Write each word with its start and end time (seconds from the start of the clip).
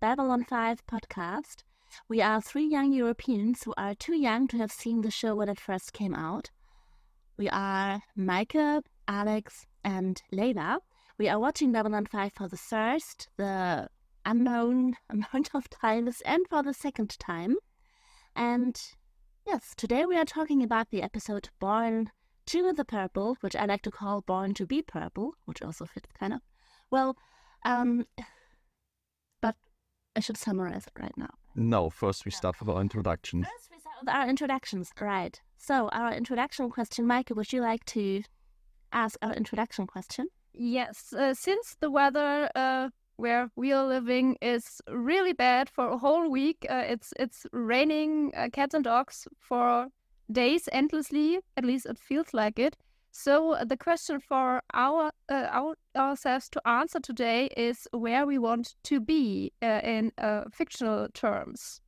Babylon 0.00 0.44
5 0.44 0.86
podcast. 0.86 1.62
We 2.08 2.20
are 2.20 2.40
three 2.40 2.66
young 2.66 2.92
Europeans 2.92 3.62
who 3.62 3.72
are 3.78 3.94
too 3.94 4.14
young 4.14 4.46
to 4.48 4.58
have 4.58 4.70
seen 4.70 5.00
the 5.00 5.10
show 5.10 5.34
when 5.34 5.48
it 5.48 5.58
first 5.58 5.92
came 5.92 6.14
out. 6.14 6.50
We 7.38 7.48
are 7.48 8.02
Maike, 8.18 8.82
Alex, 9.08 9.66
and 9.82 10.20
Leila. 10.30 10.80
We 11.18 11.28
are 11.28 11.38
watching 11.38 11.72
Babylon 11.72 12.04
5 12.04 12.32
for 12.34 12.48
the 12.48 12.58
first, 12.58 13.28
the 13.38 13.88
unknown 14.26 14.96
amount 15.08 15.50
of 15.54 15.70
times, 15.70 16.20
and 16.26 16.46
for 16.50 16.62
the 16.62 16.74
second 16.74 17.18
time. 17.18 17.56
And 18.36 18.78
yes, 19.46 19.72
today 19.76 20.04
we 20.04 20.16
are 20.16 20.26
talking 20.26 20.62
about 20.62 20.90
the 20.90 21.02
episode 21.02 21.48
Born 21.58 22.10
to 22.46 22.72
the 22.74 22.84
Purple, 22.84 23.38
which 23.40 23.56
I 23.56 23.64
like 23.64 23.82
to 23.82 23.90
call 23.90 24.20
Born 24.20 24.52
to 24.54 24.66
be 24.66 24.82
Purple, 24.82 25.32
which 25.46 25.62
also 25.62 25.86
fits 25.86 26.10
kind 26.18 26.34
of. 26.34 26.40
Well, 26.90 27.16
um, 27.64 28.04
I 30.16 30.20
should 30.20 30.36
summarize 30.36 30.86
it 30.86 31.00
right 31.00 31.16
now. 31.16 31.30
No, 31.54 31.90
first 31.90 32.24
we 32.24 32.30
start 32.30 32.58
with 32.60 32.68
our 32.68 32.80
introduction. 32.80 33.42
First, 33.44 33.70
we 33.70 33.78
start 33.78 33.96
with 34.00 34.08
our 34.08 34.28
introductions. 34.28 34.90
Right. 35.00 35.40
So, 35.56 35.88
our 35.88 36.12
introduction 36.12 36.70
question, 36.70 37.06
Maike, 37.06 37.34
would 37.34 37.52
you 37.52 37.60
like 37.60 37.84
to 37.86 38.22
ask 38.92 39.16
our 39.22 39.32
introduction 39.32 39.86
question? 39.86 40.28
Yes, 40.52 41.12
uh, 41.12 41.34
since 41.34 41.76
the 41.80 41.90
weather 41.90 42.48
uh, 42.54 42.90
where 43.16 43.50
we 43.56 43.72
are 43.72 43.86
living 43.86 44.36
is 44.40 44.80
really 44.88 45.32
bad 45.32 45.68
for 45.68 45.88
a 45.88 45.98
whole 45.98 46.30
week, 46.30 46.66
uh, 46.70 46.84
it's 46.86 47.12
it's 47.18 47.46
raining 47.52 48.32
uh, 48.36 48.48
cats 48.52 48.74
and 48.74 48.84
dogs 48.84 49.26
for 49.38 49.88
days 50.30 50.68
endlessly. 50.72 51.40
At 51.56 51.64
least 51.64 51.86
it 51.86 51.98
feels 51.98 52.32
like 52.32 52.58
it. 52.58 52.76
So 53.16 53.52
uh, 53.52 53.64
the 53.64 53.76
question 53.76 54.18
for 54.18 54.60
our, 54.74 55.12
uh, 55.28 55.46
our 55.48 55.76
ourselves 55.96 56.48
to 56.48 56.68
answer 56.68 56.98
today 56.98 57.46
is 57.56 57.86
where 57.92 58.26
we 58.26 58.38
want 58.38 58.74
to 58.82 58.98
be 58.98 59.52
in 59.62 60.10
fictional 60.52 61.06
terms. 61.14 61.80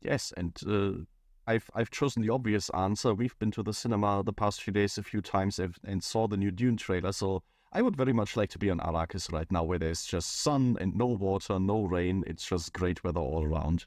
Yes, 0.00 0.32
and 0.36 1.06
I've 1.46 1.70
I've 1.76 1.90
chosen 1.92 2.22
the 2.22 2.30
obvious 2.30 2.70
answer. 2.70 3.14
We've 3.14 3.38
been 3.38 3.52
to 3.52 3.62
the 3.62 3.72
cinema 3.72 4.24
the 4.24 4.32
past 4.32 4.62
few 4.62 4.72
days 4.72 4.98
a 4.98 5.02
few 5.04 5.20
times 5.20 5.60
and 5.84 6.02
saw 6.02 6.26
the 6.26 6.36
new 6.36 6.50
Dune 6.50 6.76
trailer. 6.76 7.12
So 7.12 7.44
I 7.72 7.82
would 7.82 7.96
very 7.96 8.12
much 8.12 8.36
like 8.36 8.50
to 8.50 8.58
be 8.58 8.68
on 8.68 8.80
Arrakis 8.80 9.32
right 9.32 9.50
now, 9.52 9.62
where 9.62 9.78
there's 9.78 10.04
just 10.04 10.40
sun 10.42 10.76
and 10.80 10.96
no 10.96 11.06
water, 11.06 11.60
no 11.60 11.84
rain. 11.84 12.24
It's 12.26 12.44
just 12.44 12.72
great 12.72 13.04
weather 13.04 13.20
all 13.20 13.44
around. 13.44 13.86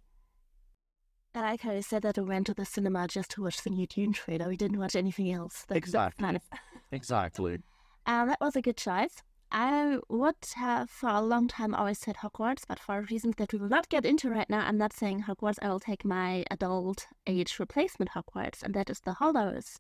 I 1.36 1.41
like 1.41 1.61
how 1.61 1.73
you 1.73 1.81
said 1.81 2.02
that 2.03 2.17
we 2.17 2.23
went 2.23 2.47
to 2.47 2.53
the 2.53 2.66
cinema 2.66 3.08
just 3.08 3.31
to 3.31 3.44
watch 3.44 3.61
the 3.61 3.69
new 3.69 3.88
Dune 3.88 4.14
trailer. 4.14 4.47
We 4.47 4.58
didn't 4.58 4.80
watch 4.80 4.95
anything 4.95 5.31
else. 5.31 5.66
That's, 5.67 5.78
exactly. 5.78 6.31
That's 6.31 6.50
exactly. 6.91 7.59
Um, 8.08 8.28
that 8.28 8.39
was 8.39 8.55
a 8.55 8.61
good 8.61 8.78
choice. 8.78 9.23
I 9.52 9.97
would 10.09 10.36
have 10.56 10.91
for 10.91 11.09
a 11.09 11.22
long 11.22 11.47
time 11.47 11.73
always 11.73 11.97
said 11.97 12.17
Hogwarts, 12.17 12.66
but 12.67 12.78
for 12.78 13.02
reasons 13.09 13.36
that 13.38 13.52
we 13.52 13.58
will 13.58 13.67
not 13.67 13.89
get 13.89 14.06
into 14.06 14.30
right 14.30 14.47
now, 14.47 14.59
I'm 14.59 14.78
not 14.78 14.94
saying 14.94 15.23
Hogwarts. 15.23 15.58
I 15.59 15.69
will 15.69 15.80
take 15.80 16.06
my 16.06 16.45
adult 16.52 17.08
age 17.25 17.58
replacement 17.58 18.11
Hogwarts, 18.11 18.61
and 18.61 18.75
that 18.75 18.91
is 18.91 19.00
the 19.00 19.13
Hollows 19.13 19.80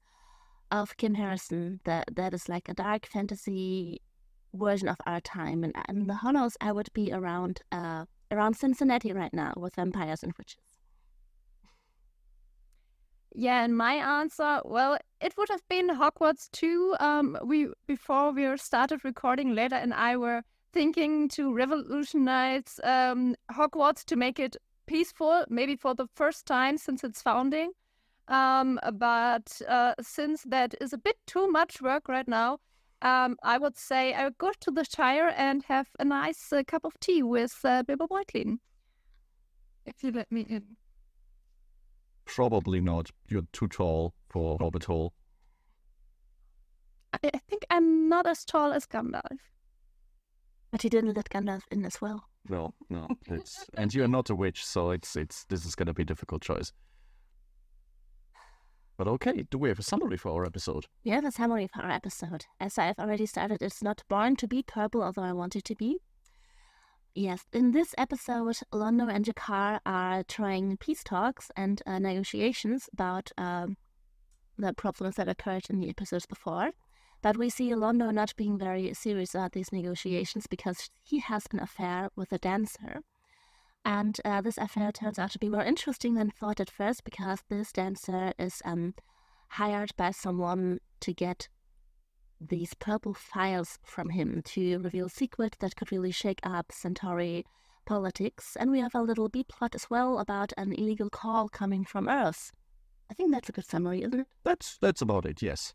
of 0.71 0.97
Kim 0.97 1.13
Harrison. 1.13 1.81
That 1.83 2.15
that 2.15 2.33
is 2.33 2.49
like 2.49 2.67
a 2.67 2.73
dark 2.73 3.05
fantasy 3.05 4.01
version 4.55 4.87
of 4.87 4.97
our 5.05 5.21
time, 5.21 5.63
and 5.63 5.75
in 5.87 6.07
the 6.07 6.15
Hollows, 6.15 6.57
I 6.59 6.71
would 6.71 6.89
be 6.93 7.11
around 7.13 7.61
uh 7.71 8.05
around 8.31 8.55
Cincinnati 8.55 9.13
right 9.13 9.33
now 9.33 9.53
with 9.55 9.75
vampires 9.75 10.23
and 10.23 10.33
witches. 10.37 10.64
Yeah, 13.37 13.65
and 13.65 13.75
my 13.75 13.95
answer, 13.95 14.61
well, 14.63 14.97
it 15.19 15.33
would 15.37 15.49
have 15.49 15.67
been 15.67 15.89
Hogwarts 15.89 16.49
too. 16.51 16.95
Um, 17.01 17.37
we 17.43 17.67
before 17.85 18.31
we 18.31 18.55
started 18.57 19.03
recording, 19.03 19.53
Leila 19.53 19.75
and 19.75 19.93
I 19.93 20.15
were 20.15 20.43
thinking 20.71 21.27
to 21.29 21.53
revolutionize 21.53 22.79
um, 22.81 23.35
Hogwarts 23.51 24.05
to 24.05 24.15
make 24.15 24.39
it 24.39 24.55
peaceful, 24.85 25.43
maybe 25.49 25.75
for 25.75 25.93
the 25.93 26.07
first 26.15 26.45
time 26.45 26.77
since 26.77 27.03
its 27.03 27.21
founding. 27.21 27.71
Um, 28.29 28.79
but 28.93 29.61
uh, 29.67 29.95
since 30.01 30.43
that 30.43 30.73
is 30.79 30.93
a 30.93 30.97
bit 30.97 31.17
too 31.27 31.51
much 31.51 31.81
work 31.81 32.07
right 32.07 32.27
now, 32.29 32.59
um, 33.01 33.35
I 33.43 33.57
would 33.57 33.77
say 33.77 34.13
I 34.13 34.23
would 34.23 34.37
go 34.37 34.51
to 34.61 34.71
the 34.71 34.85
Shire 34.85 35.33
and 35.35 35.61
have 35.63 35.89
a 35.99 36.05
nice 36.05 36.53
uh, 36.53 36.63
cup 36.65 36.85
of 36.85 36.97
tea 37.01 37.21
with 37.21 37.59
uh, 37.65 37.83
Bilbo 37.83 38.07
Beutlin. 38.07 38.59
If 39.85 40.03
you 40.03 40.11
let 40.11 40.31
me 40.31 40.45
in. 40.49 40.77
Probably 42.25 42.81
not. 42.81 43.11
You're 43.29 43.47
too 43.53 43.67
tall 43.67 44.13
for 44.29 44.57
Hobbit 44.59 44.85
Hole. 44.85 45.13
I, 47.13 47.29
I 47.33 47.39
think 47.49 47.65
I'm 47.69 48.09
not 48.09 48.27
as 48.27 48.43
tall 48.43 48.73
as 48.73 48.85
Gandalf. 48.85 49.37
But 50.71 50.81
he 50.81 50.89
didn't 50.89 51.15
let 51.15 51.29
Gandalf 51.29 51.61
in 51.71 51.85
as 51.85 52.01
well. 52.01 52.25
No, 52.49 52.73
no. 52.89 53.07
It's 53.27 53.65
and 53.75 53.93
you're 53.93 54.07
not 54.07 54.29
a 54.29 54.35
witch, 54.35 54.65
so 54.65 54.91
it's 54.91 55.15
it's 55.15 55.45
this 55.45 55.65
is 55.65 55.75
gonna 55.75 55.93
be 55.93 56.03
a 56.03 56.05
difficult 56.05 56.41
choice. 56.41 56.71
But 58.97 59.07
okay, 59.07 59.45
do 59.49 59.57
we 59.57 59.69
have 59.69 59.79
a 59.79 59.83
summary 59.83 60.17
for 60.17 60.31
our 60.31 60.45
episode? 60.45 60.85
We 61.03 61.11
have 61.11 61.25
a 61.25 61.31
summary 61.31 61.67
for 61.67 61.81
our 61.81 61.91
episode. 61.91 62.45
As 62.59 62.77
I've 62.77 62.97
already 62.99 63.25
started, 63.25 63.61
it's 63.61 63.83
not 63.83 64.03
born 64.07 64.35
to 64.37 64.47
be 64.47 64.63
purple, 64.63 65.03
although 65.03 65.23
I 65.23 65.33
want 65.33 65.55
it 65.55 65.65
to 65.65 65.75
be. 65.75 65.99
Yes, 67.17 67.45
in 67.53 67.71
this 67.71 67.95
episode, 67.97 68.57
Londo 68.73 69.09
and 69.09 69.23
G'Kar 69.23 69.79
are 69.85 70.23
trying 70.23 70.75
peace 70.75 71.01
talks 71.01 71.49
and 71.55 71.81
uh, 71.85 71.97
negotiations 71.97 72.89
about 72.91 73.31
um, 73.37 73.77
the 74.57 74.73
problems 74.73 75.15
that 75.15 75.29
occurred 75.29 75.69
in 75.69 75.79
the 75.79 75.87
episodes 75.87 76.25
before. 76.25 76.71
But 77.21 77.37
we 77.37 77.49
see 77.49 77.69
Londo 77.69 78.13
not 78.13 78.35
being 78.35 78.57
very 78.57 78.93
serious 78.93 79.33
about 79.33 79.53
these 79.53 79.71
negotiations 79.71 80.45
because 80.45 80.89
he 81.03 81.19
has 81.19 81.45
an 81.53 81.61
affair 81.61 82.09
with 82.17 82.33
a 82.33 82.37
dancer. 82.37 82.99
And 83.85 84.19
uh, 84.25 84.41
this 84.41 84.57
affair 84.57 84.91
turns 84.91 85.17
out 85.17 85.31
to 85.31 85.39
be 85.39 85.47
more 85.47 85.63
interesting 85.63 86.15
than 86.15 86.31
thought 86.31 86.59
at 86.59 86.69
first 86.69 87.05
because 87.05 87.39
this 87.47 87.71
dancer 87.71 88.33
is 88.37 88.61
um, 88.65 88.93
hired 89.51 89.95
by 89.95 90.11
someone 90.11 90.79
to 90.99 91.13
get 91.13 91.47
these 92.39 92.73
purple 92.73 93.13
files 93.13 93.77
from 93.83 94.09
him 94.09 94.41
to 94.43 94.79
reveal 94.79 95.09
secrets 95.09 95.57
that 95.59 95.75
could 95.75 95.91
really 95.91 96.11
shake 96.11 96.39
up 96.43 96.71
Centauri 96.71 97.45
politics. 97.85 98.57
And 98.59 98.71
we 98.71 98.79
have 98.79 98.95
a 98.95 99.01
little 99.01 99.29
B 99.29 99.43
plot 99.43 99.75
as 99.75 99.89
well 99.89 100.19
about 100.19 100.53
an 100.57 100.73
illegal 100.73 101.09
call 101.09 101.49
coming 101.49 101.85
from 101.85 102.09
Earth. 102.09 102.51
I 103.09 103.13
think 103.13 103.31
that's 103.31 103.49
a 103.49 103.51
good 103.51 103.65
summary, 103.65 104.01
isn't 104.01 104.19
it? 104.19 104.27
That's 104.43 104.77
that's 104.77 105.01
about 105.01 105.25
it, 105.25 105.41
yes. 105.41 105.73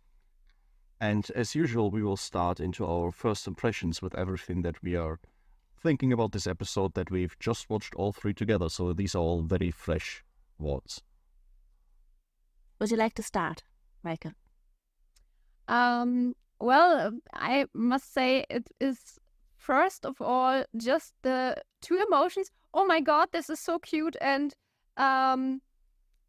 And 1.00 1.31
as 1.34 1.54
usual, 1.54 1.91
we 1.91 2.03
will 2.03 2.16
start 2.16 2.60
into 2.60 2.84
our 2.84 3.10
first 3.10 3.47
impressions 3.47 4.03
with 4.03 4.15
everything 4.15 4.62
that 4.62 4.82
we 4.82 4.97
are 4.97 5.19
thinking 5.82 6.12
about 6.12 6.32
this 6.32 6.47
episode 6.47 6.92
that 6.94 7.10
we've 7.10 7.38
just 7.38 7.71
watched 7.71 7.94
all 7.94 8.12
three 8.12 8.34
together. 8.34 8.69
So 8.69 8.92
these 8.92 9.15
are 9.15 9.19
all 9.19 9.42
very 9.42 9.71
fresh 9.71 10.22
words. 10.59 11.03
Would 12.78 12.91
you 12.91 12.98
like 12.98 13.15
to 13.15 13.22
start, 13.22 13.62
Maike? 14.04 14.34
Um, 15.69 16.34
well, 16.60 17.12
I 17.34 17.66
must 17.75 18.12
say 18.12 18.44
it 18.50 18.69
is 18.81 19.19
first 19.56 20.06
of 20.06 20.21
all 20.21 20.65
just 20.76 21.15
the 21.22 21.56
two 21.82 21.97
emotions. 22.06 22.50
Oh 22.75 22.87
my 22.87 23.00
god, 23.00 23.28
this 23.32 23.50
is 23.50 23.60
so 23.60 23.78
cute 23.78 24.16
and 24.21 24.54
um 24.97 25.60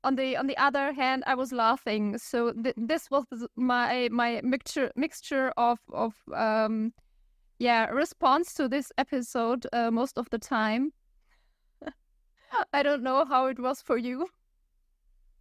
on 0.04 0.16
the 0.16 0.38
on 0.38 0.48
the 0.48 0.58
other 0.58 0.94
hand 0.94 1.24
I 1.28 1.36
was 1.36 1.52
laughing. 1.52 2.18
So 2.18 2.54
th- 2.54 2.76
this 2.78 3.12
was 3.12 3.26
my 3.56 4.10
my 4.12 4.42
mixture 4.44 4.92
mixture 4.96 5.54
of 5.58 5.80
of 5.94 6.14
um 6.34 6.94
yeah, 7.60 7.86
response 7.86 8.56
to 8.56 8.68
this 8.68 8.92
episode 8.98 9.68
uh, 9.72 9.92
most 9.92 10.18
of 10.18 10.28
the 10.32 10.40
time. 10.40 10.94
I 12.74 12.82
don't 12.82 13.04
know 13.04 13.24
how 13.24 13.46
it 13.46 13.60
was 13.60 13.84
for 13.84 13.98
you. 13.98 14.28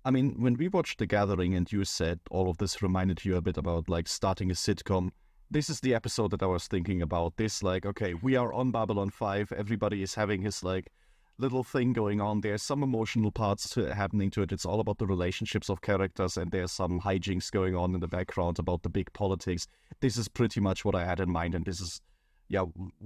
I 0.05 0.11
mean, 0.11 0.37
when 0.38 0.55
we 0.55 0.69
watched 0.69 0.99
The 0.99 1.06
Gathering 1.06 1.55
and 1.55 1.70
you 1.70 1.85
said 1.85 2.20
all 2.31 2.49
of 2.49 2.56
this 2.56 2.81
reminded 2.81 3.25
you 3.25 3.37
a 3.37 3.43
bit 3.43 3.58
about 3.58 3.88
like 3.88 4.08
starting 4.08 4.50
a 4.50 4.55
sitcom, 4.55 5.11
this 5.50 5.69
is 5.69 5.81
the 5.81 5.94
episode 5.94 6.31
that 6.31 6.43
I 6.43 6.47
was 6.47 6.67
thinking 6.67 7.02
about. 7.02 7.37
This, 7.37 7.62
like, 7.62 7.85
okay, 7.85 8.14
we 8.14 8.37
are 8.37 8.52
on 8.52 8.70
Babylon 8.70 9.11
5, 9.11 9.52
everybody 9.52 10.02
is 10.02 10.14
having 10.14 10.41
his 10.41 10.62
like 10.64 10.91
little 11.37 11.64
thing 11.64 11.93
going 11.93 12.20
on. 12.20 12.41
There's 12.41 12.62
some 12.62 12.82
emotional 12.82 13.31
parts 13.31 13.69
to, 13.70 13.94
happening 13.94 14.31
to 14.31 14.43
it. 14.43 14.52
It's 14.52 14.64
all 14.64 14.81
about 14.81 14.99
the 14.99 15.06
relationships 15.06 15.69
of 15.69 15.82
characters, 15.82 16.38
and 16.38 16.50
there's 16.50 16.73
some 16.73 17.00
hijinks 17.00 17.50
going 17.50 17.76
on 17.76 17.94
in 17.94 18.00
the 18.00 18.08
background 18.08 18.58
about 18.58 18.82
the 18.82 18.88
big 18.88 19.12
politics. 19.12 19.67
This 20.00 20.17
is 20.17 20.29
pretty 20.29 20.61
much 20.61 20.85
what 20.85 20.94
I 20.94 21.05
had 21.05 21.20
in 21.20 21.31
mind, 21.31 21.55
and 21.55 21.64
this 21.67 21.81
is, 21.81 22.00
yeah, 22.49 22.64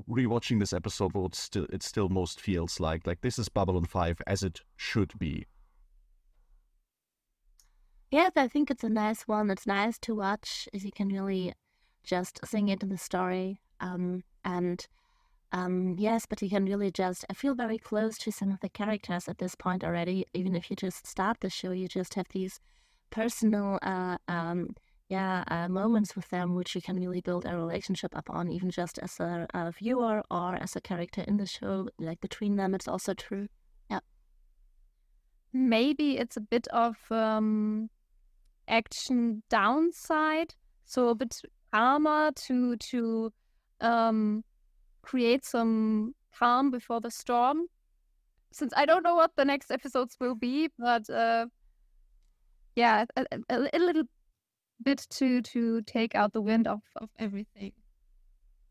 rewatching 0.09 0.61
this 0.61 0.73
episode, 0.73 1.13
still 1.35 1.67
it 1.73 1.83
still 1.83 2.09
most 2.09 2.41
feels 2.41 2.79
like 2.79 3.07
like 3.07 3.21
this 3.21 3.39
is 3.39 3.49
Babylon 3.49 3.85
Five 3.85 4.21
as 4.29 4.45
it 4.45 4.61
should 4.77 5.13
be. 5.19 5.47
Yes, 8.15 8.31
I 8.37 8.47
think 8.47 8.71
it's 8.71 8.85
a 8.85 8.89
nice 8.89 9.23
one. 9.27 9.51
It's 9.51 9.67
nice 9.67 9.99
to 10.03 10.15
watch 10.15 10.69
if 10.73 10.85
you 10.85 10.93
can 10.93 11.09
really 11.09 11.53
just 12.05 12.39
sing 12.47 12.69
into 12.69 12.87
the 12.87 12.97
story. 12.97 13.59
Um, 13.81 14.23
and 14.45 14.87
um, 15.51 15.97
yes, 15.99 16.25
but 16.25 16.41
you 16.41 16.49
can 16.49 16.65
really 16.65 16.93
just, 16.93 17.25
I 17.29 17.35
feel 17.35 17.57
very 17.57 17.77
close 17.77 18.17
to 18.19 18.31
some 18.31 18.53
of 18.53 18.61
the 18.61 18.69
characters 18.69 19.27
at 19.27 19.39
this 19.39 19.57
point 19.57 19.83
already. 19.83 20.27
Even 20.33 20.55
if 20.55 20.71
you 20.71 20.77
just 20.77 21.09
start 21.09 21.39
the 21.41 21.51
show, 21.51 21.73
you 21.73 21.89
just 21.89 22.15
have 22.15 22.29
these 22.31 22.61
personal 23.11 23.81
uh, 23.83 24.19
um, 24.29 24.77
yeah 25.09 25.43
uh, 25.49 25.69
moments 25.69 26.15
with 26.15 26.29
them 26.31 26.55
which 26.55 26.77
you 26.77 26.81
can 26.81 26.95
really 26.95 27.21
build 27.21 27.45
a 27.47 27.57
relationship 27.57 28.13
upon, 28.15 28.49
even 28.49 28.71
just 28.71 28.97
as 29.01 29.19
a, 29.19 29.49
a 29.55 29.73
viewer 29.73 30.23
or 30.31 30.55
as 30.55 30.77
a 30.77 30.81
character 30.81 31.25
in 31.27 31.37
the 31.37 31.47
show. 31.47 31.89
Like 31.99 32.21
between 32.21 32.55
them, 32.55 32.77
it's 32.77 32.87
also 32.87 33.13
true. 33.13 33.49
Yeah. 33.91 33.99
Maybe 35.53 36.17
it's 36.17 36.37
a 36.37 36.41
bit 36.41 36.69
of 36.69 36.97
um, 37.11 37.91
action 38.69 39.43
downside, 39.51 40.55
so 40.85 41.09
a 41.09 41.15
bit 41.15 41.41
calmer 41.73 42.31
to 42.33 42.77
to 42.77 43.33
um, 43.81 44.45
create 45.03 45.45
some 45.45 46.15
calm 46.37 46.71
before 46.71 47.01
the 47.01 47.11
storm. 47.11 47.67
Since 48.53 48.73
I 48.77 48.87
don't 48.87 49.03
know 49.03 49.17
what 49.17 49.33
the 49.37 49.45
next 49.45 49.71
episodes 49.71 50.17
will 50.21 50.35
be, 50.35 50.69
but 50.79 51.09
uh, 51.11 51.47
yeah, 52.77 53.05
a, 53.17 53.25
a, 53.51 53.69
a, 53.73 53.79
little 53.79 54.05
bit 54.83 55.07
to 55.11 55.43
to 55.43 55.83
take 55.83 56.15
out 56.15 56.33
the 56.33 56.41
wind 56.41 56.67
of, 56.67 56.81
of 56.97 57.09
everything. 57.19 57.73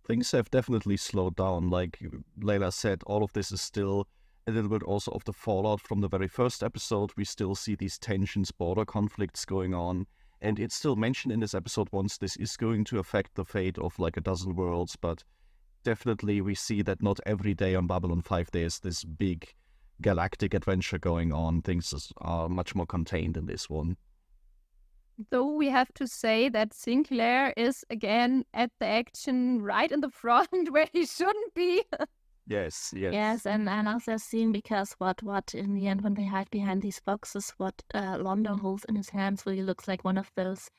Things 0.08 0.32
have 0.32 0.50
definitely 0.52 0.98
slowed 0.98 1.36
down. 1.36 1.70
Like 1.70 2.00
Leila 2.42 2.72
said, 2.72 3.04
all 3.06 3.24
of 3.24 3.34
this 3.34 3.52
is 3.52 3.62
still 3.62 4.08
a 4.48 4.52
little 4.52 4.70
bit 4.70 4.84
also 4.84 5.12
of 5.12 5.24
the 5.24 5.34
fallout 5.34 5.82
from 5.82 6.02
the 6.02 6.10
very 6.10 6.28
first 6.28 6.64
episode. 6.64 7.12
We 7.16 7.26
still 7.26 7.56
see 7.56 7.76
these 7.76 7.98
tensions, 7.98 8.52
border 8.52 8.86
conflicts 8.86 9.46
going 9.46 9.74
on. 9.74 10.06
And 10.42 10.60
it's 10.60 10.76
still 10.76 10.98
mentioned 10.98 11.32
in 11.32 11.40
this 11.40 11.54
episode 11.54 11.88
once 11.92 12.18
this 12.18 12.36
is 12.36 12.58
going 12.58 12.84
to 12.86 13.00
affect 13.00 13.36
the 13.36 13.46
fate 13.46 13.78
of 13.78 13.98
like 13.98 14.18
a 14.18 14.22
dozen 14.22 14.56
worlds, 14.56 14.98
but 14.98 15.24
definitely 15.84 16.42
we 16.42 16.56
see 16.56 16.82
that 16.82 17.02
not 17.02 17.20
every 17.26 17.54
day 17.54 17.76
on 17.76 17.88
Babylon 17.88 18.22
5 18.22 18.52
there's 18.52 18.80
this 18.80 19.04
big 19.04 19.48
galactic 20.02 20.54
adventure 20.54 20.98
going 20.98 21.32
on. 21.32 21.62
Things 21.62 22.12
are 22.18 22.50
much 22.50 22.76
more 22.76 22.86
contained 22.86 23.38
in 23.38 23.46
this 23.46 23.70
one. 23.70 23.96
Though 25.30 25.54
we 25.54 25.70
have 25.70 25.94
to 25.94 26.08
say 26.08 26.50
that 26.50 26.74
Sinclair 26.74 27.54
is 27.56 27.86
again 27.90 28.44
at 28.54 28.72
the 28.80 28.88
action 28.88 29.62
right 29.62 29.92
in 29.92 30.02
the 30.02 30.10
front 30.22 30.72
where 30.72 30.90
he 30.92 31.06
shouldn't 31.06 31.54
be. 31.54 31.84
yes, 32.48 32.94
yes. 32.96 33.14
Yes, 33.14 33.46
and, 33.46 33.70
and 33.70 33.88
also 33.88 34.18
seen 34.18 34.52
because 34.52 34.94
what 34.98 35.22
what 35.24 35.54
in 35.54 35.74
the 35.74 35.88
end 35.88 36.02
when 36.02 36.14
they 36.14 36.26
hide 36.26 36.50
behind 36.52 36.82
these 36.82 37.00
boxes, 37.00 37.54
what 37.58 37.82
uh, 37.94 38.18
Londo 38.18 38.60
holds 38.60 38.86
in 38.86 38.96
his 38.96 39.10
hands 39.10 39.46
really 39.46 39.64
looks 39.64 39.88
like 39.88 40.04
one 40.04 40.18
of 40.18 40.32
those 40.36 40.70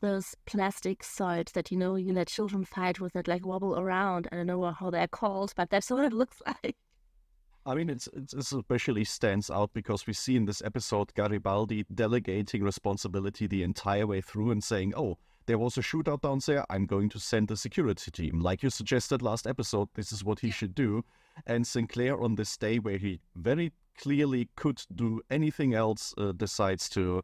those 0.00 0.34
plastic 0.44 1.02
swords 1.02 1.52
that 1.52 1.70
you 1.70 1.78
know 1.78 1.96
you 1.96 2.12
let 2.12 2.28
children 2.28 2.64
fight 2.64 3.00
with 3.00 3.14
that 3.14 3.28
like 3.28 3.46
wobble 3.46 3.78
around. 3.78 4.28
I 4.30 4.36
don't 4.36 4.46
know 4.46 4.70
how 4.72 4.90
they're 4.90 5.08
called, 5.08 5.52
but 5.56 5.70
that's 5.70 5.90
what 5.90 6.04
it 6.04 6.12
looks 6.12 6.42
like. 6.46 6.76
I 7.66 7.74
mean, 7.74 7.88
it's, 7.88 8.08
it's 8.12 8.52
especially 8.52 9.04
stands 9.04 9.50
out 9.50 9.72
because 9.72 10.06
we 10.06 10.12
see 10.12 10.36
in 10.36 10.44
this 10.44 10.60
episode 10.62 11.14
Garibaldi 11.14 11.86
delegating 11.94 12.62
responsibility 12.62 13.46
the 13.46 13.62
entire 13.62 14.06
way 14.06 14.20
through 14.20 14.50
and 14.50 14.62
saying, 14.62 14.92
"Oh, 14.94 15.16
there 15.46 15.58
was 15.58 15.76
a 15.76 15.80
shootout 15.80 16.22
down 16.22 16.40
there. 16.46 16.64
I'm 16.70 16.86
going 16.86 17.08
to 17.10 17.18
send 17.18 17.50
a 17.50 17.56
security 17.56 18.10
team, 18.10 18.40
like 18.40 18.62
you 18.62 18.70
suggested 18.70 19.22
last 19.22 19.46
episode. 19.46 19.88
This 19.94 20.12
is 20.12 20.24
what 20.24 20.40
he 20.40 20.50
should 20.50 20.74
do." 20.74 21.04
And 21.46 21.66
Sinclair, 21.66 22.20
on 22.20 22.36
this 22.36 22.56
day 22.56 22.78
where 22.78 22.98
he 22.98 23.20
very 23.36 23.72
clearly 23.98 24.48
could 24.56 24.82
do 24.94 25.20
anything 25.30 25.74
else, 25.74 26.14
uh, 26.18 26.32
decides 26.32 26.88
to 26.90 27.22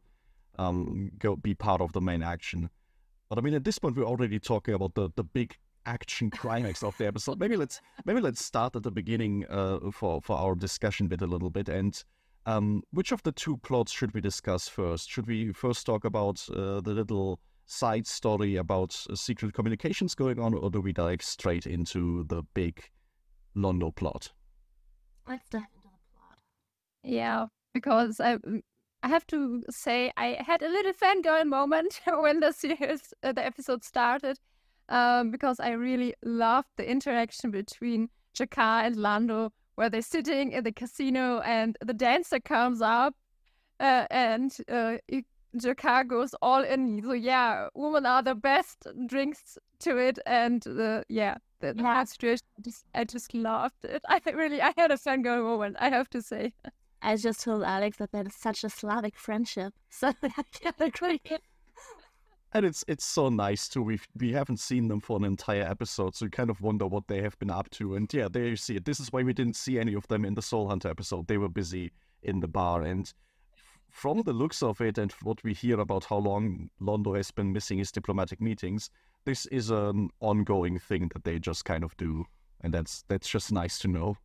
um, 0.58 1.10
go 1.18 1.36
be 1.36 1.54
part 1.54 1.80
of 1.80 1.92
the 1.92 2.00
main 2.00 2.22
action. 2.22 2.70
But 3.28 3.38
I 3.38 3.42
mean, 3.42 3.54
at 3.54 3.64
this 3.64 3.78
point, 3.78 3.96
we're 3.96 4.04
already 4.04 4.38
talking 4.38 4.74
about 4.74 4.94
the 4.94 5.10
the 5.16 5.24
big 5.24 5.56
action 5.86 6.30
climax 6.30 6.82
of 6.82 6.96
the 6.98 7.06
episode. 7.06 7.38
Maybe 7.38 7.56
let's 7.56 7.80
maybe 8.04 8.20
let's 8.20 8.44
start 8.44 8.76
at 8.76 8.82
the 8.82 8.90
beginning 8.90 9.46
uh, 9.48 9.90
for 9.92 10.20
for 10.20 10.36
our 10.36 10.54
discussion 10.54 11.08
bit 11.08 11.22
a 11.22 11.26
little 11.26 11.50
bit. 11.50 11.68
And 11.68 12.02
um, 12.46 12.82
which 12.90 13.12
of 13.12 13.22
the 13.22 13.32
two 13.32 13.56
plots 13.58 13.92
should 13.92 14.14
we 14.14 14.20
discuss 14.20 14.68
first? 14.68 15.10
Should 15.10 15.26
we 15.26 15.52
first 15.52 15.86
talk 15.86 16.04
about 16.04 16.44
uh, 16.50 16.80
the 16.80 16.92
little 16.92 17.40
side 17.70 18.06
story 18.06 18.56
about 18.56 18.92
secret 19.14 19.54
communications 19.54 20.14
going 20.14 20.40
on, 20.40 20.54
or 20.54 20.70
do 20.70 20.80
we 20.80 20.92
dive 20.92 21.22
straight 21.22 21.66
into 21.66 22.24
the 22.24 22.42
big 22.54 22.82
Londo 23.56 23.94
plot? 23.94 24.32
Let's 25.28 25.48
dive 25.48 25.62
into 25.76 25.88
the 25.88 26.18
plot. 26.18 26.38
Yeah, 27.04 27.46
because 27.72 28.20
I 28.20 28.38
I 29.02 29.08
have 29.08 29.26
to 29.28 29.62
say 29.70 30.12
I 30.16 30.38
had 30.44 30.62
a 30.62 30.68
little 30.68 30.92
fangirl 30.92 31.46
moment 31.46 32.00
when 32.06 32.40
the 32.40 32.52
series, 32.52 33.14
uh, 33.22 33.32
the 33.32 33.44
episode 33.44 33.84
started, 33.84 34.38
um, 34.88 35.30
because 35.30 35.60
I 35.60 35.70
really 35.70 36.14
loved 36.22 36.68
the 36.76 36.90
interaction 36.90 37.50
between 37.50 38.10
G'Kar 38.36 38.84
and 38.84 38.96
Londo, 38.96 39.50
where 39.76 39.88
they're 39.88 40.02
sitting 40.02 40.52
in 40.52 40.64
the 40.64 40.72
casino 40.72 41.40
and 41.40 41.78
the 41.80 41.94
dancer 41.94 42.40
comes 42.40 42.82
up, 42.82 43.14
uh, 43.78 44.06
and 44.10 44.54
uh, 44.68 44.98
G'Kar 45.56 46.06
goes 46.06 46.34
all 46.42 46.62
in. 46.62 47.02
So 47.02 47.12
yeah, 47.12 47.68
women 47.74 48.06
are 48.06 48.22
the 48.22 48.34
best. 48.34 48.86
Drinks 49.06 49.58
to 49.80 49.96
it, 49.96 50.18
and 50.26 50.62
the 50.62 51.04
yeah, 51.08 51.38
the 51.60 51.74
yeah. 51.76 52.04
situation. 52.04 52.46
I 52.58 52.62
just, 52.62 52.84
I 52.94 53.04
just 53.04 53.34
loved 53.34 53.84
it. 53.84 54.02
I 54.08 54.20
really, 54.32 54.62
I 54.62 54.72
had 54.76 54.90
a 54.90 54.96
fangirl 54.96 55.42
moment. 55.42 55.76
I 55.80 55.90
have 55.90 56.08
to 56.10 56.22
say. 56.22 56.52
I 57.02 57.16
just 57.16 57.42
told 57.42 57.62
Alex 57.62 57.96
that 57.96 58.12
that 58.12 58.26
is 58.26 58.34
such 58.34 58.62
a 58.62 58.68
Slavic 58.68 59.16
friendship. 59.16 59.74
So 59.90 60.12
I 60.22 60.72
agree. 60.78 61.20
And 62.52 62.66
it's 62.66 62.84
it's 62.88 63.04
so 63.04 63.28
nice 63.28 63.68
too. 63.68 63.82
We 63.82 64.00
we 64.16 64.32
haven't 64.32 64.58
seen 64.58 64.88
them 64.88 65.00
for 65.00 65.16
an 65.16 65.24
entire 65.24 65.62
episode, 65.62 66.16
so 66.16 66.24
you 66.24 66.30
kind 66.30 66.50
of 66.50 66.60
wonder 66.60 66.86
what 66.86 67.06
they 67.06 67.22
have 67.22 67.38
been 67.38 67.50
up 67.50 67.70
to. 67.70 67.94
And 67.94 68.12
yeah, 68.12 68.28
there 68.28 68.44
you 68.44 68.56
see 68.56 68.76
it. 68.76 68.84
This 68.84 68.98
is 68.98 69.12
why 69.12 69.22
we 69.22 69.32
didn't 69.32 69.56
see 69.56 69.78
any 69.78 69.94
of 69.94 70.06
them 70.08 70.24
in 70.24 70.34
the 70.34 70.42
Soul 70.42 70.68
Hunter 70.68 70.88
episode. 70.88 71.28
They 71.28 71.38
were 71.38 71.48
busy 71.48 71.92
in 72.22 72.40
the 72.40 72.48
bar. 72.48 72.82
And 72.82 73.12
from 73.90 74.22
the 74.22 74.32
looks 74.32 74.62
of 74.62 74.80
it, 74.80 74.98
and 74.98 75.12
what 75.22 75.42
we 75.44 75.54
hear 75.54 75.80
about 75.80 76.04
how 76.04 76.18
long 76.18 76.70
Londo 76.80 77.16
has 77.16 77.30
been 77.30 77.52
missing 77.52 77.78
his 77.78 77.92
diplomatic 77.92 78.40
meetings, 78.40 78.90
this 79.24 79.46
is 79.46 79.70
an 79.70 80.10
ongoing 80.20 80.78
thing 80.78 81.10
that 81.12 81.24
they 81.24 81.38
just 81.38 81.64
kind 81.64 81.84
of 81.84 81.96
do, 81.96 82.24
and 82.60 82.72
that's 82.72 83.04
that's 83.08 83.28
just 83.28 83.52
nice 83.52 83.78
to 83.80 83.88
know. 83.88 84.16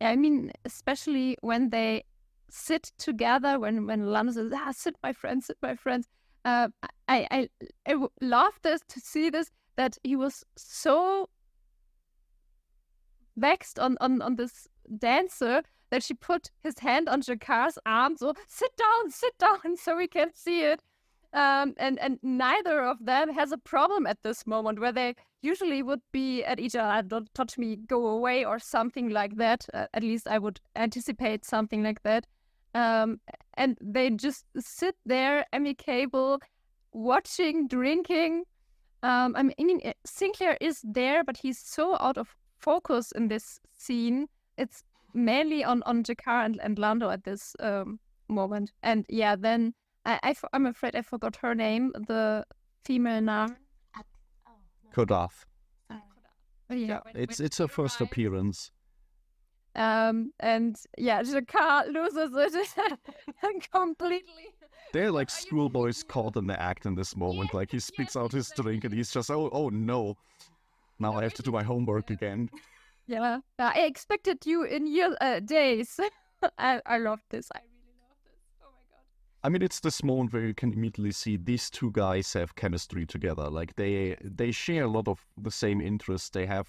Yeah, 0.00 0.10
I 0.10 0.16
mean, 0.16 0.52
especially 0.64 1.36
when 1.40 1.70
they 1.70 2.04
sit 2.50 2.92
together, 2.98 3.58
when 3.58 3.86
when 3.86 4.02
Londo 4.02 4.32
says, 4.32 4.52
"Ah, 4.54 4.72
sit, 4.72 4.96
my 5.02 5.12
friends, 5.12 5.46
sit, 5.46 5.56
my 5.62 5.74
friends." 5.74 6.08
Uh, 6.44 6.68
I 7.08 7.26
I 7.30 7.48
I 7.86 8.06
love 8.20 8.58
this 8.62 8.80
to 8.88 9.00
see 9.00 9.30
this 9.30 9.50
that 9.76 9.98
he 10.02 10.16
was 10.16 10.44
so 10.56 11.28
vexed 13.36 13.78
on 13.78 13.96
on 14.00 14.22
on 14.22 14.36
this 14.36 14.68
dancer 14.98 15.62
that 15.90 16.02
she 16.02 16.14
put 16.14 16.50
his 16.62 16.78
hand 16.78 17.08
on 17.08 17.22
G'Kar's 17.22 17.78
arm, 17.86 18.16
so 18.16 18.34
sit 18.46 18.76
down, 18.76 19.10
sit 19.10 19.36
down, 19.38 19.76
so 19.82 19.96
we 19.96 20.06
can 20.06 20.30
see 20.34 20.62
it. 20.62 20.82
Um, 21.34 21.74
and 21.76 21.98
and 21.98 22.18
neither 22.22 22.82
of 22.82 23.04
them 23.04 23.32
has 23.34 23.52
a 23.52 23.58
problem 23.58 24.06
at 24.06 24.22
this 24.22 24.46
moment 24.46 24.80
where 24.80 24.92
they 24.92 25.14
usually 25.42 25.82
would 25.82 26.00
be 26.10 26.42
at 26.42 26.58
each 26.58 26.74
other. 26.74 27.06
Don't 27.06 27.32
touch 27.34 27.58
me 27.58 27.76
go 27.76 28.06
away 28.06 28.46
or 28.46 28.58
something 28.58 29.10
like 29.10 29.36
that. 29.36 29.66
Uh, 29.74 29.86
at 29.92 30.02
least 30.02 30.26
i 30.26 30.38
would 30.38 30.58
anticipate 30.74 31.44
something 31.44 31.82
like 31.82 32.02
that. 32.02 32.26
Um, 32.74 33.20
and 33.54 33.76
they 33.80 34.10
just 34.10 34.46
sit 34.58 34.96
there 35.04 35.44
amicable 35.52 36.40
watching 36.92 37.68
drinking. 37.68 38.44
Um, 39.02 39.36
i 39.36 39.44
mean 39.44 39.80
sinclair 40.04 40.58
is 40.60 40.80
there 40.82 41.22
but 41.22 41.36
he's 41.36 41.60
so 41.60 41.96
out 42.00 42.18
of 42.18 42.34
focus 42.58 43.12
in 43.12 43.28
this 43.28 43.60
scene 43.76 44.26
it's 44.58 44.82
mainly 45.14 45.64
on 45.64 45.82
on 45.84 46.02
G'Kar 46.02 46.44
and, 46.44 46.60
and 46.62 46.76
londo 46.76 47.12
at 47.12 47.24
this 47.24 47.56
um, 47.60 47.98
moment 48.28 48.72
and 48.82 49.06
yeah 49.08 49.36
then 49.36 49.72
I, 50.04 50.18
I 50.22 50.34
i'm 50.52 50.66
afraid 50.66 50.94
i 50.94 51.02
forgot 51.02 51.36
her 51.36 51.54
name 51.54 51.92
the 52.06 52.44
female 52.84 53.22
now 53.22 53.48
Ko'Dath. 54.94 55.44
Oh, 56.70 56.74
yeah, 56.74 57.00
when, 57.02 57.16
it's 57.16 57.38
when 57.38 57.46
it's 57.46 57.58
her 57.58 57.68
first 57.68 58.00
arrive. 58.00 58.10
appearance. 58.10 58.70
Um, 59.74 60.32
and 60.40 60.76
yeah, 60.96 61.22
G'Kar 61.22 61.92
loses 61.92 62.30
it 62.34 62.98
completely. 63.72 64.48
They're 64.92 65.12
like 65.12 65.30
schoolboys 65.30 66.02
caught 66.02 66.36
in 66.36 66.46
the 66.46 66.60
act 66.60 66.84
in 66.86 66.94
this 66.94 67.16
moment. 67.16 67.54
like 67.54 67.70
he 67.70 67.78
spits 67.78 68.16
out 68.16 68.32
his 68.32 68.50
drink 68.56 68.84
and 68.84 68.92
he's 68.92 69.12
just, 69.12 69.30
oh, 69.30 69.48
oh 69.52 69.68
no, 69.68 70.16
now 70.98 71.14
I 71.14 71.22
have 71.22 71.34
to 71.34 71.42
do 71.42 71.52
my 71.52 71.62
homework 71.62 72.10
again. 72.10 72.50
Yeah, 73.08 73.40
I 73.58 73.80
expected 73.80 74.44
you 74.44 74.64
in 74.64 74.86
your 74.86 75.16
uh, 75.22 75.40
days. 75.40 75.98
I 76.58 76.82
I 76.84 76.98
love 76.98 77.20
this. 77.30 77.48
I 77.54 77.60
really 77.60 77.96
love 78.02 78.18
this. 78.22 78.34
Oh 78.62 78.66
my 78.70 78.84
god. 78.90 79.02
I 79.42 79.48
mean, 79.48 79.62
it's 79.62 79.80
this 79.80 80.04
moment 80.04 80.34
where 80.34 80.44
you 80.44 80.52
can 80.52 80.74
immediately 80.74 81.12
see 81.12 81.38
these 81.38 81.70
two 81.70 81.90
guys 81.92 82.30
have 82.34 82.54
chemistry 82.54 83.06
together. 83.06 83.48
Like 83.48 83.74
they 83.76 84.16
they 84.22 84.52
share 84.52 84.84
a 84.84 84.88
lot 84.88 85.08
of 85.08 85.24
the 85.42 85.50
same 85.50 85.80
interests. 85.80 86.28
They 86.28 86.44
have 86.44 86.68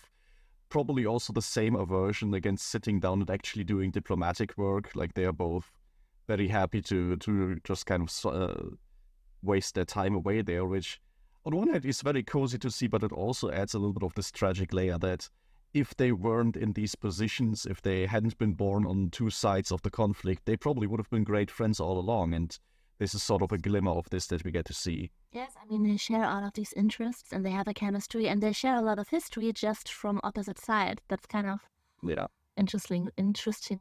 probably 0.70 1.06
also 1.06 1.34
the 1.34 1.42
same 1.42 1.76
aversion 1.76 2.34
against 2.34 2.68
sitting 2.68 3.02
down 3.02 3.20
and 3.20 3.30
actually 3.30 3.66
doing 3.66 3.92
diplomatic 3.92 4.58
work. 4.58 4.92
Like 4.96 5.16
they 5.16 5.26
are 5.26 5.34
both 5.34 5.70
very 6.28 6.48
happy 6.48 6.82
to 6.84 7.18
to 7.18 7.58
just 7.66 7.86
kind 7.86 8.04
of 8.04 8.26
uh, 8.26 8.76
waste 9.44 9.76
their 9.76 9.86
time 9.86 10.16
away 10.16 10.42
there, 10.42 10.66
which 10.66 11.02
on 11.46 11.54
one 11.54 11.68
hand 11.70 11.86
is 11.86 12.02
very 12.02 12.24
cozy 12.24 12.58
to 12.60 12.72
see, 12.72 12.88
but 12.88 13.04
it 13.04 13.12
also 13.12 13.52
adds 13.52 13.74
a 13.74 13.78
little 13.78 13.94
bit 13.94 14.04
of 14.04 14.14
this 14.14 14.32
tragic 14.32 14.72
layer 14.72 14.98
that 15.00 15.30
if 15.74 15.96
they 15.96 16.12
weren't 16.12 16.56
in 16.58 16.74
these 16.74 16.96
positions, 16.96 17.66
if 17.66 17.82
they 17.82 18.06
hadn't 18.06 18.38
been 18.38 18.54
born 18.54 18.86
on 18.86 19.10
two 19.12 19.30
sides 19.30 19.72
of 19.72 19.82
the 19.82 19.92
conflict, 19.92 20.46
they 20.46 20.58
probably 20.58 20.88
would 20.88 21.00
have 21.00 21.10
been 21.10 21.24
great 21.24 21.52
friends 21.52 21.80
all 21.80 22.00
along. 22.00 22.34
And 22.34 22.58
this 22.98 23.14
is 23.14 23.24
sort 23.24 23.42
of 23.42 23.52
a 23.52 23.58
glimmer 23.58 23.92
of 23.92 24.10
this 24.10 24.28
that 24.28 24.44
we 24.44 24.52
get 24.52 24.66
to 24.66 24.74
see. 24.74 25.12
Yes, 25.32 25.54
I 25.62 25.66
mean 25.66 25.84
they 25.84 25.98
share 25.98 26.26
all 26.26 26.44
of 26.44 26.54
these 26.54 26.74
interests 26.74 27.32
and 27.32 27.46
they 27.46 27.52
have 27.52 27.68
a 27.68 27.74
chemistry 27.74 28.28
and 28.28 28.42
they 28.42 28.52
share 28.52 28.76
a 28.76 28.82
lot 28.82 28.98
of 29.00 29.10
history 29.10 29.54
just 29.54 29.92
from 29.92 30.20
opposite 30.24 30.60
sides. 30.60 31.02
That's 31.08 31.28
kind 31.28 31.48
of 31.48 31.60
Yeah. 32.04 32.28
interesting 32.58 33.10
interesting 33.16 33.80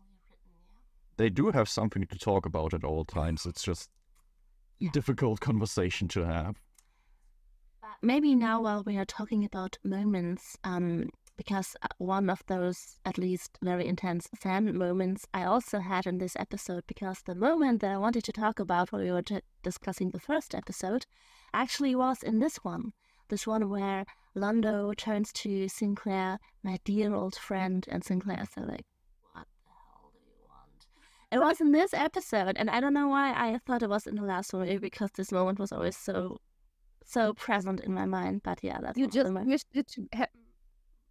They 1.16 1.30
do 1.30 1.50
have 1.50 1.68
something 1.68 2.06
to 2.06 2.18
talk 2.18 2.46
about 2.46 2.74
at 2.74 2.84
all 2.84 3.04
times. 3.04 3.46
It's 3.46 3.62
just 3.64 3.90
Yeah. 4.78 4.90
difficult 4.92 5.40
conversation 5.40 6.06
to 6.08 6.26
have. 6.26 6.60
maybe 8.02 8.34
now 8.34 8.60
while 8.62 8.82
we 8.84 8.96
are 8.96 9.04
talking 9.04 9.44
about 9.44 9.78
moments 9.84 10.56
um 10.64 11.08
because 11.38 11.74
uh, 11.82 11.86
one 11.96 12.28
of 12.28 12.42
those 12.48 12.98
at 13.06 13.16
least 13.16 13.58
very 13.62 13.86
intense 13.86 14.28
fan 14.36 14.76
moments 14.76 15.24
i 15.32 15.44
also 15.44 15.78
had 15.78 16.06
in 16.06 16.18
this 16.18 16.36
episode 16.36 16.82
because 16.86 17.22
the 17.22 17.34
moment 17.34 17.80
that 17.80 17.90
i 17.90 17.96
wanted 17.96 18.22
to 18.22 18.32
talk 18.32 18.60
about 18.60 18.92
when 18.92 19.02
we 19.02 19.10
were 19.10 19.22
t- 19.22 19.40
discussing 19.62 20.10
the 20.10 20.20
first 20.20 20.54
episode 20.54 21.06
actually 21.54 21.94
was 21.94 22.22
in 22.22 22.40
this 22.40 22.56
one 22.58 22.92
this 23.30 23.46
one 23.46 23.70
where 23.70 24.04
londo 24.36 24.94
turns 24.94 25.32
to 25.32 25.68
sinclair 25.68 26.38
my 26.62 26.76
dear 26.84 27.14
old 27.14 27.36
friend 27.36 27.86
and 27.88 28.04
sinclair 28.04 28.42
is 28.42 28.56
like 28.56 28.84
what 29.32 29.46
the 29.64 29.70
hell 29.70 30.12
do 30.12 30.18
you 30.26 30.48
want 30.50 30.86
it 31.30 31.38
was 31.38 31.60
in 31.60 31.72
this 31.72 31.94
episode 31.94 32.56
and 32.58 32.68
i 32.68 32.80
don't 32.80 32.94
know 32.94 33.08
why 33.08 33.30
i 33.32 33.58
thought 33.64 33.82
it 33.82 33.88
was 33.88 34.06
in 34.06 34.16
the 34.16 34.22
last 34.22 34.52
one 34.52 34.78
because 34.78 35.10
this 35.12 35.32
moment 35.32 35.58
was 35.58 35.72
always 35.72 35.96
so 35.96 36.38
so 37.08 37.32
present 37.34 37.80
in 37.80 37.92
my 37.94 38.04
mind. 38.04 38.42
But 38.44 38.60
yeah, 38.62 38.78
that's 38.80 38.98
You 38.98 39.08
just 39.08 39.32
wished 39.32 39.66
it 39.72 39.88
to 39.88 40.06
happen. 40.12 40.40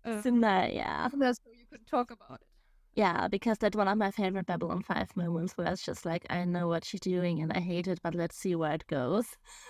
Uh, 0.07 0.21
similar, 0.21 0.67
yeah, 0.71 1.07
sooner 1.09 1.33
so 1.33 1.41
you 1.51 1.65
could 1.69 1.85
talk 1.85 2.11
about 2.11 2.41
it. 2.41 2.47
yeah, 2.95 3.27
because 3.27 3.57
that's 3.57 3.75
one 3.75 3.87
of 3.87 3.97
my 3.97 4.11
favorite 4.11 4.45
Babylon 4.45 4.81
Five 4.81 5.15
moments, 5.15 5.57
where 5.57 5.71
it's 5.71 5.85
just 5.85 6.05
like 6.05 6.25
I 6.29 6.45
know 6.45 6.67
what 6.67 6.85
she's 6.85 7.01
doing 7.01 7.41
and 7.41 7.51
I 7.53 7.59
hate 7.59 7.87
it, 7.87 7.99
but 8.03 8.15
let's 8.15 8.37
see 8.37 8.55
where 8.55 8.73
it 8.73 8.87
goes. 8.87 9.25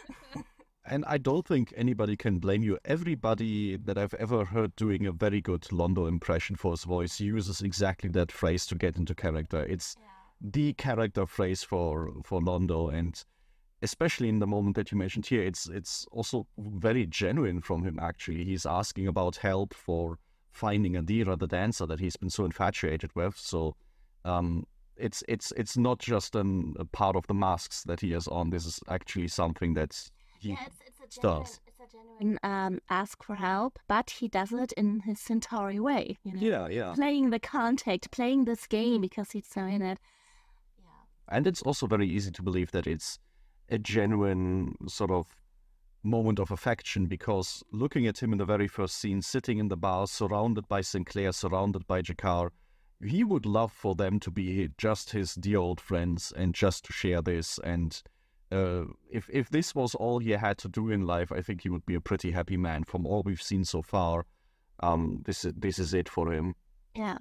And 0.90 1.04
I 1.06 1.18
don't 1.18 1.46
think 1.46 1.74
anybody 1.76 2.16
can 2.16 2.40
blame 2.40 2.64
you. 2.64 2.78
Everybody 2.86 3.76
that 3.76 3.98
I've 3.98 4.14
ever 4.14 4.46
heard 4.46 4.74
doing 4.78 5.06
a 5.06 5.12
very 5.12 5.42
good 5.42 5.64
Londo 5.64 6.08
impression 6.08 6.56
for 6.56 6.72
his 6.72 6.86
voice 6.86 7.20
uses 7.20 7.62
exactly 7.62 8.10
that 8.12 8.32
phrase 8.32 8.66
to 8.68 8.76
get 8.76 8.96
into 8.96 9.14
character. 9.14 9.64
It's 9.64 9.98
the 10.40 10.74
character 10.74 11.26
phrase 11.26 11.64
for 11.64 12.14
for 12.24 12.40
Londo, 12.40 12.94
and 12.94 13.22
especially 13.82 14.30
in 14.30 14.40
the 14.40 14.48
moment 14.48 14.76
that 14.78 14.92
you 14.92 14.98
mentioned 14.98 15.26
here, 15.26 15.44
it's 15.44 15.68
it's 15.68 16.06
also 16.12 16.48
very 16.58 17.06
genuine 17.06 17.60
from 17.60 17.84
him. 17.84 18.00
Actually, 18.00 18.46
he's 18.46 18.66
asking 18.66 19.08
about 19.08 19.36
help 19.38 19.74
for 19.74 20.18
finding 20.58 20.94
Adira, 20.94 21.38
the 21.38 21.48
dancer 21.48 21.86
that 21.86 22.00
he's 22.00 22.18
been 22.18 22.30
so 22.30 22.46
infatuated 22.46 23.12
with. 23.16 23.38
So. 23.38 23.76
Um, 24.26 24.66
it's 25.00 25.24
it's 25.28 25.54
it's 25.56 25.78
not 25.78 26.00
just 26.00 26.36
an, 26.36 26.76
a 26.80 26.86
part 26.86 27.16
of 27.16 27.26
the 27.28 27.34
masks 27.34 27.84
that 27.84 28.02
he 28.02 28.12
has 28.12 28.28
on. 28.28 28.50
This 28.50 28.66
is 28.66 28.80
actually 28.90 29.28
something 29.28 29.76
that's 29.76 30.12
he 30.40 30.50
yeah, 30.50 30.56
it's, 30.66 30.78
it's 30.86 31.18
a 31.18 31.22
genuine, 31.22 31.44
does. 31.44 31.60
it's 31.68 31.80
a 31.80 31.98
genuine 31.98 32.40
um, 32.44 32.80
ask 32.90 33.24
for 33.24 33.36
help, 33.36 33.80
but 33.88 34.10
he 34.10 34.28
does 34.28 34.52
it 34.52 34.72
in 34.74 35.02
his 35.02 35.20
Centauri 35.20 35.80
way. 35.80 36.18
You 36.24 36.34
know? 36.34 36.40
Yeah, 36.42 36.68
yeah. 36.68 36.94
Playing 36.94 37.30
the 37.30 37.40
contact, 37.40 38.12
playing 38.12 38.46
this 38.46 38.68
game 38.68 39.02
because 39.02 39.32
he's 39.32 39.48
so 39.48 39.62
in 39.62 39.82
it. 39.82 40.00
Yeah. 40.80 41.36
And 41.36 41.48
it's 41.48 41.62
also 41.62 41.88
very 41.88 42.08
easy 42.08 42.32
to 42.32 42.42
believe 42.42 42.72
that 42.72 42.88
it's 42.88 43.20
a 43.70 43.78
genuine 43.78 44.76
sort 44.88 45.12
of 45.12 45.28
moment 46.08 46.40
of 46.40 46.52
affection 46.52 47.06
because 47.06 47.64
looking 47.72 48.08
at 48.08 48.22
him 48.22 48.32
in 48.32 48.38
the 48.38 48.46
very 48.46 48.68
first 48.68 48.98
scene, 48.98 49.22
sitting 49.22 49.60
in 49.60 49.68
the 49.68 49.78
bar, 49.78 50.08
surrounded 50.08 50.68
by 50.68 50.82
Sinclair, 50.82 51.32
surrounded 51.32 51.86
by 51.86 52.02
G'Kar, 52.02 52.50
he 53.06 53.24
would 53.24 53.46
love 53.46 53.72
for 53.72 53.94
them 53.96 54.20
to 54.22 54.32
be 54.32 54.70
just 54.78 55.12
his 55.12 55.36
dear 55.36 55.60
old 55.60 55.80
friends 55.80 56.34
and 56.36 56.56
just 56.56 56.86
to 56.86 56.94
share 56.94 57.22
this. 57.22 57.60
And 57.64 58.02
uh, 58.52 58.86
if 59.12 59.30
if 59.32 59.50
this 59.50 59.76
was 59.76 59.94
all 59.96 60.20
he 60.20 60.32
had 60.32 60.58
to 60.60 60.70
do 60.70 60.90
in 60.90 61.06
life, 61.06 61.32
I 61.32 61.42
think 61.42 61.62
he 61.62 61.70
would 61.70 61.86
be 61.86 61.96
a 61.96 62.02
pretty 62.02 62.32
happy 62.32 62.58
man. 62.58 62.84
From 62.86 63.06
all 63.06 63.22
we've 63.24 63.42
seen 63.42 63.66
so 63.66 63.82
far, 63.82 64.26
um, 64.80 65.22
this 65.26 65.46
is 65.46 65.54
this 65.58 65.78
is 65.78 65.94
it 65.94 66.10
for 66.10 66.34
him. 66.34 66.56
Yeah. 66.96 67.20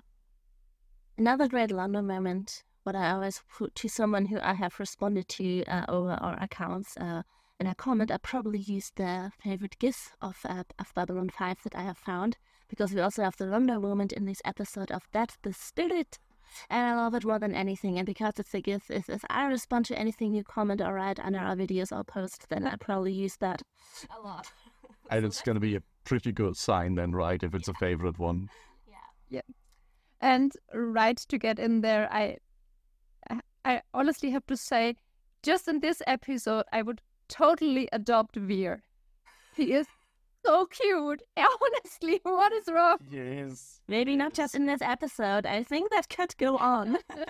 Another 1.19 1.49
great 1.49 1.71
Londo 1.71 2.05
moment, 2.05 2.63
what 2.85 2.95
I 2.95 3.11
always 3.11 3.43
put 3.59 3.75
to 3.77 3.89
someone 3.89 4.27
who 4.27 4.39
I 4.41 4.55
have 4.55 4.79
responded 4.79 5.29
to 5.29 5.65
uh, 5.65 5.87
over 5.89 6.13
our 6.13 6.37
accounts 6.43 6.97
uh, 6.99 7.23
in 7.59 7.67
a 7.67 7.75
comment, 7.75 8.11
I 8.11 8.19
probably 8.19 8.59
used 8.59 8.97
the 8.97 9.33
favorite 9.43 9.79
GIF 9.79 10.15
of, 10.21 10.39
uh, 10.45 10.65
of 10.79 10.93
Babylon 10.95 11.31
5 11.31 11.59
that 11.65 11.75
I 11.75 11.83
have 11.83 11.97
found, 11.97 12.37
because 12.69 12.93
we 12.93 13.01
also 13.01 13.23
have 13.23 13.37
the 13.37 13.47
Londo 13.47 13.81
moment 13.81 14.13
in 14.13 14.27
this 14.27 14.43
episode 14.45 14.91
of 14.91 15.03
That's 15.13 15.39
the 15.43 15.53
Spirit. 15.53 16.19
And 16.71 16.87
I 16.87 16.95
love 16.97 17.15
it 17.15 17.25
more 17.25 17.39
than 17.39 17.55
anything. 17.55 17.99
And 17.99 18.07
because 18.07 18.35
it's 18.39 18.55
a 18.55 18.61
GIF, 18.61 18.91
if, 18.91 19.09
if 19.09 19.25
I 19.31 19.47
respond 19.47 19.87
to 19.87 19.99
anything 19.99 20.35
you 20.35 20.45
comment 20.45 20.81
or 20.81 20.93
write 20.93 21.19
under 21.19 21.39
our 21.39 21.57
videos 21.57 21.97
or 21.97 22.05
post, 22.05 22.47
then 22.51 22.67
I 22.67 22.77
probably 22.77 23.13
use 23.13 23.37
that 23.39 23.63
a 24.17 24.21
lot. 24.21 24.51
And 25.09 25.25
it's 25.25 25.41
going 25.41 25.55
to 25.55 25.61
be 25.61 25.77
a 25.77 25.83
pretty 26.03 26.33
good 26.33 26.57
sign 26.57 26.97
then, 26.97 27.13
right? 27.13 27.41
If 27.41 27.55
it's 27.55 27.69
a 27.69 27.75
favorite 27.75 28.19
one. 28.19 28.49
Yeah. 28.89 28.97
Yeah. 29.31 29.55
And 30.21 30.53
right 30.75 31.17
to 31.17 31.39
get 31.39 31.59
in 31.59 31.81
there, 31.81 32.13
I, 32.13 32.39
I 33.65 33.83
honestly 33.95 34.31
have 34.31 34.47
to 34.47 34.57
say, 34.57 34.97
just 35.43 35.69
in 35.69 35.81
this 35.81 36.03
episode, 36.07 36.65
I 36.73 36.83
would 36.83 37.01
totally 37.29 37.89
adopt 37.93 38.37
Vir. 38.37 38.83
He 39.55 39.73
is 39.73 39.87
so 40.45 40.67
cute. 40.67 41.23
Honestly, 41.37 42.21
what 42.23 42.53
is 42.53 42.69
wrong? 42.69 42.99
Yes. 43.11 43.81
Maybe 43.89 44.17
not 44.17 44.35
just 44.35 44.55
in 44.55 44.67
this 44.67 44.83
episode. 44.83 45.47
I 45.47 45.63
think 45.63 45.91
that 45.91 46.09
could 46.09 46.37
go 46.37 46.57
on. 46.57 46.99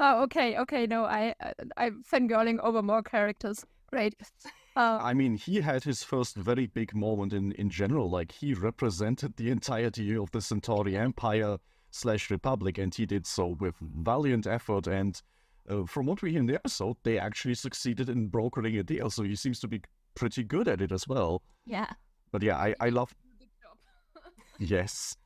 Oh, 0.00 0.22
okay, 0.22 0.58
okay. 0.58 0.86
No, 0.86 1.04
I, 1.04 1.34
I 1.40 1.52
I'm 1.76 2.02
fangirling 2.02 2.58
over 2.60 2.82
more 2.82 3.02
characters. 3.02 3.64
Great. 3.88 4.14
Uh, 4.74 4.98
I 5.00 5.14
mean, 5.14 5.36
he 5.36 5.60
had 5.60 5.84
his 5.84 6.02
first 6.02 6.34
very 6.34 6.66
big 6.66 6.94
moment 6.94 7.32
in, 7.32 7.52
in 7.52 7.70
general. 7.70 8.10
Like, 8.10 8.32
he 8.32 8.54
represented 8.54 9.36
the 9.36 9.50
entirety 9.50 10.16
of 10.16 10.30
the 10.30 10.40
Centauri 10.40 10.96
Empire 10.96 11.58
slash 11.90 12.30
Republic, 12.30 12.78
and 12.78 12.92
he 12.92 13.06
did 13.06 13.26
so 13.26 13.48
with 13.60 13.74
valiant 13.78 14.46
effort. 14.46 14.86
And 14.86 15.20
uh, 15.68 15.84
from 15.84 16.06
what 16.06 16.22
we 16.22 16.30
hear 16.30 16.40
in 16.40 16.46
the 16.46 16.54
episode, 16.54 16.96
they 17.02 17.18
actually 17.18 17.54
succeeded 17.54 18.08
in 18.08 18.28
brokering 18.28 18.76
a 18.78 18.82
deal. 18.82 19.10
So 19.10 19.22
he 19.22 19.36
seems 19.36 19.60
to 19.60 19.68
be 19.68 19.80
pretty 20.14 20.42
good 20.42 20.68
at 20.68 20.80
it 20.80 20.92
as 20.92 21.06
well. 21.08 21.42
yeah. 21.66 21.90
But 22.30 22.42
yeah, 22.42 22.56
I, 22.56 22.74
I 22.80 22.88
love. 22.88 23.14
Yes. 24.58 25.16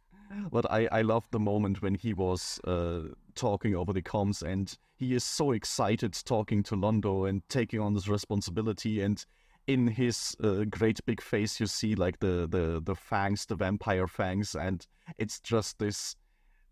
But 0.50 0.70
I, 0.70 0.88
I 0.90 1.02
love 1.02 1.26
the 1.30 1.38
moment 1.38 1.82
when 1.82 1.94
he 1.94 2.14
was 2.14 2.58
uh, 2.64 3.02
talking 3.34 3.76
over 3.76 3.92
the 3.92 4.02
comms 4.02 4.42
and 4.42 4.76
he 4.96 5.14
is 5.14 5.22
so 5.22 5.52
excited 5.52 6.14
talking 6.24 6.62
to 6.64 6.74
Londo 6.74 7.28
and 7.28 7.46
taking 7.48 7.80
on 7.80 7.94
this 7.94 8.08
responsibility. 8.08 9.02
And 9.02 9.24
in 9.66 9.86
his 9.86 10.34
uh, 10.42 10.64
great 10.70 11.04
big 11.06 11.20
face, 11.20 11.60
you 11.60 11.66
see 11.66 11.94
like 11.94 12.18
the, 12.18 12.48
the, 12.50 12.80
the 12.82 12.94
fangs, 12.94 13.46
the 13.46 13.56
vampire 13.56 14.08
fangs. 14.08 14.54
And 14.54 14.86
it's 15.18 15.38
just 15.40 15.78
this, 15.78 16.16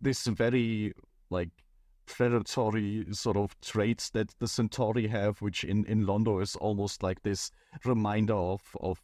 this 0.00 0.26
very 0.26 0.94
like 1.30 1.50
predatory 2.06 3.06
sort 3.12 3.36
of 3.36 3.58
traits 3.60 4.10
that 4.10 4.34
the 4.38 4.48
Centauri 4.48 5.06
have, 5.08 5.40
which 5.42 5.64
in, 5.64 5.84
in 5.86 6.06
Londo 6.06 6.42
is 6.42 6.56
almost 6.56 7.02
like 7.02 7.22
this 7.22 7.50
reminder 7.84 8.34
of, 8.34 8.62
of 8.80 9.00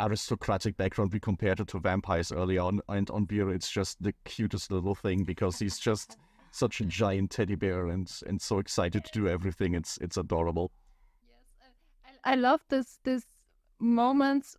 aristocratic 0.00 0.76
background 0.76 1.12
we 1.12 1.20
compared 1.20 1.60
it 1.60 1.68
to 1.68 1.78
vampires 1.78 2.32
early 2.32 2.58
on. 2.58 2.80
And 2.88 3.10
on 3.10 3.26
Vir 3.26 3.50
it's 3.50 3.70
just 3.70 4.02
the 4.02 4.14
cutest 4.24 4.70
little 4.70 4.94
thing 4.94 5.24
because 5.24 5.58
he's 5.58 5.78
just 5.78 6.16
such 6.50 6.80
a 6.80 6.84
giant 6.84 7.30
teddy 7.30 7.54
bear 7.54 7.88
and 7.88 8.10
and 8.26 8.40
so 8.40 8.58
excited 8.58 9.04
to 9.04 9.10
do 9.12 9.28
everything. 9.28 9.74
It's 9.74 9.98
it's 9.98 10.16
adorable. 10.16 10.70
Yes, 11.60 11.72
I 12.24 12.34
love 12.34 12.60
this 12.68 12.98
this 13.04 13.24
moments 13.78 14.56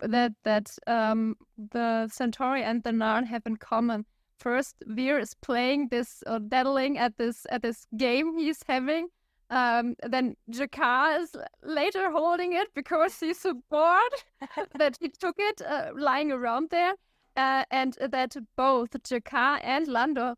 that 0.00 0.32
that 0.44 0.76
um 0.86 1.36
the 1.56 2.08
Centauri 2.10 2.62
and 2.62 2.82
the 2.82 2.90
Narn 2.90 3.26
have 3.26 3.42
in 3.46 3.56
common. 3.56 4.04
First, 4.42 4.82
Vir 4.86 5.20
is 5.20 5.34
playing 5.34 5.88
this 5.88 6.24
or 6.26 6.40
daddling 6.40 6.98
at 6.98 7.16
this 7.16 7.46
at 7.48 7.62
this 7.62 7.86
game 7.96 8.36
he's 8.36 8.60
having. 8.66 9.06
Um, 9.50 9.94
then 10.02 10.34
G'Kar 10.50 11.20
is 11.20 11.36
later 11.62 12.10
holding 12.10 12.52
it 12.52 12.66
because 12.74 13.20
he's 13.20 13.38
so 13.38 13.54
bored 13.70 14.14
that 14.78 14.96
he 15.00 15.10
took 15.10 15.36
it 15.38 15.62
uh, 15.62 15.90
lying 15.94 16.32
around 16.32 16.70
there, 16.70 16.94
uh, 17.36 17.64
and 17.70 17.96
that 18.00 18.34
both 18.56 18.90
G'Kar 18.90 19.60
and 19.62 19.86
Londo 19.86 20.34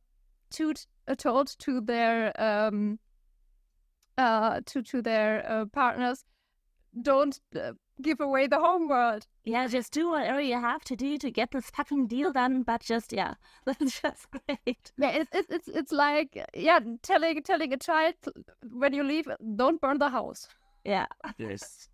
toot, 0.50 0.84
uh, 1.08 1.14
told 1.14 1.58
to 1.60 1.80
their 1.80 2.38
um, 2.38 2.98
uh, 4.18 4.60
to 4.66 4.82
to 4.82 5.00
their 5.00 5.50
uh, 5.50 5.64
partners, 5.72 6.24
don't 7.00 7.40
uh, 7.56 7.72
give 8.02 8.20
away 8.20 8.46
the 8.46 8.58
home 8.58 8.88
world. 8.88 9.26
Yeah, 9.44 9.66
just 9.68 9.92
do 9.92 10.10
whatever 10.10 10.40
you 10.40 10.60
have 10.60 10.84
to 10.84 10.96
do 10.96 11.18
to 11.18 11.30
get 11.30 11.50
this 11.50 11.70
fucking 11.70 12.06
deal 12.06 12.32
done. 12.32 12.62
But 12.62 12.82
just 12.82 13.12
yeah, 13.12 13.34
that's 13.64 14.00
just 14.00 14.26
great. 14.30 14.92
Yeah, 14.98 15.10
it's 15.10 15.30
it's 15.32 15.50
it's 15.50 15.68
it's 15.68 15.92
like 15.92 16.38
yeah, 16.54 16.80
telling 17.02 17.42
telling 17.42 17.72
a 17.72 17.76
child 17.76 18.14
when 18.72 18.92
you 18.92 19.02
leave, 19.02 19.28
don't 19.56 19.80
burn 19.80 19.98
the 19.98 20.10
house. 20.10 20.48
Yeah, 20.84 21.06
yes 21.38 21.88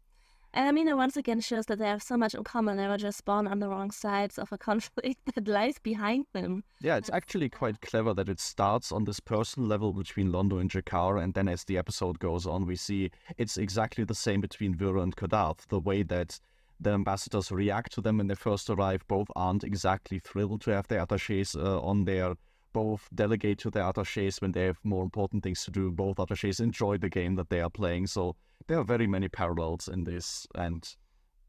And 0.53 0.69
I 0.69 0.73
mean, 0.73 0.89
it 0.89 0.97
once 0.97 1.17
again 1.17 1.41
shows 1.41 1.67
that 1.67 1.79
they 1.79 1.87
have 1.87 2.03
so 2.03 2.17
much 2.17 2.35
in 2.35 2.43
common. 2.43 2.77
They 2.77 2.89
were 2.89 2.97
just 2.97 3.25
born 3.25 3.47
on 3.47 3.61
the 3.61 3.69
wrong 3.69 3.91
sides 3.91 4.39
of 4.39 4.51
a 4.53 4.59
conflict 4.59 5.21
that 5.35 5.47
lies 5.47 5.79
behind 5.79 6.27
them. 6.33 6.65
Yeah, 6.81 6.97
it's 6.97 7.11
actually 7.11 7.49
quite 7.49 7.81
clever 7.81 8.15
that 8.15 8.29
it 8.29 8.41
starts 8.41 8.91
on 8.91 9.05
this 9.05 9.21
personal 9.21 9.69
level 9.69 9.93
between 9.93 10.33
Londo 10.33 10.61
and 10.61 10.71
G'Kar, 10.71 11.23
and 11.23 11.35
then 11.35 11.49
as 11.49 11.65
the 11.65 11.79
episode 11.79 12.19
goes 12.19 12.47
on, 12.47 12.67
we 12.67 12.77
see 12.77 13.11
it's 13.39 13.59
exactly 13.59 14.05
the 14.05 14.15
same 14.15 14.41
between 14.41 14.75
Vir 14.75 14.99
and 14.99 15.15
Ko'Dath. 15.15 15.67
The 15.69 15.81
way 15.81 16.03
that 16.05 16.41
the 16.81 16.91
ambassadors 16.91 17.53
react 17.53 17.93
to 17.93 18.01
them 18.01 18.19
when 18.19 18.27
they 18.27 18.35
first 18.35 18.71
arrive, 18.71 19.07
both 19.07 19.29
aren't 19.37 19.65
exactly 19.65 20.19
thrilled 20.19 20.63
to 20.63 20.71
have 20.71 20.89
their 20.89 21.03
attaches 21.03 21.55
uh, 21.55 21.81
on 21.81 22.05
there. 22.05 22.35
Both 22.73 23.09
delegate 23.15 23.59
to 23.61 23.71
their 23.71 23.89
attaches 23.89 24.41
when 24.41 24.53
they 24.53 24.67
have 24.67 24.79
more 24.85 25.03
important 25.03 25.43
things 25.43 25.65
to 25.65 25.71
do. 25.71 25.91
Both 25.91 26.19
attaches 26.19 26.61
enjoy 26.61 26.99
the 26.99 27.09
game 27.09 27.35
that 27.35 27.51
they 27.51 27.61
are 27.61 27.71
playing. 27.71 28.07
So 28.07 28.37
there 28.69 28.79
are 28.79 28.85
very 28.85 29.07
many 29.07 29.29
parallels 29.29 29.89
in 29.89 30.05
this, 30.05 30.47
and 30.55 30.89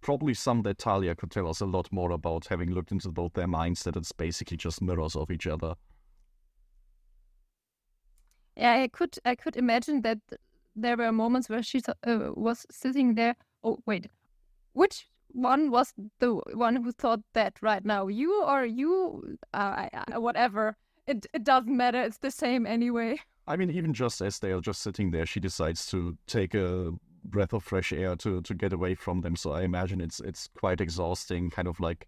probably 0.02 0.34
some 0.34 0.64
that 0.64 0.80
Talia 0.80 1.16
could 1.16 1.30
tell 1.30 1.48
us 1.48 1.62
a 1.62 1.66
lot 1.66 1.92
more 1.92 2.12
about, 2.12 2.48
having 2.48 2.72
looked 2.72 2.92
into 2.92 3.12
both 3.12 3.34
their 3.34 3.48
minds, 3.48 3.84
that 3.84 3.96
it's 3.96 4.12
basically 4.12 4.58
just 4.58 4.82
mirrors 4.82 5.16
of 5.16 5.30
each 5.30 5.46
other. 5.46 5.76
Yeah, 8.58 8.74
I 8.74 8.88
could 8.88 9.18
I 9.24 9.36
could 9.36 9.56
imagine 9.56 10.02
that 10.02 10.20
there 10.76 10.98
were 10.98 11.12
moments 11.12 11.50
where 11.50 11.64
she 11.64 11.82
uh, 11.88 12.32
was 12.34 12.66
sitting 12.72 13.16
there. 13.16 13.36
Oh 13.64 13.78
wait, 13.86 14.08
which 14.74 15.08
one 15.28 15.72
was 15.72 15.94
the 16.20 16.34
one 16.54 16.76
who 16.76 16.92
thought 16.92 17.22
that 17.34 17.62
right 17.62 17.86
now? 17.86 18.08
You 18.08 18.44
or 18.44 18.66
you? 18.66 19.38
Uh, 19.54 19.88
whatever. 20.16 20.76
It 21.12 21.26
it 21.34 21.44
doesn't 21.44 21.76
matter. 21.76 22.02
It's 22.02 22.20
the 22.20 22.32
same 22.32 22.66
anyway. 22.66 23.20
I 23.46 23.58
mean, 23.58 23.70
even 23.70 23.94
just 23.94 24.22
as 24.22 24.40
they 24.40 24.52
are 24.54 24.62
just 24.62 24.82
sitting 24.82 25.12
there, 25.12 25.26
she 25.26 25.42
decides 25.42 25.86
to 25.88 26.18
take 26.26 26.54
a 26.54 26.94
breath 27.26 27.52
of 27.52 27.66
fresh 27.66 27.92
air 27.92 28.16
to 28.16 28.42
to 28.42 28.54
get 28.54 28.72
away 28.72 28.96
from 28.96 29.20
them. 29.20 29.36
So 29.36 29.52
I 29.52 29.64
imagine 29.64 30.00
it's 30.00 30.22
it's 30.22 30.48
quite 30.48 30.80
exhausting, 30.80 31.50
kind 31.50 31.68
of 31.68 31.82
like 31.82 32.08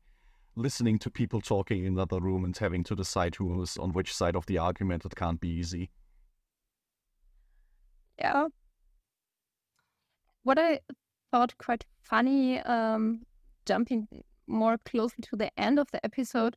listening 0.56 1.00
to 1.00 1.10
people 1.10 1.42
talking 1.42 1.86
in 1.86 1.94
another 1.94 2.22
room 2.22 2.46
and 2.46 2.56
having 2.58 2.84
to 2.86 2.96
decide 2.96 3.36
who 3.36 3.62
is 3.62 3.76
on 3.76 3.92
which 3.92 4.14
side 4.16 4.38
of 4.38 4.46
the 4.46 4.58
argument. 4.58 5.04
It 5.04 5.16
can't 5.18 5.42
be 5.42 5.50
easy. 5.50 5.90
Yeah. 8.20 8.48
What 10.44 10.58
I 10.60 10.80
thought 11.32 11.58
quite 11.58 11.84
funny, 12.04 12.60
um, 12.60 13.24
jumping 13.66 14.08
more 14.48 14.78
closely 14.86 15.24
to 15.24 15.36
the 15.36 15.52
end 15.60 15.78
of 15.78 15.92
the 15.92 16.06
episode, 16.06 16.56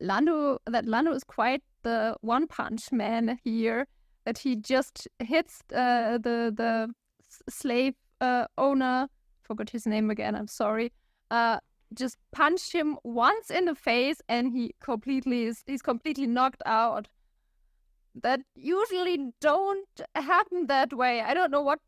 Londo 0.00 0.58
that 0.66 0.86
Londo 0.86 1.14
is 1.14 1.24
quite 1.24 1.62
the 1.82 2.16
one 2.20 2.46
punch 2.46 2.92
man 2.92 3.38
here. 3.44 3.86
That 4.24 4.38
he 4.38 4.56
just 4.56 5.06
hits 5.20 5.62
uh, 5.72 6.18
the 6.18 6.52
the 6.54 6.92
slave 7.48 7.94
uh, 8.20 8.46
owner. 8.58 9.08
Forgot 9.42 9.70
his 9.70 9.86
name 9.86 10.10
again. 10.10 10.34
I'm 10.34 10.48
sorry. 10.48 10.92
Uh, 11.30 11.58
just 11.94 12.16
punched 12.32 12.72
him 12.72 12.98
once 13.04 13.50
in 13.50 13.66
the 13.66 13.74
face, 13.74 14.20
and 14.28 14.52
he 14.52 14.74
completely 14.80 15.44
is 15.44 15.62
he's 15.66 15.82
completely 15.82 16.26
knocked 16.26 16.62
out. 16.66 17.08
That 18.14 18.40
usually 18.54 19.32
don't 19.40 20.00
happen 20.14 20.66
that 20.66 20.92
way. 20.92 21.20
I 21.20 21.34
don't 21.34 21.50
know 21.50 21.62
what 21.62 21.80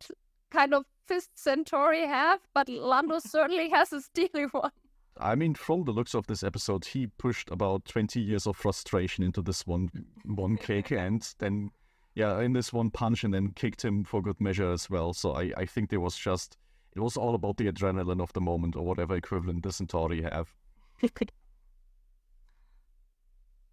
kind 0.50 0.74
of 0.74 0.84
fist 1.06 1.30
Centauri 1.34 2.06
have, 2.06 2.40
but 2.54 2.68
Londo 2.68 3.20
certainly 3.26 3.70
has 3.70 3.92
a 3.92 4.00
steely 4.00 4.44
one. 4.52 4.70
I 5.20 5.34
mean, 5.34 5.54
from 5.54 5.84
the 5.84 5.92
looks 5.92 6.14
of 6.14 6.26
this 6.26 6.42
episode, 6.42 6.84
he 6.84 7.06
pushed 7.06 7.50
about 7.50 7.84
20 7.84 8.20
years 8.20 8.46
of 8.46 8.56
frustration 8.56 9.24
into 9.24 9.42
this 9.42 9.66
one 9.66 9.90
one 10.24 10.56
kick, 10.56 10.90
and 10.92 11.22
then, 11.38 11.70
yeah, 12.14 12.40
in 12.40 12.52
this 12.52 12.72
one 12.72 12.90
punch, 12.90 13.24
and 13.24 13.34
then 13.34 13.52
kicked 13.52 13.84
him 13.84 14.04
for 14.04 14.22
good 14.22 14.40
measure 14.40 14.70
as 14.70 14.88
well. 14.88 15.12
So 15.12 15.34
I, 15.34 15.52
I 15.56 15.66
think 15.66 15.90
there 15.90 16.00
was 16.00 16.16
just, 16.16 16.56
it 16.94 17.00
was 17.00 17.16
all 17.16 17.34
about 17.34 17.56
the 17.56 17.70
adrenaline 17.70 18.22
of 18.22 18.32
the 18.32 18.40
moment, 18.40 18.76
or 18.76 18.84
whatever 18.84 19.16
equivalent 19.16 19.62
the 19.62 19.72
Centauri 19.72 20.22
have. 20.22 20.54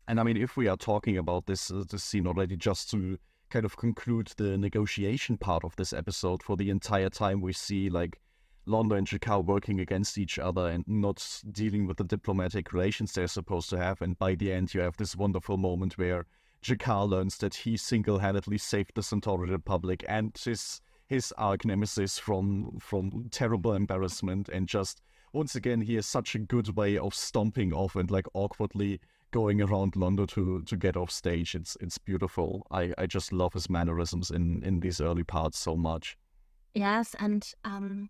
and 0.08 0.20
I 0.20 0.24
mean, 0.24 0.38
if 0.38 0.58
we 0.58 0.68
are 0.68 0.78
talking 0.78 1.18
about 1.18 1.46
this 1.46 1.72
uh, 1.72 1.84
this 1.90 2.04
scene 2.04 2.28
already, 2.28 2.56
just 2.56 2.90
to 2.92 3.18
kind 3.50 3.66
of 3.66 3.78
conclude 3.78 4.32
the 4.38 4.58
negotiation 4.58 5.38
part 5.38 5.64
of 5.64 5.76
this 5.76 5.94
episode, 5.94 6.44
for 6.44 6.58
the 6.58 6.70
entire 6.70 7.10
time 7.10 7.42
we 7.42 7.54
see 7.54 7.90
like 7.90 8.20
Londo 8.68 8.98
and 8.98 9.08
G'Kar 9.08 9.46
working 9.46 9.80
against 9.80 10.18
each 10.18 10.40
other 10.40 10.68
and 10.68 10.84
not 10.88 11.42
dealing 11.52 11.86
with 11.86 11.98
the 11.98 12.04
diplomatic 12.04 12.74
relations 12.74 13.14
they're 13.14 13.28
supposed 13.28 13.70
to 13.70 13.78
have. 13.78 14.02
And 14.02 14.18
by 14.18 14.36
the 14.36 14.52
end, 14.52 14.74
you 14.74 14.82
have 14.82 14.98
this 14.98 15.16
wonderful 15.16 15.58
moment 15.58 15.98
where 15.98 16.26
G'Kar 16.64 17.08
learns 17.08 17.38
that 17.38 17.56
he 17.56 17.78
single-handedly 17.78 18.58
saved 18.58 18.92
the 18.96 19.04
Centauri 19.04 19.50
Republic 19.50 20.04
and 20.08 20.36
his 20.38 20.82
his 21.08 21.32
arch 21.38 21.66
nemesis 21.66 22.18
from 22.18 22.80
from 22.80 23.28
terrible 23.30 23.74
embarrassment. 23.74 24.50
And 24.50 24.68
just 24.68 25.02
once 25.34 25.56
again, 25.56 25.82
he 25.82 25.96
has 25.96 26.08
such 26.08 26.34
a 26.34 26.40
good 26.40 26.76
way 26.76 26.98
of 26.98 27.14
stomping 27.14 27.74
off 27.74 27.96
and 27.96 28.10
like 28.10 28.26
awkwardly 28.34 29.00
going 29.32 29.62
around 29.62 29.94
Londo 29.94 30.28
to 30.30 30.64
to 30.64 30.76
get 30.76 30.98
off 30.98 31.12
stage. 31.12 31.54
It's 31.54 31.78
it's 31.82 31.98
beautiful. 31.98 32.66
I, 32.72 32.94
I 32.98 33.06
just 33.06 33.32
love 33.32 33.54
his 33.54 33.70
mannerisms 33.70 34.32
in 34.32 34.64
in 34.64 34.80
these 34.80 35.00
early 35.02 35.24
parts 35.24 35.60
so 35.60 35.76
much. 35.76 36.18
Yes, 36.74 37.16
and 37.20 37.48
um, 37.64 38.10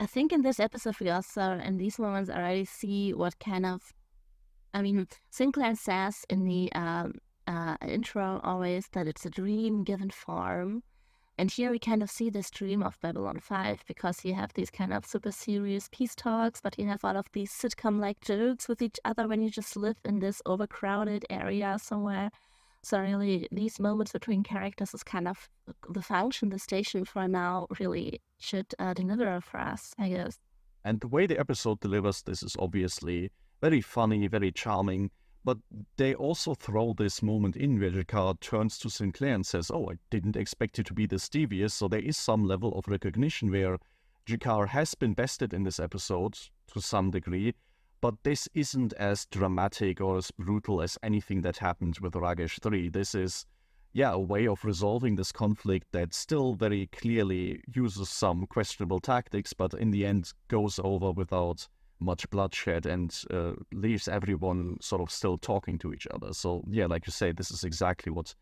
I 0.00 0.06
think 0.06 0.32
in 0.32 0.40
this 0.40 0.58
episode 0.58 0.98
we 0.98 1.10
also 1.10 1.60
in 1.62 1.76
these 1.76 1.98
moments 1.98 2.30
already 2.30 2.64
see 2.64 3.12
what 3.12 3.38
kind 3.38 3.66
of 3.66 3.92
I 4.72 4.80
mean 4.80 5.06
Sinclair 5.28 5.74
says 5.76 6.24
in 6.30 6.44
the 6.44 6.72
um, 6.72 7.18
uh, 7.46 7.76
intro 7.86 8.40
always 8.42 8.88
that 8.92 9.06
it's 9.06 9.26
a 9.26 9.30
dream 9.30 9.84
given 9.84 10.08
form. 10.08 10.82
And 11.36 11.50
here 11.50 11.70
we 11.70 11.78
kind 11.78 12.02
of 12.02 12.10
see 12.10 12.30
this 12.30 12.50
dream 12.50 12.82
of 12.82 13.00
Babylon 13.00 13.40
5 13.40 13.84
because 13.86 14.24
you 14.24 14.34
have 14.34 14.52
these 14.54 14.70
kind 14.70 14.92
of 14.92 15.06
super 15.06 15.32
serious 15.32 15.88
peace 15.90 16.14
talks, 16.14 16.60
but 16.62 16.78
you 16.78 16.86
have 16.86 17.04
all 17.04 17.16
of 17.16 17.26
these 17.32 17.50
sitcom 17.50 17.98
like 17.98 18.20
jokes 18.20 18.68
with 18.68 18.82
each 18.82 18.98
other 19.04 19.26
when 19.28 19.42
you 19.42 19.50
just 19.50 19.76
live 19.76 19.96
in 20.04 20.18
this 20.18 20.42
overcrowded 20.46 21.24
area 21.30 21.78
somewhere. 21.80 22.30
So 22.82 22.98
really, 23.00 23.46
these 23.52 23.78
moments 23.78 24.12
between 24.12 24.42
characters 24.42 24.94
is 24.94 25.02
kind 25.02 25.28
of 25.28 25.48
the 25.90 26.02
function 26.02 26.48
the 26.48 26.58
station 26.58 27.04
for 27.04 27.28
now 27.28 27.66
really 27.78 28.20
should 28.38 28.66
uh, 28.78 28.94
deliver 28.94 29.40
for 29.40 29.60
us, 29.60 29.92
I 29.98 30.08
guess. 30.08 30.38
And 30.84 30.98
the 31.00 31.08
way 31.08 31.26
the 31.26 31.38
episode 31.38 31.80
delivers 31.80 32.22
this 32.22 32.42
is 32.42 32.56
obviously 32.58 33.30
very 33.60 33.82
funny, 33.82 34.26
very 34.28 34.50
charming. 34.50 35.10
But 35.44 35.58
they 35.96 36.14
also 36.14 36.54
throw 36.54 36.94
this 36.94 37.22
moment 37.22 37.56
in 37.56 37.80
where 37.80 37.90
G'Kar 37.90 38.38
turns 38.40 38.78
to 38.78 38.90
Sinclair 38.90 39.34
and 39.34 39.46
says, 39.46 39.70
"Oh, 39.70 39.90
I 39.90 39.94
didn't 40.10 40.36
expect 40.36 40.76
you 40.76 40.84
to 40.84 40.94
be 40.94 41.06
this 41.06 41.28
devious." 41.28 41.72
So 41.74 41.88
there 41.88 42.00
is 42.00 42.16
some 42.16 42.44
level 42.44 42.72
of 42.78 42.88
recognition 42.88 43.50
where 43.50 43.78
G'Kar 44.26 44.68
has 44.68 44.94
been 44.94 45.14
bested 45.14 45.54
in 45.54 45.64
this 45.64 45.80
episode 45.80 46.38
to 46.72 46.80
some 46.80 47.10
degree, 47.10 47.54
but 48.00 48.14
this 48.22 48.48
isn't 48.54 48.92
as 48.94 49.26
dramatic 49.26 50.00
or 50.00 50.16
as 50.16 50.30
brutal 50.30 50.80
as 50.80 50.98
anything 51.02 51.42
that 51.42 51.58
happened 51.58 51.98
with 52.00 52.14
Ragesh 52.14 52.60
3. 52.60 52.88
This 52.88 53.14
is, 53.14 53.44
yeah, 53.92 54.12
a 54.12 54.18
way 54.18 54.46
of 54.46 54.64
resolving 54.64 55.16
this 55.16 55.32
conflict 55.32 55.88
that 55.92 56.14
still 56.14 56.54
very 56.54 56.86
clearly 56.88 57.62
uses 57.74 58.08
some 58.08 58.46
questionable 58.46 59.00
tactics, 59.00 59.52
but 59.52 59.74
in 59.74 59.90
the 59.90 60.06
end 60.06 60.32
goes 60.48 60.80
over 60.82 61.12
without 61.12 61.68
much 62.00 62.28
bloodshed 62.30 62.86
and 62.86 63.22
uh, 63.30 63.52
leaves 63.72 64.08
everyone 64.08 64.78
sort 64.80 65.02
of 65.02 65.10
still 65.10 65.36
talking 65.36 65.78
to 65.78 65.92
each 65.92 66.06
other. 66.12 66.32
So, 66.32 66.64
yeah, 66.70 66.86
like 66.86 67.06
you 67.06 67.12
say, 67.12 67.32
this 67.32 67.50
is 67.50 67.64
exactly 67.64 68.10
what 68.10 68.34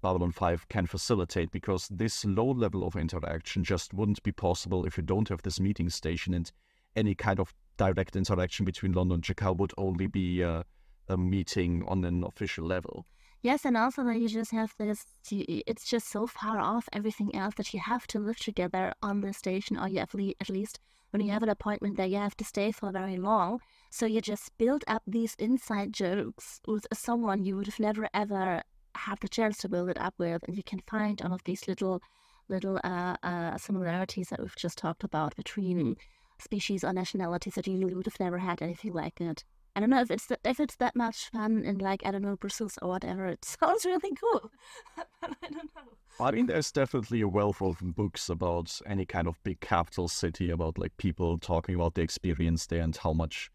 Babylon 0.00 0.30
5 0.30 0.68
can 0.68 0.86
facilitate 0.86 1.50
because 1.50 1.88
this 1.88 2.24
low 2.24 2.50
level 2.50 2.86
of 2.86 2.94
interaction 2.94 3.64
just 3.64 3.92
wouldn't 3.92 4.22
be 4.22 4.32
possible 4.32 4.84
if 4.84 4.96
you 4.96 5.02
don't 5.02 5.28
have 5.30 5.42
this 5.42 5.58
meeting 5.58 5.90
station 5.90 6.34
and 6.34 6.52
any 6.94 7.14
kind 7.14 7.40
of 7.40 7.52
direct 7.76 8.16
interaction 8.16 8.64
between 8.64 8.94
Londo 8.94 9.14
and 9.14 9.22
G'Kar 9.22 9.56
would 9.56 9.72
only 9.76 10.06
be 10.06 10.42
uh, 10.42 10.62
a 11.08 11.16
meeting 11.16 11.84
on 11.86 12.04
an 12.04 12.24
official 12.24 12.66
level. 12.66 13.06
Yes, 13.42 13.66
and 13.66 13.76
also 13.76 14.02
that 14.04 14.18
you 14.18 14.28
just 14.28 14.52
have 14.52 14.74
this, 14.78 15.04
it's 15.30 15.84
just 15.84 16.10
so 16.10 16.26
far 16.26 16.58
off 16.58 16.88
everything 16.94 17.34
else 17.34 17.54
that 17.56 17.74
you 17.74 17.80
have 17.80 18.06
to 18.06 18.18
live 18.18 18.38
together 18.38 18.94
on 19.02 19.20
the 19.20 19.34
station, 19.34 19.76
or 19.76 19.86
you 19.86 19.98
have 19.98 20.14
le- 20.14 20.32
at 20.40 20.48
least 20.48 20.80
when 21.10 21.20
you 21.20 21.30
have 21.30 21.42
an 21.42 21.50
appointment 21.50 21.96
there, 21.96 22.06
you 22.06 22.16
have 22.16 22.36
to 22.38 22.44
stay 22.44 22.72
for 22.72 22.90
very 22.90 23.16
long. 23.16 23.60
So 23.90 24.06
you 24.06 24.20
just 24.20 24.56
build 24.56 24.82
up 24.88 25.02
these 25.06 25.34
inside 25.38 25.92
jokes 25.92 26.60
with 26.66 26.86
someone 26.92 27.44
you 27.44 27.56
would 27.56 27.66
have 27.66 27.78
never 27.78 28.08
ever 28.14 28.62
had 28.94 29.20
the 29.20 29.28
chance 29.28 29.58
to 29.58 29.68
build 29.68 29.90
it 29.90 30.00
up 30.00 30.14
with, 30.18 30.42
and 30.46 30.56
you 30.56 30.62
can 30.62 30.80
find 30.88 31.20
all 31.20 31.34
of 31.34 31.44
these 31.44 31.68
little, 31.68 32.00
little 32.48 32.80
uh, 32.82 33.16
uh, 33.22 33.58
similarities 33.58 34.30
that 34.30 34.40
we've 34.40 34.56
just 34.56 34.78
talked 34.78 35.04
about 35.04 35.36
between 35.36 35.96
species 36.44 36.84
or 36.84 36.92
nationalities 36.92 37.54
that 37.54 37.66
you 37.66 37.86
would 37.96 38.06
have 38.06 38.20
never 38.20 38.38
had 38.38 38.62
anything 38.62 38.92
like 38.92 39.20
it. 39.20 39.44
I 39.76 39.80
don't 39.80 39.90
know 39.90 40.00
if 40.00 40.10
it's 40.10 40.28
if 40.44 40.60
it's 40.60 40.76
that 40.76 40.94
much 40.94 41.30
fun 41.30 41.64
in 41.64 41.78
like 41.78 42.06
I 42.06 42.12
don't 42.12 42.22
know 42.22 42.36
Brussels 42.36 42.78
or 42.80 42.90
whatever. 42.90 43.26
It 43.26 43.44
sounds 43.60 43.84
really 43.84 44.12
cool. 44.14 44.50
I 45.22 45.28
don't 45.50 45.74
know. 45.74 45.82
I 46.20 46.30
mean, 46.30 46.46
there's 46.46 46.70
definitely 46.70 47.22
a 47.22 47.28
wealth 47.28 47.60
of 47.60 47.78
books 47.96 48.28
about 48.28 48.80
any 48.86 49.04
kind 49.04 49.26
of 49.26 49.42
big 49.42 49.58
capital 49.60 50.06
city 50.06 50.50
about 50.50 50.78
like 50.78 50.96
people 50.96 51.38
talking 51.38 51.74
about 51.74 51.94
the 51.94 52.02
experience 52.02 52.66
there 52.68 52.82
and 52.82 52.96
how 52.96 53.12
much, 53.12 53.50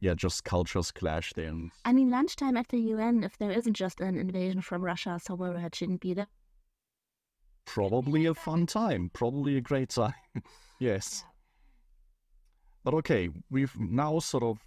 yeah, 0.00 0.14
just 0.14 0.44
cultures 0.44 0.90
clash 0.90 1.34
there. 1.34 1.48
And... 1.48 1.70
I 1.84 1.92
mean, 1.92 2.10
lunchtime 2.10 2.56
at 2.56 2.68
the 2.68 2.78
UN, 2.78 3.22
if 3.24 3.36
there 3.36 3.50
isn't 3.50 3.74
just 3.74 4.00
an 4.00 4.16
invasion 4.16 4.62
from 4.62 4.82
Russia 4.82 5.20
somewhere 5.22 5.52
where 5.52 5.66
it 5.66 5.74
shouldn't 5.74 6.00
be 6.00 6.14
there. 6.14 6.28
Probably 7.66 8.24
a 8.24 8.34
fun 8.34 8.66
time. 8.66 9.10
Probably 9.12 9.58
a 9.58 9.60
great 9.60 9.90
time. 9.90 10.14
yes. 10.80 11.24
But 12.84 12.94
okay, 12.94 13.30
we've 13.50 13.78
now 13.78 14.18
sort 14.18 14.42
of 14.42 14.58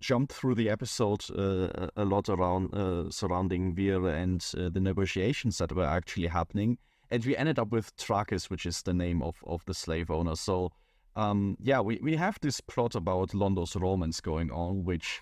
jumped 0.00 0.32
through 0.32 0.54
the 0.54 0.68
episode 0.68 1.24
uh, 1.30 1.88
a 1.96 2.04
lot 2.04 2.28
around 2.28 2.74
uh, 2.74 3.10
surrounding 3.10 3.74
Vir 3.74 4.08
and 4.08 4.44
uh, 4.56 4.68
the 4.68 4.80
negotiations 4.80 5.58
that 5.58 5.72
were 5.72 5.86
actually 5.86 6.26
happening, 6.26 6.78
and 7.10 7.24
we 7.24 7.36
ended 7.36 7.58
up 7.58 7.70
with 7.70 7.96
Trakis, 7.96 8.50
which 8.50 8.66
is 8.66 8.82
the 8.82 8.94
name 8.94 9.22
of, 9.22 9.36
of 9.46 9.64
the 9.66 9.74
slave 9.74 10.10
owner. 10.10 10.36
So, 10.36 10.72
um, 11.16 11.56
yeah, 11.60 11.80
we, 11.80 11.98
we 12.02 12.16
have 12.16 12.38
this 12.40 12.60
plot 12.60 12.94
about 12.94 13.34
Londo's 13.34 13.76
romance 13.76 14.20
going 14.20 14.50
on, 14.50 14.84
which 14.84 15.20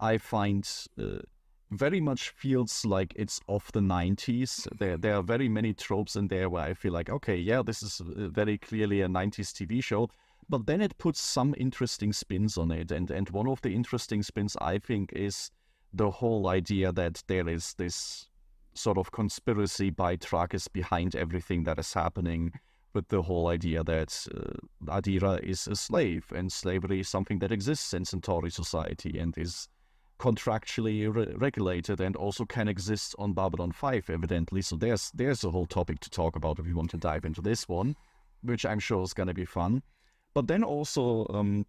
I 0.00 0.18
find 0.18 0.68
uh, 0.98 1.18
very 1.70 2.00
much 2.00 2.30
feels 2.30 2.84
like 2.84 3.12
it's 3.16 3.40
of 3.48 3.70
the 3.72 3.80
90s. 3.80 4.66
There, 4.78 4.96
there 4.96 5.16
are 5.16 5.22
very 5.22 5.48
many 5.48 5.74
tropes 5.74 6.16
in 6.16 6.28
there 6.28 6.48
where 6.48 6.64
I 6.64 6.74
feel 6.74 6.92
like, 6.92 7.10
okay, 7.10 7.36
yeah, 7.36 7.62
this 7.62 7.82
is 7.82 8.00
uh, 8.00 8.28
very 8.28 8.58
clearly 8.58 9.00
a 9.02 9.08
90s 9.08 9.52
TV 9.52 9.82
show. 9.82 10.08
But 10.48 10.66
then 10.66 10.80
it 10.80 10.98
puts 10.98 11.20
some 11.20 11.54
interesting 11.56 12.12
spins 12.12 12.58
on 12.58 12.70
it. 12.70 12.90
And, 12.90 13.10
and 13.10 13.28
one 13.30 13.48
of 13.48 13.62
the 13.62 13.74
interesting 13.74 14.22
spins, 14.22 14.56
I 14.60 14.78
think, 14.78 15.12
is 15.12 15.50
the 15.92 16.10
whole 16.10 16.48
idea 16.48 16.92
that 16.92 17.22
there 17.28 17.48
is 17.48 17.74
this 17.74 18.28
sort 18.74 18.98
of 18.98 19.12
conspiracy 19.12 19.90
by 19.90 20.16
Trakis 20.16 20.70
behind 20.72 21.14
everything 21.14 21.64
that 21.64 21.78
is 21.78 21.94
happening 21.94 22.52
with 22.92 23.08
the 23.08 23.22
whole 23.22 23.48
idea 23.48 23.82
that 23.84 24.26
uh, 24.34 24.92
Adira 25.00 25.40
is 25.42 25.66
a 25.66 25.76
slave 25.76 26.26
and 26.34 26.50
slavery 26.50 27.00
is 27.00 27.08
something 27.08 27.38
that 27.40 27.52
exists 27.52 27.92
in 27.92 28.04
Centauri 28.04 28.50
society 28.50 29.18
and 29.18 29.36
is 29.36 29.68
contractually 30.18 31.12
re- 31.12 31.34
regulated 31.36 32.00
and 32.00 32.14
also 32.14 32.44
can 32.44 32.68
exist 32.68 33.14
on 33.18 33.32
Babylon 33.32 33.72
5 33.72 34.10
evidently 34.10 34.62
so 34.62 34.76
there's 34.76 35.10
there's 35.12 35.42
a 35.42 35.50
whole 35.50 35.66
topic 35.66 35.98
to 36.00 36.08
talk 36.08 36.36
about 36.36 36.60
if 36.60 36.68
you 36.68 36.76
want 36.76 36.90
to 36.90 36.96
dive 36.96 37.24
into 37.24 37.42
this 37.42 37.68
one 37.68 37.96
which 38.42 38.64
I'm 38.64 38.78
sure 38.78 39.02
is 39.02 39.12
going 39.12 39.26
to 39.26 39.34
be 39.34 39.44
fun 39.44 39.82
but 40.34 40.48
then 40.48 40.62
also 40.62 41.26
um, 41.30 41.64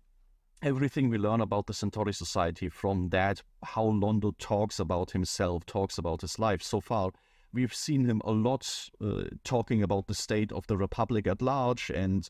everything 0.62 1.10
we 1.10 1.18
learn 1.18 1.42
about 1.42 1.68
the 1.68 1.74
Centauri 1.74 2.14
society 2.14 2.70
from 2.70 3.10
that 3.10 3.42
how 3.64 3.86
Londo 3.86 4.38
talks 4.38 4.80
about 4.80 5.12
himself 5.12 5.66
talks 5.66 5.98
about 5.98 6.22
his 6.22 6.40
life. 6.40 6.62
So 6.62 6.82
far 6.82 7.12
we've 7.54 7.74
seen 7.74 8.06
him 8.06 8.22
a 8.26 8.32
lot 8.32 8.90
uh, 9.02 9.24
talking 9.44 9.82
about 9.82 10.08
the 10.08 10.14
state 10.14 10.52
of 10.52 10.68
the 10.68 10.78
republic 10.78 11.26
at 11.26 11.42
large 11.42 11.90
and 11.90 12.30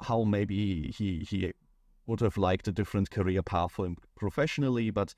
how 0.00 0.24
maybe 0.24 0.92
he 0.96 1.26
he 1.28 1.52
would 2.06 2.20
have 2.20 2.36
liked 2.36 2.66
a 2.66 2.72
different 2.72 3.10
career 3.10 3.42
path 3.42 3.72
for 3.72 3.86
him 3.86 3.96
professionally 4.16 4.90
but 4.90 5.14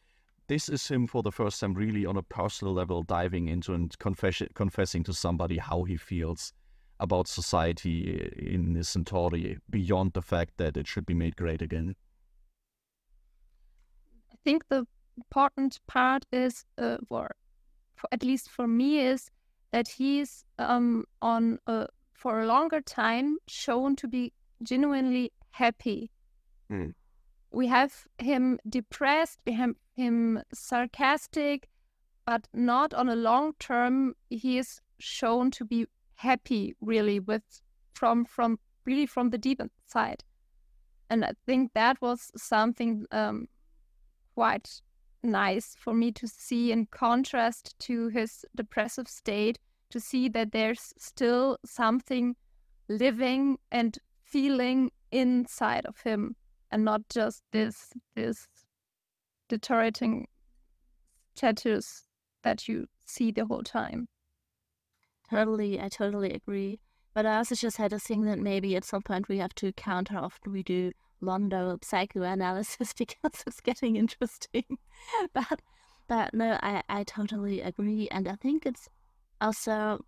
this 0.48 0.68
is 0.68 0.86
him 0.88 1.06
for 1.06 1.22
the 1.22 1.32
first 1.32 1.60
time 1.60 1.74
really 1.74 2.04
on 2.04 2.16
a 2.16 2.22
personal 2.22 2.74
level 2.74 3.02
diving 3.02 3.48
into 3.48 3.72
and 3.72 3.98
confess- 3.98 4.42
confessing 4.54 5.02
to 5.02 5.12
somebody 5.12 5.58
how 5.58 5.84
he 5.84 5.96
feels 5.96 6.52
about 6.98 7.28
society 7.28 8.30
in 8.36 8.82
Centauri 8.82 9.58
beyond 9.68 10.12
the 10.12 10.22
fact 10.22 10.54
that 10.56 10.76
it 10.76 10.86
should 10.86 11.06
be 11.06 11.14
made 11.14 11.36
great 11.36 11.62
again. 11.62 11.94
I 14.32 14.36
think 14.44 14.68
the 14.68 14.86
important 15.16 15.80
part 15.86 16.24
is, 16.32 16.64
uh, 16.78 16.98
for, 17.08 17.34
for 17.96 18.08
at 18.12 18.22
least 18.22 18.50
for 18.50 18.66
me, 18.66 19.00
is 19.00 19.30
that 19.72 19.88
he's 19.88 20.44
um, 20.58 21.04
on 21.20 21.58
a, 21.66 21.86
for 22.12 22.40
a 22.40 22.46
longer 22.46 22.80
time 22.80 23.38
shown 23.46 23.96
to 23.96 24.08
be 24.08 24.32
genuinely 24.62 25.32
happy. 25.50 26.10
Mm. 26.70 26.94
We 27.50 27.66
have 27.68 28.06
him 28.18 28.58
depressed, 28.68 29.40
we 29.46 29.52
have 29.52 29.74
him 29.94 30.42
sarcastic, 30.52 31.68
but 32.26 32.48
not 32.52 32.92
on 32.94 33.08
a 33.08 33.16
long 33.16 33.54
term. 33.58 34.14
He 34.30 34.58
is 34.58 34.80
shown 34.98 35.50
to 35.52 35.64
be 35.64 35.86
happy, 36.16 36.74
really, 36.80 37.20
with 37.20 37.42
from 37.94 38.24
from 38.24 38.58
really 38.84 39.06
from 39.06 39.30
the 39.30 39.38
deep 39.38 39.60
inside, 39.60 40.24
and 41.10 41.24
I 41.24 41.32
think 41.46 41.72
that 41.74 42.00
was 42.00 42.30
something 42.36 43.06
um, 43.10 43.48
quite 44.34 44.82
nice 45.22 45.74
for 45.78 45.94
me 45.94 46.12
to 46.12 46.28
see 46.28 46.72
in 46.72 46.86
contrast 46.86 47.78
to 47.80 48.08
his 48.08 48.44
depressive 48.54 49.08
state. 49.08 49.58
To 49.90 50.00
see 50.00 50.28
that 50.30 50.50
there's 50.50 50.92
still 50.98 51.58
something 51.64 52.34
living 52.88 53.58
and 53.70 53.96
feeling 54.24 54.90
inside 55.12 55.86
of 55.86 56.00
him 56.00 56.34
and 56.70 56.84
not 56.84 57.08
just 57.08 57.42
this 57.52 57.92
this 58.14 58.48
deteriorating 59.48 60.26
tattoos 61.36 62.02
that 62.42 62.68
you 62.68 62.86
see 63.04 63.30
the 63.30 63.44
whole 63.46 63.62
time. 63.62 64.08
Totally, 65.30 65.80
I 65.80 65.88
totally 65.88 66.32
agree. 66.32 66.80
But 67.14 67.26
I 67.26 67.38
also 67.38 67.54
just 67.54 67.78
had 67.78 67.92
a 67.92 67.98
thing 67.98 68.22
that 68.22 68.38
maybe 68.38 68.76
at 68.76 68.84
some 68.84 69.02
point 69.02 69.28
we 69.28 69.38
have 69.38 69.54
to 69.56 69.72
count 69.72 70.08
how 70.08 70.24
often 70.24 70.52
we 70.52 70.62
do 70.62 70.92
Londo 71.22 71.82
psychoanalysis 71.82 72.92
because 72.98 73.42
it's 73.46 73.60
getting 73.60 73.96
interesting. 73.96 74.78
but 75.32 75.62
but 76.08 76.34
no, 76.34 76.58
I, 76.62 76.82
I 76.88 77.04
totally 77.04 77.60
agree. 77.60 78.08
And 78.10 78.28
I 78.28 78.36
think 78.36 78.64
it's 78.66 78.88
also 79.40 80.04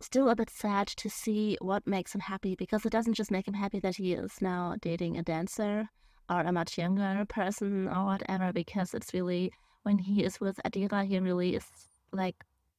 still 0.00 0.28
a 0.28 0.36
bit 0.36 0.50
sad 0.50 0.86
to 0.88 1.08
see 1.08 1.56
what 1.62 1.86
makes 1.86 2.14
him 2.14 2.20
happy 2.20 2.54
because 2.54 2.84
it 2.84 2.90
doesn't 2.90 3.14
just 3.14 3.30
make 3.30 3.48
him 3.48 3.54
happy 3.54 3.80
that 3.80 3.96
he 3.96 4.12
is 4.12 4.42
now 4.42 4.74
dating 4.82 5.16
a 5.16 5.22
dancer 5.22 5.88
or 6.28 6.40
a 6.40 6.52
much 6.52 6.76
younger 6.76 7.24
person 7.28 7.88
or 7.88 8.04
whatever, 8.06 8.52
because 8.52 8.92
it's 8.92 9.14
really 9.14 9.52
when 9.82 9.98
he 9.98 10.24
is 10.24 10.40
with 10.40 10.58
Adira, 10.64 11.06
he 11.06 11.18
really 11.18 11.56
is 11.56 11.66
like 12.12 12.36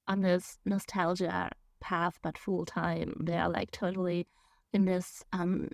on 0.08 0.22
this 0.22 0.58
nostalgia 0.66 1.50
path, 1.82 2.20
but 2.22 2.38
full 2.38 2.66
time. 2.66 3.16
They 3.24 3.38
are 3.38 3.50
like 3.50 3.72
totally 3.72 4.28
in 4.74 4.86
this 4.86 5.24
um 5.34 5.70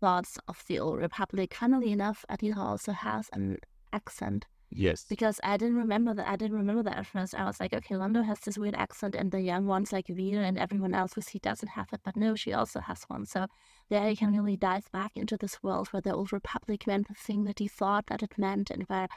thoughts 0.00 0.38
of 0.48 0.62
the 0.68 0.78
old 0.78 0.98
republic. 0.98 1.54
Funnily 1.54 1.92
enough, 1.92 2.24
Adira 2.30 2.58
also 2.58 2.92
has 2.92 3.28
an 3.32 3.58
accent 3.92 4.46
Yes. 4.70 5.04
because 5.08 5.40
I 5.44 5.56
didn't 5.56 5.76
remember 5.76 6.12
that. 6.14 6.28
I 6.28 6.36
didn't 6.36 6.56
remember 6.56 6.82
that 6.82 6.98
at 6.98 7.06
first. 7.06 7.34
I 7.34 7.44
was 7.44 7.60
like, 7.60 7.72
okay, 7.72 7.94
Londo 7.94 8.24
has 8.24 8.40
this 8.40 8.58
weird 8.58 8.74
accent, 8.74 9.14
and 9.14 9.30
the 9.30 9.40
young 9.40 9.66
ones 9.66 9.92
like 9.92 10.08
Vir 10.08 10.42
and 10.42 10.58
everyone 10.58 10.92
else 10.92 11.16
with 11.16 11.28
he 11.28 11.38
doesn't 11.38 11.68
have 11.68 11.88
it. 11.92 12.00
But 12.04 12.16
no, 12.16 12.34
she 12.34 12.52
also 12.52 12.80
has 12.80 13.04
one. 13.04 13.24
So 13.26 13.46
there 13.88 14.10
you 14.10 14.16
can 14.16 14.32
really 14.36 14.56
dive 14.56 14.90
back 14.92 15.12
into 15.14 15.36
this 15.36 15.62
world 15.62 15.88
where 15.88 16.02
the 16.02 16.14
old 16.14 16.32
republic 16.32 16.86
meant 16.86 17.08
the 17.08 17.14
thing 17.14 17.44
that 17.44 17.60
he 17.60 17.68
thought 17.68 18.06
that 18.08 18.22
it 18.22 18.36
meant, 18.36 18.70
and 18.70 18.82
where 18.84 19.08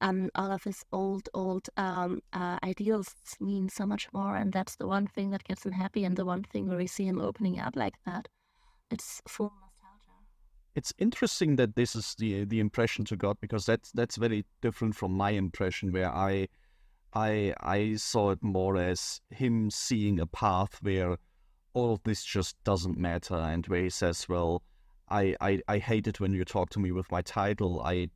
um 0.00 0.30
all 0.34 0.52
of 0.52 0.64
his 0.64 0.84
old 0.92 1.28
old 1.34 1.68
um 1.76 2.20
uh, 2.32 2.58
ideals 2.62 3.14
mean 3.40 3.68
so 3.68 3.86
much 3.86 4.08
more. 4.12 4.36
And 4.36 4.52
that's 4.52 4.76
the 4.76 4.86
one 4.86 5.06
thing 5.06 5.30
that 5.30 5.44
gets 5.44 5.64
him 5.64 5.72
happy, 5.72 6.04
and 6.04 6.16
the 6.16 6.24
one 6.24 6.42
thing 6.42 6.68
where 6.68 6.78
we 6.78 6.86
see 6.86 7.06
him 7.06 7.20
opening 7.20 7.58
up 7.58 7.76
like 7.76 7.94
that. 8.04 8.28
It's 8.90 9.20
full 9.26 9.52
nostalgia. 9.60 10.16
It's 10.74 10.92
interesting 10.98 11.56
that 11.56 11.76
this 11.76 11.96
is 11.96 12.14
the 12.18 12.44
the 12.44 12.60
impression 12.60 13.04
to 13.06 13.16
got 13.16 13.40
because 13.40 13.66
that's 13.66 13.92
that's 13.92 14.16
very 14.16 14.44
different 14.62 14.94
from 14.94 15.12
my 15.12 15.30
impression 15.30 15.92
where 15.92 16.12
I 16.14 16.48
I 17.14 17.54
I 17.60 17.94
saw 17.96 18.30
it 18.30 18.42
more 18.42 18.76
as 18.76 19.20
him 19.30 19.70
seeing 19.70 20.20
a 20.20 20.26
path 20.26 20.78
where 20.82 21.16
all 21.76 21.92
of 21.92 22.02
this 22.04 22.24
just 22.24 22.56
doesn't 22.64 22.96
matter 22.96 23.34
and 23.34 23.66
where 23.66 23.82
he 23.82 23.90
says, 23.90 24.26
Well, 24.28 24.62
I, 25.10 25.36
I, 25.42 25.60
I 25.68 25.78
hate 25.78 26.06
it 26.06 26.20
when 26.20 26.32
you 26.32 26.44
talk 26.44 26.70
to 26.70 26.80
me 26.80 26.90
with 26.90 27.12
my 27.12 27.20
title. 27.20 27.82
I 27.82 28.08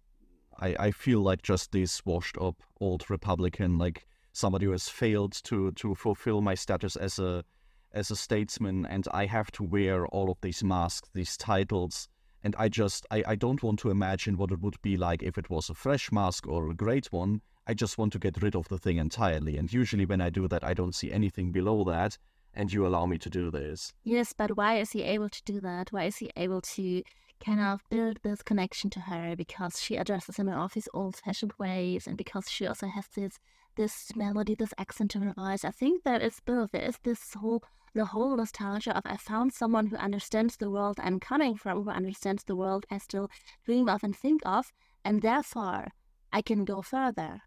I, 0.59 0.77
I 0.79 0.91
feel 0.91 1.21
like 1.21 1.43
just 1.43 1.73
this 1.73 2.05
washed 2.05 2.37
up 2.39 2.57
old 2.81 3.09
Republican, 3.09 3.79
like 3.79 4.07
somebody 4.33 4.67
who 4.67 4.73
has 4.73 4.89
failed 4.89 5.33
to 5.45 5.73
to 5.73 5.95
fulfill 5.95 6.41
my 6.41 6.55
status 6.55 6.97
as 6.97 7.19
a 7.19 7.45
as 7.93 8.11
a 8.11 8.17
statesman 8.17 8.87
and 8.87 9.09
I 9.13 9.27
have 9.27 9.51
to 9.53 9.65
wear 9.65 10.07
all 10.07 10.31
of 10.31 10.41
these 10.41 10.63
masks, 10.63 11.09
these 11.13 11.37
titles 11.37 12.09
and 12.43 12.55
I 12.59 12.69
just 12.69 13.07
I, 13.11 13.23
I 13.27 13.35
don't 13.35 13.63
want 13.63 13.79
to 13.81 13.91
imagine 13.91 14.37
what 14.37 14.53
it 14.53 14.61
would 14.61 14.81
be 14.83 14.97
like 14.97 15.23
if 15.23 15.37
it 15.37 15.51
was 15.51 15.69
a 15.69 15.75
fresh 15.75 16.13
mask 16.13 16.47
or 16.47 16.71
a 16.71 16.75
great 16.75 17.13
one. 17.13 17.41
I 17.67 17.75
just 17.75 17.99
want 17.99 18.13
to 18.15 18.19
get 18.19 18.43
rid 18.43 18.57
of 18.57 18.69
the 18.69 18.79
thing 18.79 18.97
entirely. 18.97 19.57
And 19.57 19.73
usually 19.73 20.07
when 20.07 20.21
I 20.21 20.31
do 20.31 20.49
that 20.49 20.65
I 20.65 20.75
don't 20.75 20.95
see 20.95 21.13
anything 21.13 21.53
below 21.53 21.85
that 21.85 22.17
and 22.55 22.73
you 22.73 22.87
allow 22.87 23.07
me 23.07 23.19
to 23.19 23.31
do 23.31 23.51
this. 23.51 23.93
Yes, 24.03 24.33
but 24.33 24.57
why 24.57 24.79
is 24.79 24.91
he 24.91 25.03
able 25.03 25.29
to 25.29 25.43
do 25.45 25.61
that? 25.61 25.93
Why 25.93 26.05
is 26.05 26.17
he 26.17 26.31
able 26.37 26.61
to 26.61 27.03
kind 27.45 27.61
of 27.61 27.81
build 27.91 28.19
this 28.23 28.43
connection 28.43 28.91
to 28.91 29.01
her? 29.01 29.35
Because 29.37 29.81
she 29.81 29.97
addresses 29.97 30.37
him 30.37 30.49
in 30.49 30.55
all 30.55 30.69
these 30.69 30.89
old-fashioned 30.95 31.53
ways, 31.59 32.07
and 32.07 32.17
because 32.17 32.49
she 32.49 32.67
also 32.67 32.87
has 32.87 33.07
this 33.09 33.39
this 33.77 34.15
melody, 34.17 34.55
this 34.55 34.75
accent 34.79 35.11
to 35.13 35.21
her 35.21 35.33
voice. 35.33 35.65
I 35.65 35.71
think 35.71 36.03
there 36.03 36.21
is 36.21 36.41
both. 36.41 36.73
There 36.73 36.83
is 36.83 36.99
this 37.03 37.35
whole 37.35 37.63
the 37.95 38.07
whole 38.07 38.37
nostalgia 38.37 38.97
of 38.97 39.03
I 39.05 39.17
found 39.17 39.53
someone 39.53 39.87
who 39.89 39.97
understands 39.97 40.57
the 40.57 40.71
world 40.71 40.99
I'm 41.01 41.19
coming 41.19 41.57
from, 41.57 41.83
who 41.85 41.91
understands 41.91 42.45
the 42.45 42.57
world 42.57 42.87
I 42.91 42.99
still 42.99 43.31
dream 43.65 43.89
of 43.89 44.05
and 44.05 44.17
think 44.17 44.43
of, 44.45 44.73
and 45.05 45.23
therefore 45.23 45.89
I 46.33 46.43
can 46.43 46.65
go 46.65 46.83
further. 46.83 47.43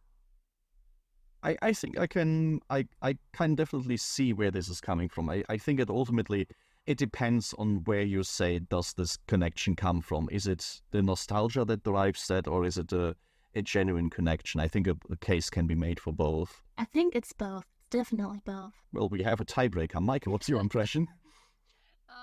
I, 1.43 1.57
I 1.61 1.73
think 1.73 1.99
I 1.99 2.07
can 2.07 2.59
I, 2.69 2.87
I 3.01 3.17
can 3.33 3.55
definitely 3.55 3.97
see 3.97 4.33
where 4.33 4.51
this 4.51 4.69
is 4.69 4.81
coming 4.81 5.09
from. 5.09 5.29
I, 5.29 5.43
I 5.49 5.57
think 5.57 5.79
it 5.79 5.89
ultimately 5.89 6.47
it 6.85 6.97
depends 6.97 7.53
on 7.57 7.83
where 7.85 8.01
you 8.01 8.23
say 8.23 8.59
does 8.59 8.93
this 8.93 9.17
connection 9.27 9.75
come 9.75 10.01
from. 10.01 10.27
Is 10.31 10.47
it 10.47 10.81
the 10.91 11.01
nostalgia 11.01 11.65
that 11.65 11.83
drives 11.83 12.27
that 12.27 12.47
or 12.47 12.65
is 12.65 12.77
it 12.77 12.91
a, 12.91 13.15
a 13.55 13.61
genuine 13.61 14.09
connection? 14.09 14.59
I 14.59 14.67
think 14.67 14.87
a, 14.87 14.97
a 15.09 15.17
case 15.17 15.49
can 15.49 15.65
be 15.65 15.75
made 15.75 15.99
for 15.99 16.11
both. 16.11 16.61
I 16.77 16.85
think 16.85 17.15
it's 17.15 17.33
both. 17.33 17.63
Definitely 17.89 18.39
both. 18.43 18.73
Well, 18.91 19.07
we 19.07 19.23
have 19.23 19.39
a 19.39 19.45
tiebreaker. 19.45 20.01
Maike, 20.01 20.27
what's 20.27 20.49
your 20.49 20.59
impression? 20.59 21.07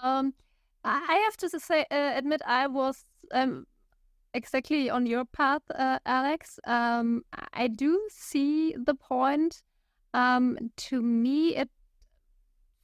Um, 0.02 0.32
I 0.84 1.04
I 1.08 1.14
have 1.24 1.36
to 1.38 1.60
say, 1.60 1.84
uh, 1.90 2.12
admit, 2.14 2.40
I 2.46 2.68
was 2.68 3.04
um, 3.32 3.66
exactly 4.34 4.88
on 4.88 5.04
your 5.04 5.24
path, 5.24 5.62
uh, 5.74 5.98
Alex. 6.06 6.58
Um, 6.64 7.22
I 7.52 7.68
do 7.68 8.00
see 8.08 8.74
the 8.76 8.94
point. 8.94 9.62
Um, 10.14 10.70
to 10.76 11.02
me, 11.02 11.56
it 11.56 11.68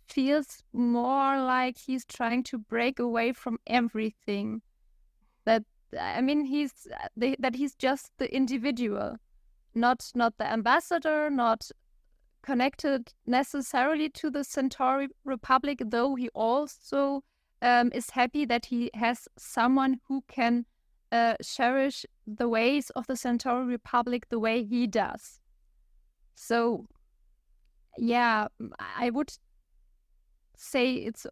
feels 0.09 0.63
more 0.73 1.39
like 1.41 1.79
he's 1.79 2.05
trying 2.05 2.43
to 2.45 2.59
break 2.59 2.99
away 2.99 3.33
from 3.33 3.59
everything. 3.67 4.63
That 5.45 5.65
I 5.99 6.21
mean, 6.21 6.45
he's 6.45 6.87
that 7.17 7.55
he's 7.55 7.75
just 7.75 8.13
the 8.19 8.35
individual, 8.35 9.17
not 9.75 10.11
not 10.15 10.37
the 10.39 10.51
ambassador, 10.51 11.31
not 11.31 11.71
connected 12.43 13.13
necessarily 13.27 14.09
to 14.11 14.31
the 14.31 14.45
Centauri 14.45 15.09
Republic, 15.25 15.83
though 15.85 16.15
he 16.15 16.29
also 16.31 17.23
um, 17.63 17.91
is 17.93 18.11
happy 18.11 18.45
that 18.45 18.67
he 18.67 18.91
has 18.95 19.29
someone 19.37 20.01
who 20.07 20.23
can 20.29 20.65
uh, 21.13 21.35
cherish 21.43 22.07
the 22.27 22.49
ways 22.49 22.91
of 22.91 23.07
the 23.07 23.17
Centauri 23.17 23.67
Republic 23.67 24.29
the 24.29 24.39
way 24.39 24.65
he 24.65 24.87
does. 24.87 25.41
So, 26.35 26.87
yeah, 27.97 28.49
I 28.97 29.11
would 29.11 29.33
say 30.57 30.95
it's 30.95 31.27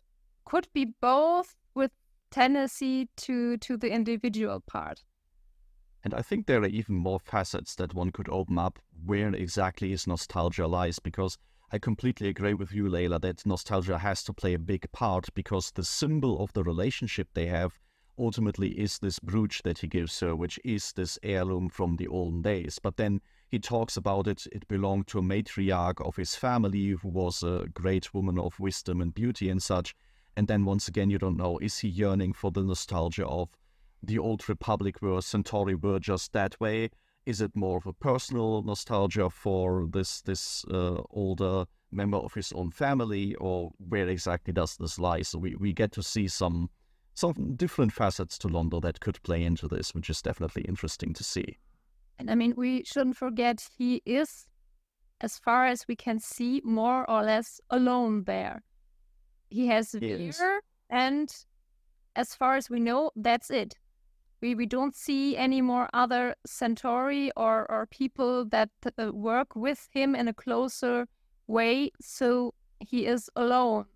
could 0.44 0.68
be 0.72 0.94
both 1.00 1.56
with 1.74 1.90
tendency 2.30 3.08
to 3.16 3.56
to 3.58 3.76
the 3.76 3.90
individual 3.90 4.60
part. 4.60 5.02
And 6.04 6.12
I 6.12 6.20
think 6.20 6.46
there 6.46 6.60
are 6.60 6.66
even 6.66 6.96
more 6.96 7.18
facets 7.18 7.74
that 7.76 7.94
one 7.94 8.10
could 8.10 8.28
open 8.28 8.58
up 8.58 8.78
where 9.06 9.34
exactly 9.34 9.92
is 9.92 10.06
nostalgia 10.06 10.66
lies, 10.66 10.98
because 10.98 11.38
I 11.72 11.78
completely 11.78 12.28
agree 12.28 12.52
with 12.52 12.72
you, 12.72 12.88
Leila, 12.90 13.18
that 13.20 13.46
nostalgia 13.46 13.98
has 13.98 14.22
to 14.24 14.34
play 14.34 14.52
a 14.52 14.58
big 14.58 14.90
part 14.92 15.32
because 15.34 15.70
the 15.70 15.82
symbol 15.82 16.42
of 16.42 16.52
the 16.52 16.62
relationship 16.62 17.28
they 17.32 17.46
have 17.46 17.78
ultimately 18.18 18.78
is 18.78 18.98
this 18.98 19.18
brooch 19.18 19.62
that 19.62 19.78
he 19.78 19.86
gives 19.86 20.20
her, 20.20 20.36
which 20.36 20.60
is 20.62 20.92
this 20.92 21.18
heirloom 21.22 21.68
from 21.70 21.96
the 21.96 22.06
olden 22.06 22.42
days. 22.42 22.78
But 22.78 22.96
then 22.96 23.20
he 23.50 23.58
talks 23.58 23.96
about 23.96 24.26
it, 24.26 24.46
it 24.52 24.66
belonged 24.68 25.06
to 25.08 25.18
a 25.18 25.22
matriarch 25.22 26.04
of 26.04 26.16
his 26.16 26.34
family 26.34 26.88
who 26.88 27.08
was 27.08 27.42
a 27.42 27.66
great 27.72 28.12
woman 28.12 28.38
of 28.38 28.58
wisdom 28.58 29.00
and 29.00 29.14
beauty 29.14 29.48
and 29.48 29.62
such. 29.62 29.94
And 30.36 30.48
then 30.48 30.64
once 30.64 30.88
again, 30.88 31.10
you 31.10 31.18
don't 31.18 31.36
know, 31.36 31.58
is 31.58 31.78
he 31.78 31.88
yearning 31.88 32.32
for 32.32 32.50
the 32.50 32.62
nostalgia 32.62 33.26
of 33.26 33.50
the 34.02 34.18
old 34.18 34.48
republic 34.48 34.96
where 35.00 35.20
Centauri 35.20 35.74
were 35.74 36.00
just 36.00 36.32
that 36.32 36.58
way? 36.60 36.90
Is 37.26 37.40
it 37.40 37.54
more 37.54 37.78
of 37.78 37.86
a 37.86 37.92
personal 37.92 38.62
nostalgia 38.62 39.30
for 39.30 39.86
this 39.90 40.20
this 40.22 40.64
uh, 40.66 41.00
older 41.10 41.64
member 41.90 42.18
of 42.18 42.34
his 42.34 42.52
own 42.52 42.70
family, 42.70 43.34
or 43.36 43.70
where 43.88 44.08
exactly 44.08 44.52
does 44.52 44.76
this 44.76 44.98
lie? 44.98 45.22
So 45.22 45.38
we, 45.38 45.54
we 45.54 45.72
get 45.72 45.92
to 45.92 46.02
see 46.02 46.28
some 46.28 46.68
some 47.14 47.54
different 47.54 47.92
facets 47.92 48.36
to 48.38 48.48
Londo 48.48 48.82
that 48.82 49.00
could 49.00 49.22
play 49.22 49.42
into 49.42 49.68
this, 49.68 49.94
which 49.94 50.10
is 50.10 50.20
definitely 50.20 50.62
interesting 50.62 51.14
to 51.14 51.24
see. 51.24 51.56
And 52.18 52.30
I 52.30 52.34
mean, 52.34 52.54
we 52.56 52.84
shouldn't 52.84 53.16
forget 53.16 53.68
he 53.76 54.02
is, 54.04 54.46
as 55.20 55.38
far 55.38 55.66
as 55.66 55.86
we 55.88 55.96
can 55.96 56.18
see, 56.18 56.60
more 56.64 57.08
or 57.10 57.22
less 57.22 57.60
alone 57.70 58.24
there. 58.24 58.62
He 59.50 59.66
has 59.68 59.92
Vir, 59.92 60.60
and 60.90 61.32
as 62.16 62.34
far 62.34 62.56
as 62.56 62.70
we 62.70 62.80
know, 62.80 63.10
that's 63.16 63.50
it 63.50 63.74
we, 64.44 64.54
we 64.54 64.66
don't 64.66 64.94
see 64.94 65.38
any 65.38 65.62
more 65.62 65.88
other 65.94 66.34
Centauri 66.44 67.30
or, 67.34 67.64
or 67.70 67.86
people 67.86 68.44
that 68.50 68.68
uh, 68.98 69.10
work 69.10 69.56
with 69.56 69.88
him 69.90 70.14
in 70.14 70.28
a 70.28 70.34
closer 70.34 71.06
way. 71.46 71.90
So 71.98 72.52
he 72.78 73.06
is 73.06 73.30
alone. 73.36 73.86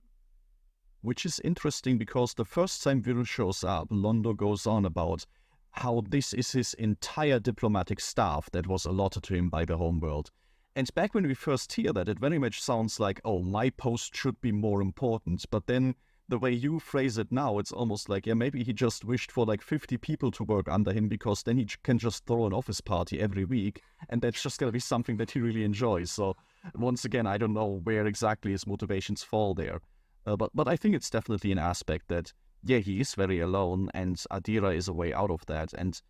Which 1.02 1.26
is 1.26 1.38
interesting 1.44 1.98
because 1.98 2.32
the 2.32 2.46
first 2.46 2.82
time 2.82 3.02
Vir 3.02 3.26
shows 3.26 3.62
up, 3.62 3.90
Londo 3.90 4.34
goes 4.34 4.66
on 4.66 4.86
about 4.86 5.26
how 5.72 6.02
this 6.08 6.32
is 6.32 6.52
his 6.52 6.74
entire 6.74 7.38
diplomatic 7.38 8.00
staff 8.00 8.50
that 8.52 8.66
was 8.66 8.84
allotted 8.84 9.22
to 9.24 9.34
him 9.34 9.48
by 9.48 9.64
the 9.64 9.76
homeworld. 9.76 10.30
And 10.76 10.92
back 10.94 11.14
when 11.14 11.26
we 11.26 11.34
first 11.34 11.72
hear 11.72 11.92
that, 11.92 12.08
it 12.08 12.20
very 12.20 12.38
much 12.38 12.62
sounds 12.62 13.00
like, 13.00 13.20
oh, 13.24 13.42
my 13.42 13.70
post 13.70 14.14
should 14.14 14.40
be 14.40 14.52
more 14.52 14.80
important. 14.80 15.44
But 15.50 15.66
then 15.66 15.94
the 16.28 16.38
way 16.38 16.52
you 16.52 16.78
phrase 16.78 17.18
it 17.18 17.32
now, 17.32 17.58
it's 17.58 17.72
almost 17.72 18.08
like, 18.08 18.26
yeah, 18.26 18.34
maybe 18.34 18.62
he 18.62 18.72
just 18.72 19.04
wished 19.04 19.32
for 19.32 19.46
like 19.46 19.62
50 19.62 19.96
people 19.96 20.30
to 20.32 20.44
work 20.44 20.68
under 20.68 20.92
him 20.92 21.08
because 21.08 21.42
then 21.42 21.56
he 21.56 21.66
can 21.82 21.98
just 21.98 22.26
throw 22.26 22.46
an 22.46 22.52
office 22.52 22.80
party 22.80 23.18
every 23.18 23.44
week. 23.44 23.82
And 24.10 24.20
that's 24.20 24.42
just 24.42 24.60
going 24.60 24.68
to 24.68 24.72
be 24.72 24.78
something 24.78 25.16
that 25.16 25.30
he 25.30 25.40
really 25.40 25.64
enjoys. 25.64 26.10
So, 26.10 26.36
once 26.74 27.04
again, 27.04 27.26
I 27.26 27.38
don't 27.38 27.54
know 27.54 27.80
where 27.84 28.06
exactly 28.06 28.52
his 28.52 28.66
motivations 28.66 29.22
fall 29.22 29.54
there. 29.54 29.80
Uh, 30.26 30.36
but, 30.36 30.50
but 30.54 30.68
I 30.68 30.76
think 30.76 30.94
it's 30.94 31.10
definitely 31.10 31.50
an 31.50 31.58
aspect 31.58 32.08
that, 32.08 32.32
yeah, 32.64 32.78
he 32.78 33.00
is 33.00 33.14
very 33.14 33.40
alone 33.40 33.90
and 33.94 34.16
Adira 34.30 34.74
is 34.74 34.88
a 34.88 34.92
way 34.92 35.12
out 35.12 35.30
of 35.30 35.44
that. 35.46 35.72
And 35.72 36.00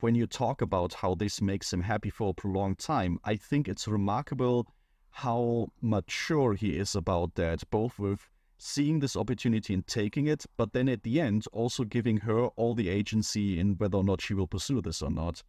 when 0.00 0.14
you 0.14 0.26
talk 0.26 0.60
about 0.60 0.94
how 0.94 1.14
this 1.14 1.40
makes 1.40 1.72
him 1.72 1.82
happy 1.82 2.10
for 2.10 2.30
a 2.30 2.34
prolonged 2.34 2.78
time, 2.78 3.18
I 3.24 3.36
think 3.36 3.68
it's 3.68 3.86
remarkable 3.86 4.66
how 5.10 5.68
mature 5.80 6.54
he 6.54 6.76
is 6.76 6.96
about 6.96 7.36
that, 7.36 7.62
both 7.70 7.98
with 7.98 8.28
seeing 8.58 9.00
this 9.00 9.16
opportunity 9.16 9.74
and 9.74 9.86
taking 9.86 10.26
it, 10.26 10.44
but 10.56 10.72
then 10.72 10.88
at 10.88 11.02
the 11.02 11.20
end 11.20 11.44
also 11.52 11.84
giving 11.84 12.18
her 12.18 12.46
all 12.56 12.74
the 12.74 12.88
agency 12.88 13.58
in 13.58 13.74
whether 13.74 13.98
or 13.98 14.04
not 14.04 14.20
she 14.20 14.34
will 14.34 14.46
pursue 14.46 14.80
this 14.80 15.02
or 15.02 15.10
not. 15.10 15.42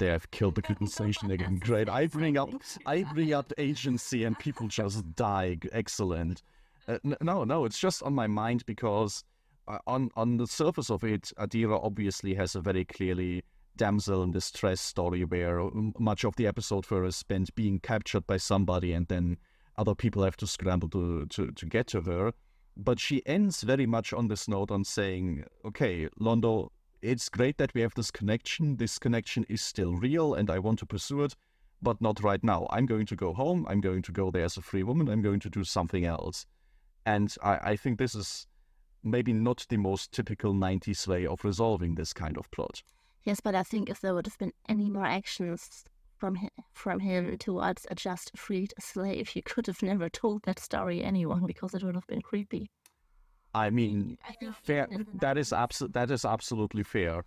They 0.00 0.06
have 0.06 0.30
killed 0.30 0.54
the 0.54 0.62
conversation 0.62 1.30
again. 1.30 1.56
Great. 1.56 1.90
I 1.90 2.06
bring 2.06 2.38
up, 2.38 2.48
I 2.86 3.02
bring 3.02 3.34
up 3.34 3.52
agency, 3.58 4.24
and 4.24 4.36
people 4.38 4.66
just 4.66 5.14
die. 5.14 5.58
Excellent. 5.72 6.42
Uh, 6.88 6.96
no, 7.20 7.44
no, 7.44 7.66
it's 7.66 7.78
just 7.78 8.02
on 8.02 8.14
my 8.14 8.26
mind 8.26 8.64
because 8.64 9.24
uh, 9.68 9.76
on 9.86 10.10
on 10.16 10.38
the 10.38 10.46
surface 10.46 10.90
of 10.90 11.04
it, 11.04 11.32
Adira 11.38 11.78
obviously 11.84 12.32
has 12.34 12.54
a 12.54 12.62
very 12.62 12.86
clearly 12.86 13.42
damsel 13.76 14.22
in 14.22 14.30
distress 14.30 14.80
story 14.80 15.22
where 15.22 15.68
much 15.98 16.24
of 16.24 16.34
the 16.36 16.46
episode 16.46 16.86
for 16.86 17.04
is 17.04 17.16
spent 17.16 17.54
being 17.54 17.78
captured 17.78 18.26
by 18.26 18.38
somebody 18.38 18.94
and 18.94 19.06
then 19.08 19.36
other 19.76 19.94
people 19.94 20.22
have 20.22 20.36
to 20.38 20.46
scramble 20.46 20.88
to, 20.88 21.26
to, 21.26 21.50
to 21.52 21.66
get 21.66 21.86
to 21.88 22.00
her. 22.00 22.32
But 22.74 22.98
she 22.98 23.22
ends 23.26 23.62
very 23.62 23.86
much 23.86 24.14
on 24.14 24.28
this 24.28 24.48
note 24.48 24.70
on 24.70 24.84
saying, 24.84 25.44
okay, 25.64 26.08
Londo, 26.18 26.70
it's 27.02 27.28
great 27.28 27.58
that 27.58 27.74
we 27.74 27.80
have 27.80 27.94
this 27.94 28.10
connection. 28.10 28.76
This 28.76 28.98
connection 28.98 29.44
is 29.48 29.62
still 29.62 29.94
real 29.94 30.34
and 30.34 30.50
I 30.50 30.58
want 30.58 30.78
to 30.80 30.86
pursue 30.86 31.22
it, 31.22 31.34
but 31.82 32.00
not 32.00 32.22
right 32.22 32.42
now. 32.42 32.66
I'm 32.70 32.86
going 32.86 33.06
to 33.06 33.16
go 33.16 33.32
home. 33.32 33.66
I'm 33.68 33.80
going 33.80 34.02
to 34.02 34.12
go 34.12 34.30
there 34.30 34.44
as 34.44 34.56
a 34.56 34.62
free 34.62 34.82
woman. 34.82 35.08
I'm 35.08 35.22
going 35.22 35.40
to 35.40 35.50
do 35.50 35.64
something 35.64 36.04
else. 36.04 36.46
And 37.06 37.34
I, 37.42 37.58
I 37.72 37.76
think 37.76 37.98
this 37.98 38.14
is 38.14 38.46
maybe 39.02 39.32
not 39.32 39.66
the 39.68 39.78
most 39.78 40.12
typical 40.12 40.54
90s 40.54 41.06
way 41.06 41.26
of 41.26 41.44
resolving 41.44 41.94
this 41.94 42.12
kind 42.12 42.36
of 42.36 42.50
plot. 42.50 42.82
Yes, 43.24 43.40
but 43.40 43.54
I 43.54 43.62
think 43.62 43.88
if 43.88 44.00
there 44.00 44.14
would 44.14 44.26
have 44.26 44.38
been 44.38 44.52
any 44.68 44.90
more 44.90 45.06
actions 45.06 45.84
from 46.16 46.34
him, 46.36 46.50
from 46.72 47.00
him 47.00 47.36
towards 47.38 47.86
a 47.90 47.94
just 47.94 48.36
freed 48.36 48.74
slave, 48.78 49.28
he 49.28 49.42
could 49.42 49.66
have 49.66 49.82
never 49.82 50.08
told 50.08 50.42
that 50.44 50.58
story 50.58 51.02
anyone 51.02 51.46
because 51.46 51.74
it 51.74 51.82
would 51.82 51.94
have 51.94 52.06
been 52.06 52.22
creepy. 52.22 52.70
I 53.54 53.70
mean, 53.70 54.18
I 54.26 54.34
fair. 54.62 54.88
That 55.20 55.36
is 55.38 55.52
absolute. 55.52 55.92
That 55.92 56.10
is 56.10 56.24
absolutely 56.24 56.82
fair. 56.82 57.24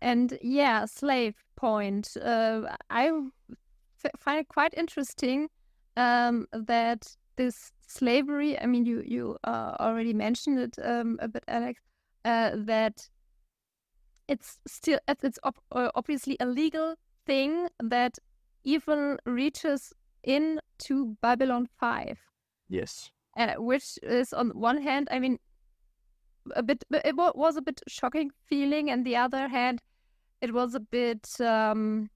And 0.00 0.38
yeah, 0.42 0.84
slave 0.86 1.36
point. 1.56 2.16
Uh, 2.20 2.62
I 2.90 3.10
find 4.18 4.40
it 4.40 4.48
quite 4.48 4.74
interesting 4.76 5.48
um, 5.96 6.46
that 6.52 7.16
this 7.36 7.72
slavery. 7.86 8.58
I 8.58 8.66
mean, 8.66 8.84
you 8.86 9.02
you 9.06 9.36
uh, 9.44 9.76
already 9.80 10.12
mentioned 10.12 10.58
it 10.58 10.76
um, 10.82 11.18
a 11.20 11.28
bit, 11.28 11.44
Alex. 11.48 11.80
Uh, 12.24 12.52
that 12.54 13.08
it's 14.28 14.58
still 14.66 14.98
it's 15.08 15.38
uh, 15.44 15.90
obviously 15.94 16.36
a 16.40 16.46
legal 16.46 16.96
thing 17.26 17.68
that 17.82 18.18
even 18.64 19.18
reaches 19.26 19.92
into 20.22 21.16
Babylon 21.20 21.68
5. 21.78 22.18
Yes. 22.68 23.10
Uh, 23.36 23.54
which 23.56 23.98
is 24.02 24.32
on 24.32 24.50
one 24.50 24.80
hand, 24.80 25.08
I 25.10 25.18
mean, 25.18 25.38
a 26.54 26.62
bit, 26.62 26.84
it 26.90 27.16
was 27.16 27.56
a 27.56 27.62
bit 27.62 27.80
shocking 27.88 28.30
feeling, 28.48 28.90
and 28.90 29.04
the 29.04 29.16
other 29.16 29.48
hand, 29.48 29.80
it 30.40 30.52
was 30.54 30.74
a 30.74 30.80
bit, 30.80 31.28
um, 31.40 32.10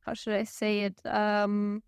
how 0.00 0.14
should 0.14 0.34
I 0.34 0.44
say 0.44 0.80
it? 0.80 1.00
Um, 1.04 1.82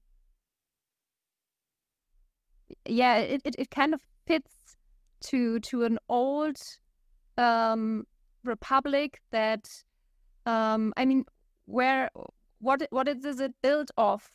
yeah, 2.87 3.19
it, 3.19 3.43
it, 3.45 3.55
it 3.59 3.71
kind 3.71 3.95
of 3.95 4.01
fits 4.27 4.77
to 5.25 5.59
to 5.61 5.85
an 5.85 5.99
old 6.09 6.57
um 7.39 8.05
republic 8.45 9.21
that 9.33 9.69
um 10.47 10.93
i 10.97 11.05
mean 11.05 11.25
where 11.65 12.11
what 12.61 12.83
what 12.91 13.09
is 13.09 13.41
it 13.41 13.53
built 13.63 13.91
of 13.97 14.29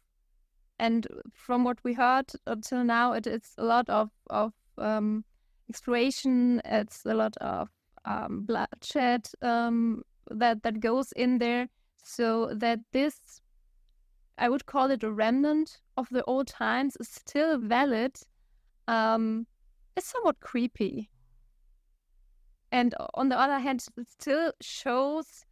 and 0.80 1.08
from 1.34 1.64
what 1.64 1.78
we 1.84 1.94
heard 1.94 2.32
until 2.48 2.84
now 2.84 3.14
it, 3.14 3.28
it's 3.28 3.54
a 3.58 3.64
lot 3.64 3.90
of 3.90 4.10
of 4.30 4.54
um 4.78 5.24
exploration 5.70 6.62
it's 6.66 7.06
a 7.06 7.14
lot 7.14 7.36
of 7.38 7.70
um 8.06 8.44
bloodshed 8.46 9.28
um 9.42 10.02
that 10.32 10.64
that 10.64 10.80
goes 10.80 11.12
in 11.14 11.38
there 11.38 11.68
so 12.04 12.54
that 12.54 12.80
this 12.92 13.42
i 14.38 14.48
would 14.48 14.66
call 14.66 14.90
it 14.90 15.04
a 15.04 15.12
remnant 15.12 15.80
of 15.98 16.08
the 16.10 16.24
old 16.24 16.48
times 16.48 16.96
is 17.00 17.10
still 17.10 17.60
valid 17.60 18.16
um, 18.90 19.46
is 19.96 20.06
somewhat 20.06 20.40
creepy. 20.40 21.10
And 22.72 22.96
on 23.14 23.30
the 23.30 23.40
other 23.40 23.60
hand, 23.60 23.86
it 23.98 24.10
still 24.10 24.52
shows 24.62 25.46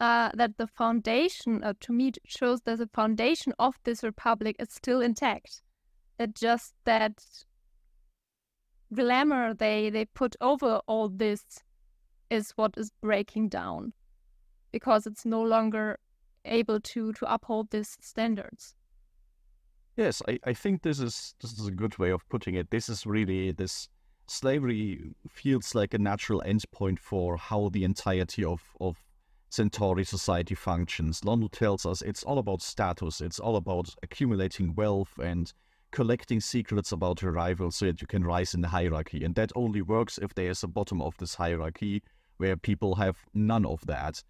uh, 0.00 0.30
that 0.34 0.56
the 0.56 0.66
foundation, 0.66 1.62
uh, 1.62 1.74
to 1.80 1.92
me, 1.92 2.12
shows 2.24 2.62
that 2.62 2.78
the 2.78 2.88
foundation 2.88 3.52
of 3.58 3.74
this 3.84 4.02
republic 4.02 4.56
is 4.58 4.68
still 4.72 5.00
intact. 5.00 5.62
That 6.18 6.34
just 6.34 6.74
that 6.84 7.22
glamour 8.92 9.54
they 9.54 9.90
they 9.90 10.04
put 10.06 10.36
over 10.40 10.80
all 10.86 11.08
this 11.08 11.42
is 12.30 12.52
what 12.56 12.74
is 12.76 12.90
breaking 13.00 13.48
down, 13.48 13.92
because 14.72 15.06
it's 15.06 15.24
no 15.24 15.42
longer 15.42 15.98
able 16.44 16.80
to 16.80 17.12
to 17.12 17.32
uphold 17.32 17.70
these 17.70 17.96
standards. 18.00 18.74
Yes, 19.96 20.22
I, 20.26 20.38
I 20.44 20.54
think 20.54 20.82
this 20.82 21.00
is 21.00 21.34
this 21.40 21.52
is 21.58 21.66
a 21.66 21.72
good 21.72 21.98
way 21.98 22.10
of 22.10 22.26
putting 22.28 22.54
it. 22.54 22.70
This 22.70 22.88
is 22.88 23.06
really 23.06 23.52
this 23.52 23.88
slavery 24.26 25.00
feels 25.28 25.74
like 25.74 25.92
a 25.92 25.98
natural 25.98 26.42
endpoint 26.46 26.98
for 27.00 27.36
how 27.36 27.68
the 27.68 27.84
entirety 27.84 28.44
of, 28.44 28.62
of 28.80 28.96
Centauri 29.50 30.04
society 30.04 30.54
functions. 30.54 31.20
Londo 31.22 31.50
tells 31.50 31.84
us 31.84 32.02
it's 32.02 32.22
all 32.22 32.38
about 32.38 32.62
status, 32.62 33.20
it's 33.20 33.40
all 33.40 33.56
about 33.56 33.94
accumulating 34.02 34.74
wealth 34.74 35.18
and 35.18 35.52
collecting 35.90 36.40
secrets 36.40 36.92
about 36.92 37.20
your 37.20 37.32
rival 37.32 37.72
so 37.72 37.86
that 37.86 38.00
you 38.00 38.06
can 38.06 38.22
rise 38.22 38.54
in 38.54 38.60
the 38.60 38.68
hierarchy. 38.68 39.24
And 39.24 39.34
that 39.34 39.50
only 39.56 39.82
works 39.82 40.18
if 40.18 40.34
there 40.34 40.50
is 40.50 40.62
a 40.62 40.68
bottom 40.68 41.02
of 41.02 41.16
this 41.18 41.34
hierarchy 41.34 42.02
where 42.36 42.56
people 42.56 42.94
have 42.94 43.18
none 43.34 43.66
of 43.66 43.84
that. 43.86 44.22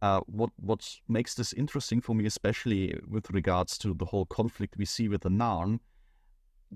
Uh, 0.00 0.20
what 0.26 0.50
what 0.56 0.88
makes 1.08 1.34
this 1.34 1.52
interesting 1.52 2.00
for 2.00 2.14
me, 2.14 2.26
especially 2.26 2.98
with 3.08 3.30
regards 3.30 3.76
to 3.78 3.94
the 3.94 4.06
whole 4.06 4.26
conflict 4.26 4.76
we 4.76 4.84
see 4.84 5.08
with 5.08 5.22
the 5.22 5.28
Narn, 5.28 5.80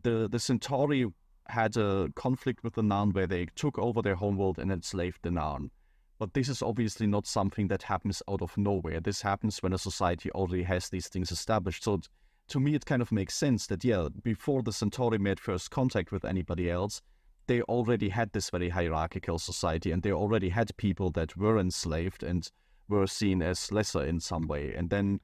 the 0.03 0.29
the 0.29 0.39
Centauri 0.39 1.07
had 1.49 1.77
a 1.77 2.09
conflict 2.17 2.65
with 2.65 2.75
the 2.75 2.83
Narn 2.83 3.15
where 3.15 3.27
they 3.27 3.47
took 3.55 3.79
over 3.79 4.03
their 4.03 4.17
homeworld 4.17 4.59
and 4.59 4.73
enslaved 4.73 5.21
the 5.23 5.31
Narn. 5.31 5.71
But 6.19 6.33
this 6.35 6.49
is 6.49 6.63
obviously 6.63 7.07
not 7.07 7.27
something 7.27 7.69
that 7.69 7.83
happens 7.83 8.23
out 8.29 8.43
of 8.43 8.57
nowhere. 8.57 9.01
This 9.01 9.21
happens 9.23 9.63
when 9.63 9.73
a 9.73 9.79
society 9.79 10.31
already 10.31 10.63
has 10.63 10.89
these 10.89 11.09
things 11.09 11.31
established. 11.31 11.85
So 11.85 12.01
to 12.49 12.61
me, 12.61 12.75
it 12.75 12.87
kind 12.87 13.03
of 13.03 13.13
makes 13.13 13.35
sense 13.35 13.67
that, 13.67 13.85
yeah, 13.85 14.09
before 14.23 14.63
the 14.63 14.73
Centauri 14.73 15.19
made 15.19 15.41
first 15.41 15.71
contact 15.71 16.13
with 16.13 16.25
anybody 16.25 16.71
else, 16.71 17.03
they 17.47 17.61
already 17.63 18.09
had 18.09 18.33
this 18.33 18.51
very 18.51 18.71
hierarchical 18.71 19.39
society 19.39 19.93
and 19.93 20.03
they 20.03 20.13
already 20.13 20.49
had 20.49 20.77
people 20.77 21.11
that 21.11 21.37
were 21.37 21.59
enslaved 21.59 22.23
and 22.23 22.51
were 22.89 23.07
seen 23.07 23.43
as 23.43 23.71
lesser 23.71 24.05
in 24.05 24.21
some 24.21 24.47
way. 24.47 24.75
And 24.75 24.91
then 24.91 25.21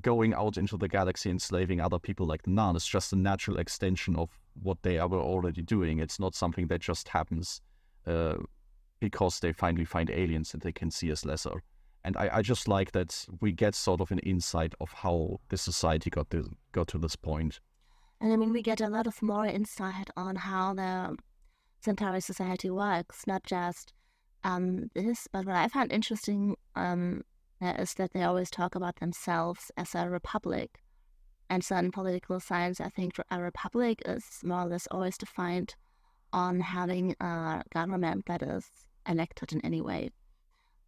going 0.00 0.32
out 0.34 0.56
into 0.56 0.76
the 0.76 0.88
galaxy 0.88 1.30
enslaving 1.30 1.80
other 1.80 1.98
people 1.98 2.26
like 2.26 2.42
the 2.42 2.50
Narn 2.50 2.76
is 2.76 2.86
just 2.86 3.12
a 3.12 3.16
natural 3.16 3.58
extension 3.58 4.16
of 4.16 4.30
what 4.62 4.82
they 4.82 4.98
were 4.98 5.20
already 5.20 5.62
doing. 5.62 5.98
It's 5.98 6.18
not 6.18 6.34
something 6.34 6.66
that 6.68 6.80
just 6.80 7.08
happens 7.08 7.60
uh, 8.06 8.36
because 9.02 9.40
they 9.40 9.52
finally 9.52 9.84
find 9.84 10.08
aliens 10.10 10.52
that 10.52 10.62
they 10.62 10.70
can 10.70 10.90
see 10.90 11.10
as 11.10 11.26
lesser. 11.26 11.60
And 12.04 12.16
I, 12.16 12.30
I 12.34 12.42
just 12.42 12.68
like 12.68 12.92
that 12.92 13.26
we 13.40 13.50
get 13.50 13.74
sort 13.74 14.00
of 14.00 14.12
an 14.12 14.20
insight 14.20 14.74
of 14.80 14.92
how 14.92 15.40
the 15.48 15.56
society 15.56 16.08
got 16.08 16.30
to, 16.30 16.48
got 16.70 16.86
to 16.88 16.98
this 16.98 17.16
point. 17.16 17.58
And 18.20 18.32
I 18.32 18.36
mean, 18.36 18.52
we 18.52 18.62
get 18.62 18.80
a 18.80 18.88
lot 18.88 19.08
of 19.08 19.20
more 19.20 19.44
insight 19.44 20.08
on 20.16 20.36
how 20.36 20.74
the 20.74 21.16
Centauri 21.80 22.20
society 22.20 22.70
works, 22.70 23.26
not 23.26 23.42
just 23.42 23.92
um, 24.44 24.88
this, 24.94 25.26
but 25.32 25.46
what 25.46 25.56
I 25.56 25.66
found 25.66 25.90
interesting 25.92 26.56
um, 26.76 27.22
is 27.60 27.94
that 27.94 28.12
they 28.12 28.22
always 28.22 28.50
talk 28.50 28.76
about 28.76 29.00
themselves 29.00 29.72
as 29.76 29.96
a 29.96 30.08
republic. 30.08 30.78
And 31.50 31.64
so 31.64 31.76
in 31.76 31.90
political 31.90 32.38
science, 32.38 32.80
I 32.80 32.88
think 32.88 33.16
a 33.32 33.42
republic 33.42 34.00
is 34.06 34.24
more 34.44 34.62
or 34.62 34.68
less 34.68 34.86
always 34.92 35.18
defined 35.18 35.74
on 36.32 36.60
having 36.60 37.14
a 37.20 37.62
government 37.72 38.26
that 38.26 38.42
is 38.42 38.64
elected 39.06 39.52
in 39.52 39.60
any 39.62 39.80
way. 39.80 40.10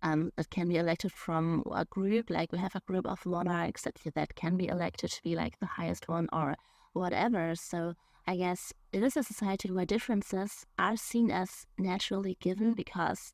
Um, 0.03 0.33
it 0.37 0.51
can 0.51 0.69
be 0.69 0.77
elected 0.77 1.13
from 1.13 1.63
a 1.73 1.85
group, 1.87 2.29
like 2.29 2.53
we 2.53 2.59
have 2.59 2.77
a 2.77 2.81
group 2.81 3.07
of 3.07 3.25
monarchs 3.25 3.83
that, 3.83 3.99
that 4.15 4.35
can 4.35 4.57
be 4.57 4.69
elected 4.69 5.11
to 5.13 5.23
be 5.23 5.35
like 5.35 5.59
the 5.59 5.67
highest 5.67 6.09
one 6.09 6.29
or 6.33 6.57
whatever. 6.93 7.55
So 7.55 7.95
I 8.27 8.37
guess 8.37 8.73
it 8.93 9.03
is 9.03 9.17
a 9.17 9.23
society 9.23 9.71
where 9.71 9.87
differences 9.87 10.67
are 10.79 10.97
seen 10.97 11.31
as 11.31 11.67
naturally 11.79 12.37
given 12.41 12.75
because 12.75 13.33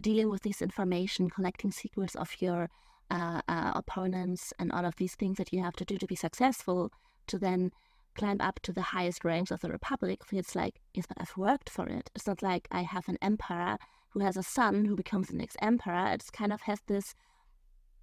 dealing 0.00 0.30
with 0.30 0.42
this 0.42 0.62
information, 0.62 1.30
collecting 1.30 1.72
secrets 1.72 2.14
of 2.14 2.36
your 2.40 2.68
uh, 3.10 3.40
uh, 3.48 3.72
opponents, 3.74 4.52
and 4.58 4.72
all 4.72 4.84
of 4.84 4.96
these 4.96 5.14
things 5.14 5.38
that 5.38 5.52
you 5.52 5.62
have 5.62 5.76
to 5.76 5.84
do 5.84 5.96
to 5.96 6.06
be 6.06 6.16
successful, 6.16 6.92
to 7.28 7.38
then 7.38 7.70
climb 8.16 8.40
up 8.40 8.60
to 8.60 8.72
the 8.72 8.82
highest 8.82 9.24
ranks 9.24 9.50
of 9.50 9.60
the 9.60 9.68
republic 9.68 10.24
feels 10.24 10.54
like 10.54 10.80
but 10.94 11.18
I've 11.18 11.36
worked 11.36 11.68
for 11.68 11.86
it. 11.86 12.10
It's 12.14 12.26
not 12.26 12.42
like 12.42 12.66
I 12.70 12.82
have 12.82 13.08
an 13.08 13.18
emperor 13.20 13.76
who 14.16 14.24
has 14.24 14.36
a 14.36 14.42
son 14.42 14.86
who 14.86 14.96
becomes 14.96 15.28
the 15.28 15.36
next 15.36 15.56
emperor. 15.60 16.08
It 16.12 16.24
kind 16.32 16.52
of 16.52 16.62
has 16.62 16.80
this 16.86 17.14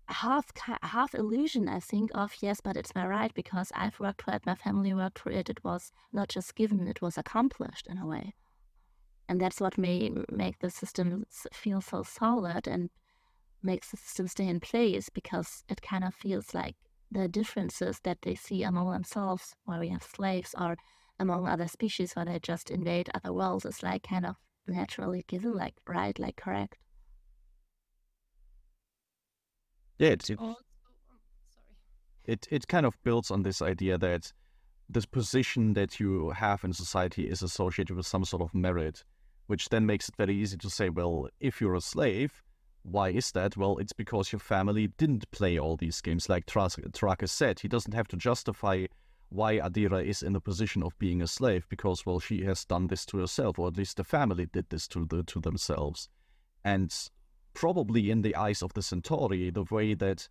half 0.07 0.51
half 0.83 1.15
illusion, 1.15 1.67
I 1.67 1.79
think, 1.79 2.11
of 2.13 2.35
yes, 2.41 2.61
but 2.61 2.77
it's 2.77 2.95
my 2.95 3.07
right 3.07 3.33
because 3.33 3.71
I've 3.75 3.99
worked 3.99 4.21
for 4.23 4.33
it, 4.33 4.45
my 4.45 4.55
family 4.55 4.93
worked 4.93 5.19
for 5.19 5.31
it. 5.31 5.49
It 5.49 5.63
was 5.63 5.91
not 6.11 6.29
just 6.29 6.55
given; 6.55 6.87
it 6.87 7.01
was 7.01 7.17
accomplished 7.17 7.87
in 7.87 7.97
a 7.97 8.05
way 8.05 8.33
and 9.29 9.39
that's 9.39 9.61
what 9.61 9.77
may 9.77 10.11
make 10.31 10.59
the 10.59 10.69
system 10.69 11.25
feel 11.53 11.81
so 11.81 12.03
solid 12.03 12.67
and 12.67 12.89
makes 13.61 13.91
the 13.91 13.97
system 13.97 14.27
stay 14.27 14.47
in 14.47 14.59
place 14.59 15.09
because 15.09 15.63
it 15.69 15.81
kind 15.81 16.03
of 16.03 16.13
feels 16.13 16.53
like 16.53 16.75
the 17.11 17.27
differences 17.27 17.99
that 18.03 18.17
they 18.23 18.35
see 18.35 18.63
among 18.63 18.91
themselves 18.91 19.55
where 19.65 19.79
we 19.79 19.89
have 19.89 20.03
slaves 20.03 20.53
or 20.59 20.75
among 21.19 21.47
other 21.47 21.67
species 21.67 22.13
where 22.13 22.25
they 22.25 22.39
just 22.39 22.69
invade 22.69 23.09
other 23.13 23.31
worlds 23.31 23.65
is 23.65 23.83
like 23.83 24.03
kind 24.03 24.25
of 24.25 24.35
naturally 24.67 25.23
given 25.27 25.53
like 25.53 25.75
right 25.87 26.17
like 26.19 26.35
correct 26.35 26.77
yeah 29.99 30.09
it's, 30.09 30.29
it, 30.29 30.37
oh, 30.41 30.49
um, 30.49 30.55
it, 32.25 32.47
it 32.49 32.67
kind 32.67 32.85
of 32.85 33.01
builds 33.03 33.29
on 33.29 33.43
this 33.43 33.61
idea 33.61 33.97
that 33.97 34.31
this 34.89 35.05
position 35.05 35.73
that 35.73 35.99
you 35.99 36.29
have 36.31 36.63
in 36.63 36.73
society 36.73 37.23
is 37.23 37.41
associated 37.41 37.95
with 37.95 38.05
some 38.05 38.23
sort 38.23 38.41
of 38.41 38.53
merit 38.53 39.03
which 39.47 39.69
then 39.69 39.85
makes 39.85 40.09
it 40.09 40.15
very 40.15 40.35
easy 40.35 40.57
to 40.57 40.69
say, 40.69 40.89
well, 40.89 41.27
if 41.39 41.59
you're 41.59 41.75
a 41.75 41.81
slave, 41.81 42.41
why 42.83 43.09
is 43.09 43.31
that? 43.31 43.57
Well, 43.57 43.77
it's 43.77 43.93
because 43.93 44.31
your 44.31 44.39
family 44.39 44.87
didn't 44.97 45.29
play 45.31 45.57
all 45.57 45.77
these 45.77 46.01
games. 46.01 46.29
Like 46.29 46.45
Trakis 46.45 47.29
said, 47.29 47.59
he 47.59 47.67
doesn't 47.67 47.93
have 47.93 48.07
to 48.09 48.17
justify 48.17 48.85
why 49.33 49.57
Adira 49.57 50.05
is 50.05 50.21
in 50.21 50.33
the 50.33 50.39
position 50.39 50.83
of 50.83 50.97
being 50.99 51.21
a 51.21 51.27
slave 51.27 51.65
because, 51.67 52.05
well, 52.05 52.19
she 52.19 52.43
has 52.43 52.65
done 52.65 52.87
this 52.87 53.05
to 53.07 53.17
herself, 53.17 53.57
or 53.57 53.67
at 53.67 53.77
least 53.77 53.97
the 53.97 54.03
family 54.03 54.45
did 54.45 54.69
this 54.69 54.87
to 54.89 55.05
the 55.05 55.23
to 55.23 55.39
themselves. 55.39 56.07
And 56.63 56.93
probably 57.53 58.11
in 58.11 58.21
the 58.21 58.35
eyes 58.35 58.61
of 58.61 58.73
the 58.73 58.81
Centauri, 58.81 59.49
the 59.49 59.65
way 59.71 59.95
that 59.95 60.29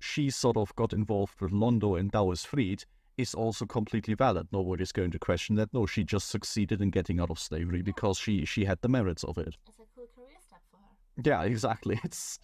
she 0.00 0.30
sort 0.30 0.56
of 0.56 0.74
got 0.76 0.92
involved 0.92 1.40
with 1.40 1.52
Londo 1.52 1.98
and 1.98 2.10
Dao 2.10 2.32
is 2.32 2.44
freed 2.44 2.84
is 3.18 3.34
also 3.34 3.66
completely 3.66 4.14
valid. 4.14 4.46
Nobody's 4.52 4.92
going 4.92 5.10
to 5.10 5.18
question 5.18 5.56
that. 5.56 5.74
No, 5.74 5.86
she 5.86 6.04
just 6.04 6.28
succeeded 6.28 6.80
in 6.80 6.90
getting 6.90 7.20
out 7.20 7.30
of 7.30 7.38
slavery 7.38 7.82
because 7.82 8.18
she 8.18 8.44
she 8.44 8.64
had 8.64 8.80
the 8.80 8.88
merits 8.88 9.24
of 9.24 9.36
it. 9.38 9.56
It's 9.66 9.78
a 9.78 9.82
cool 9.94 10.08
career 10.16 10.38
step 10.40 10.60
for 10.70 10.78
her. 10.78 11.22
Yeah, 11.22 11.42
exactly. 11.42 12.00
It's 12.04 12.38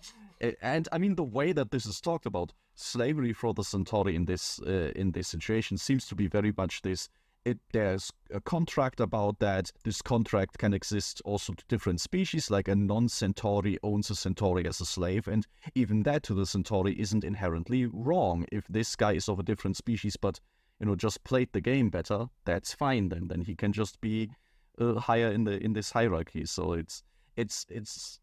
and 0.61 0.89
I 0.93 0.99
mean 0.99 1.15
the 1.15 1.25
way 1.25 1.53
that 1.53 1.71
this 1.71 1.87
is 1.87 2.01
talked 2.01 2.27
about 2.27 2.53
slavery 2.75 3.33
for 3.33 3.55
the 3.55 3.65
Centauri 3.65 4.17
in 4.17 4.25
this 4.25 4.61
uh, 4.61 4.93
in 4.97 5.13
this 5.13 5.29
situation 5.29 5.79
seems 5.79 6.07
to 6.07 6.15
be 6.15 6.27
very 6.27 6.53
much 6.57 6.83
this. 6.83 7.09
It, 7.45 7.59
there's 7.73 8.11
a 8.33 8.41
contract 8.41 9.01
about 9.01 9.39
that. 9.41 9.71
This 9.85 10.01
contract 10.01 10.57
can 10.57 10.73
exist 10.73 11.21
also 11.27 11.53
to 11.53 11.65
different 11.69 12.01
species, 12.01 12.51
like 12.51 12.69
a 12.69 12.75
non-Centauri 12.75 13.79
owns 13.83 14.09
a 14.09 14.15
Centauri 14.15 14.67
as 14.67 14.81
a 14.81 14.87
slave, 14.87 15.29
and 15.29 15.47
even 15.75 16.05
that 16.05 16.23
to 16.23 16.35
the 16.35 16.47
Centauri 16.47 16.99
isn't 16.99 17.23
inherently 17.23 17.85
wrong 17.85 18.47
if 18.51 18.67
this 18.69 18.97
guy 18.97 19.13
is 19.13 19.29
of 19.29 19.39
a 19.39 19.43
different 19.43 19.77
species, 19.77 20.17
but 20.17 20.41
you 20.81 20.87
know 20.87 20.97
just 20.97 21.23
played 21.23 21.53
the 21.53 21.61
game 21.61 21.91
better, 21.91 22.29
that's 22.47 22.73
fine. 22.73 23.11
Then 23.11 23.29
then 23.29 23.43
he 23.43 23.55
can 23.55 23.73
just 23.73 24.01
be 24.01 24.31
uh, 24.79 24.95
higher 24.95 25.29
in 25.29 25.45
the 25.45 25.63
in 25.63 25.75
this 25.75 25.91
hierarchy. 25.91 26.47
So 26.47 26.73
it's 26.73 27.03
it's 27.37 27.67
it's 27.69 28.21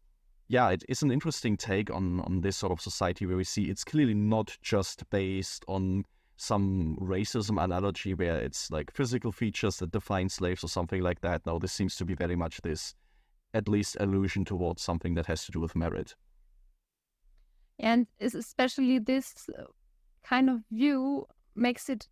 yeah, 0.52 0.68
it 0.68 0.84
is 0.86 1.02
an 1.02 1.10
interesting 1.10 1.56
take 1.56 1.90
on 1.90 2.20
on 2.20 2.42
this 2.42 2.58
sort 2.58 2.72
of 2.72 2.80
society 2.80 3.24
where 3.24 3.38
we 3.38 3.44
see 3.44 3.70
it's 3.70 3.84
clearly 3.84 4.12
not 4.12 4.54
just 4.60 5.08
based 5.08 5.64
on 5.66 6.04
some 6.36 6.98
racism 7.00 7.62
analogy 7.62 8.12
where 8.12 8.36
it's 8.36 8.70
like 8.70 8.92
physical 8.92 9.32
features 9.32 9.78
that 9.78 9.92
define 9.92 10.28
slaves 10.28 10.62
or 10.62 10.68
something 10.68 11.00
like 11.00 11.22
that. 11.22 11.40
No, 11.46 11.58
this 11.58 11.72
seems 11.72 11.96
to 11.96 12.04
be 12.04 12.12
very 12.12 12.36
much 12.36 12.60
this 12.60 12.94
at 13.54 13.66
least 13.66 13.96
allusion 13.98 14.44
towards 14.44 14.82
something 14.82 15.14
that 15.14 15.24
has 15.24 15.46
to 15.46 15.52
do 15.52 15.60
with 15.60 15.74
merit. 15.74 16.14
And 17.78 18.06
especially 18.20 18.98
this 18.98 19.48
uh, 19.58 19.62
kind 20.22 20.50
of 20.50 20.60
view 20.70 21.28
makes 21.54 21.88
it 21.88 22.08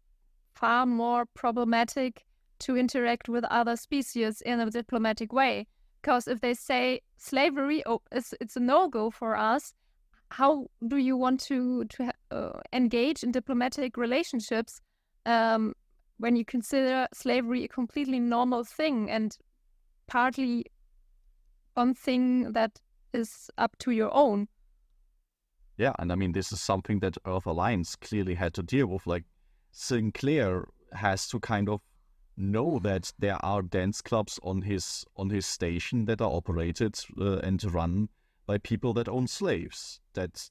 far 0.54 0.86
more 0.86 1.26
problematic 1.26 2.24
to 2.60 2.74
interact 2.74 3.28
with 3.28 3.44
other 3.50 3.76
species 3.76 4.40
in 4.40 4.60
a 4.60 4.70
diplomatic 4.70 5.30
way. 5.30 5.66
Because 6.00 6.28
if 6.28 6.40
they 6.40 6.54
say 6.54 7.02
slavery, 7.16 7.82
oh, 7.86 8.00
it's, 8.10 8.34
it's 8.40 8.56
a 8.56 8.60
no 8.60 8.88
go 8.88 9.10
for 9.10 9.36
us, 9.36 9.74
how 10.30 10.66
do 10.86 10.96
you 10.96 11.16
want 11.16 11.40
to 11.40 11.84
to 11.86 12.12
uh, 12.30 12.60
engage 12.72 13.22
in 13.24 13.32
diplomatic 13.32 13.96
relationships 13.96 14.80
um, 15.26 15.74
when 16.18 16.36
you 16.36 16.44
consider 16.44 17.08
slavery 17.12 17.64
a 17.64 17.68
completely 17.68 18.20
normal 18.20 18.62
thing 18.64 19.10
and 19.10 19.36
partly 20.06 20.64
one 21.74 21.94
thing 21.94 22.52
that 22.52 22.80
is 23.12 23.50
up 23.58 23.76
to 23.78 23.90
your 23.90 24.14
own. 24.14 24.48
Yeah, 25.76 25.92
and 25.98 26.12
I 26.12 26.14
mean 26.14 26.32
this 26.32 26.52
is 26.52 26.60
something 26.60 27.00
that 27.00 27.16
Earth 27.26 27.46
Alliance 27.46 27.96
clearly 27.96 28.34
had 28.34 28.54
to 28.54 28.62
deal 28.62 28.86
with. 28.86 29.06
Like 29.06 29.24
Sinclair 29.72 30.68
has 30.92 31.28
to 31.28 31.40
kind 31.40 31.68
of 31.68 31.80
know 32.40 32.78
that 32.80 33.12
there 33.18 33.44
are 33.44 33.62
dance 33.62 34.00
clubs 34.00 34.40
on 34.42 34.62
his 34.62 35.04
on 35.16 35.30
his 35.30 35.46
station 35.46 36.06
that 36.06 36.20
are 36.20 36.30
operated 36.32 36.98
uh, 37.20 37.36
and 37.38 37.62
run 37.72 38.08
by 38.46 38.58
people 38.58 38.92
that 38.94 39.08
own 39.08 39.26
slaves. 39.26 40.00
That 40.14 40.50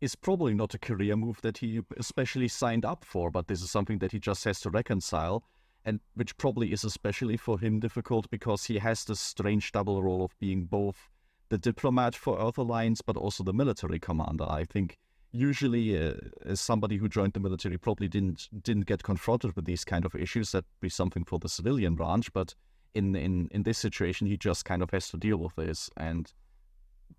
is 0.00 0.16
probably 0.16 0.54
not 0.54 0.74
a 0.74 0.78
career 0.78 1.16
move 1.16 1.40
that 1.42 1.58
he 1.58 1.80
especially 1.98 2.48
signed 2.48 2.84
up 2.84 3.04
for, 3.04 3.30
but 3.30 3.48
this 3.48 3.62
is 3.62 3.70
something 3.70 3.98
that 3.98 4.12
he 4.12 4.18
just 4.18 4.44
has 4.44 4.60
to 4.60 4.70
reconcile, 4.70 5.44
and 5.84 6.00
which 6.14 6.36
probably 6.36 6.72
is 6.72 6.84
especially 6.84 7.36
for 7.36 7.58
him 7.58 7.80
difficult 7.80 8.28
because 8.30 8.64
he 8.64 8.78
has 8.78 9.04
this 9.04 9.20
strange 9.20 9.72
double 9.72 10.02
role 10.02 10.24
of 10.24 10.38
being 10.38 10.64
both 10.64 11.10
the 11.50 11.58
diplomat 11.58 12.14
for 12.14 12.40
Earth 12.40 12.58
Alliance 12.58 13.02
but 13.02 13.16
also 13.16 13.44
the 13.44 13.52
military 13.52 13.98
commander. 13.98 14.46
I 14.48 14.64
think 14.64 14.98
usually 15.32 15.96
uh, 15.96 16.14
as 16.44 16.60
somebody 16.60 16.96
who 16.96 17.08
joined 17.08 17.32
the 17.32 17.40
military 17.40 17.78
probably 17.78 18.08
didn't 18.08 18.48
didn't 18.62 18.86
get 18.86 19.02
confronted 19.02 19.54
with 19.54 19.64
these 19.64 19.84
kind 19.84 20.04
of 20.04 20.14
issues 20.14 20.52
that'd 20.52 20.64
be 20.80 20.88
something 20.88 21.24
for 21.24 21.38
the 21.38 21.48
civilian 21.48 21.94
branch 21.94 22.32
but 22.32 22.54
in 22.94 23.14
in 23.14 23.48
in 23.52 23.62
this 23.62 23.78
situation 23.78 24.26
he 24.26 24.36
just 24.36 24.64
kind 24.64 24.82
of 24.82 24.90
has 24.90 25.08
to 25.10 25.16
deal 25.16 25.36
with 25.36 25.54
this. 25.56 25.90
And 25.96 26.32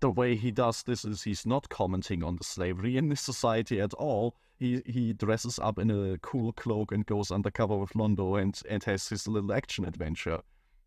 the 0.00 0.10
way 0.10 0.36
he 0.36 0.50
does 0.50 0.82
this 0.82 1.04
is 1.04 1.22
he's 1.22 1.46
not 1.46 1.68
commenting 1.68 2.22
on 2.22 2.36
the 2.36 2.44
slavery 2.44 2.96
in 2.96 3.08
this 3.08 3.20
society 3.20 3.80
at 3.80 3.94
all. 3.94 4.36
He 4.58 4.82
he 4.86 5.12
dresses 5.12 5.58
up 5.58 5.78
in 5.78 5.90
a 5.90 6.18
cool 6.18 6.52
cloak 6.52 6.92
and 6.92 7.06
goes 7.06 7.30
undercover 7.30 7.76
with 7.76 7.92
Londo 7.94 8.40
and 8.40 8.60
and 8.68 8.84
has 8.84 9.08
his 9.08 9.26
little 9.26 9.52
action 9.52 9.84
adventure 9.84 10.42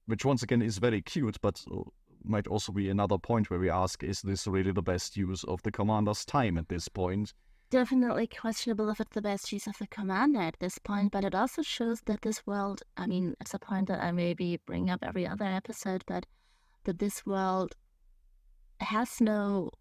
which 0.08 0.26
once 0.26 0.44
again 0.44 0.62
is 0.62 0.78
very 0.78 1.02
cute 1.02 1.38
but 1.42 1.64
might 2.28 2.48
also 2.48 2.72
be 2.72 2.90
another 2.90 3.18
point 3.18 3.50
where 3.50 3.60
we 3.60 3.70
ask 3.70 4.04
is 4.04 4.22
this 4.22 4.48
really 4.48 4.72
the 4.72 4.82
best 4.82 5.18
use 5.18 5.44
of 5.44 5.62
the 5.64 5.72
commander's 5.72 6.26
time 6.26 6.58
at 6.58 6.70
this 6.70 6.88
point? 6.88 7.34
Definitely 7.70 8.28
questionable 8.28 8.90
if 8.90 9.00
it's 9.00 9.16
the 9.16 9.22
best 9.22 9.52
use 9.52 9.68
of 9.68 9.78
the 9.80 9.88
commander 9.88 10.40
at 10.40 10.60
this 10.60 10.78
point, 10.78 11.12
but 11.12 11.26
it 11.26 11.34
also 11.34 11.62
shows 11.62 12.02
that 12.06 12.22
this 12.22 12.46
world, 12.46 12.84
I 12.96 13.08
mean, 13.08 13.36
it's 13.42 13.54
a 13.54 13.60
point 13.60 13.88
that 13.88 14.04
I 14.04 14.12
maybe 14.12 14.60
bring 14.66 14.90
up 14.90 15.00
every 15.02 15.28
other 15.28 15.46
episode, 15.46 16.04
but 16.06 16.26
that 16.84 17.00
this 17.00 17.26
world 17.26 17.76
has 18.80 19.20
no 19.20 19.72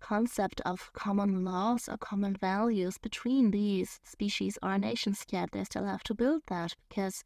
concept 0.00 0.60
of 0.66 0.92
common 0.92 1.44
laws 1.44 1.88
or 1.88 1.96
common 1.96 2.36
values 2.36 2.98
between 2.98 3.50
these 3.50 3.98
species 4.04 4.58
or 4.62 4.78
nations 4.78 5.24
yet. 5.30 5.50
They 5.52 5.64
still 5.64 5.84
have 5.84 6.02
to 6.04 6.14
build 6.14 6.42
that 6.48 6.74
because 6.88 7.24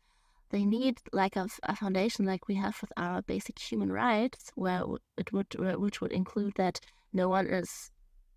they 0.50 0.64
need 0.64 0.98
like 1.12 1.36
a, 1.36 1.48
a 1.62 1.76
foundation 1.76 2.24
like 2.24 2.48
we 2.48 2.56
have 2.56 2.80
with 2.80 2.92
our 2.96 3.22
basic 3.22 3.58
human 3.58 3.90
rights, 3.92 4.50
where 4.54 4.82
it 5.16 5.32
would 5.32 5.54
which 5.54 6.00
would 6.00 6.12
include 6.12 6.54
that 6.56 6.80
no 7.12 7.28
one 7.28 7.46
is 7.46 7.90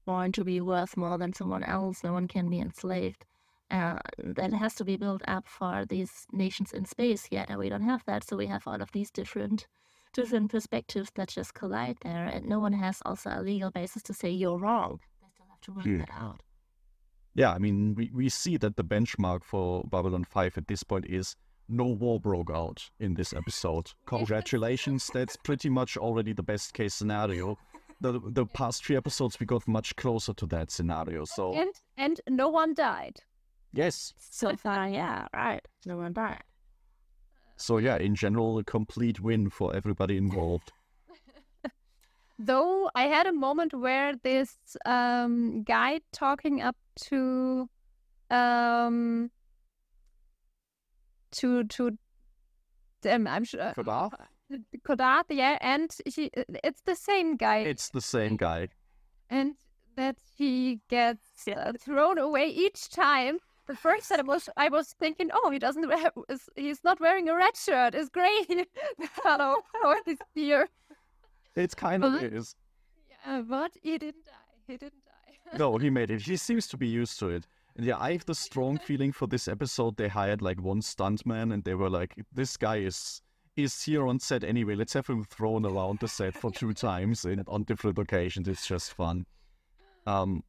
born 0.06 0.32
to 0.34 0.44
be 0.44 0.62
worth 0.62 0.98
more 0.98 1.18
than 1.18 1.34
someone 1.34 1.64
else. 1.64 2.04
No 2.04 2.14
one 2.14 2.28
can 2.28 2.50
be 2.50 2.60
enslaved. 2.60 3.26
Uh, 3.72 3.98
that 4.18 4.54
has 4.54 4.76
to 4.76 4.86
be 4.86 4.98
built 4.98 5.24
up 5.28 5.48
for 5.48 5.86
these 5.90 6.28
nations 6.32 6.72
in 6.74 6.86
space. 6.86 7.28
Yet 7.32 7.50
and 7.50 7.58
we 7.58 7.70
don't 7.70 7.82
have 7.82 8.04
that, 8.06 8.24
so 8.24 8.38
we 8.38 8.48
have 8.48 8.68
all 8.68 8.82
of 8.82 8.92
these 8.92 9.10
different 9.10 9.68
different 10.14 10.52
perspectives 10.52 11.10
that 11.16 11.30
just 11.30 11.56
collide 11.56 11.98
there, 12.02 12.26
and 12.26 12.46
no 12.46 12.60
one 12.60 12.74
has 12.74 13.02
also 13.06 13.32
a 13.34 13.42
legal 13.42 13.72
basis 13.72 14.04
to 14.04 14.14
say 14.14 14.30
you're 14.30 14.60
wrong. 14.60 15.00
They 15.22 15.28
still 15.34 15.48
have 15.50 15.62
to 15.62 15.72
work 15.72 15.86
yeah. 15.86 15.98
that 16.06 16.12
out. 16.14 16.42
Yeah, 17.36 17.52
I 17.52 17.58
mean, 17.58 17.96
we, 17.96 18.12
we 18.14 18.30
see 18.30 18.58
that 18.58 18.76
the 18.76 18.84
benchmark 18.84 19.44
for 19.44 19.84
Babylon 19.86 20.24
5 20.24 20.60
at 20.60 20.68
this 20.68 20.84
point 20.84 21.08
is 21.10 21.36
no 21.70 21.86
war 21.86 22.20
broke 22.20 22.52
out 22.52 22.90
in 23.00 23.14
this 23.14 23.34
episode. 23.34 23.92
Congratulations, 24.06 25.10
that's 25.14 25.36
pretty 25.38 25.70
much 25.70 25.98
already 25.98 26.34
the 26.34 26.44
best 26.44 26.74
case 26.74 26.94
scenario. 26.94 27.58
The 28.02 28.20
the 28.20 28.46
past 28.46 28.86
three 28.86 28.98
episodes 28.98 29.40
we 29.40 29.46
got 29.46 29.68
much 29.68 29.96
closer 29.96 30.34
to 30.34 30.46
that 30.48 30.72
scenario. 30.72 31.26
So 31.26 31.54
and 31.54 31.74
and 31.98 32.20
no 32.30 32.50
one 32.50 32.74
died. 32.74 33.22
Yes. 33.74 34.14
So 34.18 34.56
far, 34.56 34.88
yeah, 34.88 35.28
right. 35.34 35.66
No 35.86 35.98
one 35.98 36.14
died. 36.14 36.44
So 37.56 37.78
yeah, 37.78 37.98
in 37.98 38.16
general, 38.16 38.58
a 38.60 38.64
complete 38.64 39.20
win 39.20 39.50
for 39.50 39.76
everybody 39.76 40.18
involved. 40.18 40.72
Though 42.40 42.90
I 42.94 43.04
had 43.04 43.26
a 43.26 43.34
moment 43.34 43.74
where 43.74 44.16
this 44.22 44.58
um, 44.86 45.64
guy 45.64 46.02
talking 46.12 46.62
up 46.62 46.76
to 47.08 47.70
um, 48.30 49.32
to 51.34 51.64
to 51.66 51.98
them. 53.02 53.28
I'm 53.28 53.44
sure. 53.44 53.74
Ko'Dath. 53.76 54.14
Ko'Dath, 54.88 55.26
yeah, 55.30 55.58
and 55.62 55.96
he 56.06 56.32
it's 56.64 56.82
the 56.82 56.96
same 56.96 57.36
guy. 57.36 57.60
It's 57.60 57.90
the 57.90 58.02
same 58.02 58.38
guy. 58.38 58.70
And 59.30 59.56
that 59.96 60.18
he 60.38 60.80
gets 60.90 61.48
uh, 61.48 61.74
thrown 61.80 62.18
away 62.18 62.48
each 62.48 62.90
time. 62.90 63.38
The 63.68 63.76
first 63.76 64.10
time 64.10 64.30
I 64.30 64.34
was 64.34 64.50
I 64.58 64.70
was 64.70 64.94
thinking, 65.00 65.30
oh, 65.34 65.50
he 65.50 65.60
doesn't 65.60 65.88
wear, 65.88 66.12
he's 66.56 66.84
not 66.84 67.00
wearing 67.00 67.30
a 67.30 67.36
red 67.36 67.56
shirt. 67.56 67.96
It's 67.96 68.10
great. 68.10 68.48
Hello, 69.24 69.58
how 69.82 69.96
is 70.06 70.18
here? 70.36 70.68
It's 71.56 71.76
kind 71.76 72.04
of 72.04 72.22
is. 72.22 72.56
Yeah, 73.10 73.42
but 73.48 73.72
he 73.82 73.98
didn't 73.98 74.26
die. 74.26 74.32
He 74.68 74.78
didn't 74.78 75.06
die. 75.06 75.58
no, 75.58 75.78
he 75.78 75.90
made 76.00 76.12
it. 76.12 76.22
He 76.22 76.36
seems 76.36 76.68
to 76.68 76.78
be 76.78 76.88
used 76.88 77.20
to 77.20 77.30
it. 77.30 77.48
And 77.76 77.86
yeah, 77.86 77.98
I 78.00 78.12
have 78.12 78.26
the 78.26 78.36
strong 78.36 78.78
feeling 78.78 79.12
for 79.12 79.28
this 79.28 79.48
episode 79.48 79.98
they 79.98 80.08
hired 80.08 80.42
like 80.42 80.62
one 80.62 80.82
stuntman 80.82 81.54
and 81.54 81.64
they 81.64 81.74
were 81.74 81.90
like, 81.90 82.16
this 82.32 82.56
guy 82.58 82.78
is 82.78 83.22
is 83.56 83.82
here 83.84 84.08
on 84.08 84.20
set 84.20 84.44
anyway. 84.44 84.76
Let's 84.76 84.94
have 84.94 85.08
him 85.08 85.24
thrown 85.26 85.66
around 85.66 86.00
the 86.00 86.08
set 86.08 86.34
for 86.34 86.52
two 86.52 86.74
times 86.74 87.26
in, 87.26 87.44
on 87.48 87.64
different 87.64 88.00
occasions. 88.00 88.48
It's 88.48 88.66
just 88.66 88.94
fun. 88.94 89.26
Um, 90.08 90.44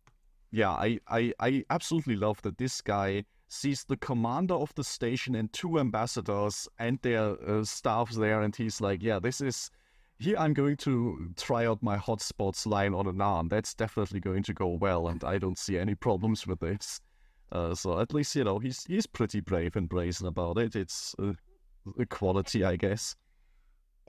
yeah, 0.50 0.70
I, 0.70 0.98
I, 1.08 1.32
I 1.40 1.64
absolutely 1.68 2.16
love 2.16 2.40
that 2.42 2.58
this 2.58 2.80
guy 2.80 3.24
sees 3.48 3.84
the 3.84 3.96
commander 3.96 4.54
of 4.54 4.74
the 4.74 4.84
station 4.84 5.34
and 5.34 5.52
two 5.52 5.78
ambassadors 5.78 6.68
and 6.78 6.98
their 7.02 7.36
uh, 7.46 7.64
staffs 7.64 8.16
there, 8.16 8.42
and 8.42 8.54
he's 8.56 8.80
like, 8.80 9.02
yeah, 9.02 9.18
this 9.18 9.40
is 9.40 9.70
here. 10.18 10.36
I'm 10.38 10.54
going 10.54 10.76
to 10.78 11.30
try 11.36 11.66
out 11.66 11.82
my 11.82 11.98
hotspots 11.98 12.66
line 12.66 12.94
on 12.94 13.06
a 13.06 13.12
Narn. 13.12 13.50
That's 13.50 13.74
definitely 13.74 14.20
going 14.20 14.44
to 14.44 14.54
go 14.54 14.68
well, 14.68 15.08
and 15.08 15.22
I 15.24 15.38
don't 15.38 15.58
see 15.58 15.78
any 15.78 15.94
problems 15.94 16.46
with 16.46 16.60
this. 16.60 17.00
Uh, 17.52 17.74
so 17.74 18.00
at 18.00 18.12
least 18.12 18.34
you 18.34 18.44
know 18.44 18.58
he's 18.58 18.84
he's 18.86 19.06
pretty 19.06 19.40
brave 19.40 19.76
and 19.76 19.88
brazen 19.88 20.26
about 20.26 20.58
it. 20.58 20.74
It's 20.74 21.14
uh, 21.18 21.32
a 21.98 22.06
quality, 22.06 22.64
I 22.64 22.76
guess. 22.76 23.16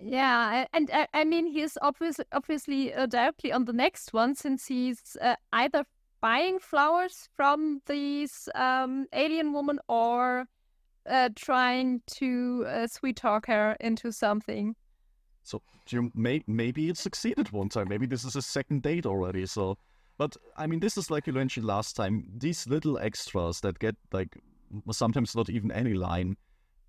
Yeah, 0.01 0.65
and 0.73 0.89
I, 0.91 1.07
I 1.13 1.23
mean 1.23 1.47
he's 1.47 1.77
obviously 1.81 2.25
obviously 2.31 2.93
uh, 2.93 3.05
directly 3.05 3.51
on 3.51 3.65
the 3.65 3.73
next 3.73 4.13
one 4.13 4.35
since 4.35 4.65
he's 4.67 5.17
uh, 5.21 5.35
either 5.53 5.85
buying 6.21 6.59
flowers 6.59 7.29
from 7.35 7.81
these 7.85 8.49
um, 8.55 9.05
alien 9.13 9.53
woman 9.53 9.79
or 9.87 10.47
uh, 11.07 11.29
trying 11.35 12.01
to 12.07 12.65
uh, 12.67 12.87
sweet 12.87 13.15
talk 13.15 13.45
her 13.45 13.77
into 13.79 14.11
something. 14.11 14.75
So 15.43 15.61
you 15.89 16.11
may, 16.15 16.43
maybe 16.47 16.89
it 16.89 16.97
succeeded 16.97 17.51
one 17.51 17.69
time. 17.69 17.87
Maybe 17.87 18.07
this 18.07 18.25
is 18.25 18.35
a 18.35 18.41
second 18.41 18.81
date 18.81 19.05
already. 19.05 19.45
So 19.45 19.77
but 20.17 20.35
I 20.57 20.67
mean, 20.67 20.79
this 20.79 20.97
is 20.97 21.11
like 21.11 21.27
you 21.27 21.33
mentioned 21.33 21.65
last 21.65 21.95
time. 21.95 22.29
These 22.37 22.67
little 22.67 22.97
extras 22.97 23.61
that 23.61 23.79
get 23.79 23.95
like 24.11 24.37
sometimes 24.91 25.35
not 25.35 25.49
even 25.49 25.71
any 25.71 25.93
line 25.93 26.37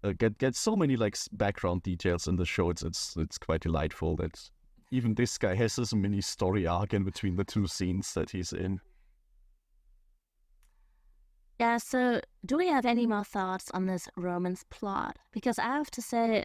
uh, 0.05 0.13
get 0.13 0.39
get 0.39 0.55
so 0.55 0.77
many 0.77 0.97
like 0.97 1.17
background 1.33 1.83
details 1.83 2.29
in 2.29 2.37
the 2.37 2.45
show. 2.45 2.71
It's 2.71 2.83
it's 2.83 3.17
it's 3.17 3.39
quite 3.39 3.63
delightful 3.63 4.17
that 4.17 4.51
even 4.91 5.15
this 5.15 5.37
guy 5.39 5.55
has 5.55 5.77
this 5.77 5.95
mini 5.95 6.21
story 6.21 6.67
arc 6.67 6.95
in 6.95 7.05
between 7.05 7.37
the 7.37 7.45
two 7.45 7.67
scenes 7.67 8.15
that 8.15 8.31
he's 8.31 8.53
in. 8.53 8.81
Yeah, 11.59 11.79
so 11.79 12.21
do 12.45 12.59
we 12.59 12.69
have 12.69 12.85
any 12.85 13.07
more 13.07 13.25
thoughts 13.25 13.71
on 13.73 13.87
this 13.87 14.09
romance 14.17 14.65
plot? 14.69 15.19
Because 15.33 15.59
I 15.59 15.65
have 15.65 15.91
to 15.93 16.03
say, 16.03 16.45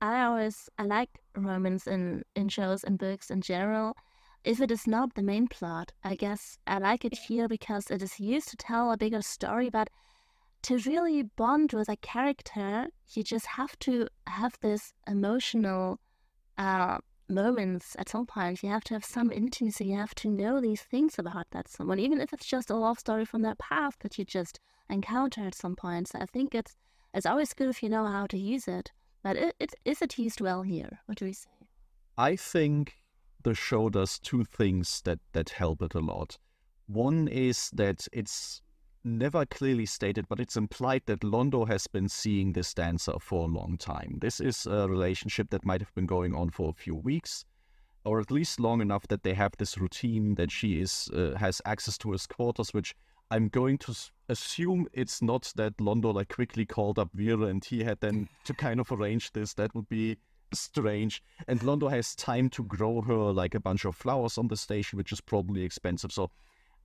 I 0.00 0.22
always 0.22 0.70
I 0.78 0.84
like 0.84 1.10
romance 1.36 1.88
in, 1.88 2.22
in 2.36 2.48
shows 2.48 2.84
and 2.84 2.96
books 2.96 3.30
in 3.30 3.40
general. 3.40 3.96
If 4.44 4.60
it 4.60 4.70
is 4.70 4.86
not 4.86 5.14
the 5.14 5.22
main 5.22 5.46
plot, 5.46 5.92
I 6.02 6.16
guess 6.16 6.58
I 6.66 6.78
like 6.78 7.04
it 7.04 7.16
here 7.28 7.48
because 7.48 7.90
it 7.90 8.02
is 8.02 8.18
used 8.18 8.48
to 8.48 8.56
tell 8.56 8.90
a 8.90 8.96
bigger 8.96 9.22
story, 9.22 9.70
but 9.70 9.88
to 10.62 10.78
really 10.78 11.22
bond 11.22 11.72
with 11.72 11.88
a 11.88 11.96
character, 11.96 12.88
you 13.14 13.22
just 13.22 13.46
have 13.46 13.78
to 13.80 14.08
have 14.26 14.56
this 14.60 14.92
emotional 15.06 15.98
uh, 16.58 16.98
moments 17.28 17.96
at 17.98 18.08
some 18.08 18.26
point. 18.26 18.62
You 18.62 18.70
have 18.70 18.84
to 18.84 18.94
have 18.94 19.04
some 19.04 19.30
intimacy. 19.30 19.86
You 19.86 19.96
have 19.96 20.14
to 20.16 20.28
know 20.28 20.60
these 20.60 20.82
things 20.82 21.18
about 21.18 21.46
that 21.52 21.68
someone, 21.68 21.98
even 21.98 22.20
if 22.20 22.32
it's 22.32 22.46
just 22.46 22.70
a 22.70 22.76
love 22.76 22.98
story 22.98 23.24
from 23.24 23.42
their 23.42 23.56
past 23.56 24.00
that 24.00 24.18
you 24.18 24.24
just 24.24 24.60
encounter 24.88 25.42
at 25.42 25.54
some 25.54 25.76
point. 25.76 26.08
So 26.08 26.18
I 26.20 26.26
think 26.26 26.54
it's 26.54 26.76
it's 27.14 27.26
always 27.26 27.52
good 27.52 27.68
if 27.68 27.82
you 27.82 27.88
know 27.88 28.06
how 28.06 28.26
to 28.26 28.38
use 28.38 28.66
it. 28.68 28.92
But 29.22 29.36
it, 29.36 29.56
it 29.60 29.74
is 29.84 30.02
it 30.02 30.18
used 30.18 30.40
well 30.40 30.62
here? 30.62 31.00
What 31.06 31.18
do 31.18 31.24
we 31.24 31.32
say? 31.32 31.50
I 32.16 32.36
think 32.36 32.94
the 33.42 33.54
show 33.54 33.88
does 33.88 34.18
two 34.18 34.44
things 34.44 35.02
that 35.04 35.18
that 35.32 35.50
help 35.50 35.82
it 35.82 35.94
a 35.94 36.00
lot. 36.00 36.38
One 36.86 37.28
is 37.28 37.70
that 37.74 38.06
it's 38.12 38.62
never 39.04 39.44
clearly 39.46 39.86
stated, 39.86 40.26
but 40.28 40.40
it's 40.40 40.56
implied 40.56 41.02
that 41.06 41.20
Londo 41.20 41.66
has 41.66 41.86
been 41.86 42.08
seeing 42.08 42.52
this 42.52 42.74
dancer 42.74 43.14
for 43.20 43.44
a 43.44 43.52
long 43.52 43.76
time. 43.78 44.18
This 44.20 44.40
is 44.40 44.66
a 44.66 44.88
relationship 44.88 45.50
that 45.50 45.64
might 45.64 45.80
have 45.80 45.94
been 45.94 46.06
going 46.06 46.34
on 46.34 46.50
for 46.50 46.70
a 46.70 46.74
few 46.74 46.94
weeks, 46.94 47.44
or 48.04 48.20
at 48.20 48.30
least 48.30 48.60
long 48.60 48.80
enough 48.80 49.06
that 49.08 49.22
they 49.22 49.34
have 49.34 49.52
this 49.58 49.78
routine 49.78 50.34
that 50.36 50.50
she 50.50 50.80
is 50.80 51.10
uh, 51.14 51.36
has 51.36 51.60
access 51.64 51.98
to 51.98 52.12
his 52.12 52.26
quarters, 52.26 52.72
which 52.72 52.94
I'm 53.30 53.48
going 53.48 53.78
to 53.78 53.94
assume 54.28 54.88
it's 54.92 55.22
not 55.22 55.52
that 55.56 55.78
Londo 55.78 56.14
like 56.14 56.28
quickly 56.28 56.66
called 56.66 56.98
up 56.98 57.10
Vir 57.14 57.48
and 57.48 57.64
he 57.64 57.82
had 57.82 58.00
then 58.00 58.28
to 58.44 58.54
kind 58.54 58.78
of 58.78 58.92
arrange 58.92 59.32
this. 59.32 59.54
That 59.54 59.74
would 59.74 59.88
be 59.88 60.18
strange. 60.54 61.22
And 61.48 61.60
Londo 61.60 61.90
has 61.90 62.14
time 62.14 62.48
to 62.50 62.64
grow 62.64 63.00
her 63.02 63.32
like 63.32 63.54
a 63.54 63.60
bunch 63.60 63.84
of 63.84 63.96
flowers 63.96 64.38
on 64.38 64.48
the 64.48 64.56
station, 64.56 64.96
which 64.96 65.12
is 65.12 65.20
probably 65.20 65.62
expensive. 65.62 66.12
So 66.12 66.30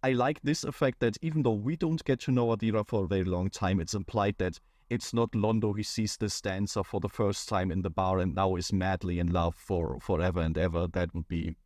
I 0.03 0.13
like 0.13 0.41
this 0.41 0.63
effect 0.63 0.99
that 0.99 1.17
even 1.21 1.43
though 1.43 1.53
we 1.53 1.75
don't 1.75 2.03
get 2.03 2.19
to 2.21 2.31
know 2.31 2.47
Adira 2.47 2.85
for 2.85 3.03
a 3.03 3.07
very 3.07 3.23
long 3.23 3.49
time, 3.49 3.79
it's 3.79 3.93
implied 3.93 4.35
that 4.37 4.59
it's 4.89 5.13
not 5.13 5.31
Londo 5.31 5.75
who 5.75 5.83
sees 5.83 6.17
this 6.17 6.39
dancer 6.39 6.83
for 6.83 6.99
the 6.99 7.09
first 7.09 7.49
time 7.49 7.71
in 7.71 7.81
the 7.81 7.89
bar 7.89 8.19
and 8.19 8.35
now 8.35 8.55
is 8.55 8.71
madly 8.71 9.19
in 9.19 9.33
love 9.33 9.55
for 9.55 9.99
forever 9.99 10.39
and 10.39 10.57
ever. 10.57 10.87
That 10.87 11.13
would 11.13 11.27
be 11.27 11.57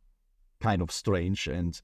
kind 0.60 0.82
of 0.82 0.90
strange 0.90 1.46
and 1.46 1.80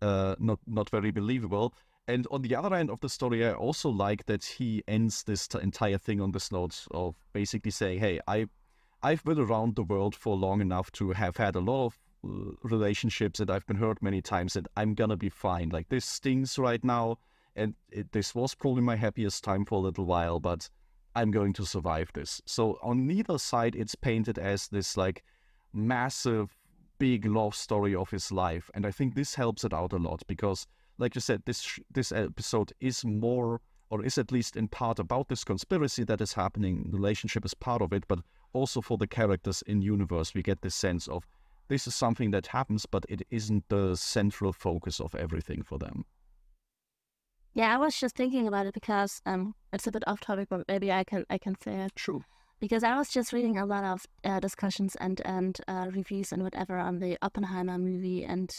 uh, 0.00 0.36
not 0.38 0.58
not 0.66 0.90
very 0.90 1.10
believable. 1.10 1.74
And 2.08 2.26
on 2.30 2.42
the 2.42 2.56
other 2.56 2.74
end 2.74 2.90
of 2.90 3.00
the 3.00 3.08
story, 3.08 3.46
I 3.46 3.52
also 3.52 3.88
like 3.88 4.26
that 4.26 4.44
he 4.44 4.82
ends 4.88 5.22
this 5.22 5.46
t- 5.46 5.58
entire 5.62 5.98
thing 5.98 6.20
on 6.20 6.32
this 6.32 6.50
note 6.50 6.86
of 6.90 7.14
basically 7.32 7.70
saying, 7.70 8.00
"Hey, 8.00 8.20
I, 8.26 8.46
I've 9.02 9.24
been 9.24 9.38
around 9.38 9.76
the 9.76 9.82
world 9.82 10.14
for 10.14 10.36
long 10.36 10.60
enough 10.60 10.92
to 10.92 11.12
have 11.12 11.36
had 11.36 11.56
a 11.56 11.60
lot 11.60 11.86
of 11.86 11.98
uh, 12.22 12.52
relationships, 12.62 13.40
and 13.40 13.50
I've 13.50 13.66
been 13.66 13.78
hurt 13.78 14.02
many 14.02 14.20
times, 14.20 14.56
and 14.56 14.68
I'm 14.76 14.94
gonna 14.94 15.16
be 15.16 15.30
fine. 15.30 15.70
Like 15.70 15.88
this 15.88 16.04
stings 16.04 16.58
right 16.58 16.84
now, 16.84 17.18
and 17.56 17.74
it, 17.90 18.12
this 18.12 18.34
was 18.34 18.54
probably 18.54 18.82
my 18.82 18.96
happiest 18.96 19.42
time 19.42 19.64
for 19.64 19.76
a 19.76 19.82
little 19.82 20.04
while, 20.04 20.38
but 20.38 20.68
I'm 21.14 21.30
going 21.30 21.54
to 21.54 21.64
survive 21.64 22.10
this." 22.12 22.42
So 22.44 22.78
on 22.82 23.06
neither 23.06 23.38
side, 23.38 23.74
it's 23.74 23.94
painted 23.94 24.38
as 24.38 24.68
this 24.68 24.96
like 24.98 25.24
massive, 25.72 26.54
big 26.98 27.24
love 27.24 27.54
story 27.54 27.94
of 27.94 28.10
his 28.10 28.30
life, 28.30 28.70
and 28.74 28.84
I 28.84 28.90
think 28.90 29.14
this 29.14 29.34
helps 29.34 29.64
it 29.64 29.72
out 29.72 29.94
a 29.94 29.98
lot 29.98 30.22
because 30.26 30.66
like 30.98 31.14
you 31.14 31.22
said, 31.22 31.42
this 31.46 31.80
this 31.90 32.12
episode 32.12 32.74
is 32.80 33.04
more, 33.04 33.62
or 33.88 34.04
is 34.04 34.18
at 34.18 34.30
least 34.30 34.56
in 34.56 34.68
part 34.68 34.98
about 34.98 35.28
this 35.28 35.42
conspiracy 35.42 36.04
that 36.04 36.20
is 36.20 36.34
happening. 36.34 36.90
Relationship 36.92 37.46
is 37.46 37.54
part 37.54 37.80
of 37.80 37.94
it, 37.94 38.04
but 38.06 38.18
also 38.52 38.80
for 38.80 38.98
the 38.98 39.06
characters 39.06 39.62
in 39.66 39.82
universe, 39.82 40.34
we 40.34 40.42
get 40.42 40.62
this 40.62 40.74
sense 40.74 41.08
of 41.08 41.26
this 41.68 41.86
is 41.86 41.94
something 41.94 42.32
that 42.32 42.48
happens, 42.48 42.84
but 42.84 43.06
it 43.08 43.22
isn't 43.30 43.68
the 43.68 43.94
central 43.96 44.52
focus 44.52 45.00
of 45.00 45.14
everything 45.14 45.62
for 45.62 45.78
them. 45.78 46.04
Yeah, 47.54 47.74
I 47.74 47.78
was 47.78 47.98
just 47.98 48.16
thinking 48.16 48.46
about 48.46 48.66
it 48.66 48.74
because 48.74 49.22
um, 49.26 49.54
it's 49.72 49.86
a 49.86 49.92
bit 49.92 50.04
off 50.06 50.20
topic, 50.20 50.48
but 50.50 50.64
maybe 50.68 50.92
I 50.92 51.04
can 51.04 51.24
I 51.30 51.38
can 51.38 51.56
say 51.60 51.74
it. 51.80 51.92
True. 51.96 52.24
Because 52.60 52.84
I 52.84 52.96
was 52.96 53.08
just 53.08 53.32
reading 53.32 53.56
a 53.56 53.66
lot 53.66 53.84
of 53.84 54.06
uh, 54.24 54.40
discussions 54.40 54.96
and 54.96 55.20
and 55.24 55.58
uh, 55.66 55.88
reviews 55.92 56.32
and 56.32 56.42
whatever 56.42 56.76
on 56.76 56.98
the 56.98 57.16
Oppenheimer 57.22 57.78
movie, 57.78 58.24
and 58.24 58.50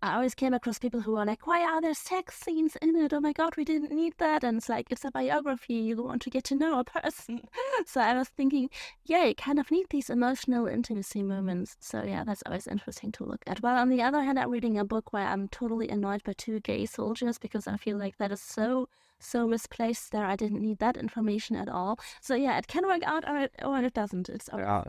I 0.00 0.14
always 0.14 0.34
came 0.34 0.54
across 0.54 0.78
people 0.78 1.00
who 1.00 1.16
are 1.16 1.26
like, 1.26 1.46
why 1.46 1.60
are 1.60 1.80
there 1.80 1.94
sex 1.94 2.36
scenes 2.36 2.76
in 2.76 2.94
it? 2.94 3.12
Oh 3.12 3.18
my 3.18 3.32
God, 3.32 3.56
we 3.56 3.64
didn't 3.64 3.90
need 3.90 4.14
that. 4.18 4.44
And 4.44 4.58
it's 4.58 4.68
like, 4.68 4.86
it's 4.90 5.04
a 5.04 5.10
biography. 5.10 5.74
You 5.74 6.00
want 6.02 6.22
to 6.22 6.30
get 6.30 6.44
to 6.44 6.54
know 6.54 6.78
a 6.78 6.84
person. 6.84 7.40
so 7.86 8.00
I 8.00 8.14
was 8.14 8.28
thinking, 8.28 8.70
yeah, 9.04 9.24
you 9.24 9.34
kind 9.34 9.58
of 9.58 9.72
need 9.72 9.86
these 9.90 10.08
emotional 10.08 10.68
intimacy 10.68 11.24
moments. 11.24 11.76
So 11.80 12.04
yeah, 12.04 12.22
that's 12.22 12.44
always 12.46 12.68
interesting 12.68 13.10
to 13.12 13.24
look 13.24 13.42
at. 13.48 13.60
Well, 13.60 13.76
on 13.76 13.88
the 13.88 14.02
other 14.02 14.22
hand, 14.22 14.38
I'm 14.38 14.50
reading 14.50 14.78
a 14.78 14.84
book 14.84 15.12
where 15.12 15.26
I'm 15.26 15.48
totally 15.48 15.88
annoyed 15.88 16.22
by 16.22 16.34
two 16.34 16.60
gay 16.60 16.86
soldiers 16.86 17.38
because 17.38 17.66
I 17.66 17.76
feel 17.76 17.98
like 17.98 18.18
that 18.18 18.30
is 18.30 18.40
so, 18.40 18.88
so 19.18 19.48
misplaced 19.48 20.12
there. 20.12 20.24
I 20.24 20.36
didn't 20.36 20.62
need 20.62 20.78
that 20.78 20.96
information 20.96 21.56
at 21.56 21.68
all. 21.68 21.98
So 22.20 22.36
yeah, 22.36 22.56
it 22.56 22.68
can 22.68 22.86
work 22.86 23.02
out 23.02 23.28
or 23.28 23.36
it, 23.36 23.52
or 23.64 23.78
it 23.78 23.94
doesn't. 23.94 24.28
It's 24.28 24.48
yeah 24.52 24.84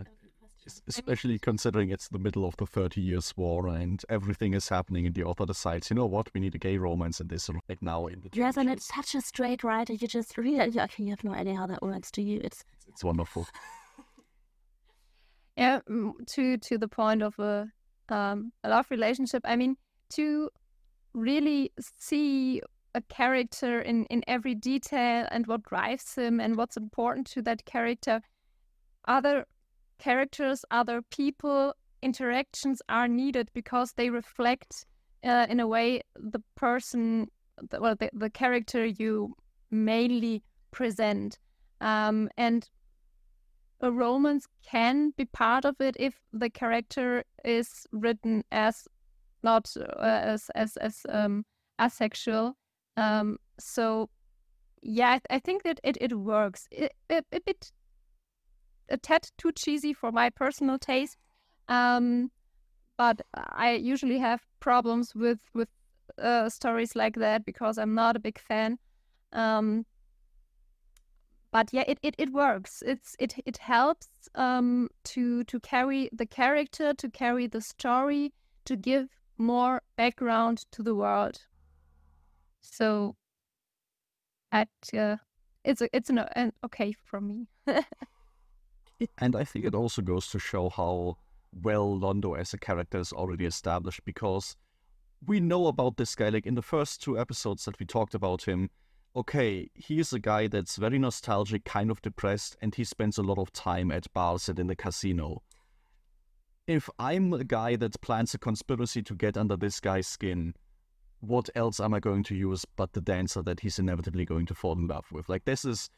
especially 0.88 1.40
considering 1.40 1.90
it's 1.90 2.08
the 2.08 2.20
middle 2.20 2.46
of 2.46 2.56
the 2.58 2.66
Thirty 2.66 3.02
Years' 3.02 3.34
War 3.36 3.68
and 3.68 4.04
everything 4.10 4.54
is 4.54 4.70
happening, 4.70 5.06
and 5.06 5.16
the 5.16 5.24
author 5.24 5.46
decides, 5.46 5.90
you 5.90 5.96
know 5.96 6.06
what, 6.06 6.30
we 6.34 6.42
need 6.42 6.56
a 6.56 6.58
gay 6.58 6.78
romance 6.78 7.20
in 7.20 7.28
this 7.28 7.50
right 7.50 7.82
now. 7.82 8.08
In 8.08 8.22
the 8.22 8.30
yes, 8.34 8.58
and 8.58 8.70
it's 8.70 8.94
such 8.94 9.16
a 9.16 9.22
straight 9.22 9.64
writer. 9.64 9.94
You 9.94 10.08
just 10.08 10.38
read 10.38 10.60
it, 10.60 10.76
you 10.98 11.10
have 11.10 11.24
no 11.24 11.34
idea 11.34 11.56
how 11.56 11.68
that 11.68 11.82
works 11.82 12.12
to 12.12 12.22
you. 12.22 12.40
It's 12.44 12.64
it's 12.88 13.04
wonderful. 13.04 13.48
yeah, 15.58 15.80
to 16.28 16.58
to 16.58 16.78
the 16.78 16.88
point 16.88 17.22
of 17.22 17.38
a 17.40 17.68
um, 18.10 18.52
a 18.64 18.70
love 18.70 18.88
relationship. 18.90 19.44
I 19.46 19.56
mean, 19.56 19.76
to 20.12 20.50
really 21.14 21.72
see 22.00 22.62
a 22.96 23.02
character 23.02 23.82
in 23.82 24.06
in 24.06 24.24
every 24.28 24.56
detail 24.56 25.28
and 25.32 25.46
what 25.48 25.64
drives 25.64 26.16
him 26.16 26.40
and 26.40 26.56
what's 26.56 26.78
important 26.78 27.28
to 27.28 27.42
that 27.44 27.66
character. 27.66 28.22
Other 29.08 29.46
characters, 30.00 30.66
other 30.72 31.02
people, 31.02 31.74
interactions 32.02 32.82
are 32.90 33.08
needed 33.08 33.50
because 33.54 33.94
they 33.94 34.10
reflect, 34.10 34.86
uh, 35.24 35.46
in 35.50 35.60
a 35.60 35.68
way, 35.68 36.02
the 36.16 36.40
person, 36.56 37.28
the, 37.70 37.80
well, 37.80 37.96
the, 37.96 38.10
the 38.14 38.30
character 38.30 38.86
you 38.86 39.36
mainly 39.70 40.44
present. 40.72 41.38
Um, 41.82 42.30
and 42.38 42.68
a 43.82 43.92
romance 43.92 44.48
can 44.66 45.12
be 45.16 45.26
part 45.26 45.66
of 45.66 45.76
it 45.80 45.96
if 46.00 46.20
the 46.34 46.50
character 46.50 47.24
is 47.46 47.86
written 47.92 48.44
as 48.52 48.88
not 49.42 49.74
uh, 49.78 50.02
as 50.02 50.50
as 50.56 50.76
as 50.78 51.06
um, 51.08 51.46
asexual. 51.80 52.58
Um, 52.98 53.38
so 53.58 54.10
yeah, 54.82 55.12
I, 55.12 55.14
th- 55.14 55.26
I, 55.30 55.40
think 55.40 55.64
that 55.64 55.80
it, 55.84 55.98
it 56.02 56.18
works. 56.18 56.68
It, 56.72 56.94
a, 57.10 57.24
a 57.32 57.40
bit 57.40 57.72
a 58.90 58.98
tad 58.98 59.30
too 59.38 59.52
cheesy 59.52 59.94
for 59.94 60.12
my 60.12 60.30
personal 60.30 60.78
taste. 60.78 61.18
Um, 61.68 62.32
but 62.98 63.22
I 63.36 63.74
usually 63.74 64.18
have 64.18 64.42
problems 64.60 65.16
with 65.16 65.40
with 65.54 65.70
uh, 66.18 66.50
stories 66.50 66.96
like 66.96 67.16
that 67.16 67.46
because 67.46 67.78
I'm 67.78 67.96
not 67.96 68.16
a 68.16 68.20
big 68.20 68.40
fan. 68.40 68.78
Um, 69.32 69.86
but 71.52 71.70
yeah, 71.72 71.84
it, 71.88 72.00
it, 72.04 72.16
it 72.18 72.32
works. 72.32 72.84
It's 72.86 73.16
it 73.20 73.36
it 73.46 73.58
helps 73.58 74.08
um, 74.36 74.90
to 75.06 75.44
to 75.46 75.60
carry 75.60 76.10
the 76.12 76.26
character, 76.26 76.94
to 76.94 77.10
carry 77.10 77.48
the 77.48 77.62
story, 77.62 78.34
to 78.66 78.76
give 78.76 79.08
more 79.38 79.82
background 79.96 80.66
to 80.72 80.84
the 80.84 80.94
world. 80.94 81.42
So, 82.62 83.16
at 84.52 84.70
uh, 84.96 85.18
it's 85.64 85.82
a, 85.82 85.90
it's 85.94 86.10
an, 86.10 86.20
an 86.36 86.54
okay 86.66 86.94
for 87.06 87.22
me. 87.22 87.48
and 89.18 89.36
I 89.36 89.44
think 89.44 89.66
it 89.66 89.76
also 89.76 90.02
goes 90.02 90.28
to 90.30 90.40
show 90.40 90.70
how 90.70 91.18
well 91.64 91.98
Londo 91.98 92.38
as 92.38 92.54
a 92.54 92.58
character 92.58 93.00
is 93.00 93.12
already 93.14 93.46
established 93.46 94.04
because 94.06 94.56
we 95.26 95.40
know 95.40 95.68
about 95.68 95.98
this 95.98 96.16
guy. 96.16 96.30
Like 96.30 96.46
in 96.46 96.56
the 96.56 96.62
first 96.62 97.02
two 97.02 97.20
episodes 97.20 97.66
that 97.66 97.80
we 97.80 97.86
talked 97.86 98.14
about 98.14 98.44
him, 98.44 98.70
okay, 99.16 99.70
he 99.74 100.00
is 100.00 100.14
a 100.14 100.20
guy 100.20 100.48
that's 100.48 100.76
very 100.76 101.00
nostalgic, 101.00 101.66
kind 101.66 101.92
of 101.92 102.02
depressed, 102.02 102.56
and 102.62 102.76
he 102.76 102.84
spends 102.84 103.18
a 103.18 103.24
lot 103.24 103.38
of 103.38 103.52
time 103.52 103.92
at 103.92 104.12
bars 104.14 104.50
and 104.50 104.60
in 104.60 104.68
the 104.68 104.76
casino. 104.76 105.42
If 106.68 106.90
I'm 107.00 107.34
a 107.34 107.44
guy 107.44 107.76
that 107.78 108.00
plans 108.02 108.34
a 108.34 108.38
conspiracy 108.38 109.02
to 109.04 109.16
get 109.16 109.38
under 109.38 109.58
this 109.58 109.80
guy's 109.80 110.08
skin, 110.08 110.54
what 111.20 111.50
else 111.56 111.80
am 111.80 111.94
I 111.94 112.00
going 112.00 112.24
to 112.26 112.36
use 112.36 112.66
but 112.76 112.94
the 112.94 113.02
dancer 113.02 113.42
that 113.42 113.62
he's 113.62 113.80
inevitably 113.80 114.26
going 114.26 114.46
to 114.46 114.56
fall 114.56 114.74
in 114.74 114.88
love 114.88 115.12
with? 115.12 115.28
Like, 115.28 115.46
this 115.46 115.66
is 115.66 115.90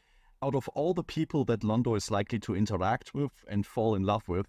out 0.42 0.54
of 0.54 0.68
all 0.70 0.92
the 0.92 1.04
people 1.04 1.44
that 1.44 1.60
Londo 1.60 1.96
is 1.96 2.10
likely 2.10 2.38
to 2.40 2.56
interact 2.56 3.14
with 3.14 3.30
and 3.48 3.64
fall 3.64 3.94
in 3.94 4.02
love 4.02 4.28
with, 4.28 4.46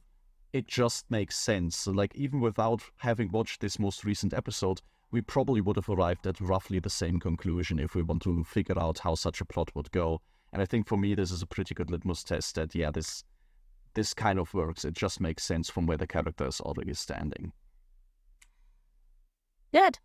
it 0.51 0.67
just 0.67 1.09
makes 1.09 1.37
sense. 1.37 1.75
So 1.75 1.91
like 1.91 2.15
even 2.15 2.39
without 2.39 2.81
having 2.97 3.31
watched 3.31 3.61
this 3.61 3.79
most 3.79 4.03
recent 4.03 4.33
episode, 4.33 4.81
we 5.11 5.21
probably 5.21 5.61
would 5.61 5.75
have 5.75 5.89
arrived 5.89 6.25
at 6.25 6.41
roughly 6.41 6.79
the 6.79 6.89
same 6.89 7.19
conclusion 7.19 7.79
if 7.79 7.93
we 7.93 8.01
want 8.01 8.23
to 8.23 8.43
figure 8.43 8.79
out 8.79 8.99
how 8.99 9.15
such 9.15 9.41
a 9.41 9.45
plot 9.45 9.69
would 9.75 9.91
go. 9.91 10.21
And 10.51 10.61
I 10.61 10.65
think 10.65 10.87
for 10.87 10.97
me 10.97 11.13
this 11.15 11.31
is 11.31 11.41
a 11.41 11.47
pretty 11.47 11.75
good 11.75 11.91
litmus 11.91 12.23
test 12.23 12.55
that 12.55 12.73
yeah, 12.73 12.91
this 12.91 13.23
this 13.93 14.13
kind 14.13 14.39
of 14.39 14.53
works. 14.55 14.85
It 14.85 14.95
just 14.95 15.21
makes 15.21 15.43
sense 15.43 15.69
from 15.69 15.85
where 15.85 15.97
the 15.97 16.07
character 16.07 16.47
is 16.47 16.59
already 16.59 16.95
standing. 16.95 17.53
Good. 19.71 19.99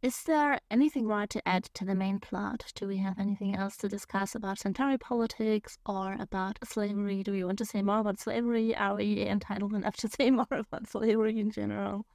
Is 0.00 0.22
there 0.22 0.60
anything 0.70 1.08
more 1.08 1.26
to 1.26 1.48
add 1.48 1.64
to 1.74 1.84
the 1.84 1.94
main 1.96 2.20
plot? 2.20 2.72
Do 2.76 2.86
we 2.86 2.98
have 2.98 3.18
anything 3.18 3.56
else 3.56 3.76
to 3.78 3.88
discuss 3.88 4.36
about 4.36 4.60
Centauri 4.60 4.96
politics 4.96 5.76
or 5.86 6.16
about 6.20 6.60
slavery? 6.64 7.24
Do 7.24 7.32
we 7.32 7.42
want 7.42 7.58
to 7.58 7.64
say 7.64 7.82
more 7.82 7.98
about 7.98 8.20
slavery? 8.20 8.76
Are 8.76 8.94
we 8.94 9.26
entitled 9.26 9.74
enough 9.74 9.96
to 9.96 10.08
say 10.16 10.30
more 10.30 10.46
about 10.50 10.86
slavery 10.86 11.40
in 11.40 11.50
general? 11.50 12.06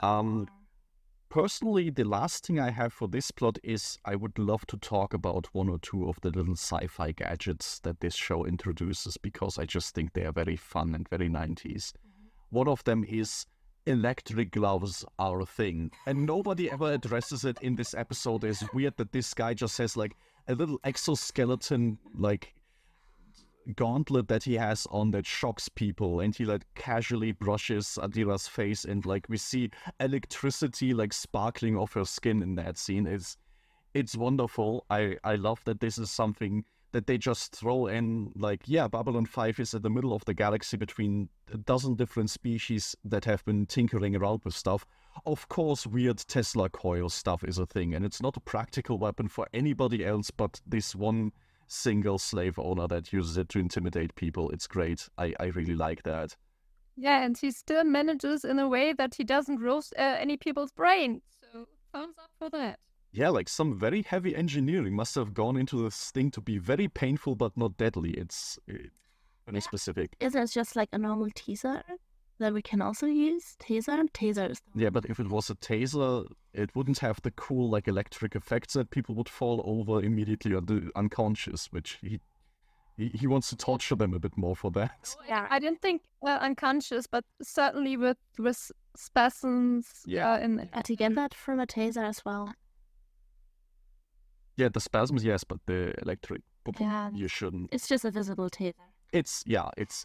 Um, 0.00 0.48
personally, 1.28 1.90
the 1.90 2.04
last 2.04 2.46
thing 2.46 2.58
I 2.58 2.70
have 2.70 2.94
for 2.94 3.08
this 3.08 3.30
plot 3.30 3.58
is 3.62 3.98
I 4.06 4.16
would 4.16 4.38
love 4.38 4.66
to 4.68 4.78
talk 4.78 5.12
about 5.12 5.48
one 5.52 5.68
or 5.68 5.78
two 5.78 6.08
of 6.08 6.18
the 6.22 6.30
little 6.30 6.56
sci 6.56 6.86
fi 6.86 7.12
gadgets 7.12 7.78
that 7.80 8.00
this 8.00 8.14
show 8.14 8.46
introduces 8.46 9.18
because 9.18 9.58
I 9.58 9.66
just 9.66 9.94
think 9.94 10.14
they 10.14 10.24
are 10.24 10.32
very 10.32 10.56
fun 10.56 10.94
and 10.94 11.06
very 11.06 11.28
90s. 11.28 11.92
Mm-hmm. 11.92 12.56
One 12.56 12.68
of 12.68 12.84
them 12.84 13.04
is 13.06 13.44
electric 13.88 14.52
gloves 14.52 15.04
are 15.18 15.40
a 15.40 15.46
thing, 15.46 15.90
and 16.06 16.26
nobody 16.26 16.70
ever 16.70 16.92
addresses 16.92 17.44
it 17.44 17.58
in 17.62 17.74
this 17.74 17.94
episode. 17.94 18.44
It's 18.44 18.62
weird 18.72 18.96
that 18.98 19.12
this 19.12 19.32
guy 19.34 19.54
just 19.54 19.78
has 19.78 19.96
like 19.96 20.16
a 20.46 20.54
little 20.54 20.78
exoskeleton 20.84 21.98
like 22.14 22.54
gauntlet 23.76 24.28
that 24.28 24.44
he 24.44 24.54
has 24.54 24.86
on 24.90 25.10
that 25.10 25.26
shocks 25.26 25.68
people 25.68 26.20
and 26.20 26.34
he 26.34 26.44
like 26.44 26.64
casually 26.74 27.32
brushes 27.32 27.98
Adira's 28.00 28.48
face 28.48 28.84
and 28.86 29.04
like 29.04 29.26
we 29.28 29.36
see 29.36 29.70
electricity 30.00 30.94
like 30.94 31.12
sparkling 31.12 31.76
off 31.76 31.92
her 31.92 32.04
skin 32.04 32.42
in 32.42 32.54
that 32.54 32.78
scene. 32.78 33.06
It's 33.06 33.36
it's 33.94 34.16
wonderful. 34.16 34.84
I 34.90 35.16
I 35.24 35.36
love 35.36 35.62
that 35.64 35.80
this 35.80 35.98
is 35.98 36.10
something 36.10 36.64
that 36.98 37.06
they 37.06 37.16
just 37.16 37.54
throw 37.54 37.86
in 37.86 38.32
like 38.34 38.60
yeah 38.66 38.88
babylon 38.88 39.24
5 39.24 39.60
is 39.60 39.72
in 39.72 39.82
the 39.82 39.88
middle 39.88 40.12
of 40.12 40.24
the 40.24 40.34
galaxy 40.34 40.76
between 40.76 41.28
a 41.54 41.56
dozen 41.56 41.94
different 41.94 42.28
species 42.28 42.96
that 43.04 43.24
have 43.24 43.44
been 43.44 43.66
tinkering 43.66 44.16
around 44.16 44.40
with 44.44 44.52
stuff 44.52 44.84
of 45.24 45.48
course 45.48 45.86
weird 45.86 46.18
tesla 46.26 46.68
coil 46.68 47.08
stuff 47.08 47.44
is 47.44 47.56
a 47.56 47.66
thing 47.66 47.94
and 47.94 48.04
it's 48.04 48.20
not 48.20 48.36
a 48.36 48.40
practical 48.40 48.98
weapon 48.98 49.28
for 49.28 49.46
anybody 49.54 50.04
else 50.04 50.32
but 50.32 50.60
this 50.66 50.96
one 50.96 51.30
single 51.68 52.18
slave 52.18 52.58
owner 52.58 52.88
that 52.88 53.12
uses 53.12 53.36
it 53.36 53.48
to 53.48 53.60
intimidate 53.60 54.12
people 54.16 54.50
it's 54.50 54.66
great 54.66 55.08
i 55.18 55.32
i 55.38 55.44
really 55.46 55.76
like 55.76 56.02
that 56.02 56.34
Yeah, 56.96 57.22
and 57.22 57.38
he 57.38 57.52
still 57.52 57.84
manages 57.84 58.44
in 58.44 58.58
a 58.58 58.66
way 58.66 58.92
that 58.92 59.14
he 59.14 59.22
doesn't 59.22 59.60
roast 59.60 59.94
uh, 59.96 60.16
any 60.18 60.36
people's 60.36 60.72
brain. 60.72 61.22
So 61.40 61.68
thumbs 61.92 62.16
up 62.18 62.30
for 62.40 62.50
that. 62.50 62.80
Yeah 63.12 63.28
like 63.28 63.48
some 63.48 63.78
very 63.78 64.02
heavy 64.02 64.34
engineering 64.34 64.94
must 64.94 65.14
have 65.14 65.34
gone 65.34 65.56
into 65.56 65.82
this 65.82 66.10
thing 66.10 66.30
to 66.30 66.40
be 66.40 66.58
very 66.58 66.88
painful 66.88 67.34
but 67.34 67.56
not 67.56 67.76
deadly 67.76 68.10
it's 68.10 68.58
uh, 68.70 68.74
very 69.46 69.60
specific 69.60 70.14
Is 70.20 70.34
it 70.34 70.50
just 70.50 70.76
like 70.76 70.88
a 70.92 70.98
normal 70.98 71.28
teaser 71.34 71.82
that 72.38 72.52
we 72.52 72.62
can 72.62 72.80
also 72.80 73.06
use? 73.06 73.56
Taser? 73.58 74.08
Taser 74.10 74.60
Yeah, 74.74 74.90
but 74.90 75.06
if 75.06 75.18
it 75.20 75.28
was 75.28 75.50
a 75.50 75.54
taser, 75.54 76.26
it 76.52 76.74
wouldn't 76.74 76.98
have 76.98 77.20
the 77.22 77.30
cool 77.32 77.68
like 77.68 77.88
electric 77.88 78.34
effects 78.34 78.74
that 78.74 78.90
people 78.90 79.14
would 79.16 79.28
fall 79.28 79.62
over 79.64 80.04
immediately 80.04 80.54
or 80.54 80.60
do 80.60 80.90
unconscious, 80.96 81.66
which 81.72 81.98
he 82.00 82.20
he, 82.96 83.08
he 83.14 83.26
wants 83.28 83.48
to 83.50 83.56
torture 83.56 83.94
them 83.94 84.12
a 84.12 84.18
bit 84.18 84.36
more 84.36 84.56
for 84.56 84.72
that. 84.72 85.14
Yeah. 85.28 85.46
I 85.48 85.60
didn't 85.60 85.80
think 85.80 86.02
uh, 86.22 86.38
unconscious, 86.40 87.06
but 87.06 87.24
certainly 87.42 87.96
with 87.96 88.18
with 88.38 88.72
spasms. 88.96 90.02
Yeah. 90.06 90.32
Uh, 90.32 90.38
in 90.38 90.68
But 90.72 90.90
you 90.90 90.96
get 90.96 91.14
that 91.14 91.34
from 91.34 91.60
a 91.60 91.66
taser 91.66 92.04
as 92.04 92.24
well. 92.24 92.52
Yeah, 94.58 94.68
the 94.68 94.80
spasms, 94.80 95.22
yes, 95.24 95.44
but 95.44 95.60
the 95.66 95.94
electric, 96.02 96.42
Yeah. 96.80 97.10
you 97.14 97.28
shouldn't. 97.28 97.68
It's 97.72 97.86
just 97.88 98.04
a 98.04 98.10
visible 98.10 98.50
taser. 98.50 98.74
It's 99.12 99.44
yeah, 99.46 99.70
it's 99.76 100.04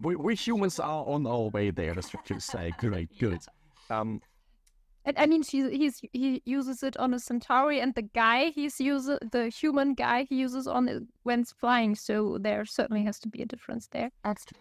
we, 0.00 0.14
we 0.14 0.34
humans 0.34 0.78
are 0.78 1.04
on 1.06 1.26
our 1.26 1.48
way 1.48 1.70
there. 1.70 1.94
That's 1.94 2.12
what 2.14 2.28
you 2.30 2.38
say. 2.38 2.72
Great, 2.78 3.08
good. 3.18 3.40
Um, 3.90 4.20
And 5.06 5.16
I 5.18 5.26
mean, 5.26 5.42
she, 5.42 5.58
he's 5.70 6.02
he 6.12 6.42
uses 6.44 6.82
it 6.82 6.96
on 6.98 7.14
a 7.14 7.18
Centauri, 7.18 7.80
and 7.80 7.94
the 7.94 8.02
guy 8.02 8.50
he's 8.54 8.78
uses 8.78 9.18
the 9.32 9.48
human 9.48 9.94
guy 9.94 10.26
he 10.28 10.36
uses 10.36 10.66
on 10.68 10.86
it 10.88 11.02
when 11.22 11.44
flying. 11.44 11.94
So 11.96 12.36
there 12.38 12.64
certainly 12.66 13.04
has 13.04 13.18
to 13.20 13.28
be 13.28 13.40
a 13.42 13.46
difference 13.46 13.88
there. 13.88 14.10
That's 14.22 14.44
true. 14.44 14.60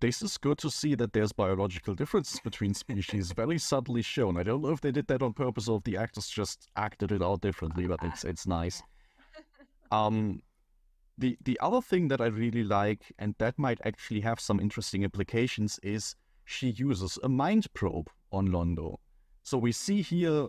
This 0.00 0.20
is 0.20 0.36
good 0.36 0.58
to 0.58 0.70
see 0.70 0.94
that 0.96 1.14
there's 1.14 1.32
biological 1.32 1.94
differences 1.94 2.40
between 2.40 2.74
species, 2.74 3.32
very 3.32 3.58
subtly 3.58 4.02
shown. 4.02 4.36
I 4.36 4.42
don't 4.42 4.60
know 4.60 4.70
if 4.70 4.82
they 4.82 4.92
did 4.92 5.06
that 5.06 5.22
on 5.22 5.32
purpose 5.32 5.66
or 5.66 5.78
if 5.78 5.84
the 5.84 5.96
actors 5.96 6.28
just 6.28 6.68
acted 6.76 7.10
it 7.10 7.22
out 7.22 7.40
differently, 7.40 7.86
but 7.86 8.00
it's 8.02 8.24
it's 8.24 8.46
nice. 8.46 8.82
Um, 9.90 10.42
the 11.16 11.38
the 11.44 11.58
other 11.60 11.80
thing 11.80 12.08
that 12.08 12.20
I 12.20 12.26
really 12.26 12.64
like, 12.64 13.12
and 13.18 13.34
that 13.38 13.58
might 13.58 13.80
actually 13.84 14.20
have 14.20 14.40
some 14.40 14.60
interesting 14.60 15.04
implications, 15.04 15.80
is 15.82 16.16
she 16.44 16.70
uses 16.70 17.18
a 17.22 17.28
mind 17.28 17.72
probe 17.72 18.10
on 18.30 18.48
Londo. 18.48 18.96
So 19.42 19.56
we 19.58 19.72
see 19.72 20.02
here 20.02 20.48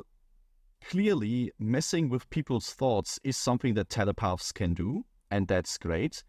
clearly 0.83 1.51
messing 1.59 2.09
with 2.09 2.29
people's 2.29 2.73
thoughts 2.73 3.19
is 3.23 3.37
something 3.37 3.73
that 3.75 3.89
telepaths 3.89 4.51
can 4.51 4.73
do, 4.73 5.05
and 5.31 5.47
that's 5.47 5.77
great. 5.77 6.23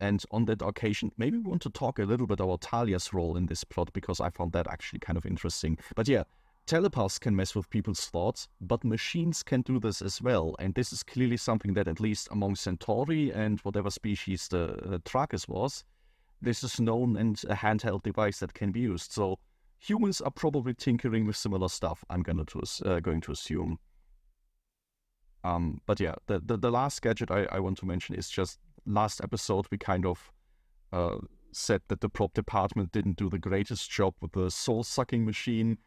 And 0.00 0.22
on 0.30 0.44
that 0.46 0.62
occasion, 0.62 1.10
maybe 1.16 1.38
we 1.38 1.48
want 1.48 1.62
to 1.62 1.70
talk 1.70 1.98
a 1.98 2.04
little 2.04 2.26
bit 2.26 2.40
about 2.40 2.60
Talia's 2.60 3.12
role 3.12 3.36
in 3.36 3.46
this 3.46 3.64
plot 3.64 3.90
because 3.92 4.20
I 4.20 4.30
found 4.30 4.52
that 4.52 4.66
actually 4.68 5.00
kind 5.00 5.16
of 5.16 5.24
interesting. 5.24 5.78
But 5.94 6.08
yeah, 6.08 6.24
telepaths 6.66 7.18
can 7.18 7.34
mess 7.34 7.54
with 7.54 7.70
people's 7.70 8.06
thoughts, 8.06 8.48
but 8.60 8.84
machines 8.84 9.42
can 9.42 9.62
do 9.62 9.78
this 9.80 10.02
as 10.02 10.20
well. 10.20 10.54
And 10.58 10.74
this 10.74 10.92
is 10.92 11.02
clearly 11.02 11.38
something 11.38 11.74
that, 11.74 11.88
at 11.88 12.00
least 12.00 12.28
among 12.30 12.56
Centauri 12.56 13.32
and 13.32 13.60
whatever 13.60 13.90
species 13.90 14.48
the 14.48 14.74
uh, 14.74 14.98
Trakis 14.98 15.48
was, 15.48 15.84
this 16.42 16.62
is 16.62 16.78
known 16.78 17.16
and 17.16 17.42
a 17.48 17.54
handheld 17.54 18.02
device 18.02 18.40
that 18.40 18.52
can 18.52 18.72
be 18.72 18.80
used. 18.80 19.12
So 19.12 19.38
humans 19.78 20.20
are 20.20 20.30
probably 20.30 20.74
tinkering 20.74 21.26
with 21.26 21.36
similar 21.36 21.68
stuff. 21.68 22.04
I'm 22.10 22.22
gonna 22.22 22.44
to, 22.44 22.62
uh, 22.84 23.00
going 23.00 23.22
to 23.22 23.32
assume. 23.32 23.78
Um, 25.44 25.80
but 25.86 26.00
yeah, 26.00 26.16
the, 26.26 26.40
the 26.40 26.56
the 26.56 26.70
last 26.72 27.00
gadget 27.02 27.30
I, 27.30 27.46
I 27.52 27.60
want 27.60 27.78
to 27.78 27.86
mention 27.86 28.16
is 28.16 28.28
just 28.28 28.58
last 28.86 29.20
episode 29.22 29.66
we 29.70 29.78
kind 29.78 30.06
of 30.06 30.32
uh, 30.92 31.18
said 31.52 31.80
that 31.88 32.00
the 32.00 32.08
prop 32.08 32.34
department 32.34 32.92
didn't 32.92 33.16
do 33.16 33.28
the 33.28 33.38
greatest 33.38 33.90
job 33.90 34.14
with 34.20 34.32
the 34.32 34.50
soul 34.50 34.84
sucking 34.84 35.24
machine. 35.24 35.78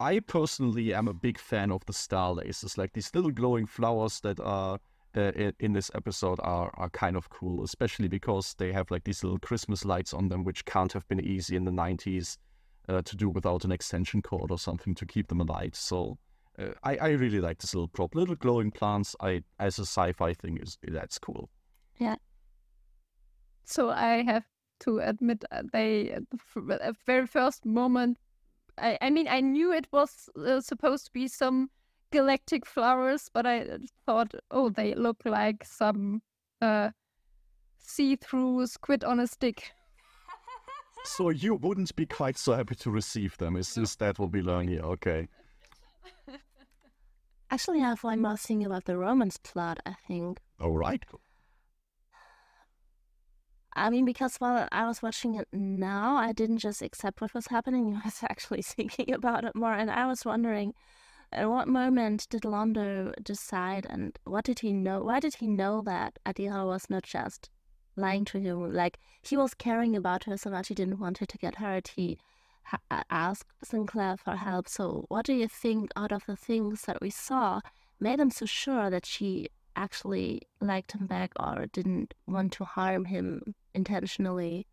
I 0.00 0.20
personally 0.20 0.92
am 0.92 1.08
a 1.08 1.14
big 1.14 1.38
fan 1.38 1.70
of 1.70 1.84
the 1.86 1.92
star 1.92 2.34
lasers, 2.34 2.76
like 2.76 2.92
these 2.92 3.14
little 3.14 3.30
glowing 3.30 3.66
flowers 3.66 4.20
that 4.20 4.40
are 4.40 4.78
uh, 5.16 5.30
in, 5.60 5.72
this 5.72 5.90
episode 5.94 6.40
are 6.42 6.72
are 6.74 6.90
kind 6.90 7.16
of 7.16 7.30
cool, 7.30 7.62
especially 7.62 8.08
because 8.08 8.54
they 8.58 8.72
have 8.72 8.90
like 8.90 9.04
these 9.04 9.22
little 9.22 9.38
Christmas 9.38 9.84
lights 9.84 10.12
on 10.12 10.28
them, 10.28 10.44
which 10.44 10.64
can't 10.64 10.92
have 10.92 11.06
been 11.08 11.20
easy 11.20 11.54
in 11.56 11.64
the 11.64 11.70
'90s 11.70 12.36
uh, 12.88 13.00
to 13.02 13.16
do 13.16 13.28
without 13.28 13.64
an 13.64 13.72
extension 13.72 14.22
cord 14.22 14.50
or 14.50 14.58
something 14.58 14.94
to 14.96 15.06
keep 15.06 15.28
them 15.28 15.40
alight. 15.40 15.76
So 15.76 16.18
uh, 16.58 16.70
I 16.82 16.96
I 16.96 17.08
really 17.10 17.40
like 17.40 17.58
this 17.58 17.74
little 17.74 17.88
prop, 17.88 18.14
little 18.14 18.34
glowing 18.34 18.70
plants. 18.70 19.14
I 19.20 19.42
as 19.58 19.78
a 19.78 19.86
sci-fi 19.86 20.34
thing 20.34 20.58
is 20.58 20.78
that's 20.82 21.18
cool. 21.18 21.48
So 23.64 23.90
I 23.90 24.22
have 24.22 24.44
to 24.80 24.98
admit, 24.98 25.44
uh, 25.50 25.62
they 25.72 26.10
at 26.10 26.22
the 26.30 26.94
very 27.06 27.26
first 27.26 27.64
moment, 27.64 28.18
I, 28.78 28.98
I 29.00 29.10
mean, 29.10 29.28
I 29.28 29.40
knew 29.40 29.72
it 29.72 29.86
was 29.92 30.28
uh, 30.36 30.60
supposed 30.60 31.06
to 31.06 31.12
be 31.12 31.28
some 31.28 31.70
galactic 32.12 32.66
flowers, 32.66 33.30
but 33.32 33.46
I 33.46 33.60
uh, 33.60 33.78
thought, 34.06 34.34
oh, 34.50 34.68
they 34.68 34.94
look 34.94 35.22
like 35.24 35.64
some 35.64 36.22
uh, 36.60 36.90
see-through 37.78 38.66
squid 38.66 39.04
on 39.04 39.20
a 39.20 39.26
stick. 39.26 39.72
So 41.04 41.30
you 41.30 41.54
wouldn't 41.56 41.94
be 41.96 42.06
quite 42.06 42.38
so 42.38 42.54
happy 42.54 42.74
to 42.76 42.90
receive 42.90 43.36
them. 43.36 43.56
Is 43.56 43.76
is 43.76 43.96
that 43.96 44.18
what 44.18 44.32
we 44.32 44.40
learn 44.40 44.68
here? 44.68 44.80
Okay. 44.80 45.28
Actually, 47.50 47.82
I 47.82 47.90
have 47.90 48.02
one 48.02 48.22
more 48.22 48.38
thing 48.38 48.64
about 48.64 48.86
the 48.86 48.96
romance 48.96 49.36
plot, 49.36 49.78
I 49.84 49.94
think. 50.08 50.40
All 50.58 50.76
right. 50.76 51.04
I 53.76 53.90
mean, 53.90 54.04
because 54.04 54.36
while 54.36 54.68
I 54.70 54.86
was 54.86 55.02
watching 55.02 55.34
it 55.34 55.48
now, 55.52 56.16
I 56.16 56.32
didn't 56.32 56.58
just 56.58 56.80
accept 56.80 57.20
what 57.20 57.34
was 57.34 57.48
happening. 57.48 57.94
I 58.04 58.06
was 58.06 58.22
actually 58.22 58.62
thinking 58.62 59.12
about 59.12 59.44
it 59.44 59.56
more, 59.56 59.72
and 59.72 59.90
I 59.90 60.06
was 60.06 60.24
wondering, 60.24 60.74
at 61.32 61.50
what 61.50 61.66
moment 61.66 62.28
did 62.30 62.42
Londo 62.42 63.12
decide, 63.22 63.86
and 63.90 64.16
what 64.24 64.44
did 64.44 64.60
he 64.60 64.72
know? 64.72 65.02
Why 65.02 65.18
did 65.18 65.36
he 65.36 65.48
know 65.48 65.82
that 65.82 66.18
Adira 66.24 66.64
was 66.66 66.88
not 66.88 67.02
just 67.02 67.50
lying 67.96 68.24
to 68.26 68.38
him? 68.38 68.72
Like 68.72 68.98
he 69.22 69.36
was 69.36 69.54
caring 69.54 69.96
about 69.96 70.24
her 70.24 70.36
so 70.36 70.50
much, 70.50 70.68
he 70.68 70.74
didn't 70.74 71.00
want 71.00 71.18
her 71.18 71.26
to 71.26 71.38
get 71.38 71.56
hurt. 71.56 71.88
He 71.96 72.18
ha- 72.62 72.78
uh, 72.90 73.02
asked 73.10 73.50
Sinclair 73.64 74.16
for 74.16 74.36
help. 74.36 74.68
So, 74.68 75.06
what 75.08 75.26
do 75.26 75.32
you 75.34 75.48
think 75.48 75.90
out 75.96 76.12
of 76.12 76.24
the 76.26 76.36
things 76.36 76.82
that 76.82 77.00
we 77.00 77.10
saw 77.10 77.60
made 77.98 78.20
him 78.20 78.30
so 78.30 78.46
sure 78.46 78.88
that 78.90 79.06
she 79.06 79.48
actually 79.76 80.42
liked 80.60 80.92
him 80.92 81.06
back 81.06 81.32
or 81.40 81.66
didn't 81.72 82.14
want 82.28 82.52
to 82.52 82.64
harm 82.64 83.06
him 83.06 83.54
intentionally. 83.74 84.66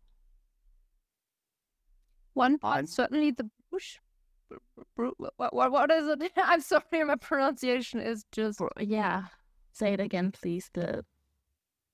One 2.34 2.58
part, 2.58 2.76
I'm- 2.76 2.86
certainly 2.86 3.30
the 3.30 3.50
bush. 3.70 3.98
What, 4.96 5.52
what, 5.54 5.72
what 5.72 5.90
is 5.90 6.06
it? 6.08 6.32
I'm 6.36 6.60
sorry, 6.60 7.04
my 7.04 7.16
pronunciation 7.16 8.00
is 8.00 8.24
just. 8.32 8.60
Yeah. 8.78 9.24
Say 9.72 9.94
it 9.94 10.00
again, 10.00 10.30
please. 10.32 10.68
The 10.74 11.04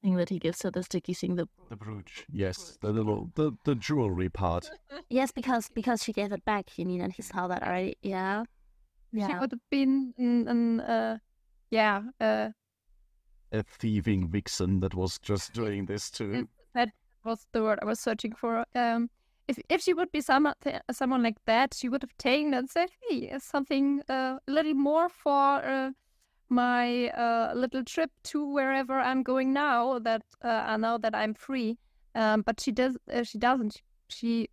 thing 0.03 0.17
that 0.17 0.29
he 0.29 0.39
gives 0.41 0.59
to 0.61 0.71
the 0.73 0.83
sticky 0.83 1.15
thing. 1.15 1.37
The 1.37 1.47
The 1.71 1.77
brooch. 1.77 2.25
Yes, 2.33 2.77
the 2.81 2.91
little 2.91 3.31
the, 3.37 3.53
the 3.65 3.77
jewelry 3.77 4.29
part. 4.29 4.69
yes, 5.11 5.31
because 5.31 5.69
because 5.73 6.03
she 6.03 6.13
gave 6.13 6.33
it 6.33 6.45
back. 6.45 6.77
You 6.77 6.87
mean, 6.87 7.01
and 7.01 7.13
he 7.13 7.23
saw 7.23 7.47
that 7.47 7.63
already. 7.63 7.97
Yeah. 8.03 8.45
yeah. 9.13 9.27
She 9.27 9.33
Yeah. 9.33 9.41
would 9.41 9.53
have 9.53 9.71
been 9.71 10.13
an, 10.19 10.49
an 10.49 10.81
uh, 10.81 11.19
yeah, 11.71 12.03
uh, 12.21 12.49
A 13.53 13.63
thieving 13.63 14.29
vixen 14.29 14.81
that 14.81 14.95
was 14.95 15.19
just 15.21 15.53
doing 15.53 15.87
this 15.87 16.11
too. 16.11 16.49
That 16.79 16.91
was 17.24 17.47
the 17.53 17.62
word 17.62 17.79
I 17.83 17.87
was 17.87 18.01
searching 18.01 18.35
for. 18.35 18.64
Um, 18.74 19.11
if 19.49 19.59
if 19.68 19.81
she 19.83 19.95
would 19.95 20.12
be 20.12 20.20
someone 20.20 20.55
someone 20.93 21.22
like 21.22 21.39
that, 21.47 21.74
she 21.74 21.89
would 21.89 22.03
have 22.03 22.16
taken 22.18 22.55
and 22.55 22.70
said, 22.70 22.91
"Hey, 23.03 23.31
uh, 23.31 23.39
something 23.39 24.03
uh, 24.09 24.39
a 24.47 24.53
little 24.53 24.74
more 24.74 25.09
for 25.09 25.64
uh, 25.64 25.91
my 26.49 27.09
uh, 27.11 27.53
little 27.55 27.85
trip 27.85 28.11
to 28.24 28.45
wherever 28.45 28.99
I'm 29.01 29.22
going 29.22 29.53
now. 29.53 29.99
That 29.99 30.22
uh, 30.45 30.64
I 30.72 30.76
know 30.76 30.99
that 30.99 31.14
I'm 31.14 31.35
free." 31.35 31.79
Um, 32.14 32.43
but 32.43 32.61
she 32.61 32.72
does. 32.72 32.97
Uh, 33.12 33.24
she 33.24 33.39
doesn't. 33.39 33.83
She 34.09 34.49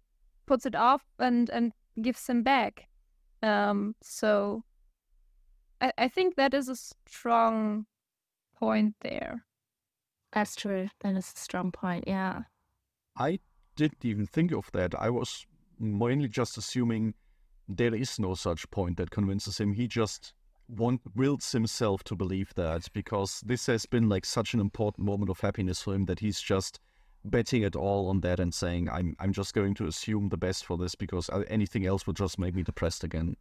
puts 0.45 0.65
it 0.65 0.75
off 0.75 1.03
and 1.19 1.49
and 1.49 1.73
gives 2.01 2.27
him 2.27 2.43
back. 2.43 2.87
Um, 3.43 3.95
so 4.01 4.63
I, 5.81 5.91
I 5.97 6.07
think 6.07 6.35
that 6.35 6.53
is 6.53 6.69
a 6.69 6.75
strong 6.75 7.85
point 8.59 8.95
there. 9.01 9.44
That's 10.35 10.55
true. 10.55 10.89
That 10.99 11.15
is 11.15 11.33
a 11.35 11.39
strong 11.39 11.71
point. 11.71 12.03
Yeah. 12.05 12.41
I 13.17 13.39
didn't 13.77 14.03
even 14.03 14.25
think 14.25 14.51
of 14.51 14.69
that. 14.73 14.93
I 14.93 15.09
was 15.09 15.47
mainly 15.79 16.27
just 16.27 16.57
assuming 16.57 17.13
there 17.69 17.95
is 17.95 18.19
no 18.19 18.35
such 18.35 18.69
point 18.69 18.97
that 18.97 19.11
convinces 19.11 19.57
him. 19.57 19.73
He 19.73 19.87
just 19.87 20.33
want 20.67 21.01
wills 21.15 21.51
himself 21.53 22.03
to 22.03 22.15
believe 22.15 22.53
that 22.55 22.87
because 22.91 23.41
this 23.45 23.67
has 23.67 23.85
been 23.85 24.09
like 24.09 24.25
such 24.25 24.53
an 24.53 24.59
important 24.59 25.05
moment 25.05 25.29
of 25.29 25.39
happiness 25.39 25.81
for 25.81 25.93
him 25.93 26.05
that 26.05 26.19
he's 26.19 26.41
just 26.41 26.79
betting 27.23 27.63
it 27.63 27.75
all 27.75 28.09
on 28.09 28.19
that 28.21 28.39
and 28.39 28.53
saying 28.53 28.89
I'm 28.89 29.15
I'm 29.19 29.31
just 29.31 29.53
going 29.53 29.73
to 29.75 29.87
assume 29.87 30.29
the 30.29 30.37
best 30.37 30.65
for 30.65 30.77
this 30.77 30.95
because 30.95 31.29
uh, 31.29 31.43
anything 31.47 31.85
else 31.85 32.05
would 32.05 32.17
just 32.17 32.37
make 32.39 32.55
me 32.55 32.63
depressed 32.63 33.03
again. 33.03 33.37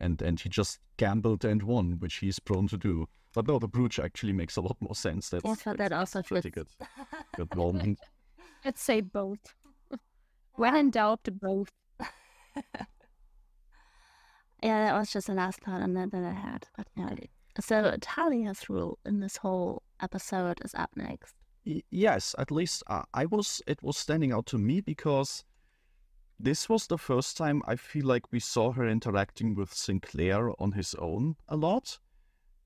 And 0.00 0.20
and 0.22 0.38
he 0.38 0.48
just 0.48 0.78
gambled 0.98 1.44
and 1.44 1.62
won, 1.62 1.96
which 1.98 2.16
he's 2.16 2.38
prone 2.38 2.68
to 2.68 2.76
do. 2.76 3.06
But 3.34 3.46
no, 3.46 3.58
the 3.58 3.68
brooch 3.68 3.98
actually 3.98 4.32
makes 4.32 4.56
a 4.56 4.60
lot 4.62 4.76
more 4.80 4.94
sense. 4.94 5.28
That's, 5.30 5.44
yes, 5.44 5.62
but 5.64 5.78
that 5.78 5.92
also 5.92 6.22
pretty 6.22 6.50
fits. 6.50 6.74
good. 6.78 6.88
Good 7.36 7.54
moment. 7.56 7.98
Let's 8.64 8.82
say 8.82 9.00
both. 9.02 9.54
when 10.54 10.74
in 10.76 10.90
doubt, 10.90 11.20
both. 11.40 11.70
Yeah, 14.62 14.86
that 14.86 14.98
was 14.98 15.12
just 15.12 15.26
the 15.26 15.34
last 15.34 15.60
thought 15.60 15.82
on 15.82 15.94
that 15.94 16.10
that 16.12 16.24
I 16.24 16.32
had. 16.32 16.66
But 16.76 16.86
yeah. 16.96 17.14
So 17.60 17.94
Talia's 18.00 18.68
rule 18.68 18.98
in 19.04 19.20
this 19.20 19.36
whole 19.36 19.82
episode 20.00 20.60
is 20.64 20.74
up 20.74 20.90
next. 20.96 21.34
Y- 21.64 21.82
yes, 21.90 22.34
at 22.38 22.50
least 22.50 22.82
uh, 22.86 23.02
I 23.14 23.26
was. 23.26 23.62
It 23.66 23.82
was 23.82 23.96
standing 23.96 24.32
out 24.32 24.46
to 24.46 24.58
me 24.58 24.80
because 24.80 25.44
this 26.38 26.68
was 26.68 26.86
the 26.86 26.98
first 26.98 27.36
time 27.36 27.62
I 27.66 27.76
feel 27.76 28.06
like 28.06 28.30
we 28.30 28.40
saw 28.40 28.72
her 28.72 28.86
interacting 28.86 29.54
with 29.54 29.72
Sinclair 29.72 30.50
on 30.60 30.72
his 30.72 30.94
own 30.94 31.36
a 31.48 31.56
lot. 31.56 31.98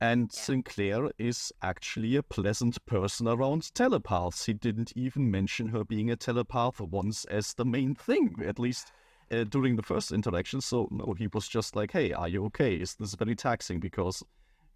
And 0.00 0.32
Sinclair 0.32 1.10
is 1.18 1.52
actually 1.62 2.16
a 2.16 2.22
pleasant 2.22 2.84
person 2.86 3.28
around 3.28 3.74
telepaths. 3.74 4.46
He 4.46 4.54
didn't 4.54 4.92
even 4.96 5.30
mention 5.30 5.68
her 5.68 5.84
being 5.84 6.10
a 6.10 6.16
telepath 6.16 6.80
once 6.80 7.26
as 7.26 7.52
the 7.52 7.66
main 7.66 7.94
thing, 7.94 8.34
at 8.44 8.58
least 8.58 8.92
uh, 9.30 9.44
during 9.44 9.76
the 9.76 9.82
first 9.82 10.10
interaction. 10.10 10.62
So, 10.62 10.88
no, 10.90 11.14
he 11.18 11.28
was 11.28 11.46
just 11.46 11.76
like, 11.76 11.92
hey, 11.92 12.12
are 12.12 12.28
you 12.28 12.46
okay? 12.46 12.74
Is 12.74 12.94
this 12.94 13.14
very 13.14 13.36
taxing? 13.36 13.78
Because 13.78 14.22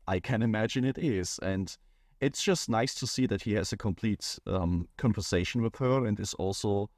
I 0.06 0.20
can 0.20 0.42
imagine 0.42 0.84
it 0.84 0.98
is. 0.98 1.38
And 1.42 1.74
it's 2.20 2.42
just 2.42 2.68
nice 2.68 2.94
to 2.96 3.06
see 3.06 3.26
that 3.26 3.42
he 3.42 3.54
has 3.54 3.72
a 3.72 3.78
complete 3.78 4.38
um, 4.46 4.88
conversation 4.98 5.62
with 5.62 5.76
her 5.76 6.04
and 6.04 6.20
is 6.20 6.34
also 6.34 6.90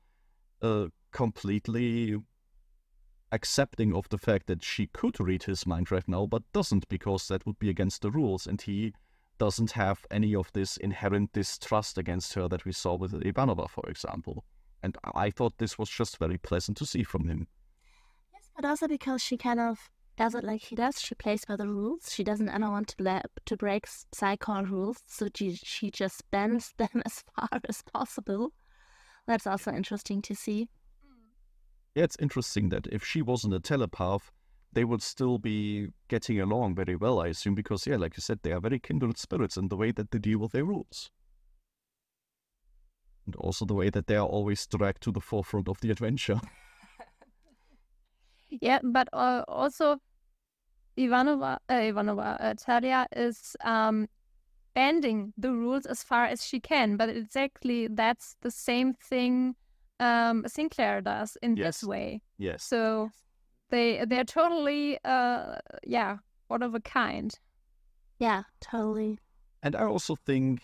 uh, 0.62 0.86
completely 1.12 2.16
accepting 3.32 3.94
of 3.94 4.08
the 4.08 4.18
fact 4.18 4.46
that 4.46 4.62
she 4.62 4.86
could 4.88 5.18
read 5.20 5.44
his 5.44 5.66
mind 5.66 5.90
right 5.90 6.06
now, 6.06 6.26
but 6.26 6.42
doesn't 6.52 6.88
because 6.88 7.28
that 7.28 7.44
would 7.46 7.58
be 7.58 7.70
against 7.70 8.02
the 8.02 8.10
rules. 8.10 8.46
And 8.46 8.60
he 8.60 8.92
doesn't 9.38 9.72
have 9.72 10.06
any 10.10 10.34
of 10.34 10.52
this 10.52 10.76
inherent 10.76 11.32
distrust 11.32 11.98
against 11.98 12.34
her 12.34 12.48
that 12.48 12.64
we 12.64 12.72
saw 12.72 12.94
with 12.94 13.12
Ivanova, 13.12 13.68
for 13.68 13.88
example. 13.88 14.44
And 14.82 14.96
I 15.14 15.30
thought 15.30 15.58
this 15.58 15.78
was 15.78 15.90
just 15.90 16.18
very 16.18 16.38
pleasant 16.38 16.76
to 16.78 16.86
see 16.86 17.02
from 17.02 17.28
him. 17.28 17.48
Yes, 18.32 18.50
but 18.54 18.64
also 18.64 18.88
because 18.88 19.22
she 19.22 19.36
kind 19.36 19.60
of 19.60 19.90
does 20.16 20.34
it 20.34 20.44
like 20.44 20.62
he 20.62 20.76
does. 20.76 21.00
She 21.00 21.14
plays 21.14 21.44
by 21.44 21.56
the 21.56 21.68
rules. 21.68 22.12
She 22.12 22.24
doesn't 22.24 22.48
ever 22.48 22.70
want 22.70 22.88
to 22.88 23.22
to 23.44 23.56
break 23.56 23.86
Psi 23.86 24.36
Corps 24.36 24.64
rules, 24.64 24.98
so 25.06 25.28
she 25.34 25.54
she 25.56 25.90
just 25.90 26.30
bends 26.30 26.72
them 26.78 27.02
as 27.04 27.24
far 27.34 27.60
as 27.68 27.82
possible. 27.82 28.52
That's 29.26 29.46
also 29.46 29.72
interesting 29.72 30.22
to 30.22 30.34
see. 30.34 30.68
Yeah, 31.94 32.04
it's 32.04 32.16
interesting 32.20 32.68
that 32.70 32.86
if 32.88 33.04
she 33.04 33.22
wasn't 33.22 33.54
a 33.54 33.60
telepath, 33.60 34.30
they 34.72 34.84
would 34.84 35.02
still 35.02 35.38
be 35.38 35.88
getting 36.08 36.40
along 36.40 36.74
very 36.74 36.96
well, 36.96 37.20
I 37.20 37.28
assume, 37.28 37.54
because, 37.54 37.86
yeah, 37.86 37.96
like 37.96 38.16
you 38.16 38.20
said, 38.20 38.40
they 38.42 38.52
are 38.52 38.60
very 38.60 38.78
kindred 38.78 39.16
spirits 39.18 39.56
in 39.56 39.68
the 39.68 39.76
way 39.76 39.92
that 39.92 40.10
they 40.10 40.18
deal 40.18 40.38
with 40.38 40.52
their 40.52 40.64
rules. 40.64 41.10
And 43.24 43.34
also 43.36 43.64
the 43.64 43.74
way 43.74 43.90
that 43.90 44.06
they 44.06 44.16
are 44.16 44.26
always 44.26 44.66
dragged 44.66 45.02
to 45.04 45.12
the 45.12 45.20
forefront 45.20 45.68
of 45.68 45.80
the 45.80 45.90
adventure. 45.90 46.40
Yeah, 48.48 48.78
but 48.82 49.08
uh, 49.12 49.42
also 49.48 49.98
Ivanova, 50.96 51.58
uh, 51.68 51.74
Ivanova, 51.74 52.36
uh, 52.40 52.54
Talia 52.54 53.06
is 53.14 53.56
um, 53.64 54.06
bending 54.76 55.32
the 55.38 55.50
rules 55.52 55.86
as 55.86 56.04
far 56.04 56.24
as 56.26 56.46
she 56.48 56.60
can. 56.60 56.96
But 56.96 57.08
exactly 57.08 57.88
that's 57.88 58.36
the 58.42 58.50
same 58.50 58.94
thing 59.10 59.56
um, 59.98 60.44
Sinclair 60.46 61.00
does 61.00 61.36
in 61.42 61.56
Yes. 61.56 61.64
this 61.66 61.88
way. 61.88 62.20
yes. 62.38 62.62
So 62.62 63.10
they 63.70 64.04
they're 64.10 64.30
totally 64.40 64.98
uh 65.04 65.56
yeah 65.96 66.18
one 66.48 66.62
of 66.62 66.74
a 66.74 66.80
kind. 66.80 67.30
Yeah, 68.20 68.42
totally. 68.60 69.18
And 69.62 69.74
I 69.74 69.84
also 69.84 70.14
think 70.14 70.60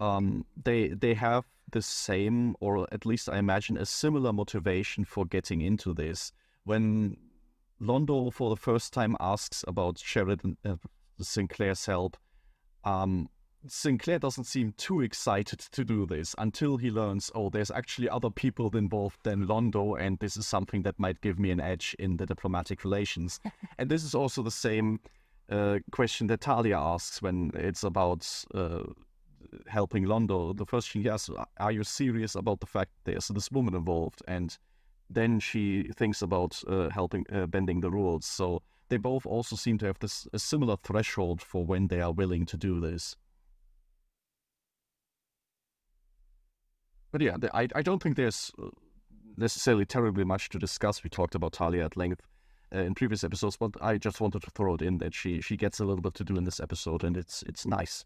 um, 0.00 0.44
they 0.64 0.88
they 0.88 1.14
have 1.14 1.44
the 1.70 1.82
same, 1.82 2.54
or 2.60 2.86
at 2.92 3.06
least 3.06 3.28
I 3.28 3.38
imagine 3.38 3.78
a 3.78 3.86
similar 3.86 4.32
motivation 4.32 5.04
for 5.04 5.24
getting 5.24 5.60
into 5.62 5.94
this. 5.94 6.32
When 6.64 7.16
Londo 7.80 8.30
for 8.32 8.50
the 8.50 8.60
first 8.60 8.92
time 8.92 9.16
asks 9.20 9.64
about 9.68 9.98
Sheridan 9.98 10.56
uh, 10.64 10.76
Sinclair's 11.20 11.86
help, 11.86 12.16
um, 12.84 13.28
Sinclair 13.66 14.18
doesn't 14.18 14.44
seem 14.44 14.74
too 14.76 15.02
excited 15.02 15.60
to 15.60 15.84
do 15.84 16.04
this 16.04 16.34
until 16.38 16.76
he 16.76 16.90
learns, 16.90 17.30
oh, 17.34 17.48
there's 17.48 17.70
actually 17.70 18.08
other 18.08 18.30
people 18.30 18.76
involved 18.76 19.20
than 19.22 19.46
Londo, 19.46 20.00
and 20.00 20.18
this 20.18 20.36
is 20.36 20.46
something 20.46 20.82
that 20.82 20.98
might 20.98 21.20
give 21.20 21.38
me 21.38 21.50
an 21.50 21.60
edge 21.60 21.94
in 21.98 22.16
the 22.16 22.26
diplomatic 22.26 22.82
relations. 22.82 23.38
and 23.78 23.88
this 23.88 24.02
is 24.02 24.14
also 24.14 24.42
the 24.42 24.50
same 24.50 24.98
uh, 25.48 25.78
question 25.92 26.26
that 26.26 26.40
Talia 26.40 26.76
asks 26.76 27.22
when 27.22 27.52
it's 27.54 27.84
about 27.84 28.26
uh, 28.52 28.82
helping 29.68 30.06
Londo. 30.06 30.56
The 30.56 30.66
first 30.66 30.90
thing 30.90 31.02
he 31.02 31.08
asks, 31.08 31.30
are 31.58 31.72
you 31.72 31.84
serious 31.84 32.34
about 32.34 32.60
the 32.60 32.66
fact 32.66 32.90
there's 33.04 33.28
this 33.28 33.50
woman 33.52 33.74
involved? 33.74 34.22
And 34.26 34.56
then 35.08 35.38
she 35.38 35.84
thinks 35.94 36.22
about 36.22 36.60
uh, 36.66 36.88
helping, 36.90 37.26
uh, 37.32 37.46
bending 37.46 37.80
the 37.80 37.90
rules. 37.90 38.26
So 38.26 38.62
they 38.92 38.98
both 38.98 39.24
also 39.24 39.56
seem 39.56 39.78
to 39.78 39.86
have 39.86 39.98
this 40.00 40.28
a 40.34 40.38
similar 40.38 40.76
threshold 40.76 41.40
for 41.40 41.64
when 41.64 41.88
they 41.88 42.02
are 42.02 42.12
willing 42.12 42.44
to 42.44 42.58
do 42.58 42.78
this. 42.78 43.16
But 47.10 47.22
yeah, 47.22 47.38
I, 47.54 47.68
I 47.74 47.80
don't 47.80 48.02
think 48.02 48.16
there's 48.16 48.52
uh, 48.62 48.68
necessarily 49.38 49.86
terribly 49.86 50.24
much 50.24 50.50
to 50.50 50.58
discuss. 50.58 51.02
We 51.02 51.08
talked 51.08 51.34
about 51.34 51.54
Talia 51.54 51.86
at 51.86 51.96
length 51.96 52.20
uh, 52.74 52.80
in 52.80 52.94
previous 52.94 53.24
episodes, 53.24 53.56
but 53.56 53.70
I 53.80 53.96
just 53.96 54.20
wanted 54.20 54.42
to 54.42 54.50
throw 54.50 54.74
it 54.74 54.82
in 54.82 54.98
that 54.98 55.14
she 55.14 55.40
she 55.40 55.56
gets 55.56 55.80
a 55.80 55.86
little 55.86 56.02
bit 56.02 56.12
to 56.16 56.24
do 56.24 56.36
in 56.36 56.44
this 56.44 56.60
episode, 56.60 57.02
and 57.02 57.16
it's 57.16 57.42
it's 57.44 57.64
nice. 57.64 58.04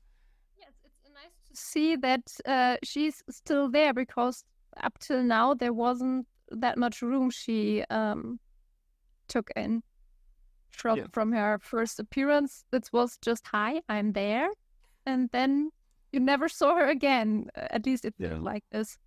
Yes, 0.56 0.70
it's 0.84 1.10
nice 1.12 1.34
to 1.50 1.56
see 1.56 1.96
that 1.96 2.32
uh, 2.46 2.76
she's 2.84 3.24
still 3.28 3.68
there 3.68 3.92
because 3.92 4.44
up 4.84 4.96
till 5.00 5.24
now 5.24 5.52
there 5.52 5.72
wasn't 5.72 6.28
that 6.52 6.78
much 6.78 7.02
room 7.02 7.28
she 7.28 7.82
um, 7.90 8.38
took 9.26 9.50
in 9.56 9.82
from 10.76 10.98
Yeah. 10.98 11.06
from 11.12 11.32
her 11.32 11.58
first 11.58 11.98
appearance. 12.00 12.64
It 12.72 12.88
was 12.92 13.18
just 13.18 13.46
hi, 13.48 13.80
I'm 13.88 14.12
there, 14.12 14.50
and 15.04 15.30
then 15.32 15.70
you 16.12 16.20
never 16.20 16.48
saw 16.48 16.76
her 16.76 16.86
again. 16.88 17.50
uh, 17.56 17.66
At 17.70 17.86
least 17.86 18.04
it 18.04 18.14
Yeah. 18.18 18.38
like 18.38 18.64
this. 18.70 18.98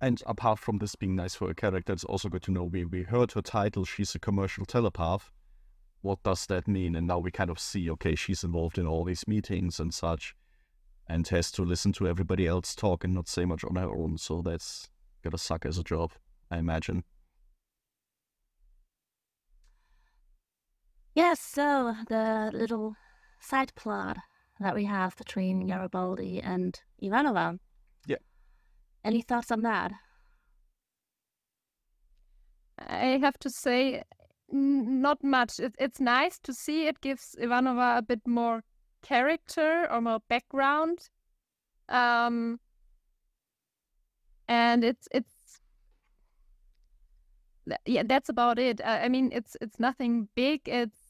And 0.00 0.22
apart 0.26 0.58
from 0.58 0.78
this 0.78 0.94
being 0.94 1.16
nice 1.16 1.34
for 1.34 1.50
a 1.50 1.54
character, 1.54 1.92
it's 1.92 2.04
also 2.04 2.28
good 2.28 2.42
to 2.42 2.50
know 2.52 2.64
we, 2.64 2.84
we 2.84 3.04
heard 3.04 3.32
her 3.32 3.42
title, 3.42 3.84
she's 3.84 4.14
a 4.14 4.18
commercial 4.18 4.66
telepath. 4.66 5.32
What 6.02 6.22
does 6.22 6.46
that 6.46 6.68
mean? 6.68 6.94
And 6.94 7.06
now 7.06 7.18
we 7.18 7.30
kind 7.30 7.50
of 7.50 7.58
see, 7.58 7.90
okay, 7.90 8.14
she's 8.14 8.44
involved 8.44 8.78
in 8.78 8.86
all 8.86 9.04
these 9.04 9.26
meetings 9.26 9.80
and 9.80 9.92
such, 9.94 10.36
and 11.08 11.26
has 11.28 11.50
to 11.52 11.62
listen 11.62 11.92
to 11.94 12.06
everybody 12.06 12.46
else 12.46 12.74
talk 12.74 13.04
and 13.04 13.14
not 13.14 13.28
say 13.28 13.46
much 13.46 13.64
on 13.64 13.76
her 13.76 13.88
own. 13.90 14.18
So 14.18 14.42
that's 14.42 14.90
gonna 15.24 15.38
suck 15.38 15.64
as 15.64 15.78
a 15.78 15.82
job, 15.82 16.12
I 16.50 16.58
imagine. 16.58 17.02
Yes, 21.16 21.40
so 21.40 21.96
the 22.10 22.50
little 22.52 22.94
side 23.40 23.74
plot 23.74 24.18
that 24.60 24.74
we 24.74 24.84
have 24.84 25.16
between 25.16 25.66
Garibaldi 25.66 26.42
and 26.42 26.78
Ivanova. 27.02 27.58
Yeah. 28.06 28.18
Any 29.02 29.22
thoughts 29.22 29.50
on 29.50 29.62
that? 29.62 29.92
I 32.78 33.18
have 33.22 33.38
to 33.38 33.48
say, 33.48 34.02
n- 34.52 35.00
not 35.00 35.24
much. 35.24 35.58
It, 35.58 35.74
it's 35.78 36.00
nice 36.00 36.38
to 36.40 36.52
see. 36.52 36.86
It 36.86 37.00
gives 37.00 37.34
Ivanova 37.40 37.96
a 37.96 38.02
bit 38.02 38.20
more 38.26 38.62
character 39.02 39.90
or 39.90 40.02
more 40.02 40.20
background. 40.28 41.08
Um, 41.88 42.60
and 44.48 44.84
it's 44.84 45.08
it's 45.12 45.60
yeah, 47.86 48.02
that's 48.04 48.28
about 48.28 48.58
it. 48.58 48.82
I, 48.84 49.04
I 49.04 49.08
mean, 49.08 49.30
it's 49.32 49.56
it's 49.62 49.80
nothing 49.80 50.28
big. 50.34 50.60
It's 50.66 51.05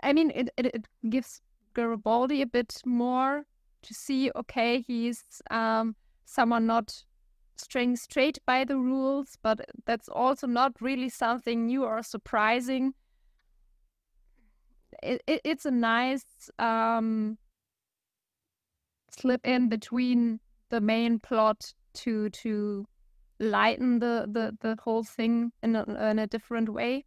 I 0.00 0.12
mean, 0.12 0.30
it, 0.34 0.50
it 0.56 0.66
it 0.66 0.88
gives 1.08 1.40
Garibaldi 1.74 2.42
a 2.42 2.46
bit 2.46 2.80
more 2.84 3.46
to 3.82 3.94
see. 3.94 4.30
Okay, 4.34 4.82
he's 4.86 5.24
um 5.50 5.96
someone 6.24 6.66
not 6.66 7.04
staying 7.56 7.96
straight 7.96 8.38
by 8.46 8.64
the 8.64 8.76
rules, 8.78 9.38
but 9.42 9.60
that's 9.86 10.08
also 10.08 10.46
not 10.46 10.80
really 10.80 11.08
something 11.08 11.66
new 11.66 11.84
or 11.84 12.02
surprising. 12.02 12.94
It, 15.02 15.22
it, 15.26 15.40
it's 15.44 15.66
a 15.66 15.70
nice 15.70 16.50
um, 16.58 17.38
slip 19.10 19.46
in 19.46 19.68
between 19.68 20.40
the 20.70 20.80
main 20.80 21.18
plot 21.18 21.74
to 21.94 22.30
to 22.30 22.86
lighten 23.38 23.98
the 23.98 24.26
the, 24.30 24.56
the 24.60 24.76
whole 24.82 25.04
thing 25.04 25.52
in 25.62 25.76
a, 25.76 25.84
in 26.10 26.18
a 26.18 26.26
different 26.26 26.68
way. 26.68 27.04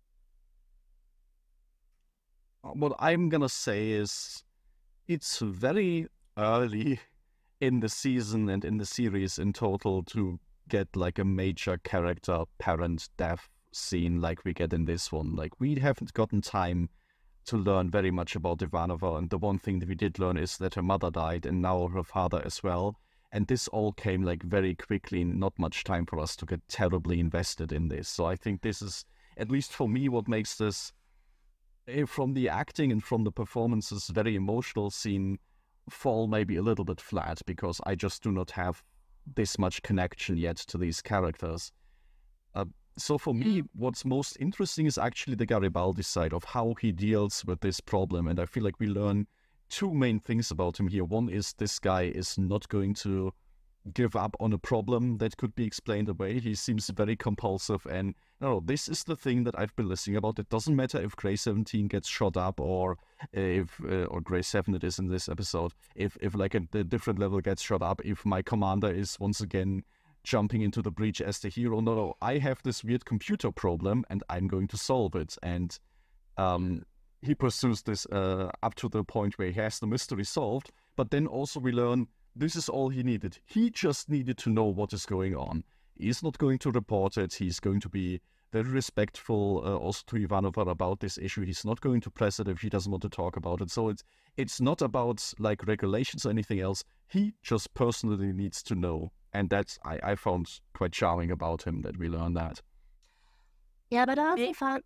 Uh, 2.64 2.70
what 2.70 2.93
I'm 2.99 3.30
gonna 3.30 3.49
say 3.49 3.91
is, 3.91 4.43
it's 5.07 5.39
very 5.39 6.07
early 6.38 6.99
in 7.62 7.80
the 7.80 7.89
season 7.89 8.49
and 8.49 8.64
in 8.64 8.78
the 8.78 8.86
series 8.86 9.39
in 9.39 9.53
total 9.53 10.03
to 10.03 10.39
get 10.68 10.95
like 10.95 11.20
a 11.20 11.26
major 11.26 11.78
character 11.84 12.43
parent 12.57 13.10
death 13.18 13.49
scene 13.72 14.22
like 14.22 14.45
we 14.45 14.53
get 14.53 14.74
in 14.74 14.86
this 14.86 15.12
one. 15.12 15.36
Like 15.36 15.60
we 15.60 15.76
haven't 15.76 16.14
gotten 16.14 16.41
time 16.41 16.89
to 17.45 17.57
learn 17.57 17.89
very 17.89 18.12
much 18.12 18.36
about 18.36 18.60
Ivanova, 18.60 19.18
and 19.18 19.30
the 19.30 19.38
one 19.38 19.57
thing 19.57 19.80
that 19.80 19.89
we 19.89 19.95
did 19.95 20.20
learn 20.20 20.38
is 20.38 20.57
that 20.57 20.76
her 20.76 20.84
mother 20.84 21.10
died 21.10 21.45
and 21.45 21.62
now 21.62 21.88
her 21.88 22.03
father 22.03 22.41
as 22.45 22.62
well. 22.62 22.99
And 23.32 23.47
this 23.47 23.68
all 23.68 23.93
came 23.93 24.24
like 24.24 24.43
very 24.43 24.76
quickly, 24.76 25.24
not 25.24 25.53
much 25.57 25.84
time 25.84 26.05
for 26.05 26.20
us 26.20 26.36
to 26.38 26.45
get 26.45 26.68
terribly 26.68 27.20
invested 27.20 27.72
in 27.72 27.88
this. 27.88 28.10
So 28.10 28.26
I 28.26 28.36
think 28.36 28.62
this 28.62 28.82
is, 28.82 29.05
at 29.38 29.51
least 29.51 29.72
for 29.72 29.88
me, 29.88 30.10
what 30.10 30.28
makes 30.28 30.57
this, 30.57 30.91
from 32.06 32.34
the 32.34 32.50
acting 32.50 32.92
and 32.92 33.04
from 33.04 33.24
the 33.24 33.32
performances, 33.32 34.08
very 34.08 34.36
emotional 34.36 34.90
scene 34.90 35.40
fall 35.90 36.28
maybe 36.28 36.56
a 36.56 36.62
little 36.62 36.86
bit 36.86 37.02
flat 37.02 37.42
because 37.46 37.82
I 37.86 37.96
just 37.96 38.24
do 38.24 38.32
not 38.32 38.52
have 38.52 38.84
this 39.36 39.58
much 39.58 39.82
connection 39.82 40.38
yet 40.38 40.58
to 40.58 40.78
these 40.78 41.02
characters. 41.02 41.72
Uh, 42.56 42.66
so 42.98 43.18
for 43.18 43.34
me, 43.34 43.64
what's 43.74 44.06
most 44.06 44.38
interesting 44.40 44.86
is 44.86 44.98
actually 44.98 45.36
the 45.36 45.46
Garibaldi 45.46 46.04
side 46.04 46.34
of 46.34 46.44
how 46.44 46.76
he 46.82 46.92
deals 46.92 47.46
with 47.46 47.62
this 47.62 47.80
problem, 47.80 48.28
and 48.28 48.40
I 48.40 48.46
feel 48.46 48.64
like 48.64 48.80
we 48.80 48.88
learn 48.88 49.28
two 49.70 49.94
main 49.94 50.20
things 50.20 50.52
about 50.52 50.80
him 50.80 50.88
here. 50.88 51.06
One 51.06 51.30
is 51.30 51.54
this 51.54 51.80
guy 51.80 52.04
is 52.04 52.38
not 52.38 52.68
going 52.70 52.96
to 52.96 53.34
give 53.93 54.15
up 54.15 54.36
on 54.39 54.53
a 54.53 54.57
problem 54.57 55.17
that 55.17 55.38
could 55.38 55.55
be 55.55 55.65
explained 55.65 56.09
away. 56.09 56.39
He 56.39 56.55
seems 56.55 56.89
very 56.89 57.15
compulsive 57.15 57.86
and 57.89 58.15
no, 58.41 58.61
this 58.63 58.88
is 58.88 59.03
the 59.03 59.15
thing 59.15 59.43
that 59.43 59.57
I've 59.59 59.75
been 59.75 59.89
listening 59.89 60.17
about. 60.17 60.39
It 60.39 60.49
doesn't 60.49 60.75
matter 60.75 61.01
if 61.01 61.15
Grey 61.15 61.36
17 61.36 61.88
gets 61.88 62.07
shot 62.07 62.38
up 62.38 62.59
or 62.59 62.97
if 63.34 63.80
uh, 63.84 64.05
or 64.05 64.21
Grey 64.21 64.41
7 64.41 64.73
it 64.75 64.84
is 64.84 64.99
in 64.99 65.07
this 65.07 65.27
episode. 65.27 65.73
If 65.95 66.17
if 66.21 66.36
like 66.36 66.55
a, 66.55 66.61
a 66.73 66.84
different 66.84 67.19
level 67.19 67.41
gets 67.41 67.61
shot 67.61 67.82
up, 67.82 68.01
if 68.05 68.25
my 68.25 68.41
commander 68.41 68.91
is 68.91 69.17
once 69.19 69.41
again 69.41 69.84
jumping 70.23 70.61
into 70.61 70.82
the 70.82 70.91
breach 70.91 71.21
as 71.21 71.39
the 71.39 71.49
hero. 71.49 71.80
No, 71.80 71.95
no, 71.95 72.13
I 72.21 72.38
have 72.38 72.61
this 72.63 72.84
weird 72.84 73.05
computer 73.05 73.51
problem 73.51 74.05
and 74.09 74.23
I'm 74.30 74.47
going 74.47 74.67
to 74.67 74.77
solve 74.77 75.15
it. 75.15 75.38
And 75.41 75.77
um, 76.38 76.84
he 77.21 77.36
pursues 77.36 77.82
this 77.82 78.05
uh, 78.07 78.51
up 78.63 78.75
to 78.75 78.89
the 78.89 79.03
point 79.03 79.38
where 79.38 79.49
he 79.49 79.59
has 79.59 79.80
the 79.80 79.88
mystery 79.88 80.23
solved. 80.23 80.71
But 80.95 81.11
then 81.11 81.27
also 81.27 81.59
we 81.59 81.71
learn 81.71 82.07
this 82.36 82.55
is 82.55 82.69
all 82.69 82.89
he 82.89 83.03
needed. 83.03 83.39
He 83.45 83.69
just 83.69 84.09
needed 84.09 84.38
to 84.39 84.49
know 84.49 84.65
what 84.65 84.93
is 84.93 85.05
going 85.05 85.36
on. 85.36 85.63
He's 85.95 86.23
not 86.23 86.38
going 86.38 86.59
to 86.59 86.71
report 86.71 87.17
it. 87.17 87.34
He's 87.34 87.59
going 87.59 87.82
to 87.82 87.89
be 87.89 88.21
very 88.51 88.69
respectful 88.69 89.61
uh, 89.65 89.75
also 89.75 90.03
to 90.07 90.15
Ivanova 90.15 90.69
about 90.69 90.99
this 90.99 91.17
issue. 91.17 91.43
He's 91.43 91.65
not 91.65 91.82
going 91.82 92.01
to 92.01 92.09
press 92.09 92.39
it 92.39 92.47
if 92.47 92.61
he 92.61 92.69
doesn't 92.69 92.91
want 92.91 93.01
to 93.03 93.09
talk 93.09 93.38
about 93.38 93.61
it. 93.61 93.69
So 93.69 93.89
it's 93.89 94.03
it's 94.38 94.61
not 94.61 94.82
about 94.82 95.34
like 95.39 95.67
regulations 95.67 96.25
or 96.25 96.30
anything 96.30 96.59
else. 96.59 96.84
He 97.07 97.34
just 97.43 97.73
personally 97.73 98.32
needs 98.32 98.63
to 98.63 98.75
know, 98.75 99.11
and 99.34 99.49
that's 99.49 99.77
I, 99.84 99.99
I 100.03 100.15
found 100.15 100.59
quite 100.73 100.93
charming 100.93 101.32
about 101.32 101.63
him 101.63 101.82
that 101.82 101.97
we 101.97 102.07
learn 102.07 102.34
that. 102.36 102.61
Yeah, 103.89 104.05
but 104.05 104.19
I 104.19 104.30
also 104.30 104.53
found. 104.53 104.84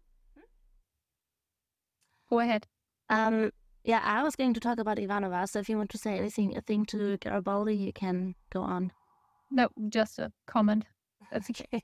Go 2.29 2.39
ahead. 2.39 2.65
Um, 3.09 3.51
yeah, 3.83 4.01
I 4.03 4.23
was 4.23 4.35
going 4.35 4.53
to 4.53 4.59
talk 4.59 4.79
about 4.79 4.97
Ivanova. 4.97 5.47
So 5.49 5.59
if 5.59 5.69
you 5.69 5.77
want 5.77 5.89
to 5.91 5.97
say 5.97 6.17
anything, 6.17 6.55
a 6.55 6.61
thing 6.61 6.85
to 6.87 7.17
Garibaldi, 7.17 7.75
you 7.75 7.91
can 7.91 8.35
go 8.49 8.61
on. 8.61 8.91
No, 9.51 9.69
just 9.89 10.19
a 10.19 10.31
comment. 10.47 10.85
That's 11.31 11.49
okay. 11.49 11.83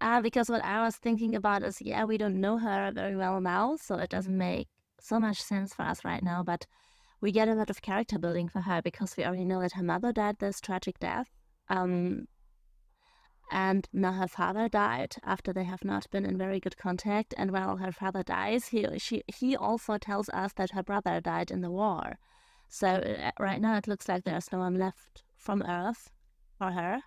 Uh, 0.00 0.20
because 0.20 0.48
what 0.48 0.64
I 0.64 0.82
was 0.82 0.96
thinking 0.96 1.34
about 1.34 1.62
is, 1.62 1.80
yeah, 1.80 2.04
we 2.04 2.18
don't 2.18 2.40
know 2.40 2.58
her 2.58 2.92
very 2.94 3.16
well 3.16 3.40
now, 3.40 3.76
so 3.76 3.96
it 3.96 4.10
doesn't 4.10 4.36
make 4.36 4.68
so 5.00 5.18
much 5.20 5.42
sense 5.42 5.74
for 5.74 5.82
us 5.82 6.04
right 6.04 6.22
now. 6.22 6.42
But 6.42 6.66
we 7.20 7.32
get 7.32 7.48
a 7.48 7.54
lot 7.54 7.70
of 7.70 7.82
character 7.82 8.18
building 8.18 8.48
for 8.48 8.60
her 8.60 8.82
because 8.82 9.16
we 9.16 9.24
already 9.24 9.44
know 9.44 9.60
that 9.60 9.72
her 9.72 9.82
mother 9.82 10.12
died 10.12 10.36
this 10.38 10.60
tragic 10.60 10.98
death. 10.98 11.28
Um, 11.68 12.26
and 13.50 13.88
now 13.92 14.12
her 14.12 14.28
father 14.28 14.68
died 14.68 15.14
after 15.22 15.52
they 15.52 15.64
have 15.64 15.84
not 15.84 16.10
been 16.10 16.24
in 16.24 16.36
very 16.36 16.58
good 16.60 16.76
contact. 16.76 17.34
And 17.36 17.52
while 17.52 17.76
her 17.76 17.92
father 17.92 18.22
dies, 18.22 18.68
he 18.68 18.86
she 18.98 19.22
he 19.26 19.56
also 19.56 19.98
tells 19.98 20.28
us 20.30 20.52
that 20.54 20.72
her 20.72 20.82
brother 20.82 21.20
died 21.20 21.50
in 21.50 21.60
the 21.60 21.70
war. 21.70 22.18
So 22.68 22.88
uh, 22.88 23.30
right 23.38 23.60
now 23.60 23.76
it 23.76 23.86
looks 23.86 24.08
like 24.08 24.24
there's 24.24 24.50
no 24.50 24.58
one 24.58 24.74
left 24.74 25.22
from 25.36 25.62
Earth 25.62 26.10
for 26.58 26.72
her. 26.72 27.00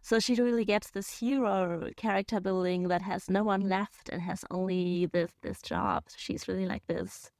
So 0.00 0.18
she 0.18 0.34
really 0.34 0.64
gets 0.64 0.90
this 0.90 1.20
hero 1.20 1.90
character 1.96 2.40
building 2.40 2.88
that 2.88 3.02
has 3.02 3.30
no 3.30 3.44
one 3.44 3.68
left 3.68 4.08
and 4.08 4.22
has 4.22 4.44
only 4.50 5.06
this 5.06 5.30
this 5.42 5.60
job. 5.62 6.04
She's 6.16 6.48
really 6.48 6.66
like 6.66 6.86
this 6.86 7.30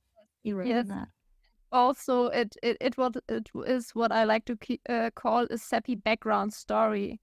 hero. 0.42 0.64
Yes. 0.64 0.88
Also, 1.72 2.26
it 2.26 2.54
it 2.62 2.76
it 2.80 2.98
what 2.98 3.16
it 3.28 3.48
is 3.66 3.90
what 3.94 4.12
I 4.12 4.24
like 4.24 4.44
to 4.44 4.58
uh, 4.90 5.10
call 5.14 5.46
a 5.50 5.56
sappy 5.56 5.94
background 5.94 6.52
story 6.52 7.18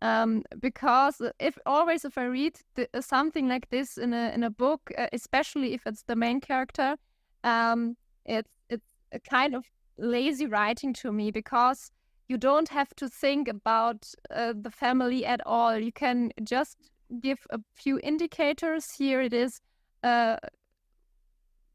um, 0.00 0.44
because 0.60 1.20
if 1.40 1.58
always 1.66 2.04
if 2.04 2.16
I 2.16 2.24
read 2.24 2.58
the, 2.74 2.88
uh, 2.94 3.00
something 3.00 3.48
like 3.48 3.68
this 3.70 3.98
in 3.98 4.12
a 4.12 4.30
in 4.34 4.42
a 4.44 4.50
book, 4.50 4.90
uh, 4.96 5.08
especially 5.12 5.74
if 5.74 5.86
it's 5.86 6.04
the 6.04 6.16
main 6.16 6.40
character, 6.40 6.96
um, 7.42 7.96
it's 8.24 8.50
it's 8.70 8.86
a 9.12 9.18
kind 9.18 9.54
of 9.54 9.64
lazy 9.96 10.46
writing 10.46 10.92
to 10.94 11.12
me 11.12 11.30
because 11.30 11.90
you 12.28 12.38
don't 12.38 12.68
have 12.68 12.94
to 12.96 13.08
think 13.08 13.48
about 13.48 14.06
uh, 14.30 14.52
the 14.60 14.70
family 14.70 15.24
at 15.26 15.40
all. 15.46 15.76
You 15.76 15.92
can 15.92 16.30
just 16.44 16.76
give 17.20 17.38
a 17.50 17.58
few 17.74 17.98
indicators. 18.02 18.92
Here 18.92 19.20
it 19.20 19.32
is. 19.32 19.60
Uh, 20.04 20.36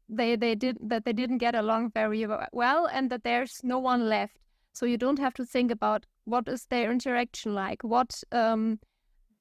they 0.08 0.36
they 0.36 0.54
did 0.54 0.78
that 0.80 1.04
they 1.04 1.12
didn't 1.12 1.38
get 1.38 1.54
along 1.54 1.90
very 1.90 2.26
well, 2.52 2.86
and 2.86 3.10
that 3.10 3.24
there's 3.24 3.60
no 3.62 3.78
one 3.78 4.08
left. 4.08 4.38
So 4.74 4.86
you 4.86 4.98
don't 4.98 5.20
have 5.20 5.34
to 5.34 5.46
think 5.46 5.70
about 5.70 6.04
what 6.24 6.48
is 6.48 6.66
their 6.66 6.90
interaction 6.90 7.54
like, 7.54 7.82
what 7.84 8.22
um, 8.32 8.80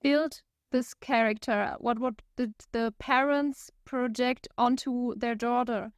built 0.01 0.43
this 0.71 0.93
character, 0.93 1.75
what 1.79 1.99
what 1.99 2.21
did 2.37 2.53
the 2.71 2.93
parents 2.99 3.71
project 3.83 4.47
onto 4.57 5.15
their 5.15 5.35
daughter, 5.35 5.91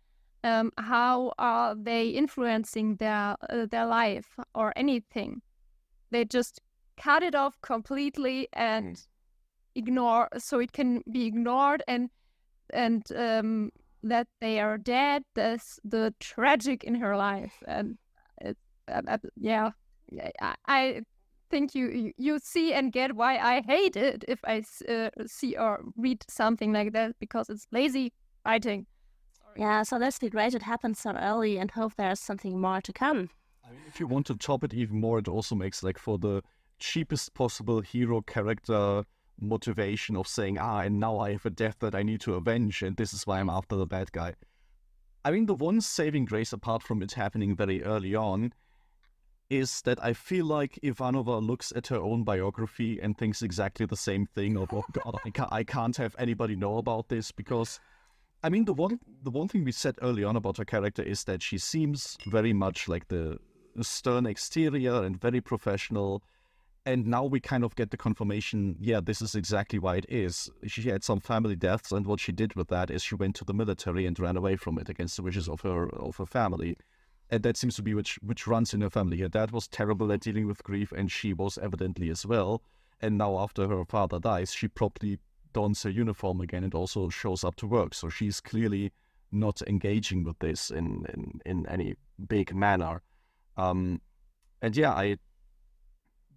um, 0.44 0.72
how 0.78 1.34
are 1.38 1.76
they 1.76 2.10
influencing 2.10 2.96
their 2.96 3.36
uh, 3.50 3.66
their 3.66 3.86
life 3.86 4.38
or 4.54 4.72
anything. 4.78 5.42
They 6.12 6.24
just 6.24 6.62
cut 6.96 7.22
it 7.22 7.36
off 7.36 7.60
completely 7.62 8.48
and 8.54 8.96
mm. 8.96 9.06
ignore, 9.76 10.30
so 10.38 10.60
it 10.60 10.72
can 10.72 11.02
be 11.12 11.26
ignored 11.26 11.84
and 11.88 12.10
and 12.70 13.04
um, 13.14 13.72
that 14.02 14.28
they 14.40 14.62
are 14.62 14.78
dead. 14.78 15.24
That's 15.34 15.80
the 15.84 16.14
tragic 16.20 16.86
in 16.86 16.96
her 16.96 17.18
life 17.18 17.62
and 17.68 17.98
uh, 18.88 19.18
yeah, 19.36 19.72
I, 20.42 20.56
I 20.68 21.02
think 21.50 21.76
you 21.76 22.12
you 22.18 22.40
see 22.40 22.74
and 22.74 22.92
get 22.92 23.16
why 23.16 23.38
I 23.38 23.62
hate 23.62 23.96
it 23.96 24.26
if 24.28 24.40
I 24.44 24.64
uh, 24.90 25.10
see 25.28 25.56
or 25.56 25.84
read 25.96 26.24
something 26.28 26.74
like 26.74 26.94
that 26.94 27.16
because 27.20 27.50
it's 27.50 27.68
lazy 27.72 28.14
writing. 28.46 28.86
Sorry. 29.38 29.60
Yeah, 29.62 29.84
so 29.84 29.98
let's 29.98 30.20
be 30.20 30.30
great 30.30 30.54
it 30.54 30.64
happens 30.64 31.00
so 31.00 31.12
early 31.12 31.58
and 31.58 31.72
hope 31.72 31.94
there's 31.96 32.20
something 32.20 32.60
more 32.60 32.82
to 32.82 32.94
come. 32.94 33.30
I 33.66 33.72
mean, 33.72 33.82
if 33.88 34.00
you 34.00 34.08
want 34.08 34.28
to 34.28 34.36
top 34.36 34.64
it 34.64 34.74
even 34.74 35.00
more, 35.00 35.20
it 35.20 35.28
also 35.28 35.56
makes 35.56 35.84
like 35.84 35.98
for 35.98 36.18
the 36.18 36.42
cheapest 36.80 37.34
possible 37.34 37.82
hero 37.82 38.22
character 38.22 39.04
motivation 39.40 40.16
of 40.16 40.28
saying, 40.28 40.58
ah, 40.58 40.80
and 40.80 41.00
now 41.00 41.20
I 41.20 41.32
have 41.34 41.46
a 41.46 41.50
death 41.50 41.78
that 41.80 41.96
I 41.96 42.04
need 42.04 42.22
to 42.22 42.36
avenge, 42.36 42.82
and 42.82 42.96
this 42.96 43.14
is 43.14 43.26
why 43.28 43.40
I'm 43.40 43.50
after 43.50 43.76
the 43.76 43.86
bad 43.86 44.12
guy. 44.12 44.34
I 45.24 45.32
mean, 45.32 45.46
the 45.46 45.56
one 45.56 45.82
saving 45.82 46.26
grace, 46.26 46.54
apart 46.54 46.84
from 46.84 47.02
it 47.02 47.14
happening 47.14 47.56
very 47.56 47.84
early 47.84 48.16
on, 48.16 48.54
is 49.50 49.82
that 49.82 50.04
I 50.04 50.14
feel 50.14 50.46
like 50.46 50.80
Ivanova 50.84 51.46
looks 51.46 51.72
at 51.76 51.88
her 51.88 51.98
own 51.98 52.24
biography 52.24 53.00
and 53.00 53.18
thinks 53.18 53.42
exactly 53.42 53.86
the 53.86 53.98
same 53.98 54.26
thing 54.26 54.58
of, 54.58 54.74
oh 54.74 54.86
God, 54.92 55.20
I 55.24 55.30
can't, 55.30 55.54
I 55.54 55.64
can't 55.64 55.96
have 55.98 56.16
anybody 56.18 56.56
know 56.56 56.78
about 56.78 57.10
this 57.10 57.32
because, 57.32 57.80
I 58.44 58.50
mean, 58.50 58.66
the 58.66 58.74
one 58.74 59.00
the 59.24 59.32
one 59.32 59.48
thing 59.48 59.64
we 59.64 59.72
said 59.72 59.96
early 60.02 60.24
on 60.24 60.36
about 60.36 60.58
her 60.58 60.66
character 60.66 61.04
is 61.04 61.24
that 61.26 61.44
she 61.44 61.58
seems 61.58 62.18
very 62.28 62.54
much 62.54 62.88
like 62.88 63.08
the 63.08 63.38
stern 63.82 64.26
exterior 64.26 65.04
and 65.04 65.20
very 65.20 65.42
professional. 65.42 66.24
And 66.88 67.08
now 67.08 67.24
we 67.24 67.40
kind 67.40 67.64
of 67.64 67.76
get 67.76 67.90
the 67.90 67.98
confirmation, 67.98 68.76
yeah, 68.80 69.00
this 69.02 69.20
is 69.20 69.34
exactly 69.34 69.80
why 69.80 69.96
it 69.98 70.06
is. 70.08 70.52
She 70.68 70.84
had 70.84 71.04
some 71.04 71.20
family 71.20 71.56
deaths, 71.56 71.92
and 71.92 72.06
what 72.06 72.20
she 72.20 72.32
did 72.32 72.54
with 72.54 72.68
that 72.68 72.92
is 72.92 73.02
she 73.02 73.16
went 73.16 73.36
to 73.38 73.44
the 73.44 73.56
military 73.56 74.06
and 74.06 74.20
ran 74.20 74.38
away 74.38 74.56
from 74.56 74.78
it 74.78 74.88
against 74.88 75.16
the 75.16 75.24
wishes 75.24 75.50
of 75.50 75.62
her 75.62 75.90
of 75.90 76.18
her 76.18 76.28
family 76.28 76.78
and 77.30 77.44
that 77.44 77.58
seems 77.58 77.76
to 77.76 77.82
be 77.82 77.94
which 77.94 78.20
which 78.22 78.48
runs 78.48 78.74
in 78.74 78.82
her 78.82 78.90
family. 78.90 79.20
Her 79.20 79.30
dad 79.30 79.52
was 79.52 79.68
terrible 79.68 80.12
at 80.12 80.22
dealing 80.22 80.48
with 80.48 80.64
grief, 80.64 80.92
and 80.92 81.12
she 81.12 81.34
was 81.34 81.58
evidently 81.58 82.10
as 82.10 82.26
well. 82.26 82.62
And 83.02 83.18
now, 83.18 83.40
after 83.40 83.68
her 83.68 83.86
father 83.86 84.20
dies, 84.20 84.54
she 84.54 84.68
probably 84.68 85.20
dons 85.54 85.84
her 85.84 85.90
uniform 85.90 86.42
again 86.42 86.64
and 86.64 86.74
also 86.74 87.10
shows 87.10 87.44
up 87.44 87.56
to 87.56 87.68
work. 87.68 87.94
So 87.94 88.10
she's 88.10 88.42
clearly 88.42 88.92
not 89.32 89.62
engaging 89.68 90.24
with 90.24 90.40
this 90.40 90.70
in, 90.70 91.06
in, 91.14 91.42
in 91.46 91.68
any 91.68 91.96
big 92.28 92.54
manner. 92.54 93.02
Um, 93.58 94.02
and 94.62 94.76
yeah, 94.76 94.92
I 94.92 95.18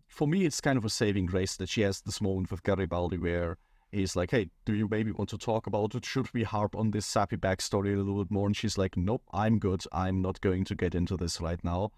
for 0.09 0.27
me, 0.27 0.45
it's 0.45 0.61
kind 0.61 0.79
of 0.79 0.85
a 0.85 0.91
saving 0.91 1.27
grace 1.27 1.57
that 1.57 1.69
she 1.69 1.83
has 1.83 2.01
this 2.01 2.21
moment 2.21 2.51
with 2.51 2.63
Garibaldi 2.63 3.19
where 3.19 3.59
he's 3.93 4.17
like, 4.17 4.31
hey, 4.31 4.51
do 4.65 4.75
you 4.75 4.89
maybe 4.91 5.13
want 5.13 5.31
to 5.31 5.39
talk 5.39 5.67
about 5.67 5.95
it? 5.95 6.05
Should 6.05 6.33
we 6.35 6.43
harp 6.43 6.77
on 6.77 6.91
this 6.91 7.07
sappy 7.07 7.37
backstory 7.37 7.95
a 7.95 7.97
little 7.97 8.23
bit 8.23 8.31
more? 8.31 8.47
And 8.47 8.57
she's 8.57 8.79
like, 8.79 8.97
nope, 8.97 9.23
I'm 9.33 9.59
good. 9.59 9.83
I'm 9.93 10.21
not 10.21 10.41
going 10.41 10.65
to 10.65 10.75
get 10.75 10.95
into 10.95 11.17
this 11.17 11.41
right 11.41 11.63
now. 11.65 11.93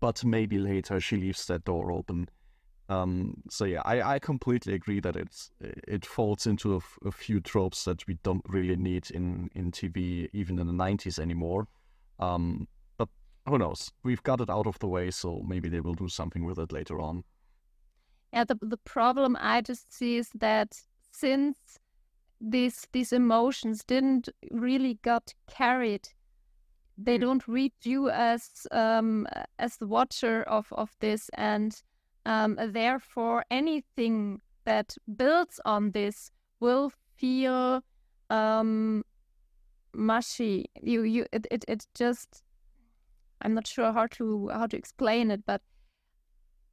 But 0.00 0.24
maybe 0.24 0.58
later 0.58 1.00
she 1.00 1.16
leaves 1.16 1.46
that 1.46 1.64
door 1.64 1.92
open. 1.92 2.28
Um, 2.88 3.42
so 3.48 3.64
yeah, 3.64 3.82
I, 3.84 4.14
I 4.14 4.18
completely 4.18 4.74
agree 4.74 5.00
that 5.00 5.16
it's 5.16 5.50
it 5.60 6.06
falls 6.06 6.46
into 6.46 6.74
a, 6.74 6.76
f- 6.76 6.98
a 7.04 7.10
few 7.10 7.40
tropes 7.40 7.84
that 7.84 8.06
we 8.06 8.16
don't 8.22 8.44
really 8.48 8.76
need 8.76 9.10
in, 9.10 9.50
in 9.56 9.72
TV, 9.72 10.28
even 10.32 10.58
in 10.58 10.66
the 10.68 10.72
90s 10.72 11.18
anymore. 11.18 11.66
Um, 12.20 12.68
but 12.96 13.08
who 13.48 13.58
knows? 13.58 13.90
We've 14.04 14.22
got 14.22 14.40
it 14.40 14.50
out 14.50 14.68
of 14.68 14.78
the 14.78 14.86
way, 14.86 15.10
so 15.10 15.42
maybe 15.46 15.68
they 15.68 15.80
will 15.80 15.94
do 15.94 16.08
something 16.08 16.44
with 16.44 16.58
it 16.58 16.70
later 16.70 17.00
on. 17.00 17.24
Yeah, 18.32 18.44
the 18.44 18.58
the 18.60 18.76
problem 18.76 19.36
I 19.40 19.62
just 19.62 19.92
see 19.92 20.16
is 20.16 20.30
that 20.34 20.78
since 21.18 21.78
these 22.40 22.86
these 22.92 23.12
emotions 23.12 23.84
didn't 23.84 24.28
really 24.50 24.98
got 25.02 25.32
carried, 25.48 26.08
they 26.98 27.18
don't 27.18 27.46
read 27.48 27.72
you 27.82 28.10
as 28.10 28.66
um 28.70 29.26
as 29.58 29.76
the 29.78 29.86
watcher 29.86 30.42
of 30.42 30.66
of 30.72 30.90
this, 31.00 31.30
and 31.34 31.82
um 32.26 32.58
therefore 32.72 33.44
anything 33.50 34.40
that 34.64 34.96
builds 35.16 35.60
on 35.64 35.92
this 35.92 36.30
will 36.60 36.92
feel 37.16 37.82
um 38.30 39.02
mushy. 39.94 40.66
You 40.82 41.02
you 41.02 41.26
it 41.32 41.46
it, 41.50 41.64
it 41.68 41.86
just 41.94 42.42
I'm 43.40 43.54
not 43.54 43.66
sure 43.66 43.92
how 43.92 44.06
to 44.18 44.48
how 44.52 44.66
to 44.66 44.76
explain 44.76 45.30
it, 45.30 45.44
but 45.46 45.62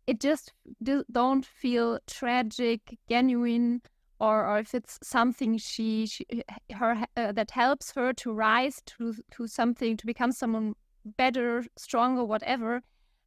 it 0.05 0.19
just 0.19 0.51
do, 0.81 1.03
don't 1.09 1.45
feel 1.45 1.99
tragic, 2.07 2.81
genuine, 3.09 3.81
or, 4.23 4.47
or 4.47 4.59
if 4.59 4.73
it's 4.73 4.97
something 5.03 5.57
she, 5.57 6.07
she 6.07 6.25
her 6.73 7.05
uh, 7.17 7.33
that 7.33 7.51
helps 7.51 7.91
her 7.91 8.13
to 8.13 8.31
rise 8.31 8.81
to 8.85 9.13
to 9.31 9.47
something 9.47 9.97
to 9.97 10.05
become 10.05 10.31
someone 10.31 10.75
better, 11.17 11.65
stronger, 11.75 12.23
whatever. 12.23 12.81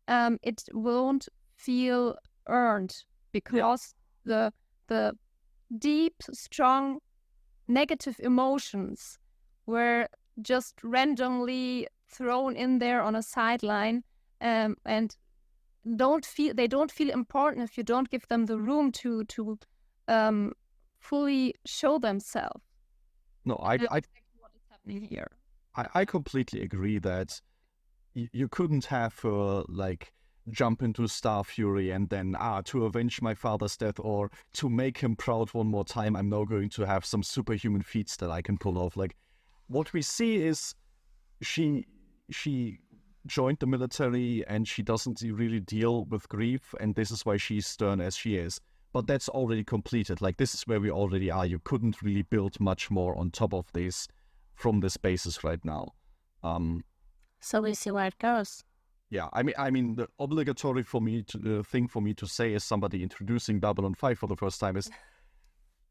Um, 0.08 0.38
it 0.42 0.62
won't 0.72 1.28
feel 1.56 2.16
earned 2.48 2.96
because 3.32 3.94
yeah. 4.24 4.24
the 4.24 4.52
the 4.88 5.12
deep, 5.78 6.14
strong, 6.32 7.00
negative 7.68 8.16
emotions 8.20 9.18
were 9.66 10.08
just 10.40 10.82
randomly 10.82 11.88
thrown 12.08 12.56
in 12.56 12.78
there 12.78 13.02
on 13.02 13.16
a 13.16 13.22
sideline 13.22 14.02
um, 14.40 14.76
and 14.86 15.16
don't 15.96 16.24
feel 16.24 16.54
they 16.54 16.66
don't 16.66 16.90
feel 16.90 17.10
important 17.10 17.68
if 17.68 17.76
you 17.76 17.84
don't 17.84 18.08
give 18.08 18.26
them 18.28 18.46
the 18.46 18.58
room 18.58 18.90
to 18.92 19.24
to 19.24 19.58
um, 20.08 20.52
fully 21.08 21.54
show 21.64 21.98
themselves. 21.98 22.62
No, 23.44 23.54
I, 23.56 23.74
I, 23.74 24.00
what 24.38 24.52
is 24.54 24.62
happening 24.70 25.02
here. 25.02 25.30
I, 25.76 25.86
I 25.94 26.04
completely 26.04 26.62
agree 26.62 26.98
that 26.98 27.40
y- 28.14 28.28
you 28.32 28.48
couldn't 28.48 28.86
have 28.86 29.14
uh, 29.24 29.62
like 29.68 30.12
jump 30.50 30.82
into 30.82 31.02
Starfury 31.02 31.94
and 31.94 32.08
then 32.08 32.36
ah 32.38 32.60
to 32.62 32.86
avenge 32.86 33.20
my 33.20 33.34
father's 33.34 33.76
death 33.76 33.98
or 33.98 34.30
to 34.54 34.68
make 34.68 34.98
him 34.98 35.16
proud 35.16 35.52
one 35.54 35.66
more 35.66 35.84
time. 35.84 36.16
I'm 36.16 36.28
now 36.28 36.44
going 36.44 36.70
to 36.70 36.86
have 36.86 37.04
some 37.04 37.22
superhuman 37.22 37.82
feats 37.82 38.16
that 38.16 38.30
I 38.30 38.42
can 38.42 38.58
pull 38.58 38.78
off. 38.78 38.96
Like 38.96 39.16
what 39.68 39.92
we 39.92 40.02
see 40.02 40.36
is 40.36 40.74
she 41.42 41.86
she 42.30 42.78
joined 43.26 43.58
the 43.58 43.66
military 43.66 44.44
and 44.46 44.66
she 44.66 44.82
doesn't 44.82 45.20
really 45.22 45.60
deal 45.60 46.04
with 46.06 46.28
grief, 46.28 46.74
and 46.80 46.94
this 46.94 47.10
is 47.10 47.26
why 47.26 47.36
she's 47.36 47.66
stern 47.66 48.00
as 48.00 48.16
she 48.16 48.36
is. 48.36 48.60
But 48.92 49.06
that's 49.06 49.28
already 49.28 49.64
completed. 49.64 50.20
Like, 50.20 50.38
this 50.38 50.54
is 50.54 50.66
where 50.66 50.80
we 50.80 50.90
already 50.90 51.30
are. 51.30 51.44
You 51.44 51.58
couldn't 51.58 52.02
really 52.02 52.22
build 52.22 52.58
much 52.60 52.90
more 52.90 53.16
on 53.18 53.30
top 53.30 53.52
of 53.52 53.70
this 53.72 54.08
from 54.54 54.80
this 54.80 54.96
basis 54.96 55.44
right 55.44 55.62
now. 55.64 55.92
Um, 56.42 56.82
so 57.40 57.60
we 57.60 57.74
see 57.74 57.90
where 57.90 58.06
it 58.06 58.18
goes. 58.18 58.64
Yeah, 59.10 59.28
I 59.32 59.42
mean, 59.42 59.54
I 59.56 59.70
mean, 59.70 59.94
the 59.94 60.08
obligatory 60.18 60.82
for 60.82 61.00
me 61.00 61.22
to 61.22 61.38
the 61.38 61.62
thing 61.62 61.86
for 61.86 62.02
me 62.02 62.12
to 62.14 62.26
say 62.26 62.54
as 62.54 62.64
somebody 62.64 63.02
introducing 63.02 63.60
Babylon 63.60 63.94
Five 63.94 64.18
for 64.18 64.26
the 64.26 64.34
first 64.34 64.58
time 64.58 64.76
is, 64.76 64.90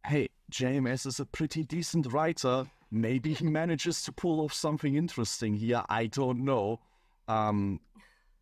hey, 0.05 0.27
JMS 0.51 1.05
is 1.05 1.19
a 1.19 1.25
pretty 1.25 1.63
decent 1.63 2.11
writer. 2.11 2.65
Maybe 2.91 3.33
he 3.33 3.45
manages 3.45 4.03
to 4.03 4.11
pull 4.11 4.41
off 4.41 4.53
something 4.53 4.95
interesting 4.95 5.53
here. 5.53 5.83
I 5.87 6.07
don't 6.07 6.43
know. 6.43 6.81
Um, 7.27 7.79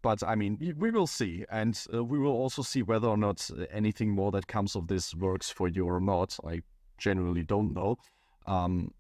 but 0.04 0.22
I 0.22 0.36
mean, 0.36 0.76
we 0.78 0.92
will 0.92 1.08
see, 1.08 1.46
and 1.50 1.82
uh, 1.92 2.04
we 2.04 2.20
will 2.20 2.34
also 2.34 2.62
see 2.62 2.84
whether 2.84 3.08
or 3.08 3.18
not 3.18 3.50
anything 3.72 4.12
more 4.12 4.32
that 4.32 4.48
comes 4.48 4.76
of 4.76 4.88
this 4.88 5.16
works 5.16 5.50
for 5.50 5.70
you 5.70 5.88
or 5.88 6.02
not. 6.02 6.38
I 6.46 6.62
generally 6.98 7.44
don't 7.44 7.74
know. 7.74 7.98
Um, 8.46 8.94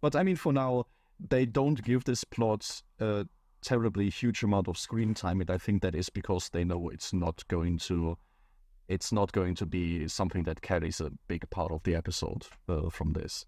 but 0.00 0.16
I 0.16 0.24
mean, 0.24 0.36
for 0.36 0.52
now, 0.52 0.86
they 1.20 1.46
don't 1.46 1.82
give 1.82 2.02
this 2.02 2.24
plot 2.24 2.82
a 2.98 3.26
terribly 3.62 4.10
huge 4.10 4.42
amount 4.42 4.66
of 4.66 4.76
screen 4.76 5.14
time, 5.14 5.40
and 5.40 5.50
I 5.50 5.56
think 5.56 5.82
that 5.82 5.94
is 5.94 6.10
because 6.10 6.48
they 6.50 6.64
know 6.64 6.88
it's 6.88 7.12
not 7.12 7.46
going 7.46 7.78
to, 7.78 8.18
it's 8.88 9.12
not 9.12 9.30
going 9.30 9.54
to 9.54 9.66
be 9.66 10.08
something 10.08 10.42
that 10.42 10.62
carries 10.62 11.00
a 11.00 11.12
big 11.28 11.48
part 11.50 11.70
of 11.70 11.84
the 11.84 11.94
episode 11.94 12.44
uh, 12.68 12.90
from 12.90 13.12
this. 13.12 13.46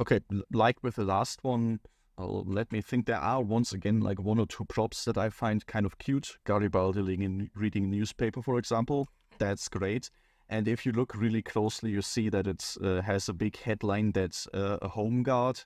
Okay, 0.00 0.20
like 0.52 0.82
with 0.82 0.94
the 0.94 1.04
last 1.04 1.42
one, 1.42 1.80
uh, 2.18 2.26
let 2.26 2.70
me 2.70 2.80
think. 2.80 3.06
There 3.06 3.16
are 3.16 3.42
once 3.42 3.72
again 3.72 4.00
like 4.00 4.20
one 4.20 4.38
or 4.38 4.46
two 4.46 4.64
props 4.64 5.04
that 5.04 5.18
I 5.18 5.28
find 5.28 5.66
kind 5.66 5.86
of 5.86 5.98
cute. 5.98 6.36
Garibaldi 6.44 7.02
reading, 7.02 7.50
reading 7.54 7.90
newspaper, 7.90 8.42
for 8.42 8.58
example, 8.58 9.08
that's 9.38 9.68
great. 9.68 10.10
And 10.48 10.68
if 10.68 10.86
you 10.86 10.92
look 10.92 11.14
really 11.14 11.42
closely, 11.42 11.90
you 11.90 12.00
see 12.00 12.28
that 12.30 12.46
it 12.46 12.76
uh, 12.82 13.02
has 13.02 13.28
a 13.28 13.34
big 13.34 13.56
headline 13.58 14.12
that 14.12 14.46
uh, 14.54 14.78
a 14.80 14.88
home 14.88 15.22
guard 15.22 15.64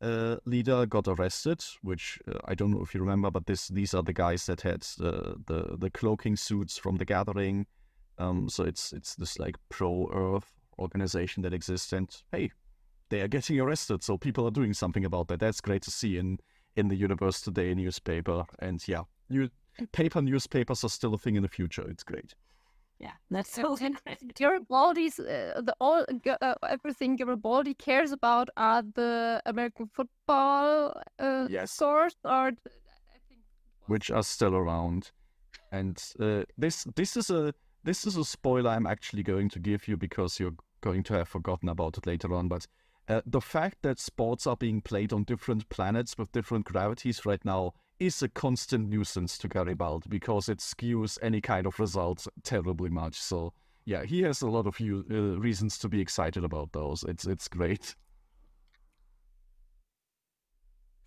uh, 0.00 0.36
leader 0.44 0.86
got 0.86 1.08
arrested. 1.08 1.64
Which 1.82 2.20
uh, 2.28 2.38
I 2.44 2.54
don't 2.54 2.70
know 2.70 2.82
if 2.82 2.94
you 2.94 3.00
remember, 3.00 3.30
but 3.30 3.46
this 3.46 3.68
these 3.68 3.94
are 3.94 4.02
the 4.02 4.12
guys 4.12 4.46
that 4.46 4.60
had 4.60 4.82
the 4.82 5.76
the 5.78 5.90
cloaking 5.90 6.36
suits 6.36 6.78
from 6.78 6.96
the 6.96 7.04
Gathering. 7.04 7.66
Um, 8.18 8.48
so 8.48 8.64
it's 8.64 8.92
it's 8.92 9.16
this 9.16 9.38
like 9.38 9.56
pro 9.68 10.08
Earth 10.12 10.52
organization 10.78 11.42
that 11.42 11.52
exists, 11.52 11.92
and 11.92 12.08
hey, 12.32 12.50
they 13.08 13.20
are 13.20 13.28
getting 13.28 13.60
arrested. 13.60 14.02
So 14.02 14.18
people 14.18 14.46
are 14.46 14.50
doing 14.50 14.74
something 14.74 15.04
about 15.04 15.28
that. 15.28 15.40
That's 15.40 15.60
great 15.60 15.82
to 15.82 15.90
see 15.90 16.18
in 16.18 16.38
in 16.76 16.88
the 16.88 16.96
Universe 16.96 17.40
Today 17.40 17.74
newspaper. 17.74 18.44
And 18.58 18.86
yeah, 18.86 19.02
new 19.28 19.48
paper 19.92 20.22
newspapers 20.22 20.84
are 20.84 20.90
still 20.90 21.14
a 21.14 21.18
thing 21.18 21.36
in 21.36 21.42
the 21.42 21.48
future. 21.48 21.88
It's 21.88 22.04
great. 22.04 22.34
Yeah, 22.98 23.12
that's 23.30 23.50
so 23.50 23.76
Garibaldi's 24.34 25.18
uh, 25.18 25.60
the 25.62 25.74
all 25.80 26.06
uh, 26.40 26.54
everything 26.68 27.16
Garibaldi 27.16 27.74
cares 27.74 28.10
about 28.10 28.48
are 28.56 28.82
the 28.94 29.42
American 29.44 29.90
football 29.92 30.94
uh, 31.18 31.46
yes. 31.50 31.72
source 31.72 32.16
or 32.24 32.52
which 33.86 34.10
are 34.10 34.22
still 34.22 34.54
around. 34.54 35.10
And 35.72 36.02
uh, 36.20 36.44
this 36.56 36.84
this 36.96 37.16
is 37.16 37.30
a 37.30 37.52
this 37.84 38.06
is 38.06 38.16
a 38.16 38.24
spoiler 38.24 38.70
I'm 38.70 38.86
actually 38.86 39.22
going 39.22 39.50
to 39.50 39.58
give 39.58 39.88
you 39.88 39.96
because 39.98 40.40
you're 40.40 40.56
going 40.80 41.02
to 41.04 41.14
have 41.14 41.28
forgotten 41.28 41.68
about 41.68 41.98
it 41.98 42.06
later 42.06 42.34
on. 42.34 42.48
But 42.48 42.66
uh, 43.08 43.20
the 43.24 43.40
fact 43.40 43.78
that 43.82 43.98
sports 43.98 44.46
are 44.46 44.56
being 44.56 44.80
played 44.80 45.12
on 45.12 45.24
different 45.24 45.68
planets 45.68 46.18
with 46.18 46.32
different 46.32 46.64
gravities 46.64 47.24
right 47.24 47.44
now 47.44 47.72
is 47.98 48.22
a 48.22 48.28
constant 48.28 48.88
nuisance 48.88 49.38
to 49.38 49.48
Garibaldi 49.48 50.08
because 50.08 50.48
it 50.48 50.58
skews 50.58 51.18
any 51.22 51.40
kind 51.40 51.66
of 51.66 51.78
results 51.78 52.28
terribly 52.42 52.90
much. 52.90 53.14
So 53.14 53.52
yeah, 53.84 54.04
he 54.04 54.22
has 54.22 54.42
a 54.42 54.48
lot 54.48 54.66
of 54.66 54.76
uh, 54.80 55.38
reasons 55.38 55.78
to 55.78 55.88
be 55.88 56.00
excited 56.00 56.44
about 56.44 56.72
those. 56.72 57.04
It's 57.04 57.26
it's 57.26 57.48
great. 57.48 57.94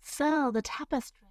So 0.00 0.50
the 0.50 0.62
tapestry. 0.62 1.28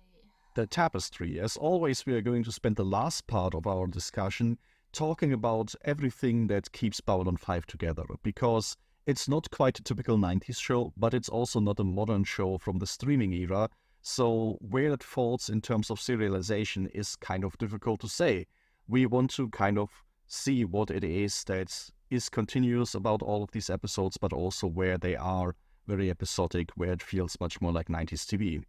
The 0.55 0.67
tapestry. 0.67 1.39
As 1.39 1.57
always, 1.57 2.05
we 2.05 2.13
are 2.13 2.22
going 2.22 2.43
to 2.43 2.51
spend 2.51 2.76
the 2.76 2.86
last 2.86 3.28
part 3.28 3.55
of 3.55 3.65
our 3.65 3.88
discussion 3.88 4.57
talking 4.91 5.34
about 5.34 5.74
everything 5.86 6.47
that 6.47 6.72
keeps 6.72 7.01
Babylon 7.01 7.38
5 7.38 7.65
together 7.65 8.03
because 8.24 8.76
it's 9.10 9.28
not 9.28 9.49
quite 9.49 9.80
a 9.80 9.82
typical 9.82 10.20
90s 10.20 10.62
show, 10.62 10.93
but 10.95 11.16
it's 11.16 11.30
also 11.30 11.60
not 11.60 11.80
a 11.80 11.84
modern 11.84 12.24
show 12.24 12.60
from 12.60 12.78
the 12.78 12.86
streaming 12.86 13.34
era. 13.34 13.68
So, 14.03 14.60
where 14.62 14.93
it 14.93 15.01
falls 15.01 15.49
in 15.49 15.62
terms 15.62 15.89
of 15.89 15.97
serialization 15.97 16.91
is 16.93 17.16
kind 17.16 17.43
of 17.43 17.57
difficult 17.57 18.01
to 18.01 18.07
say. 18.07 18.45
We 18.88 19.07
want 19.07 19.32
to 19.32 19.49
kind 19.49 19.80
of 19.80 19.89
see 20.28 20.64
what 20.64 20.91
it 20.91 21.03
is 21.03 21.43
that 21.45 21.89
is 22.12 22.30
continuous 22.30 22.93
about 22.93 23.24
all 23.24 23.41
of 23.41 23.49
these 23.49 23.72
episodes, 23.72 24.18
but 24.18 24.32
also 24.32 24.68
where 24.68 24.99
they 24.99 25.16
are 25.16 25.55
very 25.88 26.12
episodic, 26.12 26.70
where 26.76 26.91
it 26.91 27.01
feels 27.01 27.36
much 27.39 27.60
more 27.60 27.72
like 27.72 27.88
90s 27.88 28.28
TV. 28.28 28.62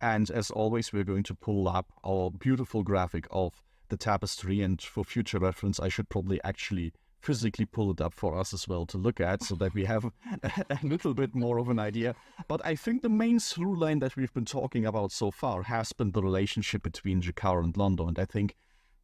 And 0.00 0.30
as 0.30 0.50
always, 0.50 0.90
we're 0.90 1.04
going 1.04 1.24
to 1.24 1.34
pull 1.34 1.68
up 1.68 1.92
our 2.02 2.30
beautiful 2.30 2.82
graphic 2.82 3.26
of 3.30 3.62
the 3.90 3.98
tapestry. 3.98 4.62
And 4.62 4.80
for 4.80 5.04
future 5.04 5.38
reference, 5.38 5.78
I 5.78 5.90
should 5.90 6.08
probably 6.08 6.42
actually 6.44 6.94
physically 7.26 7.64
pull 7.64 7.90
it 7.90 8.00
up 8.00 8.14
for 8.14 8.38
us 8.38 8.54
as 8.54 8.68
well 8.68 8.86
to 8.86 8.96
look 8.96 9.20
at 9.20 9.42
so 9.42 9.56
that 9.56 9.74
we 9.74 9.84
have 9.84 10.04
a 10.70 10.78
little 10.84 11.12
bit 11.12 11.34
more 11.34 11.58
of 11.58 11.68
an 11.68 11.80
idea. 11.80 12.14
But 12.46 12.64
I 12.64 12.76
think 12.76 13.02
the 13.02 13.08
main 13.08 13.40
through 13.40 13.80
line 13.80 13.98
that 13.98 14.14
we've 14.14 14.32
been 14.32 14.44
talking 14.44 14.86
about 14.86 15.10
so 15.10 15.32
far 15.32 15.64
has 15.64 15.92
been 15.92 16.12
the 16.12 16.22
relationship 16.22 16.84
between 16.84 17.20
G'Kar 17.20 17.64
and 17.64 17.74
Londo. 17.74 18.06
And 18.06 18.16
I 18.16 18.26
think 18.26 18.54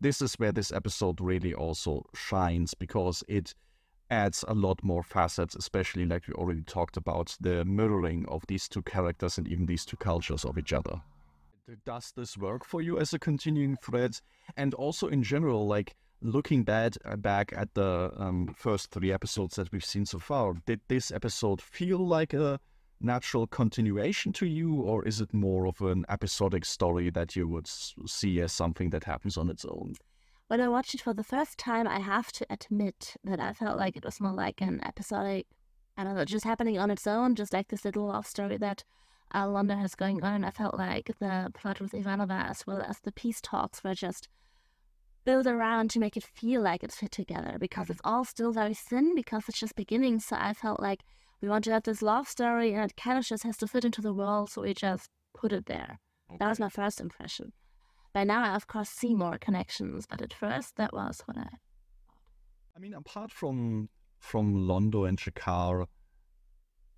this 0.01 0.23
is 0.23 0.35
where 0.35 0.53
this 0.53 0.71
episode 0.71 1.21
really 1.21 1.53
also 1.53 2.05
shines 2.15 2.75
because 2.75 3.25
it 3.27 3.57
adds 4.09 4.45
a 4.47 4.55
lot 4.55 4.85
more 4.85 5.03
facets, 5.03 5.57
especially 5.57 6.07
like 6.07 6.29
we 6.29 6.35
already 6.35 6.63
talked 6.63 6.97
about, 6.97 7.37
the 7.41 7.65
mirroring 7.65 8.25
of 8.29 8.45
these 8.47 8.69
two 8.69 8.83
characters 8.83 9.37
and 9.37 9.49
even 9.49 9.67
these 9.67 9.85
two 9.85 9.97
cultures 9.97 10.45
of 10.45 10.57
each 10.59 10.73
other. 10.73 11.03
Does 11.85 12.13
this 12.17 12.39
work 12.39 12.65
for 12.65 12.83
you 12.83 13.01
as 13.01 13.13
a 13.15 13.19
continuing 13.19 13.77
thread? 13.83 14.21
And 14.57 14.75
also 14.75 15.09
in 15.09 15.25
general, 15.25 15.67
like 15.67 15.97
looking 16.23 16.63
back, 16.63 16.95
uh, 17.05 17.17
back 17.17 17.53
at 17.57 17.75
the 17.75 18.13
um, 18.17 18.55
first 18.57 18.91
three 18.91 19.13
episodes 19.13 19.57
that 19.57 19.71
we've 19.73 19.85
seen 19.85 20.07
so 20.07 20.19
far, 20.19 20.55
did 20.67 20.81
this 20.89 21.11
episode 21.11 21.61
feel 21.61 21.99
like 21.99 22.33
a 22.33 22.61
natural 23.01 23.47
continuation 23.47 24.33
to 24.33 24.47
you, 24.47 24.81
or 24.81 25.05
is 25.07 25.21
it 25.21 25.35
more 25.35 25.67
of 25.67 25.81
an 25.81 26.05
episodic 26.09 26.65
story 26.65 27.11
that 27.11 27.35
you 27.35 27.49
would 27.49 27.67
see 27.67 28.41
as 28.41 28.53
something 28.53 28.91
that 28.91 29.05
happens 29.05 29.37
on 29.37 29.51
its 29.51 29.65
own? 29.65 29.95
When 30.49 30.61
I 30.61 30.69
watched 30.69 30.95
it 30.95 31.01
for 31.01 31.15
the 31.15 31.25
first 31.25 31.59
time, 31.59 31.89
I 31.89 31.99
have 32.01 32.31
to 32.33 32.47
admit 32.51 33.17
that 33.25 33.41
I 33.41 33.53
felt 33.53 33.79
like 33.79 33.97
it 33.97 34.05
was 34.05 34.21
more 34.21 34.33
like 34.33 34.61
an 34.61 34.81
episodic, 34.85 35.47
I 35.97 36.05
don't 36.05 36.15
know, 36.15 36.25
just 36.25 36.45
happening 36.45 36.79
on 36.79 36.91
its 36.91 37.07
own, 37.07 37.35
just 37.35 37.53
like 37.53 37.69
this 37.69 37.85
little 37.85 38.07
love 38.07 38.27
story 38.27 38.59
that 38.59 38.85
uh, 39.35 39.47
Londo 39.47 39.79
has 39.79 39.95
going 39.95 40.23
on. 40.23 40.45
I 40.45 40.51
felt 40.51 40.77
like 40.79 41.11
the 41.19 41.51
plot 41.55 41.81
with 41.81 41.93
Ivanova 41.93 42.51
as 42.51 42.67
well 42.67 42.83
as 42.83 43.01
the 43.01 43.13
peace 43.13 43.41
talks 43.41 43.83
were 43.83 43.95
just 43.95 44.29
build 45.25 45.47
around 45.47 45.91
to 45.91 45.99
make 45.99 46.17
it 46.17 46.25
feel 46.25 46.63
like 46.63 46.83
it's 46.83 46.97
fit 46.97 47.11
together 47.11 47.57
because 47.59 47.85
mm-hmm. 47.85 47.93
it's 47.93 48.01
all 48.05 48.25
still 48.25 48.53
very 48.53 48.75
thin 48.75 49.15
because 49.15 49.45
it's 49.49 49.59
just 49.59 49.77
beginning. 49.77 50.21
So 50.21 50.37
I 50.39 50.53
felt 50.53 50.81
like 50.81 51.03
we 51.41 51.49
want 51.49 51.65
to 51.65 51.73
have 51.73 51.85
this 51.85 52.03
love 52.03 52.29
story 52.29 52.73
and 52.73 52.91
it 52.91 52.97
kind 52.97 53.19
of 53.19 53.25
just 53.25 53.43
has 53.45 53.57
to 53.59 53.67
fit 53.67 53.85
into 53.85 54.01
the 54.01 54.13
world. 54.13 54.51
So 54.51 54.63
we 54.63 54.75
just 54.75 55.09
put 55.35 55.53
it 55.53 55.67
there. 55.67 55.99
Okay. 56.31 56.39
That 56.39 56.49
was 56.49 56.61
my 56.61 56.69
first 56.69 57.01
impression. 57.01 57.53
By 58.13 58.25
now, 58.25 58.45
I 58.45 58.55
of 58.55 58.67
course 58.67 58.91
see 58.91 59.15
more 59.15 59.39
connections, 59.39 60.07
but 60.07 60.21
at 60.21 60.35
first, 60.35 60.77
that 60.77 60.93
was 60.93 61.23
what 61.25 61.39
I. 61.39 61.49
I 62.77 62.79
mean, 62.79 62.95
apart 62.95 63.31
from 63.31 63.89
from 64.19 64.55
Londo 64.55 65.09
and 65.09 65.19
G'Kar, 65.19 65.87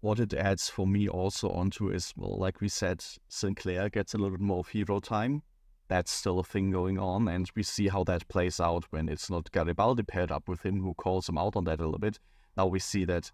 what 0.00 0.18
it 0.18 0.34
adds 0.34 0.68
for 0.68 0.86
me 0.86 1.08
also 1.08 1.48
onto 1.50 1.88
is 1.88 2.12
well, 2.16 2.36
like 2.36 2.60
we 2.60 2.68
said, 2.68 3.04
Sinclair 3.28 3.88
gets 3.88 4.12
a 4.12 4.18
little 4.18 4.32
bit 4.32 4.40
more 4.40 4.58
of 4.58 4.68
hero 4.68 4.98
time 4.98 5.42
that's 5.88 6.10
still 6.10 6.38
a 6.38 6.44
thing 6.44 6.70
going 6.70 6.98
on, 6.98 7.28
and 7.28 7.50
we 7.54 7.62
see 7.62 7.88
how 7.88 8.04
that 8.04 8.26
plays 8.28 8.58
out 8.60 8.84
when 8.90 9.08
it's 9.08 9.28
not 9.28 9.52
Garibaldi 9.52 10.02
paired 10.02 10.32
up 10.32 10.48
with 10.48 10.64
him 10.64 10.80
who 10.80 10.94
calls 10.94 11.28
him 11.28 11.38
out 11.38 11.56
on 11.56 11.64
that 11.64 11.80
a 11.80 11.84
little 11.84 11.98
bit. 11.98 12.18
Now 12.56 12.66
we 12.66 12.78
see 12.78 13.04
that 13.04 13.30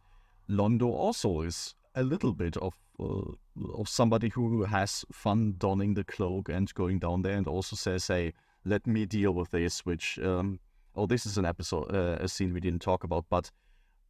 Londo 0.49 0.87
also 0.87 1.43
is 1.43 1.75
a 1.95 2.03
little 2.03 2.33
bit 2.33 2.57
of 2.57 2.75
uh, 2.99 3.33
of 3.75 3.89
somebody 3.89 4.29
who 4.29 4.65
has 4.65 5.05
fun 5.13 5.55
donning 5.59 5.95
the 5.95 6.05
cloak 6.05 6.49
and 6.49 6.73
going 6.75 6.99
down 6.99 7.23
there, 7.23 7.37
and 7.37 7.47
also 7.47 7.77
says, 7.77 8.07
"Hey, 8.09 8.33
let 8.65 8.87
me 8.87 9.07
deal 9.07 9.33
with 9.33 9.51
this." 9.51 9.87
Which, 9.87 10.19
um, 10.19 10.59
oh, 10.97 11.07
this 11.07 11.27
is 11.27 11.39
an 11.39 11.45
episode, 11.45 11.95
uh, 11.95 12.19
a 12.21 12.29
scene 12.29 12.53
we 12.53 12.61
didn't 12.61 12.83
talk 12.83 13.05
about, 13.05 13.27
but 13.31 13.51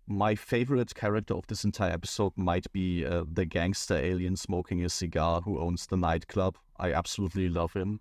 my 0.06 0.34
favorite 0.34 0.94
character 0.94 1.34
of 1.34 1.46
this 1.46 1.64
entire 1.64 1.92
episode 1.92 2.32
might 2.36 2.70
be 2.72 3.04
uh, 3.04 3.24
the 3.30 3.44
gangster 3.44 3.96
alien 3.96 4.34
smoking 4.36 4.84
a 4.84 4.88
cigar 4.88 5.40
who 5.42 5.60
owns 5.60 5.86
the 5.86 5.96
nightclub. 5.96 6.56
I 6.78 6.92
absolutely 6.92 7.48
love 7.48 7.74
him 7.74 8.00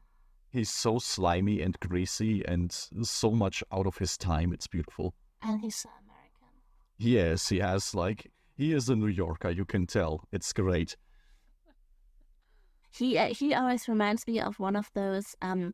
he's 0.52 0.70
so 0.70 1.00
slimy 1.00 1.62
and 1.62 1.80
greasy 1.80 2.43
and 2.45 2.72
so 2.72 3.32
much 3.32 3.64
out 3.72 3.88
of 3.88 3.97
his 3.97 4.18
time. 4.18 4.54
It's 4.54 4.68
beautiful. 4.68 5.14
And 5.41 5.62
he's 5.62 5.86
American. 5.86 6.50
Yes, 6.97 7.50
he 7.50 7.60
has 7.60 7.95
like 7.95 8.32
he 8.56 8.74
is 8.74 8.89
a 8.89 8.95
New 8.95 9.08
Yorker. 9.08 9.50
You 9.50 9.66
can 9.66 9.88
tell. 9.88 10.26
It's 10.32 10.52
great. 10.52 10.97
He 12.91 13.18
uh, 13.18 13.34
he 13.34 13.54
always 13.54 13.88
reminds 13.88 14.28
me 14.28 14.39
of 14.39 14.60
one 14.60 14.76
of 14.76 14.89
those 14.93 15.36
um 15.41 15.74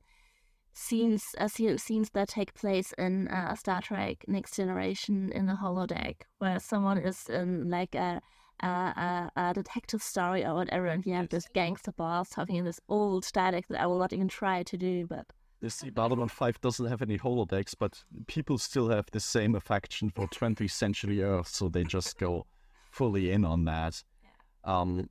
scenes 0.74 1.24
uh, 1.40 1.48
scenes 1.48 2.10
that 2.14 2.28
take 2.28 2.54
place 2.54 2.94
in 2.98 3.28
uh, 3.30 3.56
Star 3.56 3.82
Trek 3.82 4.26
Next 4.28 4.56
Generation 4.56 5.32
in 5.32 5.46
the 5.48 5.54
holodeck, 5.54 6.18
where 6.40 6.60
someone 6.60 6.98
is 6.98 7.28
in 7.30 7.70
like 7.70 7.96
a 7.96 8.22
a, 8.62 9.32
a, 9.36 9.54
detective 9.54 10.02
story 10.02 10.46
or 10.46 10.56
whatever, 10.56 10.88
and 10.88 11.06
you 11.06 11.14
have 11.14 11.30
this 11.30 11.48
gangster 11.54 11.92
boss 11.92 12.30
talking 12.30 12.56
in 12.58 12.66
this 12.66 12.80
old 12.90 13.26
static 13.26 13.68
that 13.68 13.82
I 13.82 13.86
will 13.86 14.00
not 14.00 14.14
even 14.14 14.28
try 14.28 14.64
to 14.64 14.78
do, 14.78 15.08
but. 15.08 15.26
You 15.62 15.70
see, 15.70 15.90
Babylon 15.90 16.28
5 16.28 16.62
doesn't 16.62 16.86
have 16.86 17.02
any 17.02 17.18
holodecks, 17.18 17.74
but 17.78 18.04
people 18.28 18.58
still 18.58 18.90
have 18.90 19.06
the 19.12 19.20
same 19.20 19.56
affection 19.56 20.10
for 20.10 20.28
20th 20.28 20.72
century 20.72 21.24
Earth, 21.24 21.48
so 21.48 21.70
they 21.70 21.84
just 21.84 22.18
go 22.18 22.46
fully 22.92 23.32
in 23.32 23.46
on 23.46 23.66
that. 23.66 24.04
Yeah. 24.24 24.80
Um, 24.80 25.10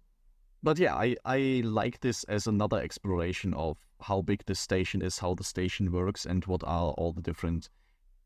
but 0.63 0.79
yeah, 0.79 0.95
I, 0.95 1.17
I 1.25 1.63
like 1.65 2.01
this 2.01 2.25
as 2.25 2.47
another 2.47 2.81
exploration 2.81 3.53
of 3.55 3.79
how 4.01 4.23
big 4.23 4.45
the 4.47 4.55
station 4.55 5.03
is, 5.03 5.19
how 5.19 5.35
the 5.35 5.45
station 5.45 5.91
works, 5.91 6.25
and 6.25 6.45
what 6.45 6.63
are 6.65 6.93
all 6.93 7.13
the 7.13 7.21
different 7.21 7.69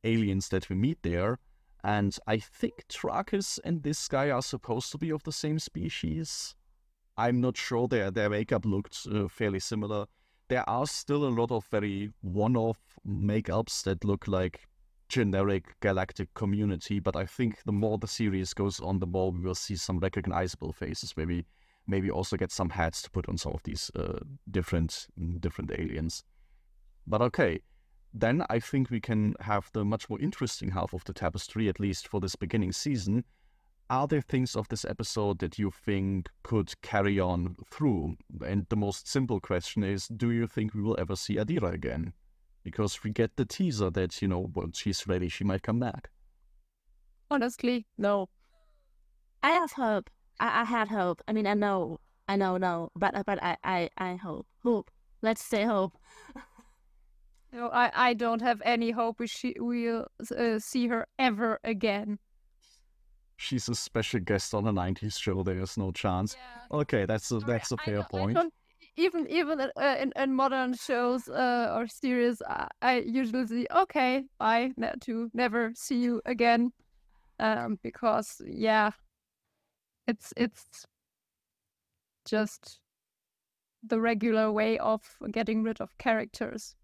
aliens 0.04 0.48
that 0.50 0.68
we 0.68 0.76
meet 0.76 0.98
there. 1.02 1.38
And 1.84 2.16
I 2.26 2.38
think 2.38 2.86
Trakis 2.88 3.58
and 3.64 3.82
this 3.82 4.08
guy 4.08 4.30
are 4.30 4.42
supposed 4.42 4.90
to 4.92 4.98
be 4.98 5.10
of 5.10 5.22
the 5.22 5.32
same 5.32 5.58
species. 5.58 6.54
I'm 7.16 7.40
not 7.40 7.56
sure. 7.56 7.88
Their 7.88 8.10
their 8.10 8.30
makeup 8.30 8.64
looked 8.64 9.06
uh, 9.12 9.28
fairly 9.28 9.60
similar. 9.60 10.06
There 10.48 10.68
are 10.68 10.86
still 10.86 11.24
a 11.26 11.30
lot 11.40 11.50
of 11.50 11.66
very 11.66 12.10
one-off 12.22 12.78
makeups 13.06 13.82
that 13.84 14.04
look 14.04 14.26
like 14.26 14.66
generic 15.08 15.74
galactic 15.80 16.32
community, 16.34 17.00
but 17.00 17.16
I 17.16 17.26
think 17.26 17.62
the 17.64 17.72
more 17.72 17.98
the 17.98 18.06
series 18.06 18.54
goes 18.54 18.80
on, 18.80 18.98
the 18.98 19.06
more 19.06 19.30
we 19.30 19.40
will 19.40 19.54
see 19.54 19.76
some 19.76 19.98
recognizable 19.98 20.72
faces. 20.72 21.14
Maybe 21.16 21.46
maybe 21.86 22.10
also 22.10 22.36
get 22.36 22.52
some 22.52 22.70
hats 22.70 23.02
to 23.02 23.10
put 23.10 23.28
on 23.28 23.38
some 23.38 23.52
of 23.52 23.62
these 23.62 23.90
uh, 23.96 24.20
different 24.50 25.06
different 25.40 25.70
aliens. 25.70 26.24
But 27.06 27.22
okay, 27.22 27.60
then 28.12 28.44
I 28.48 28.58
think 28.58 28.90
we 28.90 29.00
can 29.00 29.34
have 29.40 29.70
the 29.72 29.84
much 29.84 30.08
more 30.08 30.20
interesting 30.20 30.70
half 30.70 30.94
of 30.94 31.04
the 31.04 31.12
tapestry, 31.12 31.68
at 31.68 31.80
least 31.80 32.08
for 32.08 32.20
this 32.20 32.36
beginning 32.36 32.72
season. 32.72 33.24
Are 33.90 34.06
there 34.06 34.20
things 34.20 34.54
of 34.54 34.68
this 34.68 34.84
episode 34.84 35.38
that 35.38 35.58
you 35.58 35.70
think 35.70 36.28
could 36.42 36.80
carry 36.82 37.18
on 37.18 37.56
through? 37.70 38.16
And 38.44 38.66
the 38.68 38.76
most 38.76 39.08
simple 39.08 39.40
question 39.40 39.82
is 39.82 40.08
do 40.08 40.30
you 40.30 40.46
think 40.46 40.74
we 40.74 40.82
will 40.82 40.96
ever 40.98 41.16
see 41.16 41.36
Adira 41.36 41.72
again? 41.72 42.12
Because 42.64 43.02
we 43.02 43.10
get 43.10 43.36
the 43.36 43.46
teaser 43.46 43.88
that, 43.90 44.20
you 44.20 44.28
know, 44.28 44.50
when 44.52 44.72
she's 44.72 45.06
ready, 45.06 45.28
she 45.28 45.44
might 45.44 45.62
come 45.62 45.78
back. 45.78 46.10
Honestly, 47.30 47.86
no. 47.96 48.28
I 49.42 49.52
have 49.52 49.72
hope. 49.72 50.10
I, 50.40 50.62
I 50.62 50.64
had 50.64 50.88
hope. 50.88 51.22
I 51.26 51.32
mean, 51.32 51.46
I 51.46 51.54
know, 51.54 52.00
I 52.26 52.36
know, 52.36 52.58
no, 52.58 52.90
but 52.94 53.14
but 53.24 53.42
I, 53.42 53.56
I, 53.64 53.90
I 53.96 54.16
hope. 54.16 54.46
Hope. 54.62 54.90
Let's 55.22 55.42
say 55.42 55.64
hope. 55.64 55.96
No, 57.52 57.68
I, 57.68 58.10
I 58.10 58.14
don't 58.14 58.42
have 58.42 58.60
any 58.64 58.90
hope 58.90 59.20
we 59.20 59.26
she, 59.26 59.54
we'll 59.58 60.06
uh, 60.36 60.58
see 60.58 60.88
her 60.88 61.06
ever 61.18 61.58
again. 61.64 62.18
She's 63.36 63.68
a 63.68 63.74
special 63.74 64.20
guest 64.20 64.52
on 64.52 64.66
a 64.66 64.72
'90s 64.72 65.18
show. 65.18 65.42
There's 65.42 65.76
no 65.78 65.92
chance. 65.92 66.36
Yeah. 66.36 66.78
Okay, 66.78 67.06
that's 67.06 67.30
a 67.30 67.38
that's 67.38 67.72
a 67.72 67.76
fair 67.76 68.02
point. 68.02 68.36
even 68.96 69.26
even 69.28 69.60
uh, 69.60 69.96
in, 70.00 70.12
in 70.16 70.34
modern 70.34 70.74
shows 70.74 71.28
uh, 71.28 71.72
or 71.74 71.86
series, 71.86 72.42
I, 72.42 72.68
I 72.82 72.98
usually 72.98 73.46
see 73.46 73.66
okay, 73.74 74.24
bye, 74.38 74.72
ne- 74.76 74.94
to 75.02 75.30
never 75.32 75.72
see 75.74 75.96
you 75.98 76.20
again, 76.26 76.72
um, 77.38 77.78
because 77.82 78.42
yeah, 78.44 78.90
it's 80.06 80.34
it's 80.36 80.84
just 82.28 82.80
the 83.84 84.00
regular 84.00 84.50
way 84.50 84.78
of 84.78 85.00
getting 85.30 85.62
rid 85.62 85.80
of 85.80 85.96
characters. 85.98 86.74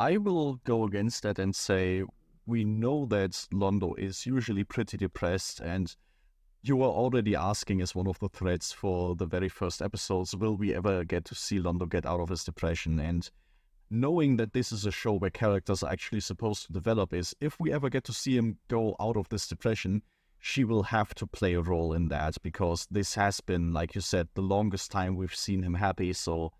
I 0.00 0.16
will 0.16 0.60
go 0.64 0.84
against 0.84 1.24
that 1.24 1.40
and 1.40 1.56
say 1.56 2.04
we 2.46 2.64
know 2.64 3.04
that 3.06 3.32
Londo 3.52 3.98
is 3.98 4.26
usually 4.26 4.62
pretty 4.62 4.96
depressed, 4.96 5.58
and 5.58 5.94
you 6.62 6.76
were 6.76 6.86
already 6.86 7.34
asking 7.34 7.80
as 7.82 7.96
one 7.96 8.06
of 8.06 8.18
the 8.20 8.28
threads 8.28 8.70
for 8.70 9.16
the 9.16 9.26
very 9.26 9.48
first 9.48 9.82
episodes 9.82 10.36
will 10.36 10.56
we 10.56 10.72
ever 10.72 11.04
get 11.04 11.24
to 11.24 11.34
see 11.34 11.58
Londo 11.58 11.88
get 11.88 12.06
out 12.06 12.20
of 12.20 12.28
his 12.28 12.44
depression? 12.44 13.00
And 13.00 13.28
knowing 13.90 14.36
that 14.36 14.52
this 14.52 14.70
is 14.70 14.86
a 14.86 14.92
show 14.92 15.14
where 15.14 15.30
characters 15.30 15.82
are 15.82 15.90
actually 15.90 16.20
supposed 16.20 16.66
to 16.66 16.72
develop 16.72 17.12
is 17.12 17.34
if 17.40 17.58
we 17.58 17.72
ever 17.72 17.90
get 17.90 18.04
to 18.04 18.12
see 18.12 18.36
him 18.36 18.58
go 18.68 18.94
out 19.00 19.16
of 19.16 19.28
this 19.30 19.48
depression, 19.48 20.02
she 20.38 20.62
will 20.62 20.84
have 20.84 21.12
to 21.16 21.26
play 21.26 21.54
a 21.54 21.60
role 21.60 21.92
in 21.92 22.06
that 22.06 22.36
because 22.44 22.86
this 22.88 23.16
has 23.16 23.40
been, 23.40 23.72
like 23.72 23.96
you 23.96 24.00
said, 24.00 24.28
the 24.34 24.42
longest 24.42 24.92
time 24.92 25.16
we've 25.16 25.34
seen 25.34 25.64
him 25.64 25.74
happy. 25.74 26.12
So 26.12 26.52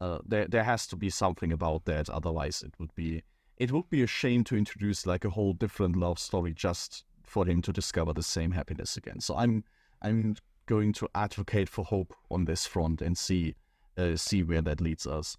uh, 0.00 0.18
there 0.26 0.46
there 0.46 0.64
has 0.64 0.86
to 0.88 0.96
be 0.96 1.10
something 1.10 1.52
about 1.52 1.84
that. 1.84 2.08
Otherwise, 2.10 2.62
it 2.62 2.74
would 2.78 2.94
be 2.94 3.22
it 3.56 3.72
would 3.72 3.88
be 3.88 4.02
a 4.02 4.06
shame 4.06 4.44
to 4.44 4.56
introduce 4.56 5.06
like 5.06 5.24
a 5.24 5.30
whole 5.30 5.52
different 5.52 5.96
love 5.96 6.18
story 6.18 6.52
just 6.52 7.04
for 7.24 7.46
him 7.46 7.62
to 7.62 7.72
discover 7.72 8.12
the 8.12 8.22
same 8.22 8.52
happiness 8.52 8.96
again. 8.96 9.20
So 9.20 9.36
I'm 9.36 9.64
I'm 10.02 10.36
going 10.66 10.92
to 10.94 11.08
advocate 11.14 11.68
for 11.68 11.84
hope 11.84 12.14
on 12.30 12.44
this 12.44 12.66
front 12.66 13.00
and 13.00 13.16
see 13.16 13.54
uh, 13.96 14.16
see 14.16 14.42
where 14.42 14.62
that 14.62 14.80
leads 14.80 15.06
us. 15.06 15.36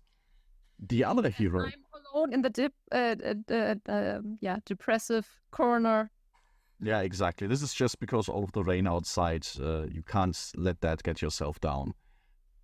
The 0.79 1.03
other 1.03 1.29
hero. 1.29 1.65
I'm 1.65 1.73
alone 2.13 2.33
in 2.33 2.41
the 2.41 2.49
dip, 2.49 2.73
uh, 2.91 3.15
uh, 3.49 3.75
uh, 3.87 4.19
yeah, 4.41 4.57
depressive 4.65 5.27
corner. 5.51 6.11
Yeah, 6.79 7.01
exactly. 7.01 7.47
This 7.47 7.63
is 7.63 7.73
just 7.73 7.99
because 7.99 8.29
all 8.29 8.43
of 8.43 8.51
the 8.51 8.63
rain 8.63 8.87
outside. 8.87 9.47
Uh, 9.59 9.85
you 9.91 10.03
can't 10.03 10.37
let 10.55 10.81
that 10.81 11.01
get 11.03 11.21
yourself 11.21 11.59
down. 11.59 11.93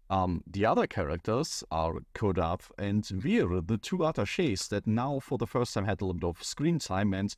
Um, 0.09 0.43
the 0.45 0.65
other 0.65 0.85
characters 0.85 1.63
are 1.71 1.95
Ko'Dath 2.13 2.69
and 2.77 3.05
Vir, 3.05 3.61
the 3.61 3.77
two 3.77 3.99
attachés 3.99 4.67
that 4.69 4.85
now, 4.85 5.19
for 5.19 5.37
the 5.37 5.47
first 5.47 5.73
time, 5.73 5.85
had 5.85 6.01
a 6.01 6.05
little 6.05 6.19
bit 6.19 6.29
of 6.29 6.43
screen 6.43 6.77
time. 6.77 7.13
And 7.13 7.33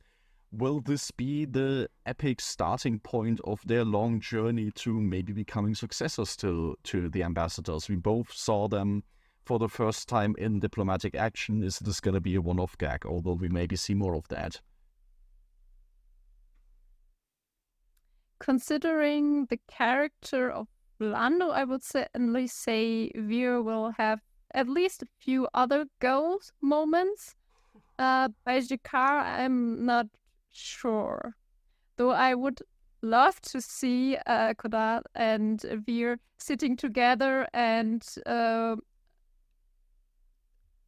will 0.52 0.80
this 0.80 1.10
be 1.10 1.44
the 1.44 1.88
epic 2.04 2.40
starting 2.40 2.98
point 2.98 3.40
of 3.44 3.60
their 3.64 3.84
long 3.84 4.20
journey 4.20 4.70
to 4.72 5.00
maybe 5.00 5.32
becoming 5.32 5.74
successors 5.74 6.36
to 6.38 6.76
to 6.84 7.08
the 7.08 7.22
ambassadors? 7.22 7.88
We 7.88 7.96
both 7.96 8.32
saw 8.32 8.68
them 8.68 9.04
for 9.44 9.58
the 9.58 9.68
first 9.68 10.08
time 10.08 10.34
in 10.36 10.60
diplomatic 10.60 11.14
action. 11.14 11.62
Is 11.62 11.78
this 11.78 12.00
going 12.00 12.14
to 12.14 12.20
be 12.20 12.34
a 12.34 12.42
one-off 12.42 12.76
gag, 12.78 13.06
or 13.06 13.20
will 13.20 13.36
we 13.36 13.48
maybe 13.48 13.76
see 13.76 13.94
more 13.94 14.14
of 14.14 14.26
that? 14.28 14.60
Considering 18.38 19.46
the 19.46 19.60
character 19.68 20.50
of 20.50 20.66
Londo, 21.00 21.52
I 21.52 21.64
would 21.64 21.82
certainly 21.82 22.46
say 22.46 23.10
Vir 23.14 23.62
will 23.62 23.92
have 23.98 24.20
at 24.54 24.68
least 24.68 25.02
a 25.02 25.08
few 25.18 25.48
other 25.52 25.86
goals 26.00 26.52
moments. 26.60 27.34
Uh, 27.98 28.28
by 28.44 28.60
G'Kar, 28.60 29.22
I'm 29.22 29.84
not 29.84 30.06
sure. 30.50 31.34
Though 31.96 32.10
I 32.10 32.34
would 32.34 32.60
love 33.02 33.40
to 33.42 33.60
see 33.60 34.16
uh, 34.26 34.54
Ko'Dath 34.54 35.02
and 35.14 35.60
Vir 35.86 36.18
sitting 36.38 36.76
together 36.76 37.46
and 37.52 38.02
uh, 38.26 38.76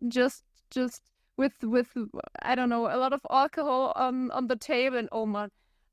just 0.06 0.44
just 0.70 1.02
with 1.36 1.54
with 1.62 1.96
I 2.42 2.54
don't 2.54 2.68
know 2.68 2.86
a 2.86 2.98
lot 2.98 3.12
of 3.12 3.20
alcohol 3.30 3.92
on 3.96 4.30
on 4.32 4.48
the 4.48 4.56
table 4.56 4.98
and 4.98 5.08
oh 5.12 5.26
my 5.26 5.48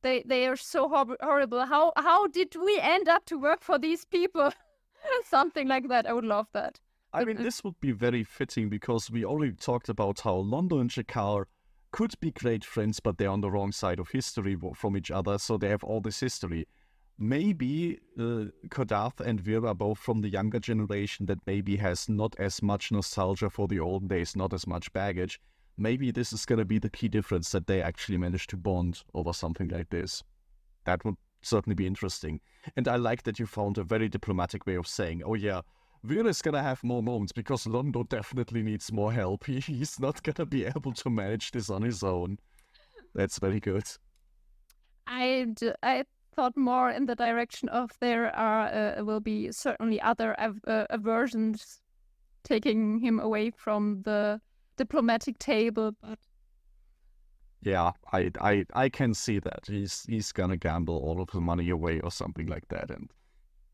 they 0.06 0.24
they 0.26 0.48
are 0.48 0.56
so 0.56 0.88
hor- 0.88 1.18
horrible. 1.22 1.66
How 1.66 1.92
how 1.98 2.28
did 2.28 2.56
we 2.56 2.80
end 2.80 3.08
up 3.10 3.26
to 3.26 3.38
work 3.38 3.62
for 3.62 3.78
these 3.80 4.06
people? 4.06 4.52
Something 5.26 5.68
like 5.68 5.88
that. 5.90 6.06
I 6.08 6.14
would 6.14 6.26
love 6.26 6.48
that. 6.54 6.80
I 7.14 7.24
mean, 7.24 7.38
this 7.38 7.64
would 7.64 7.80
be 7.80 7.92
very 7.92 8.24
fitting 8.24 8.70
because 8.70 9.10
we 9.10 9.24
already 9.24 9.54
talked 9.54 9.90
about 9.90 10.20
how 10.20 10.36
Londo 10.36 10.82
and 10.82 10.90
G'Kar 10.90 11.46
could 11.92 12.14
be 12.20 12.32
great 12.32 12.66
friends, 12.66 13.00
but 13.00 13.18
they're 13.18 13.30
on 13.30 13.40
the 13.40 13.50
wrong 13.50 13.72
side 13.72 14.00
of 14.00 14.10
history 14.10 14.58
from 14.74 14.98
each 14.98 15.12
other, 15.12 15.38
so 15.38 15.58
they 15.58 15.70
have 15.70 15.84
all 15.84 16.02
this 16.02 16.20
history. 16.20 16.68
Maybe 17.18 18.00
uh, 18.20 18.52
Ko'Dath 18.68 19.22
and 19.22 19.40
Vir 19.40 19.66
are 19.66 19.74
both 19.74 19.98
from 19.98 20.20
the 20.20 20.28
younger 20.28 20.60
generation 20.60 21.26
that 21.28 21.40
maybe 21.48 21.78
has 21.78 22.10
not 22.10 22.36
as 22.38 22.62
much 22.62 22.92
nostalgia 22.92 23.50
for 23.50 23.70
the 23.70 23.80
old 23.80 24.10
days, 24.10 24.36
not 24.36 24.54
as 24.54 24.68
much 24.68 24.92
baggage, 24.92 25.40
maybe 25.78 26.12
this 26.12 26.34
is 26.34 26.46
going 26.46 26.60
to 26.60 26.66
be 26.66 26.80
the 26.80 26.90
key 26.90 27.08
difference 27.08 27.52
that 27.52 27.68
they 27.68 27.82
actually 27.82 28.18
managed 28.18 28.50
to 28.52 28.58
bond 28.58 29.04
over 29.14 29.34
something 29.34 29.68
like 29.70 29.90
this. 29.90 30.24
That 30.86 31.04
would 31.04 31.16
certainly 31.42 31.76
be 31.76 31.88
interesting. 31.88 32.40
And 32.76 32.88
I 32.88 32.96
like 32.96 33.24
that 33.24 33.40
you 33.40 33.46
found 33.46 33.78
a 33.78 33.84
very 33.84 34.10
diplomatic 34.10 34.66
way 34.66 34.76
of 34.76 34.88
saying, 34.88 35.24
oh, 35.26 35.36
yeah, 35.36 35.62
Vir 36.04 36.28
is 36.28 36.42
going 36.42 36.54
to 36.54 36.62
have 36.62 36.84
more 36.84 37.02
moments 37.02 37.32
because 37.32 37.66
Londo 37.66 38.08
definitely 38.08 38.62
needs 38.62 38.92
more 38.92 39.12
help. 39.12 39.46
He, 39.48 39.60
he's 39.60 40.00
not 40.00 40.22
going 40.24 40.36
to 40.36 40.46
be 40.46 40.66
able 40.66 40.94
to 40.94 41.10
manage 41.10 41.52
this 41.52 41.70
on 41.70 41.82
his 41.82 42.04
own. 42.04 42.38
That's 43.14 43.40
very 43.40 43.60
good. 43.60 43.84
I, 45.08 45.48
I 45.84 46.06
thought 46.36 46.58
more 46.58 46.90
in 46.90 47.06
the 47.06 47.16
direction 47.16 47.70
of 47.70 47.92
there 48.02 48.36
are 48.36 48.68
uh, 48.68 49.04
will 49.04 49.20
be 49.20 49.52
certainly 49.52 50.02
other 50.02 50.40
av- 50.40 50.60
uh, 50.68 50.86
aversions 50.90 51.82
taking 52.44 53.00
him 53.00 53.20
away 53.20 53.52
from 53.52 54.02
the 54.04 54.42
diplomatic 54.78 55.40
table, 55.40 55.94
but 56.02 56.20
yeah, 57.62 57.92
I 58.14 58.32
I 58.40 58.66
I 58.74 58.90
can 58.90 59.14
see 59.14 59.40
that 59.40 59.64
he's 59.68 60.06
he's 60.08 60.32
gonna 60.32 60.58
gamble 60.58 60.98
all 60.98 61.22
of 61.22 61.32
the 61.32 61.42
money 61.42 61.70
away 61.70 62.00
or 62.00 62.12
something 62.12 62.48
like 62.48 62.68
that, 62.70 62.92
and 62.92 63.10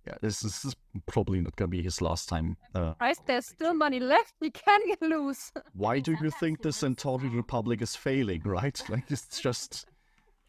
yeah, 0.08 0.16
this 0.22 0.44
is, 0.44 0.54
this 0.62 0.66
is 0.66 0.76
probably 1.06 1.42
not 1.42 1.56
gonna 1.56 1.68
be 1.68 1.82
his 1.82 2.02
last 2.02 2.30
time. 2.30 2.58
Uh, 2.74 2.94
Christ, 2.94 3.22
there's 3.26 3.48
still 3.48 3.74
money 3.74 4.00
left. 4.00 4.34
We 4.40 4.50
can 4.50 4.82
lose. 5.02 5.52
Why 5.74 6.00
do 6.00 6.16
you 6.22 6.32
think 6.32 6.62
the 6.62 6.72
Centauri 6.72 7.30
Republic 7.30 7.82
is 7.82 7.96
failing? 7.96 8.42
Right, 8.44 8.82
like 8.90 9.12
it's 9.12 9.40
just 9.40 9.86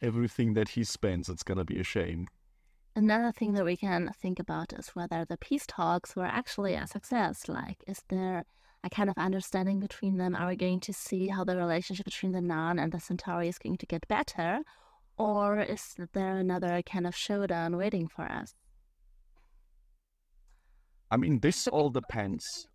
everything 0.00 0.54
that 0.54 0.70
he 0.70 0.84
spends. 0.84 1.28
It's 1.28 1.42
gonna 1.42 1.64
be 1.64 1.80
a 1.80 1.84
shame. 1.84 2.28
Another 2.94 3.32
thing 3.32 3.54
that 3.54 3.64
we 3.64 3.76
can 3.76 4.12
think 4.20 4.38
about 4.38 4.72
is 4.74 4.88
whether 4.90 5.24
the 5.24 5.38
peace 5.38 5.64
talks 5.66 6.14
were 6.14 6.26
actually 6.26 6.74
a 6.74 6.86
success. 6.86 7.48
Like, 7.48 7.82
is 7.86 8.02
there 8.08 8.44
a 8.84 8.90
kind 8.90 9.08
of 9.08 9.16
understanding 9.16 9.80
between 9.80 10.16
them? 10.16 10.34
Are 10.34 10.48
we 10.48 10.56
going 10.56 10.80
to 10.80 10.92
see 10.92 11.28
how 11.28 11.44
the 11.44 11.56
relationship 11.56 12.04
between 12.04 12.32
the 12.32 12.40
Narn 12.40 12.82
and 12.82 12.92
the 12.92 13.00
Centauri 13.00 13.48
is 13.48 13.58
going 13.58 13.76
to 13.76 13.86
get 13.86 14.06
better? 14.08 14.60
Or 15.18 15.60
is 15.60 15.94
there 16.12 16.36
another 16.36 16.82
kind 16.82 17.06
of 17.06 17.14
showdown 17.14 17.76
waiting 17.76 18.08
for 18.08 18.22
us? 18.22 18.54
I 21.10 21.16
mean, 21.16 21.40
this 21.40 21.68
all 21.68 21.90
depends. 22.00 22.66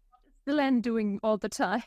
Delenn 0.47 0.81
doing 0.81 1.19
all 1.23 1.37
the 1.37 1.49
time? 1.49 1.83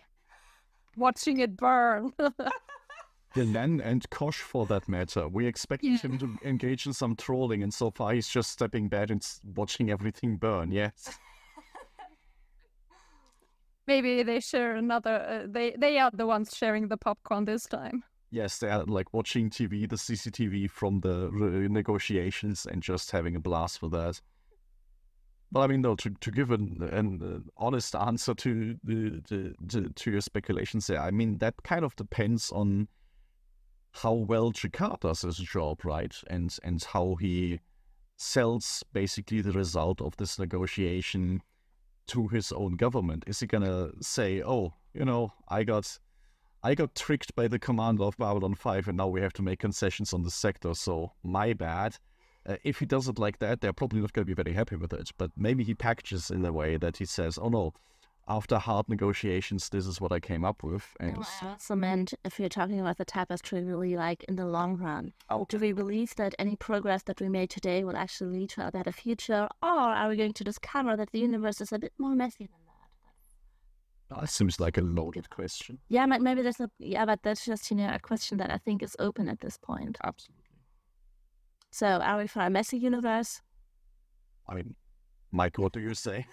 Watching 0.96 1.38
it 1.38 1.56
burn. 1.56 2.12
Delenn 3.34 3.80
and 3.82 4.10
Kosh, 4.10 4.38
for 4.38 4.66
that 4.66 4.88
matter. 4.88 5.28
We 5.28 5.46
expected 5.46 5.92
yeah. 5.92 5.98
him 5.98 6.18
to 6.18 6.36
engage 6.44 6.86
in 6.86 6.92
some 6.92 7.14
trolling, 7.14 7.62
and 7.62 7.72
so 7.72 7.92
far 7.92 8.12
he's 8.12 8.28
just 8.28 8.50
stepping 8.50 8.88
back 8.88 9.10
and 9.10 9.24
watching 9.54 9.90
everything 9.90 10.36
burn, 10.36 10.72
yes 10.72 11.16
maybe 13.90 14.22
they 14.22 14.40
share 14.40 14.76
another. 14.76 15.16
Uh, 15.32 15.46
they 15.56 15.74
they 15.84 15.98
are 15.98 16.10
the 16.12 16.26
ones 16.26 16.56
sharing 16.56 16.88
the 16.88 16.96
popcorn 16.96 17.44
this 17.44 17.66
time. 17.66 18.04
Yes, 18.30 18.58
they 18.58 18.70
are 18.70 18.84
like 18.84 19.12
watching 19.12 19.50
TV, 19.50 19.88
the 19.88 19.96
CCTV 19.96 20.70
from 20.70 21.00
the 21.00 21.28
re- 21.32 21.68
negotiations, 21.68 22.66
and 22.70 22.80
just 22.82 23.10
having 23.10 23.34
a 23.36 23.40
blast 23.40 23.82
with 23.82 23.92
that. 23.92 24.20
But 25.52 25.60
I 25.62 25.66
mean, 25.66 25.82
though, 25.82 25.96
to, 25.96 26.10
to 26.10 26.30
give 26.30 26.52
an, 26.52 26.88
an 26.92 27.08
uh, 27.20 27.50
honest 27.56 27.96
answer 27.96 28.34
to, 28.34 28.76
the, 28.84 29.20
to, 29.28 29.88
to, 29.88 30.10
your 30.12 30.20
speculations 30.20 30.86
there, 30.86 31.00
I 31.00 31.10
mean, 31.10 31.38
that 31.38 31.54
kind 31.64 31.84
of 31.84 31.96
depends 31.96 32.52
on 32.52 32.86
how 33.90 34.12
well 34.12 34.52
G'Kar 34.52 35.00
does 35.00 35.22
his 35.22 35.38
job, 35.38 35.84
right? 35.84 36.14
And 36.28 36.56
and 36.62 36.80
how 36.84 37.16
he 37.20 37.58
sells 38.16 38.84
basically 38.92 39.40
the 39.40 39.58
result 39.62 40.00
of 40.00 40.16
this 40.18 40.38
negotiation 40.38 41.42
to 42.10 42.28
his 42.28 42.52
own 42.52 42.76
government? 42.76 43.24
Is 43.26 43.40
he 43.40 43.46
gonna 43.46 43.90
say, 44.00 44.42
"Oh, 44.42 44.74
you 44.94 45.04
know, 45.04 45.32
I 45.48 45.64
got, 45.64 45.98
I 46.62 46.74
got 46.74 46.94
tricked 46.94 47.34
by 47.34 47.48
the 47.48 47.58
commander 47.58 48.04
of 48.04 48.16
Babylon 48.16 48.54
Five, 48.54 48.88
and 48.88 48.96
now 48.96 49.08
we 49.08 49.20
have 49.20 49.32
to 49.34 49.42
make 49.42 49.60
concessions 49.60 50.12
on 50.12 50.22
the 50.22 50.30
sector, 50.30 50.74
so 50.74 51.12
my 51.22 51.52
bad." 51.52 51.98
Uh, 52.46 52.56
if 52.64 52.78
he 52.78 52.86
does 52.86 53.06
it 53.06 53.18
like 53.18 53.38
that, 53.38 53.60
they're 53.60 53.72
probably 53.72 54.00
not 54.00 54.12
going 54.14 54.26
to 54.26 54.34
be 54.34 54.42
very 54.42 54.54
happy 54.54 54.74
with 54.76 54.92
it. 54.92 55.10
But 55.18 55.30
maybe 55.36 55.62
he 55.62 55.74
packages 55.74 56.30
in 56.30 56.44
a 56.44 56.52
way 56.52 56.76
that 56.78 56.96
he 56.96 57.04
says, 57.04 57.38
"Oh 57.38 57.48
no, 57.48 57.74
after 58.28 58.58
hard 58.58 58.88
negotiations, 58.88 59.68
this 59.68 59.86
is 59.86 60.00
what 60.00 60.12
I 60.12 60.20
came 60.20 60.44
up 60.44 60.62
with. 60.62 60.84
And 61.00 61.16
well, 61.16 61.28
I 61.42 61.46
also 61.48 61.74
meant 61.74 62.14
if 62.24 62.38
you're 62.38 62.48
talking 62.48 62.80
about 62.80 62.98
the 62.98 63.04
tapestry, 63.04 63.64
really 63.64 63.96
like 63.96 64.24
in 64.24 64.36
the 64.36 64.46
long 64.46 64.76
run. 64.76 65.12
Oh. 65.28 65.46
Do 65.48 65.58
we 65.58 65.72
believe 65.72 66.14
that 66.16 66.34
any 66.38 66.54
progress 66.56 67.02
that 67.04 67.20
we 67.20 67.28
made 67.28 67.50
today 67.50 67.82
will 67.82 67.96
actually 67.96 68.38
lead 68.38 68.50
to 68.50 68.68
a 68.68 68.70
better 68.70 68.92
future, 68.92 69.48
or 69.62 69.68
are 69.68 70.08
we 70.08 70.16
going 70.16 70.34
to 70.34 70.44
discover 70.44 70.96
that 70.96 71.10
the 71.10 71.18
universe 71.18 71.60
is 71.60 71.72
a 71.72 71.78
bit 71.78 71.92
more 71.98 72.14
messy 72.14 72.46
than 72.46 72.60
that? 74.10 74.20
That 74.20 74.28
seems 74.28 74.60
like 74.60 74.76
a 74.78 74.82
loaded 74.82 75.30
question. 75.30 75.78
Yeah, 75.88 76.06
maybe 76.06 76.42
there's 76.42 76.60
a 76.60 76.70
yeah, 76.78 77.04
but 77.04 77.22
that's 77.22 77.44
just 77.44 77.70
you 77.70 77.76
know 77.76 77.90
a 77.92 77.98
question 77.98 78.38
that 78.38 78.50
I 78.50 78.58
think 78.58 78.82
is 78.82 78.96
open 78.98 79.28
at 79.28 79.40
this 79.40 79.56
point. 79.56 79.98
Absolutely. 80.04 80.44
So, 81.70 81.86
are 81.86 82.18
we 82.18 82.26
for 82.26 82.40
a 82.40 82.50
messy 82.50 82.78
universe? 82.78 83.40
I 84.48 84.54
mean, 84.54 84.74
Maike, 85.32 85.58
what 85.58 85.72
do 85.72 85.80
you 85.80 85.94
say? 85.94 86.26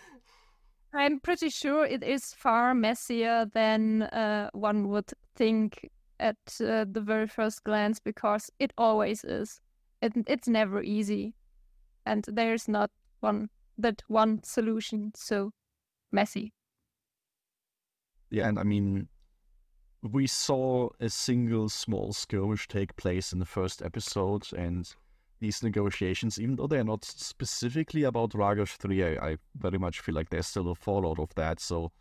I'm 0.93 1.19
pretty 1.19 1.49
sure 1.49 1.85
it 1.85 2.03
is 2.03 2.33
far 2.33 2.73
messier 2.73 3.45
than 3.45 4.03
uh, 4.03 4.49
one 4.53 4.89
would 4.89 5.11
think 5.35 5.89
at 6.19 6.37
uh, 6.61 6.85
the 6.89 7.01
very 7.01 7.27
first 7.27 7.63
glance 7.63 7.99
because 7.99 8.49
it 8.59 8.73
always 8.77 9.23
is. 9.23 9.61
It, 10.01 10.13
it's 10.27 10.47
never 10.47 10.81
easy, 10.81 11.35
and 12.05 12.25
there's 12.27 12.67
not 12.67 12.91
one 13.21 13.49
that 13.77 14.03
one 14.07 14.43
solution 14.43 15.11
so 15.15 15.51
messy. 16.11 16.53
Yeah, 18.29 18.47
and 18.47 18.59
I 18.59 18.63
mean, 18.63 19.09
we 20.01 20.27
saw 20.27 20.89
a 20.99 21.09
single 21.09 21.69
small 21.69 22.13
skirmish 22.13 22.67
take 22.67 22.95
place 22.95 23.33
in 23.33 23.39
the 23.39 23.45
first 23.45 23.81
episode, 23.81 24.51
and 24.53 24.93
these 25.39 25.63
negotiations, 25.63 26.39
even 26.39 26.55
though 26.55 26.67
they're 26.67 26.83
not 26.83 27.05
specifically 27.05 28.03
about 28.03 28.31
Ragesh 28.31 28.77
3, 28.77 29.03
I, 29.03 29.29
I 29.29 29.37
very 29.55 29.77
much 29.77 29.99
feel 29.99 30.15
like 30.15 30.29
there's 30.29 30.47
still 30.47 30.69
a 30.69 30.75
fallout 30.75 31.19
of 31.19 31.33
that. 31.35 31.59
So 31.59 31.91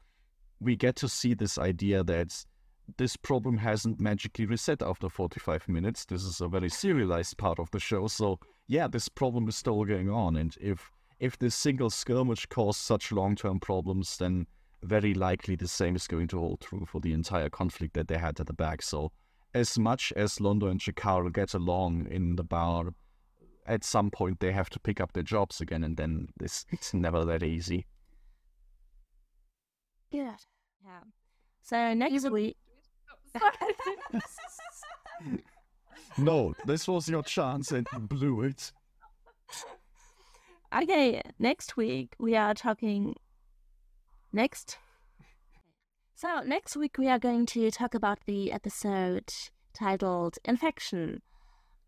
we 0.61 0.77
get 0.77 0.97
to 0.97 1.09
see 1.09 1.35
this 1.35 1.59
idea 1.59 2.03
that 2.05 2.45
this 2.97 3.17
problem 3.17 3.59
hasn't 3.59 4.01
magically 4.01 4.47
reset 4.47 4.83
after 4.83 5.09
45 5.09 5.69
minutes. 5.69 6.05
This 6.05 6.23
is 6.23 6.41
a 6.41 6.49
very 6.49 6.69
serialized 6.69 7.37
part 7.37 7.59
of 7.59 7.71
the 7.71 7.81
show. 7.81 8.07
So 8.07 8.39
yeah, 8.69 8.89
this 8.89 9.09
problem 9.09 9.49
is 9.49 9.57
still 9.57 9.85
going 9.85 10.11
on. 10.11 10.37
And 10.37 10.57
if 10.61 10.91
if 11.19 11.39
this 11.39 11.55
single 11.55 11.91
skirmish 11.91 12.45
caused 12.47 12.81
such 12.81 13.11
long-term 13.11 13.61
problems, 13.61 14.19
then 14.19 14.47
very 14.83 15.15
likely 15.15 15.57
the 15.57 15.69
same 15.69 15.97
is 15.97 16.07
going 16.07 16.29
to 16.29 16.39
hold 16.39 16.61
true 16.61 16.85
for 16.87 17.01
the 17.01 17.13
entire 17.13 17.49
conflict 17.49 17.95
that 17.95 18.09
they 18.09 18.19
had 18.19 18.39
at 18.39 18.47
the 18.47 18.53
back. 18.53 18.83
So, 18.83 19.13
as 19.55 19.79
much 19.79 20.13
as 20.15 20.37
Londo 20.37 20.71
and 20.71 20.79
G'Kar 20.79 21.33
get 21.33 21.55
along 21.55 22.07
in 22.11 22.37
the 22.37 22.45
bar, 22.45 22.93
at 23.67 23.85
some 23.85 24.11
point 24.11 24.41
they 24.41 24.53
have 24.53 24.71
to 24.71 24.81
pick 24.81 25.01
up 25.01 25.13
their 25.13 25.23
jobs 25.23 25.61
again, 25.61 25.85
and 25.85 25.97
then 25.97 26.29
this 26.39 26.67
it's 26.71 26.95
never 26.95 27.25
that 27.25 27.43
easy. 27.43 27.87
Good. 30.11 30.41
Yeah. 30.85 31.01
So 31.63 31.95
next 31.95 32.31
week. 32.31 32.57
no, 36.19 36.55
this 36.65 36.89
was 36.89 37.09
your 37.09 37.23
chance 37.23 37.73
and 37.73 37.87
you 37.93 37.99
blew 37.99 38.43
it. 38.43 38.73
Okay, 40.75 41.23
next 41.39 41.77
week 41.77 42.15
we 42.19 42.37
are 42.37 42.55
talking 42.55 43.15
next. 44.33 44.79
So, 46.15 46.41
next 46.41 46.77
week 46.77 46.97
we 46.99 47.09
are 47.09 47.19
going 47.19 47.47
to 47.47 47.71
talk 47.71 47.95
about 47.95 48.21
the 48.27 48.51
episode 48.51 49.33
titled 49.75 50.39
Infection. 50.45 51.23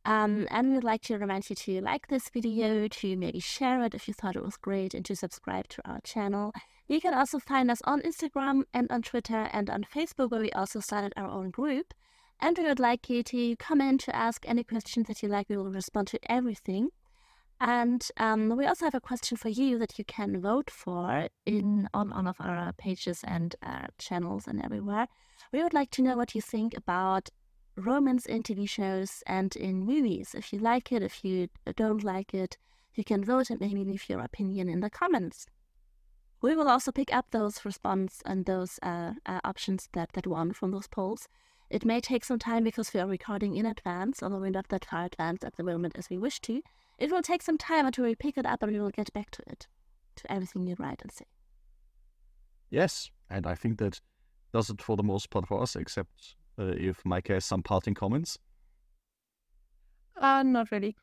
Um, 0.05 0.47
and 0.51 0.73
we'd 0.73 0.85
like 0.85 1.03
to 1.03 1.19
remind 1.19 1.51
you 1.51 1.57
to 1.57 1.81
like 1.81 2.09
this 2.09 2.29
video, 2.31 2.89
to 2.89 3.17
maybe 3.17 3.41
share 3.41 3.83
it 3.83 3.95
if 3.95 4.09
you 4.09 4.15
thought 4.15 4.37
it 4.37 4.45
was 4.45 4.57
great, 4.57 4.95
and 4.95 5.05
to 5.05 5.17
subscribe 5.17 5.69
to 5.69 5.83
our 5.89 6.01
channel. 6.03 6.53
You 6.87 7.01
can 7.01 7.13
also 7.13 7.39
find 7.39 7.71
us 7.71 7.83
on 7.85 8.01
Instagram 8.03 8.63
and 8.73 8.91
on 8.91 9.03
Twitter 9.03 9.49
and 9.53 9.69
on 9.69 9.85
Facebook, 9.85 10.31
where 10.31 10.41
we 10.41 10.51
also 10.53 10.81
started 10.81 11.13
our 11.17 11.29
own 11.29 11.51
group. 11.51 11.93
And 12.41 12.57
we 12.57 12.65
would 12.65 12.81
like 12.81 13.11
you 13.11 13.23
to 13.25 13.57
comment 13.57 14.01
to 14.03 14.17
ask 14.17 14.45
any 14.49 14.65
questions 14.65 15.09
that 15.09 15.23
you 15.23 15.29
like. 15.29 15.49
We 15.49 15.57
will 15.57 15.71
respond 15.71 16.09
to 16.09 16.21
everything. 16.33 16.91
And 17.61 18.07
um, 18.17 18.57
we 18.57 18.67
also 18.67 18.85
have 18.85 18.95
a 18.95 19.01
question 19.01 19.37
for 19.37 19.49
you 19.49 19.79
that 19.81 19.99
you 19.99 20.05
can 20.05 20.41
vote 20.41 20.71
for 20.71 21.29
in 21.45 21.89
on 21.93 22.11
one 22.11 22.29
of 22.29 22.37
our 22.39 22.73
pages 22.75 23.25
and 23.25 23.57
uh, 23.63 23.89
channels 23.99 24.47
and 24.47 24.65
everywhere. 24.65 25.09
We 25.53 25.63
would 25.63 25.75
like 25.75 25.91
to 25.93 26.03
know 26.03 26.17
what 26.17 26.35
you 26.35 26.41
think 26.41 26.77
about 26.77 27.31
romance 27.79 28.27
in 28.27 28.43
TV 28.43 28.69
shows 28.69 29.23
and 29.27 29.55
in 29.57 29.85
movies. 29.85 30.35
If 30.35 30.53
you 30.53 30.59
like 30.59 30.93
it, 30.93 31.03
if 31.03 31.25
you 31.25 31.49
don't 31.77 32.03
like 32.03 32.35
it, 32.35 32.59
you 32.95 33.05
can 33.05 33.25
vote 33.25 33.51
and 33.51 33.61
maybe 33.61 33.85
leave 33.85 34.09
your 34.09 34.21
opinion 34.21 34.69
in 34.69 34.81
the 34.81 34.91
comments. 34.91 35.47
We 36.41 36.55
will 36.55 36.69
also 36.69 36.93
pick 36.93 37.13
up 37.13 37.27
those 37.31 37.65
responses 37.65 38.23
and 38.25 38.45
those 38.45 38.79
uh, 38.83 39.13
uh, 39.27 39.41
options 39.45 39.89
that, 39.93 40.13
that 40.13 40.27
won 40.27 40.53
from 40.53 40.71
those 40.71 40.87
polls. 40.87 41.29
It 41.71 41.85
may 41.85 42.01
take 42.01 42.25
some 42.25 42.39
time 42.39 42.65
because 42.65 42.93
we 42.95 43.01
are 43.01 43.07
recording 43.07 43.57
in 43.57 43.67
advance, 43.67 44.23
although 44.23 44.39
we're 44.39 44.51
not 44.51 44.69
that 44.69 44.85
far 44.85 45.05
advanced 45.05 45.45
at 45.45 45.57
the 45.57 45.65
moment 45.65 45.99
as 45.99 46.09
we 46.09 46.17
wish 46.19 46.41
to. 46.41 46.63
It 46.99 47.11
will 47.11 47.23
take 47.23 47.43
some 47.43 47.59
time 47.59 47.87
until 47.87 48.05
we 48.05 48.15
pick 48.15 48.39
it 48.39 48.47
up 48.47 48.63
and 48.63 48.73
we 48.73 48.81
will 48.81 48.91
get 48.91 49.13
back 49.13 49.31
to 49.33 49.43
it, 49.47 49.67
to 50.17 50.33
everything 50.33 50.67
you 50.67 50.77
write 50.79 51.03
and 51.03 51.13
say. 51.13 51.27
Yes, 52.71 53.11
and 53.31 53.47
I 53.47 53.55
think 53.55 53.79
that 53.79 54.01
does 54.53 54.71
it 54.71 54.81
for 54.81 54.97
the 54.97 55.03
most 55.03 55.31
part 55.31 55.47
for 55.47 55.63
us, 55.63 55.77
except 55.77 56.37
uh, 56.59 56.75
if 56.77 57.03
Maike 57.05 57.29
has 57.29 57.45
some 57.45 57.63
parting 57.63 57.95
comments. 57.95 58.39
Uh, 60.17 60.43
not 60.43 60.71
really. 60.71 60.97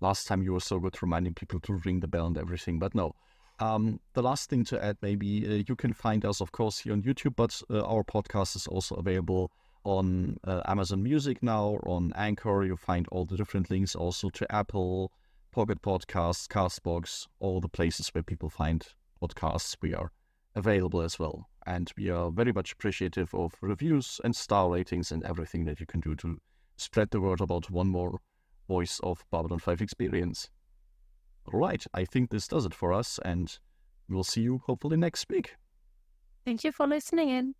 Last 0.00 0.26
time 0.26 0.42
you 0.42 0.52
were 0.52 0.60
so 0.60 0.78
good 0.78 1.00
reminding 1.02 1.34
people 1.34 1.60
to 1.60 1.74
ring 1.84 2.00
the 2.00 2.08
bell 2.08 2.26
and 2.26 2.38
everything, 2.38 2.78
but 2.78 2.94
no. 2.94 3.12
Um, 3.58 4.00
the 4.12 4.22
last 4.22 4.50
thing 4.50 4.64
to 4.66 4.84
add, 4.84 4.98
maybe 5.00 5.46
uh, 5.46 5.64
you 5.66 5.76
can 5.76 5.92
find 5.92 6.24
us, 6.24 6.40
of 6.40 6.52
course, 6.52 6.78
here 6.78 6.92
on 6.92 7.02
YouTube, 7.02 7.36
but 7.36 7.60
uh, 7.70 7.82
our 7.86 8.04
podcast 8.04 8.56
is 8.56 8.66
also 8.66 8.96
available 8.96 9.50
on 9.84 10.36
uh, 10.44 10.62
Amazon 10.66 11.02
Music 11.02 11.42
now, 11.42 11.78
on 11.86 12.12
Anchor. 12.16 12.64
You 12.64 12.76
find 12.76 13.06
all 13.10 13.24
the 13.24 13.36
different 13.36 13.70
links 13.70 13.94
also 13.94 14.28
to 14.30 14.52
Apple, 14.54 15.10
Pocket 15.52 15.80
Podcasts, 15.80 16.46
Castbox, 16.46 17.26
all 17.40 17.60
the 17.60 17.68
places 17.68 18.08
where 18.08 18.22
people 18.22 18.50
find 18.50 18.86
podcasts. 19.22 19.76
We 19.80 19.94
are 19.94 20.12
available 20.56 21.02
as 21.02 21.18
well. 21.18 21.48
And 21.66 21.92
we 21.96 22.10
are 22.10 22.30
very 22.30 22.52
much 22.52 22.72
appreciative 22.72 23.32
of 23.34 23.54
reviews 23.60 24.20
and 24.24 24.34
star 24.34 24.70
ratings 24.70 25.12
and 25.12 25.22
everything 25.24 25.64
that 25.66 25.78
you 25.78 25.86
can 25.86 26.00
do 26.00 26.16
to 26.16 26.38
spread 26.76 27.10
the 27.10 27.20
word 27.20 27.40
about 27.40 27.70
one 27.70 27.88
more 27.88 28.18
voice 28.66 28.98
of 29.02 29.24
Babylon 29.30 29.60
5 29.60 29.80
experience. 29.80 30.48
All 31.52 31.60
right, 31.60 31.84
I 31.94 32.04
think 32.04 32.30
this 32.30 32.48
does 32.48 32.66
it 32.66 32.74
for 32.74 32.92
us, 32.92 33.20
and 33.24 33.56
we'll 34.08 34.24
see 34.24 34.40
you 34.40 34.62
hopefully 34.66 34.96
next 34.96 35.28
week. 35.30 35.54
Thank 36.44 36.64
you 36.64 36.72
for 36.72 36.86
listening 36.86 37.28
in. 37.28 37.54